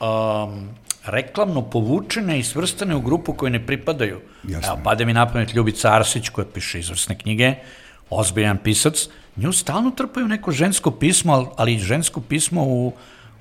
um, 0.00 0.68
reklamno 1.04 1.62
povučene 1.62 2.38
i 2.38 2.42
svrstane 2.42 2.94
u 2.94 3.00
grupu 3.00 3.32
koje 3.32 3.50
ne 3.50 3.66
pripadaju. 3.66 4.20
Jasno. 4.48 4.72
Evo, 4.72 4.80
pade 4.84 5.04
mi 5.04 5.12
na 5.12 5.26
pamet 5.26 5.54
Ljubica 5.54 5.92
Arsić 5.92 6.28
koja 6.28 6.46
piše 6.54 6.78
izvrsne 6.78 7.18
knjige, 7.18 7.54
ozbiljan 8.10 8.58
pisac, 8.58 9.08
nju 9.36 9.52
stalno 9.52 9.90
trpaju 9.90 10.28
neko 10.28 10.52
žensko 10.52 10.90
pismo, 10.90 11.32
al- 11.32 11.52
ali 11.56 11.78
žensko 11.78 12.20
pismo 12.20 12.62
u, 12.62 12.92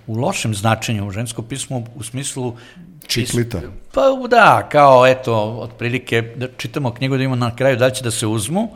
u 0.07 0.15
lošem 0.15 0.55
značenju, 0.55 1.11
žensko 1.11 1.41
pismo 1.41 1.83
u 1.95 2.03
smislu 2.03 2.55
Čiklita. 3.07 3.61
Pa 3.93 4.01
da, 4.29 4.67
kao 4.71 5.07
eto, 5.07 5.35
otprilike 5.59 6.21
da 6.21 6.47
čitamo 6.57 6.93
knjigu 6.93 7.17
da 7.17 7.23
imamo 7.23 7.45
na 7.45 7.55
kraju 7.55 7.77
da 7.77 7.89
će 7.89 8.03
da 8.03 8.11
se 8.11 8.27
uzmu 8.27 8.69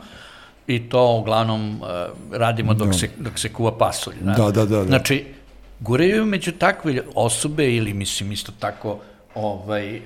i 0.66 0.88
to 0.88 1.16
uglavnom 1.16 1.82
uh, 1.82 1.88
radimo 2.32 2.74
dok, 2.74 2.94
se, 2.94 3.08
dok 3.18 3.38
se 3.38 3.52
kuva 3.52 3.78
pasulj. 3.78 4.14
Da, 4.20 4.32
da, 4.32 4.50
da, 4.50 4.64
da. 4.64 4.84
Znači, 4.84 5.24
guraju 5.80 6.26
među 6.26 6.52
takve 6.52 7.02
osobe 7.14 7.74
ili 7.74 7.94
mislim 7.94 8.32
isto 8.32 8.52
tako 8.58 8.98
ovaj, 9.34 9.96
uh, 9.96 10.02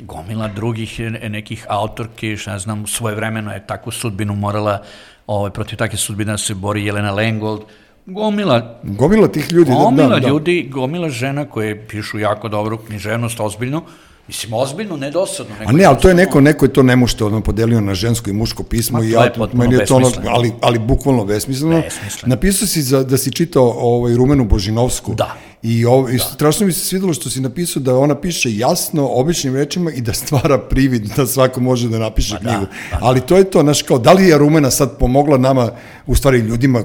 gomila 0.00 0.48
drugih 0.48 1.00
e, 1.00 1.28
nekih 1.28 1.66
autorki, 1.68 2.36
šta 2.36 2.50
ja 2.50 2.58
znam, 2.58 2.86
svoje 2.86 3.14
vremeno 3.14 3.52
je 3.52 3.66
takvu 3.66 3.92
sudbinu 3.92 4.34
morala, 4.34 4.82
ovaj, 5.26 5.50
protiv 5.50 5.76
takve 5.78 5.98
sudbine 5.98 6.32
da 6.32 6.38
se 6.38 6.54
bori 6.54 6.84
Jelena 6.84 7.12
Lengold, 7.12 7.62
gomila 8.08 8.80
Gomila 8.82 9.28
tih 9.28 9.52
ljudi. 9.52 9.70
Gomila 9.70 10.08
da, 10.08 10.20
da, 10.20 10.28
ljudi, 10.28 10.68
gomila 10.72 11.08
žena 11.08 11.44
koje 11.44 11.86
pišu 11.88 12.18
jako 12.18 12.48
dobru 12.48 12.78
književnost, 12.78 13.40
ozbiljno, 13.40 13.82
mislim, 14.28 14.52
ozbiljno, 14.52 14.96
ne 14.96 15.10
dosadno. 15.10 15.54
A 15.66 15.72
ne, 15.72 15.84
ali 15.84 15.96
to 16.02 16.08
je 16.08 16.14
neko, 16.14 16.40
neko 16.40 16.64
je 16.64 16.72
to 16.72 16.82
nemušto 16.82 17.26
ono 17.26 17.40
podelio 17.40 17.80
na 17.80 17.94
žensko 17.94 18.30
i 18.30 18.32
muško 18.32 18.62
pismo 18.62 18.98
Ma, 18.98 19.04
i 19.04 19.12
to 19.12 19.18
ja, 19.18 19.24
je 19.24 19.32
potpuno 19.32 19.62
meni 19.62 19.74
je 19.74 19.86
to 19.86 19.96
ono, 19.96 20.10
ali, 20.26 20.52
ali 20.60 20.78
bukvalno 20.78 21.24
besmisleno. 21.24 21.80
Besmisleno. 21.80 22.34
Napisao 22.34 22.68
si 22.68 22.82
za, 22.82 23.04
da 23.04 23.18
si 23.18 23.32
čitao 23.32 23.74
ovaj, 23.78 24.14
Rumenu 24.14 24.44
Božinovsku. 24.44 25.14
Da. 25.14 25.36
I, 25.62 25.84
ovo, 25.84 26.08
i 26.08 26.18
strašno 26.18 26.66
mi 26.66 26.72
se 26.72 26.80
svidelo 26.80 27.14
što 27.14 27.30
si 27.30 27.40
napisao 27.40 27.82
da 27.82 27.98
ona 27.98 28.14
piše 28.14 28.56
jasno, 28.56 29.08
običnim 29.08 29.56
rečima 29.56 29.92
i 29.92 30.00
da 30.00 30.12
stvara 30.12 30.58
privid 30.58 31.02
da 31.16 31.26
svako 31.26 31.60
može 31.60 31.88
da 31.88 31.98
napiše 31.98 32.34
da, 32.34 32.38
knjigu. 32.38 32.66
pa 32.90 32.98
Ali 33.00 33.20
to 33.20 33.36
je 33.36 33.50
to, 33.50 33.60
znaš, 33.60 33.82
kao, 33.82 33.98
da 33.98 34.12
li 34.12 34.28
je 34.28 34.38
Rumena 34.38 34.70
sad 34.70 34.98
pomogla 34.98 35.38
nama, 35.38 35.70
u 36.06 36.14
stvari 36.14 36.38
ljudima, 36.38 36.84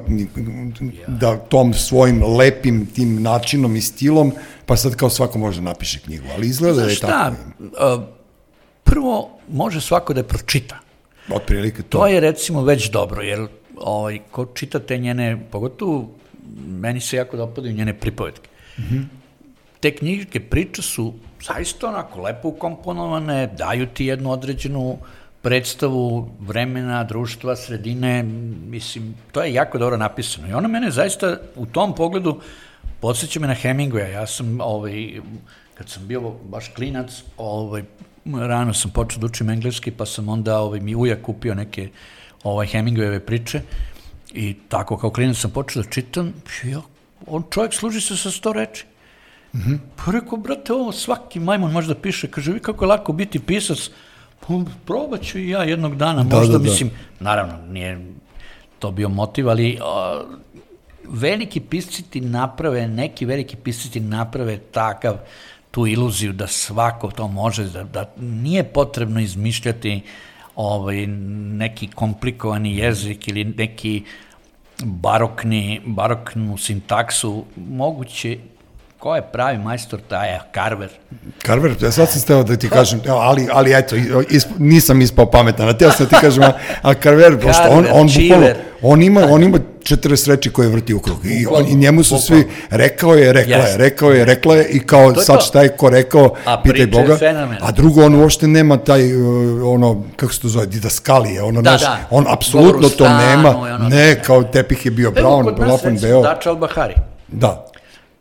da 1.07 1.37
tom 1.37 1.73
svojim 1.73 2.23
lepim 2.37 2.85
tim 2.85 3.21
načinom 3.21 3.75
i 3.75 3.81
stilom, 3.81 4.31
pa 4.65 4.75
sad 4.75 4.95
kao 4.95 5.09
svako 5.09 5.37
može 5.37 5.61
da 5.61 5.65
napiše 5.65 5.99
knjigu. 5.99 6.25
Ali 6.35 6.47
izgleda 6.47 6.75
da 6.75 6.81
je 6.81 6.85
Znaš 6.85 6.97
šta, 6.97 7.07
tako. 7.07 7.35
uh, 7.97 8.03
prvo, 8.83 9.29
može 9.49 9.81
svako 9.81 10.13
da 10.13 10.19
je 10.19 10.27
pročita. 10.27 10.79
Otprilike 11.29 11.81
to. 11.81 11.97
To 11.97 12.07
je 12.07 12.19
recimo 12.19 12.63
već 12.63 12.91
dobro, 12.91 13.21
jer 13.21 13.47
ovaj, 13.77 14.19
ko 14.31 14.45
čita 14.45 14.79
te 14.79 14.97
njene, 14.97 15.47
pogotovo 15.51 16.09
meni 16.67 17.01
se 17.01 17.17
jako 17.17 17.37
dopadaju 17.37 17.73
njene 17.73 17.93
pripovetke. 17.99 18.52
Mm 18.77 18.83
-hmm. 18.83 19.03
Te 19.79 19.95
knjige 19.95 20.39
priče 20.39 20.81
su 20.81 21.13
zaista 21.41 21.87
onako 21.87 22.21
lepo 22.21 22.47
ukomponovane, 22.47 23.47
daju 23.47 23.87
ti 23.87 24.05
jednu 24.05 24.31
određenu 24.31 24.97
predstavu 25.41 26.29
vremena, 26.39 27.03
društva, 27.03 27.55
sredine, 27.55 28.23
mislim, 28.69 29.15
to 29.31 29.43
je 29.43 29.53
jako 29.53 29.77
dobro 29.77 29.97
napisano. 29.97 30.47
I 30.47 30.53
ona 30.53 30.67
mene 30.67 30.91
zaista 30.91 31.37
u 31.55 31.65
tom 31.65 31.95
pogledu 31.95 32.41
podsjeća 32.99 33.39
me 33.39 33.47
na 33.47 33.55
Hemingwaya. 33.55 34.11
Ja 34.11 34.27
sam, 34.27 34.61
ovaj, 34.61 35.19
kad 35.73 35.89
sam 35.89 36.07
bio 36.07 36.21
baš 36.43 36.67
klinac, 36.75 37.23
ovaj, 37.37 37.83
rano 38.25 38.73
sam 38.73 38.91
počeo 38.91 39.19
da 39.19 39.25
učim 39.25 39.49
engleski, 39.49 39.91
pa 39.91 40.05
sam 40.05 40.29
onda 40.29 40.59
ovaj, 40.59 40.79
mi 40.79 40.95
ujak 40.95 41.21
kupio 41.21 41.53
neke 41.55 41.89
ovaj, 42.43 42.67
Hemingwayove 42.67 43.19
priče 43.19 43.61
i 44.33 44.55
tako 44.69 44.97
kao 44.97 45.09
klinac 45.09 45.37
sam 45.37 45.51
počeo 45.51 45.83
da 45.83 45.89
čitam, 45.89 46.33
ja, 46.63 46.81
on 47.27 47.43
čovjek 47.49 47.73
služi 47.73 48.01
se 48.01 48.17
sa 48.17 48.31
sto 48.31 48.53
reči. 48.53 48.85
Mm 49.53 49.59
-hmm. 49.59 49.77
Pa 49.95 50.11
rekao, 50.11 50.37
brate, 50.37 50.73
ovo 50.73 50.91
svaki 50.91 51.39
majmun 51.39 51.71
može 51.71 51.87
da 51.87 51.95
piše, 51.95 52.27
kaže, 52.27 52.51
vi 52.51 52.59
kako 52.59 52.85
je 52.85 52.89
lako 52.89 53.13
biti 53.13 53.39
pisac, 53.39 53.89
pa 54.39 54.47
probat 54.85 55.21
ću 55.21 55.39
i 55.39 55.49
ja 55.49 55.63
jednog 55.63 55.95
dana, 55.95 56.23
Da, 56.23 56.37
možda, 56.37 56.51
da, 56.51 56.57
da. 56.57 56.63
mislim, 56.63 56.91
naravno, 57.19 57.57
nije 57.67 58.13
to 58.79 58.91
bio 58.91 59.09
motiv, 59.09 59.49
ali 59.49 59.77
a, 59.81 60.23
veliki 61.03 61.59
pisci 61.59 62.03
ti 62.03 62.21
naprave, 62.21 62.87
neki 62.87 63.25
veliki 63.25 63.55
pisci 63.55 63.91
ti 63.91 63.99
naprave 63.99 64.57
takav, 64.57 65.17
tu 65.71 65.87
iluziju 65.87 66.33
da 66.33 66.47
svako 66.47 67.11
to 67.11 67.27
može, 67.27 67.63
da, 67.63 67.83
da 67.83 68.13
nije 68.19 68.63
potrebno 68.63 69.19
izmišljati 69.19 70.01
ovaj, 70.55 71.07
neki 71.57 71.87
komplikovani 71.87 72.77
jezik 72.77 73.27
ili 73.27 73.43
neki 73.43 74.03
barokni, 74.83 75.81
baroknu 75.85 76.57
sintaksu, 76.57 77.45
moguće, 77.55 78.37
ko 78.99 79.15
je 79.15 79.21
pravi 79.21 79.57
majstor, 79.57 79.99
taj 80.07 80.29
je 80.29 80.39
Carver. 80.53 80.89
Carver, 81.45 81.75
ja 81.81 81.91
sad 81.91 82.09
sam 82.09 82.21
steo 82.21 82.43
da 82.43 82.57
ti 82.57 82.69
kažem, 82.69 83.01
evo, 83.05 83.17
ali, 83.17 83.47
ali 83.51 83.73
eto, 83.73 83.95
isp, 84.29 84.49
nisam 84.59 85.01
ispao 85.01 85.25
pametan, 85.31 85.69
a 85.69 85.73
teo 85.77 85.91
sam 85.91 86.05
da 86.05 86.09
ti 86.09 86.21
kažem, 86.21 86.43
a, 86.43 86.53
a 86.81 86.93
Carver, 86.93 87.39
pošto 87.41 87.63
on, 87.69 87.85
on, 87.91 88.07
bukvalno, 88.07 88.47
on 88.83 89.01
ima, 89.01 89.21
on 89.23 89.43
ima 89.43 89.57
40 89.81 90.27
reči 90.27 90.49
koje 90.49 90.67
vrti 90.69 90.93
u 90.93 90.99
krug. 90.99 91.25
I, 91.25 91.45
on, 91.47 91.65
i 91.65 91.75
njemu 91.75 92.03
su 92.03 92.17
svi, 92.17 92.43
rekao 92.69 93.13
je, 93.13 93.33
rekla 93.33 93.55
je, 93.57 93.77
rekao 93.77 94.11
je, 94.11 94.25
rekla 94.25 94.55
je 94.55 94.67
i 94.67 94.79
kao 94.79 95.11
To 95.11 95.21
sad 95.21 95.35
to. 95.35 95.41
šta 95.41 95.61
je 95.61 95.69
ko 95.69 95.89
rekao, 95.89 96.33
A 96.45 96.61
pitaj 96.61 96.87
Boga, 96.87 97.17
a 97.61 97.71
drugo, 97.71 98.03
on 98.03 98.15
uopšte 98.15 98.47
nema 98.47 98.77
taj, 98.77 99.13
uh, 99.13 99.23
ono, 99.65 100.03
kako 100.15 100.33
se 100.33 100.41
to 100.41 100.47
zove, 100.47 100.65
didaskalije, 100.67 101.43
ono, 101.43 101.61
Da, 101.61 101.71
naš, 101.71 101.81
da. 101.81 101.97
on 102.09 102.25
apsolutno 102.29 102.89
to 102.89 103.09
nema, 103.09 103.49
ono- 103.51 103.89
ne, 103.89 104.15
kao 104.17 104.43
tepih 104.43 104.85
je 104.85 104.91
bio 104.91 105.07
Evo, 105.07 105.15
brown, 105.19 105.55
plafon 105.57 105.97
beo, 105.97 106.21
Dača 106.21 106.49
Al-Bahari. 106.51 106.93
da, 107.27 107.65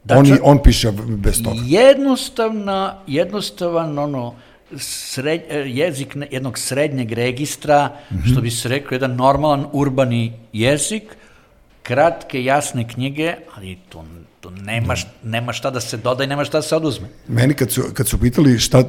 Dača- 0.04 0.18
on, 0.18 0.38
on 0.44 0.58
piše 0.58 0.90
bez 1.08 1.42
toga. 1.44 1.60
Jednostavna, 1.64 2.96
jednostavan 3.06 3.98
ono, 3.98 4.34
sred, 4.78 5.40
e, 5.50 5.56
jezik 5.58 6.16
jednog 6.30 6.58
srednjeg 6.58 7.12
registra, 7.12 7.92
mm 8.10 8.16
-hmm. 8.16 8.32
što 8.32 8.40
bi 8.40 8.50
se 8.50 8.68
rekao, 8.68 8.94
jedan 8.94 9.16
normalan 9.16 9.66
urbani 9.72 10.32
jezik, 10.52 11.02
kratke, 11.82 12.44
jasne 12.44 12.88
knjige, 12.88 13.34
ali 13.56 13.78
to, 13.88 14.04
to 14.40 14.50
nema, 14.50 14.92
š- 14.96 15.06
nema 15.24 15.52
šta 15.52 15.70
da 15.70 15.80
se 15.80 15.96
doda 15.96 16.24
i 16.24 16.26
nema 16.26 16.44
šta 16.44 16.58
da 16.58 16.62
se 16.62 16.76
oduzme. 16.76 17.08
Meni 17.28 17.54
kad 17.54 17.70
su, 17.70 17.82
kad 17.94 18.08
su 18.08 18.18
pitali 18.20 18.58
šta, 18.58 18.84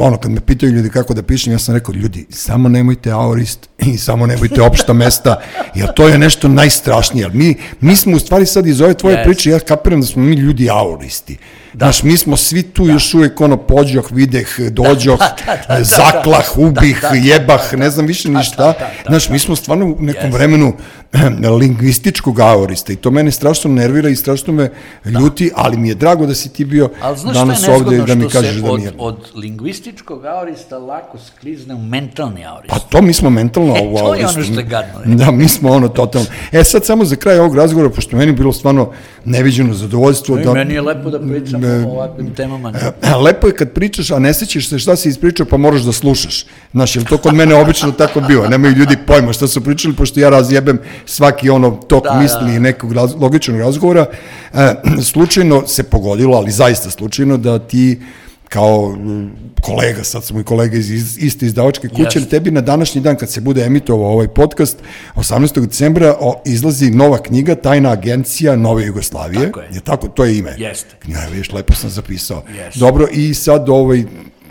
ono, 0.00 0.18
kad 0.18 0.30
me 0.30 0.40
pitaju 0.40 0.72
ljudi 0.72 0.90
kako 0.90 1.14
da 1.14 1.22
pišem, 1.22 1.52
ja 1.52 1.58
sam 1.58 1.74
rekao, 1.74 1.94
ljudi, 1.94 2.26
samo 2.30 2.68
nemojte 2.68 3.10
aorist 3.10 3.68
i 3.94 3.98
samo 3.98 4.26
nemojte 4.26 4.62
opšta 4.62 4.92
mesta, 4.92 5.40
jer 5.74 5.92
to 5.94 6.08
je 6.08 6.18
nešto 6.18 6.48
najstrašnije. 6.48 7.28
Mi, 7.32 7.54
mi 7.80 7.96
smo 7.96 8.16
u 8.16 8.20
stvari 8.20 8.46
sad 8.46 8.66
iz 8.66 8.80
ove 8.80 8.94
tvoje 8.94 9.16
Yes. 9.16 9.24
priče, 9.24 9.50
ja 9.50 9.58
kapiram 9.58 10.00
da 10.00 10.06
smo 10.06 10.22
mi 10.22 10.36
ljudi 10.36 10.70
aoristi. 10.70 11.36
Da. 11.78 11.84
Znaš, 11.86 12.02
mi 12.02 12.16
smo 12.16 12.36
svi 12.36 12.62
tu 12.62 12.86
da. 12.86 12.92
još 12.92 13.14
uvek 13.14 13.40
ono 13.40 13.56
pođoh, 13.56 14.08
videh, 14.10 14.48
dođoh, 14.70 15.18
da, 15.18 15.36
da, 15.46 15.56
da, 15.68 15.78
da. 15.78 15.84
zaklah, 15.84 16.58
ubih, 16.58 16.98
Da, 17.02 17.08
da, 17.08 17.14
da, 17.14 17.20
jebah, 17.20 17.74
ne 17.74 17.90
znam 17.90 18.06
više 18.06 18.28
ni 18.28 18.44
šta. 18.44 18.56
da, 18.56 18.72
da, 18.72 18.90
Znaš, 19.08 19.28
mi 19.28 19.38
smo 19.38 19.56
stvarno 19.56 19.86
u 19.86 19.96
nekom 20.00 20.30
Yes. 20.30 20.32
vremenu 20.32 20.72
lingvističkog 21.60 22.40
aorista 22.40 22.92
i 22.92 22.96
to 22.96 23.10
mene 23.10 23.30
strašno 23.30 23.70
nervira 23.70 24.08
i 24.08 24.16
strašno 24.16 24.52
me 24.52 24.70
ljuti, 25.04 25.50
ali 25.54 25.76
mi 25.76 25.88
je 25.88 25.94
drago 25.94 26.26
da 26.26 26.34
si 26.34 26.52
ti 26.52 26.64
bio 26.64 26.88
danas 27.34 27.68
ovde 27.68 27.96
i 27.96 28.02
da 28.06 28.14
mi 28.14 28.28
kažeš 28.28 28.56
da 28.56 28.70
od, 28.70 28.78
nije. 28.80 28.92
od 28.98 29.16
lingvističkog 29.34 30.24
aorista 30.24 30.78
lako 30.78 31.18
sklizne 31.18 31.74
u 31.74 31.78
mentalni 31.78 32.46
aorist? 32.46 32.68
Pa 32.68 32.78
to 32.78 33.02
mi 33.02 33.12
smo 33.12 33.30
mentalno 33.30 33.76
E, 33.76 33.88
u 33.88 33.98
to 33.98 34.14
je 34.14 34.26
ono 34.26 34.42
što 34.42 34.60
je 34.60 34.62
gadno. 34.62 35.16
Da, 35.16 35.30
mi 35.30 35.48
smo 35.48 35.70
ono 35.70 35.88
totalno. 35.88 36.26
E 36.52 36.64
sad 36.64 36.84
samo 36.84 37.04
za 37.04 37.16
kraj 37.16 37.38
ovog 37.38 37.56
razgovora, 37.56 37.90
pošto 37.90 38.16
meni 38.16 38.28
je 38.28 38.36
bilo 38.36 38.52
stvarno 38.52 38.92
neviđeno 39.24 39.74
zadovoljstvo. 39.74 40.38
I 40.38 40.44
da, 40.44 40.54
meni 40.54 40.74
je 40.74 40.80
lepo 40.80 41.10
da 41.10 41.20
pričam 41.20 41.64
e, 41.64 41.84
o 41.86 41.90
ovakvim 41.90 42.34
temama. 42.34 42.70
Ne? 42.70 42.78
E, 43.02 43.14
Lepo 43.14 43.46
je 43.46 43.54
kad 43.54 43.72
pričaš, 43.72 44.10
a 44.10 44.18
ne 44.18 44.34
sećaš 44.34 44.68
se 44.68 44.78
šta 44.78 44.96
si 44.96 45.08
ispričao, 45.08 45.46
pa 45.46 45.56
moraš 45.56 45.82
da 45.82 45.92
slušaš. 45.92 46.46
Znaš, 46.72 46.96
jer 46.96 47.04
to 47.04 47.18
kod 47.18 47.34
mene 47.34 47.54
obično 47.54 47.92
tako 47.92 48.20
bilo. 48.20 48.48
Nemaju 48.48 48.74
ljudi 48.74 48.96
pojma 49.06 49.32
šta 49.32 49.48
su 49.48 49.64
pričali, 49.64 49.94
pošto 49.94 50.20
ja 50.20 50.28
razjebem 50.28 50.78
svaki 51.06 51.50
ono 51.50 51.70
tok 51.70 52.04
Da, 52.04 52.20
misli 52.20 52.52
da. 52.52 52.58
nekog 52.58 52.92
raz, 52.92 53.14
logičnog 53.14 53.58
razgovora. 53.58 54.06
E, 54.54 54.74
slučajno 55.02 55.66
se 55.66 55.82
pogodilo, 55.82 56.36
ali 56.36 56.50
zaista 56.50 56.90
slučajno, 56.90 57.36
da 57.36 57.58
ti 57.58 58.00
kao 58.48 58.92
mm, 58.92 59.30
kolega, 59.60 60.04
sad 60.04 60.24
smo 60.24 60.40
i 60.40 60.44
kolega 60.44 60.76
iz, 60.76 60.90
iz 60.90 61.18
iste 61.18 61.46
izdavačke 61.46 61.88
kuće, 61.88 62.18
Jeste. 62.18 62.24
tebi 62.30 62.50
na 62.50 62.60
današnji 62.60 63.00
dan 63.00 63.16
kad 63.16 63.30
se 63.30 63.40
bude 63.40 63.62
emitovao 63.64 64.12
ovaj 64.12 64.28
podcast, 64.28 64.78
18. 65.16 65.60
decembra 65.60 66.16
o, 66.20 66.42
izlazi 66.46 66.90
nova 66.90 67.18
knjiga 67.18 67.54
Tajna 67.54 67.90
agencija 67.90 68.56
Nove 68.56 68.86
Jugoslavije. 68.86 69.46
Tako 69.46 69.60
je. 69.60 69.68
je 69.72 69.80
tako, 69.80 70.08
to 70.08 70.24
je 70.24 70.38
ime. 70.38 70.54
Jeste. 70.58 70.96
Ja, 71.06 71.26
vidiš, 71.30 71.52
lepo 71.52 71.74
sam 71.74 71.90
zapisao. 71.90 72.42
Jeste. 72.56 72.80
Dobro, 72.80 73.06
i 73.12 73.34
sad 73.34 73.68
ovaj, 73.68 74.04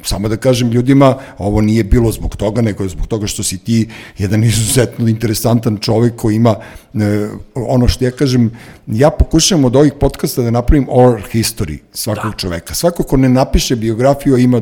samo 0.03 0.29
da 0.29 0.37
kažem 0.37 0.71
ljudima, 0.71 1.15
ovo 1.37 1.61
nije 1.61 1.83
bilo 1.83 2.11
zbog 2.11 2.35
toga, 2.35 2.61
nego 2.61 2.83
je 2.83 2.89
zbog 2.89 3.07
toga 3.07 3.27
što 3.27 3.43
si 3.43 3.57
ti 3.57 3.89
jedan 4.17 4.43
izuzetno 4.51 5.07
interesantan 5.07 5.77
čovek 5.77 6.15
koji 6.15 6.35
ima 6.35 6.55
e, 6.93 7.27
ono 7.55 7.87
što 7.87 8.05
ja 8.05 8.11
kažem, 8.11 8.51
ja 8.87 9.09
pokušavam 9.09 9.65
od 9.65 9.75
ovih 9.75 9.93
podcasta 9.99 10.41
da 10.41 10.51
napravim 10.51 10.87
oral 10.89 11.21
history 11.33 11.77
svakog 11.93 12.31
da. 12.31 12.37
čoveka. 12.37 12.73
Svako 12.73 13.03
ko 13.03 13.17
ne 13.17 13.29
napiše 13.29 13.75
biografiju, 13.75 14.37
ima 14.37 14.61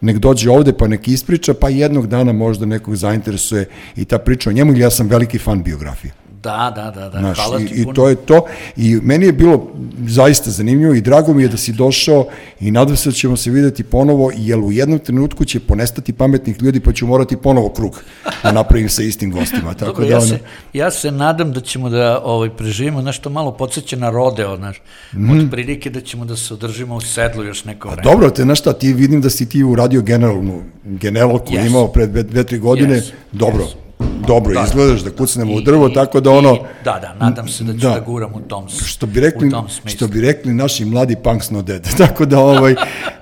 nek 0.00 0.18
dođe 0.18 0.50
ovde 0.50 0.72
pa 0.72 0.88
nek 0.88 1.08
ispriča, 1.08 1.54
pa 1.54 1.68
jednog 1.68 2.06
dana 2.06 2.32
možda 2.32 2.66
nekog 2.66 2.96
zainteresuje 2.96 3.68
i 3.96 4.04
ta 4.04 4.18
priča 4.18 4.50
o 4.50 4.52
njemu, 4.52 4.72
ili 4.72 4.80
ja 4.80 4.90
sam 4.90 5.08
veliki 5.08 5.38
fan 5.38 5.62
biografije. 5.62 6.12
Da, 6.42 6.72
da, 6.76 6.90
da, 6.90 7.08
da. 7.08 7.18
Znaš, 7.18 7.38
hvala 7.38 7.58
ti 7.58 7.64
i, 7.64 7.80
i 7.80 7.84
puno. 7.84 7.94
to 7.94 8.08
je 8.08 8.16
to. 8.16 8.44
I 8.76 8.98
meni 9.02 9.26
je 9.26 9.32
bilo 9.32 9.66
zaista 10.06 10.50
zanimljivo 10.50 10.94
i 10.94 11.00
drago 11.00 11.34
mi 11.34 11.42
je 11.42 11.48
da 11.48 11.56
si 11.56 11.72
došao 11.72 12.26
i 12.60 12.70
nadam 12.70 12.96
se 12.96 13.08
da 13.08 13.14
ćemo 13.14 13.36
se 13.36 13.50
videti 13.50 13.84
ponovo, 13.84 14.30
jer 14.36 14.58
u 14.58 14.72
jednom 14.72 14.98
trenutku 14.98 15.44
će 15.44 15.60
ponestati 15.60 16.12
pametnih 16.12 16.62
ljudi 16.62 16.80
pa 16.80 16.92
ću 16.92 17.06
morati 17.06 17.36
ponovo 17.36 17.68
krug 17.68 18.02
da 18.42 18.52
napravim 18.52 18.88
sa 18.88 19.02
istim 19.02 19.32
gostima. 19.32 19.74
Tako 19.74 19.92
Dobro, 19.92 20.06
da, 20.06 20.14
ja, 20.14 20.20
se, 20.20 20.38
ja 20.72 20.90
se 20.90 21.10
nadam 21.10 21.52
da 21.52 21.60
ćemo 21.60 21.88
da 21.88 22.20
ovaj, 22.24 22.50
preživimo 22.50 23.02
nešto 23.02 23.30
malo 23.30 23.52
podsjeća 23.52 23.96
na 23.96 24.10
rodeo, 24.10 24.56
znaš, 24.56 24.82
mm. 25.12 25.30
od 25.30 25.50
prilike 25.50 25.90
da 25.90 26.00
ćemo 26.00 26.24
da 26.24 26.36
se 26.36 26.54
održimo 26.54 26.96
u 26.96 27.00
sedlu 27.00 27.44
još 27.44 27.64
neko 27.64 27.88
vreme. 27.88 28.02
Dobro, 28.02 28.30
te 28.30 28.42
znaš 28.42 28.60
šta, 28.60 28.72
ti 28.72 28.92
vidim 28.92 29.20
da 29.20 29.30
si 29.30 29.48
ti 29.48 29.64
uradio 29.64 30.02
generalnu, 30.02 30.62
generalku 30.84 31.52
Yes. 31.52 31.66
imao 31.66 31.88
pred 31.88 32.10
dve, 32.10 32.22
dve, 32.22 32.44
tri 32.44 32.58
godine, 32.58 32.94
Yes, 32.94 33.10
dobro, 33.32 33.64
yes. 33.64 33.89
Dobro 34.20 34.54
Da, 34.54 34.60
da. 34.60 34.66
izgledaš 34.66 35.00
da 35.00 35.10
kucnemo 35.12 35.52
u 35.52 35.60
I- 35.60 35.64
drvo, 35.64 35.88
i- 35.88 35.94
tako 35.94 36.20
da 36.20 36.30
ono, 36.32 36.54
i- 36.54 36.58
Da, 36.84 36.98
da, 36.98 37.16
nadam 37.20 37.48
se 37.48 37.64
da 37.64 37.72
ću 37.72 37.78
Da. 37.78 37.88
da, 37.90 38.00
guram 38.00 38.34
u 38.34 38.40
tom, 38.40 38.64
što 38.86 39.06
bi 39.06 39.20
rekli, 39.20 39.48
u 39.48 39.50
tom 39.50 39.68
smislu. 39.68 39.90
što 39.90 40.08
bi 40.08 40.20
rekli 40.20 40.54
naši 40.54 40.84
mladi 40.84 41.16
punks 41.16 41.50
no 41.50 41.62
dead. 41.62 41.88
Tako 41.98 42.24
da 42.26 42.38
ovaj 42.40 42.74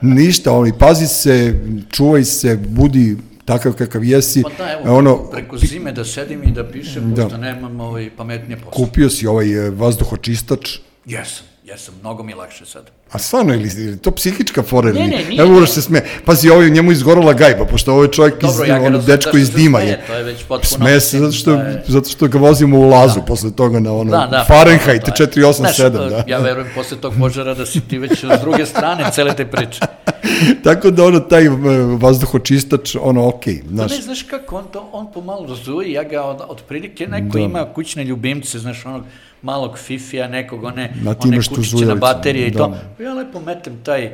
ništa, 0.03 0.53
ovaj 0.53 0.73
pazi 0.75 1.07
se, 1.07 1.55
čuvaj 1.91 2.25
se, 2.25 2.57
budi 2.59 3.17
takav 3.45 3.73
kakav 3.73 4.05
jesi. 4.05 4.43
Pa 4.43 4.51
da, 4.59 4.73
evo, 4.75 4.97
ono 4.97 5.17
preko 5.25 5.59
zime 5.59 5.93
da 5.93 6.05
sedim 6.05 6.41
i 6.43 6.53
da 6.53 6.65
pišem, 6.65 7.15
Da. 7.15 7.23
pošto 7.23 7.39
nemam 7.39 7.81
ovaj, 7.81 8.11
pametnije 8.11 8.57
posla. 8.57 8.71
kupio 8.73 9.11
si 9.11 9.27
ovaj 9.27 9.67
e, 9.67 9.71
vazduhočistač. 9.71 10.79
Jesam, 11.07 11.47
jesam, 11.69 11.95
mnogo 12.01 12.23
mi 12.23 12.35
lakše 12.35 12.67
sad. 12.67 12.91
A 13.13 13.19
stvarno, 13.19 13.55
ili, 13.55 13.71
ili 13.79 13.99
to 13.99 14.11
psihička 14.11 14.63
fora? 14.63 14.89
ili 14.89 14.99
Ne, 15.01 15.07
ne, 15.09 15.25
nije, 15.25 15.41
Evo 15.41 15.67
se 15.67 15.83
sme. 15.83 16.03
Pazi, 16.25 16.51
ovaj, 16.51 16.71
njemu 16.71 16.93
izgorela 16.93 17.33
gajba, 17.33 17.65
pošto 17.65 17.93
ovo 17.93 18.03
je 18.03 18.09
čovjek 18.11 18.35
Dobro, 18.35 18.65
iz, 18.65 18.69
ja 18.71 18.83
ono, 18.83 18.99
dečko 18.99 19.31
da 19.33 19.39
iz 19.39 19.51
dima 19.51 19.79
smeje, 19.79 19.91
je. 19.91 20.05
to 20.07 20.15
je 20.15 20.23
već 20.23 20.39
potpuno, 20.39 20.63
Smeje 20.77 21.01
se 21.01 21.19
zato 21.19 21.33
što, 21.33 21.53
da 21.53 21.61
je- 21.61 21.83
zato 21.87 22.09
što 22.09 22.29
ga 22.29 22.39
vozimo 22.39 22.79
u 22.79 22.85
lazu 22.85 23.21
posle 23.23 23.51
toga 23.53 23.81
na 23.81 23.93
ono 23.93 24.11
Da, 24.11 24.27
da. 24.27 24.45
Fahrenheit 24.45 25.09
je- 25.09 25.13
487, 25.17 25.53
Znaš, 25.99 26.11
da. 26.11 26.25
Ja 26.27 26.39
verujem 26.39 26.69
posle 26.75 26.97
tog 26.97 27.15
požara 27.21 27.55
da 27.55 27.67
si 27.67 27.81
ti 27.81 27.99
već 27.99 28.13
s 28.13 28.41
druge 28.41 28.67
strane 28.67 29.05
cele 29.13 29.35
te 29.35 29.47
priče. 29.47 29.81
Tako 30.65 30.91
da 30.91 31.05
ono, 31.05 31.21
taj 31.21 31.45
e, 31.45 31.51
vazduhočistač, 31.99 32.97
ono, 32.97 33.29
okej, 33.29 33.61
Pa 33.61 33.69
znaš. 33.69 33.91
ne, 33.91 33.97
znaš 33.99 34.23
kako, 34.23 34.57
on 34.57 34.65
to, 34.67 34.89
on 34.93 35.13
pomalo 35.13 35.47
razuje, 35.47 35.93
ja 35.93 36.03
ga 36.05 36.23
od, 36.23 36.41
od 36.49 36.63
prilike, 36.63 37.07
neko 37.07 37.29
Da. 37.29 37.39
ima 37.41 37.67
kućne 37.67 38.05
ljubimce, 38.05 38.59
znaš, 38.59 38.87
onog 38.87 39.03
malog 39.43 39.79
fifija, 39.79 40.29
nekog, 40.29 40.65
one, 40.65 40.93
ti 41.15 41.29
one 41.29 41.39
kućiće 41.49 41.85
na 41.85 41.95
baterije 41.97 42.47
i 42.47 42.51
da. 42.51 42.59
to. 42.59 42.75
Ja 43.01 43.15
lepo 43.15 43.41
metem 43.41 43.79
taj, 43.79 44.11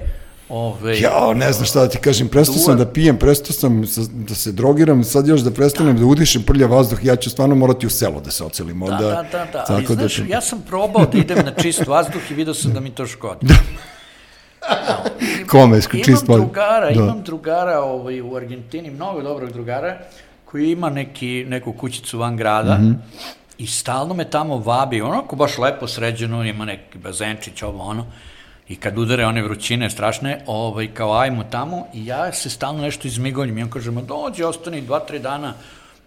ove, 0.49 1.01
Ja, 1.01 1.35
ne 1.35 1.53
znam 1.53 1.67
šta 1.67 1.81
da 1.81 1.89
ti 1.89 1.99
kažem, 1.99 2.29
prestao 2.29 2.57
sam 2.57 2.79
da 2.79 2.87
pijem, 2.87 3.17
prestao 3.19 3.53
sam 3.53 3.87
sa- 3.87 4.01
da 4.11 4.35
se 4.35 4.53
drogiram, 4.53 5.05
sad 5.05 5.27
još 5.27 5.41
da 5.41 5.51
prestanem 5.51 5.99
da 5.99 6.05
udišem 6.07 6.43
prlja 6.43 6.67
vazduh, 6.67 7.05
ja 7.05 7.17
ću 7.17 7.31
stvarno 7.31 7.55
morati 7.55 7.87
u 7.87 7.91
selo 7.91 8.21
da 8.21 8.31
se 8.31 8.45
ocelim. 8.45 8.79
Da, 8.79 8.85
Onda, 8.85 8.97
da, 8.99 9.25
da, 9.33 9.47
da, 9.47 9.65
ali 9.69 9.83
tako 9.83 9.95
znaš, 9.95 10.19
ja 10.21 10.41
sam 10.41 10.63
probao 10.63 11.07
da 11.07 11.19
idem 11.19 11.39
na 11.39 11.53
čist 11.53 11.87
vazduh 11.87 12.31
i 12.31 12.35
vidio 12.35 12.55
sam 12.55 12.73
da 12.73 12.81
mi 12.81 12.91
to 12.91 13.07
škodi. 13.07 13.47
Kome, 15.47 15.81
čist 15.83 15.95
imam 16.07 16.17
vazduh? 16.19 16.37
drugara, 16.39 16.87
Da. 16.87 16.93
imam 16.95 17.23
drugara 17.23 17.81
ovaj, 17.81 18.21
u 18.23 18.37
Argentini, 18.37 18.91
mnogo 18.91 19.23
dobrog 19.23 19.53
drugara, 19.53 19.97
koji 20.45 20.71
ima 20.71 20.91
neki, 20.91 21.45
neku 21.49 21.73
kućicu 21.73 22.19
van 22.19 22.37
grada 22.37 22.75
Mhm. 22.75 22.93
I 23.59 23.67
stalno 23.67 24.15
me 24.15 24.31
tamo 24.31 24.59
vabi, 24.59 25.01
onako 25.01 25.37
baš 25.37 25.59
lepo 25.59 25.87
sređeno, 25.87 26.45
ima 26.45 26.65
neki 26.65 26.99
bazenčić, 26.99 27.63
ovo 27.63 27.83
ono, 27.83 28.07
i 28.69 28.77
kad 28.77 28.99
udare 28.99 29.27
one 29.27 29.43
vrućine 29.43 29.91
strašne, 29.91 30.41
ovaj, 30.47 30.95
kao 30.95 31.19
ajmo 31.19 31.45
tamo, 31.45 31.87
i 31.95 32.07
ja 32.07 32.33
se 32.33 32.51
stalno 32.51 32.83
nešto 32.83 33.09
izmigoljim, 33.09 33.59
i 33.59 33.63
on 33.63 33.71
kaže, 33.71 33.91
ma 33.91 34.03
dođi, 34.03 34.45
ostani 34.45 34.81
dva, 34.81 35.01
tri 35.01 35.19
dana, 35.19 35.55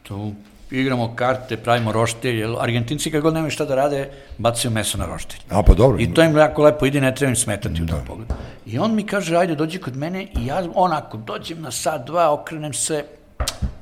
tu 0.04 0.34
igramo 0.72 1.16
karte, 1.16 1.58
pravimo 1.58 1.92
roštilj, 1.92 2.40
jer 2.40 2.56
Argentinci 2.60 3.12
kad 3.12 3.22
god 3.22 3.34
nemaju 3.34 3.52
šta 3.52 3.66
da 3.66 3.76
rade, 3.76 4.10
bacaju 4.38 4.72
meso 4.72 4.98
na 4.98 5.06
roštilj. 5.06 5.40
A 5.50 5.64
pa 5.64 5.74
dobro. 5.74 6.00
I 6.00 6.14
to 6.14 6.24
im 6.24 6.38
jako 6.38 6.64
lepo 6.64 6.86
ide, 6.86 7.02
ne 7.02 7.16
treba 7.16 7.30
im 7.30 7.36
smetati 7.36 7.84
u 7.84 7.86
tom 7.86 8.00
pogledu. 8.08 8.34
I 8.66 8.80
on 8.80 8.96
mi 8.96 9.04
kaže, 9.04 9.36
ajde, 9.36 9.56
dođi 9.56 9.80
kod 9.80 9.96
mene 9.96 10.24
i 10.24 10.46
ja 10.46 10.64
onako, 10.76 11.18
dođem 11.18 11.62
na 11.62 11.72
sat, 11.72 12.06
dva, 12.06 12.34
okrenem 12.34 12.74
se, 12.74 13.06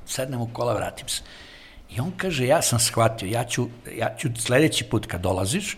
sednem 0.06 0.42
u 0.42 0.50
kola, 0.54 0.74
vratim 0.74 1.08
se. 1.08 1.22
I 1.90 2.00
on 2.00 2.12
kaže, 2.18 2.48
ja 2.48 2.62
sam 2.62 2.80
shvatio, 2.80 3.30
ja 3.30 3.44
ću, 3.44 3.68
ja 3.98 4.16
ću 4.18 4.30
sledeći 4.38 4.84
put 4.84 5.06
kad 5.06 5.22
dolaziš, 5.22 5.78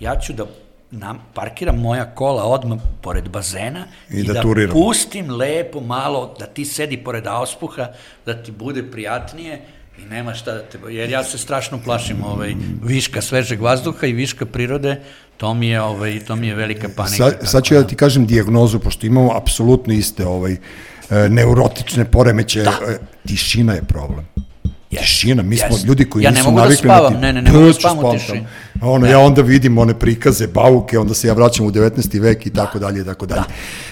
ja 0.00 0.18
ću 0.20 0.32
da 0.32 0.46
nam 0.90 1.18
parkiram 1.34 1.76
moja 1.76 2.14
kola 2.14 2.44
odmah 2.44 2.78
pored 3.02 3.28
bazena 3.28 3.84
I 4.10 4.20
i, 4.20 4.22
da 4.22 4.32
da, 4.32 4.42
turiram. 4.42 4.72
pustim 4.72 5.30
lepo 5.30 5.80
malo, 5.80 6.34
da 6.38 6.46
ti 6.46 6.64
sedi 6.64 6.96
pored 6.96 7.26
auspuha, 7.26 7.88
da 8.26 8.42
ti 8.42 8.52
bude 8.52 8.90
prijatnije 8.90 9.62
i 9.98 10.04
nema 10.04 10.34
šta 10.34 10.52
da 10.52 10.62
te... 10.62 10.78
Jer 10.88 11.10
ja 11.10 11.24
se 11.24 11.38
strašno 11.38 11.80
plašim 11.84 12.24
ovaj, 12.24 12.54
viška 12.82 13.22
svežeg 13.22 13.60
vazduha 13.60 14.06
i 14.06 14.12
viška 14.12 14.46
prirode, 14.46 15.00
to 15.36 15.54
mi 15.54 15.68
je, 15.68 15.80
ovaj, 15.80 16.20
to 16.26 16.36
mi 16.36 16.48
je 16.48 16.54
velika 16.54 16.88
panika. 16.96 17.16
Sad, 17.16 17.38
sad 17.42 17.64
ću 17.64 17.74
ja 17.74 17.80
da 17.82 17.86
ti 17.86 17.96
kažem 17.96 18.26
dijagnozu, 18.26 18.78
pošto 18.78 19.06
imamo 19.06 19.36
apsolutno 19.36 19.92
iste 19.94 20.26
ovaj, 20.26 20.52
e, 20.52 20.58
neurotične 21.28 22.04
poremeće. 22.04 22.62
Da. 22.62 22.78
E, 22.88 22.98
Tišina 23.26 23.72
je 23.72 23.82
problem. 23.82 24.26
Yes. 24.96 25.00
Tišina, 25.00 25.42
mi 25.42 25.56
smo 25.56 25.76
Yes. 25.76 25.86
ljudi 25.86 26.10
koji 26.10 26.22
Ja 26.24 26.30
ne 26.30 26.36
nisu 26.36 26.44
mogu 26.50 26.56
da 26.56 26.62
navikli 26.64 26.88
spavam, 26.88 27.12
na 27.12 27.18
ti... 27.18 27.22
ne, 27.22 27.32
ne, 27.32 27.42
ne 27.42 27.52
mogu 27.52 27.66
da 27.66 27.72
spavam 27.72 27.98
u 27.98 28.00
spavam 28.00 28.18
tišini. 28.18 28.46
Tamo. 28.80 28.92
Ono, 28.92 29.06
ja 29.06 29.18
onda 29.18 29.42
vidim 29.42 29.78
one 29.78 29.94
prikaze, 29.94 30.46
bauke, 30.46 30.98
onda 30.98 31.14
se 31.14 31.28
ja 31.28 31.34
vraćam 31.34 31.66
u 31.66 31.70
19. 31.70 32.20
vek 32.20 32.46
i 32.46 32.50
tako 32.50 32.78
dalje 32.78 33.00
i 33.00 33.04
tako 33.04 33.26
dalje. 33.26 33.42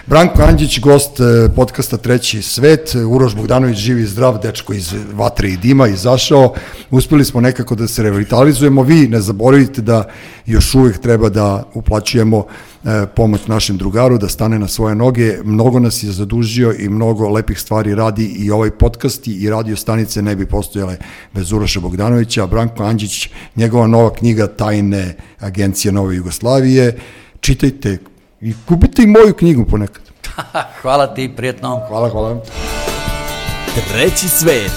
Branko 0.07 0.43
Andjić, 0.43 0.81
gost 0.81 1.21
e, 1.21 1.49
podcasta 1.57 1.97
Treći 1.97 2.43
svet, 2.43 2.95
Uroš 3.09 3.37
Bogdanović, 3.37 3.79
živi 3.79 4.07
zdrav, 4.07 4.39
dečko 4.43 4.73
iz 4.73 4.95
vatre 5.13 5.49
i 5.49 5.57
dima, 5.57 5.89
izašao. 5.89 6.55
Uspeli 6.91 7.25
smo 7.25 7.41
nekako 7.41 7.75
da 7.75 7.89
se 7.89 8.03
revitalizujemo. 8.03 8.83
Vi 8.83 9.09
ne 9.09 9.21
zaboravite 9.21 9.83
da 9.83 10.05
još 10.47 10.75
uvijek 10.75 10.99
treba 10.99 11.29
da 11.29 11.63
uplaćujemo 11.75 12.45
e, 12.85 13.07
pomoć 13.17 13.47
našem 13.47 13.77
drugaru, 13.77 14.19
da 14.19 14.29
stane 14.29 14.59
na 14.59 14.69
svoje 14.69 14.95
noge. 14.95 15.39
Mnogo 15.45 15.79
nas 15.79 16.03
je 16.03 16.13
zadužio 16.13 16.75
i 16.79 16.89
mnogo 16.89 17.29
lepih 17.29 17.61
stvari 17.61 17.95
radi 17.95 18.25
i 18.25 18.51
ovaj 18.51 18.71
podcast 18.71 19.27
i 19.27 19.51
radio 19.51 19.77
stanice 19.77 20.23
ne 20.23 20.37
bi 20.37 20.47
postojale 20.47 20.97
bez 21.35 21.53
Uroša 21.53 21.81
Bogdanovića. 21.81 22.47
Branko 22.47 22.85
Andjić, 22.85 23.29
njegova 23.57 23.87
nova 23.87 24.15
knjiga 24.15 24.47
Tajne 24.75 25.15
agencije 25.39 25.93
Nove 25.93 26.17
Jugoslavije. 26.17 26.99
Čitajte 27.41 27.99
i 28.41 28.55
kupite 28.69 29.03
i 29.03 29.07
moju 29.07 29.35
knjigu 29.35 29.65
ponekad. 29.65 30.03
Hvala 30.83 31.15
ti, 31.15 31.33
prijetno. 31.37 31.85
Hvala, 31.89 32.09
hvala. 32.09 32.43
Treći 33.93 34.29
svet. 34.29 34.73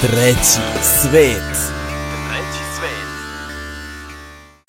Treći 0.00 0.60
svet. 0.82 1.71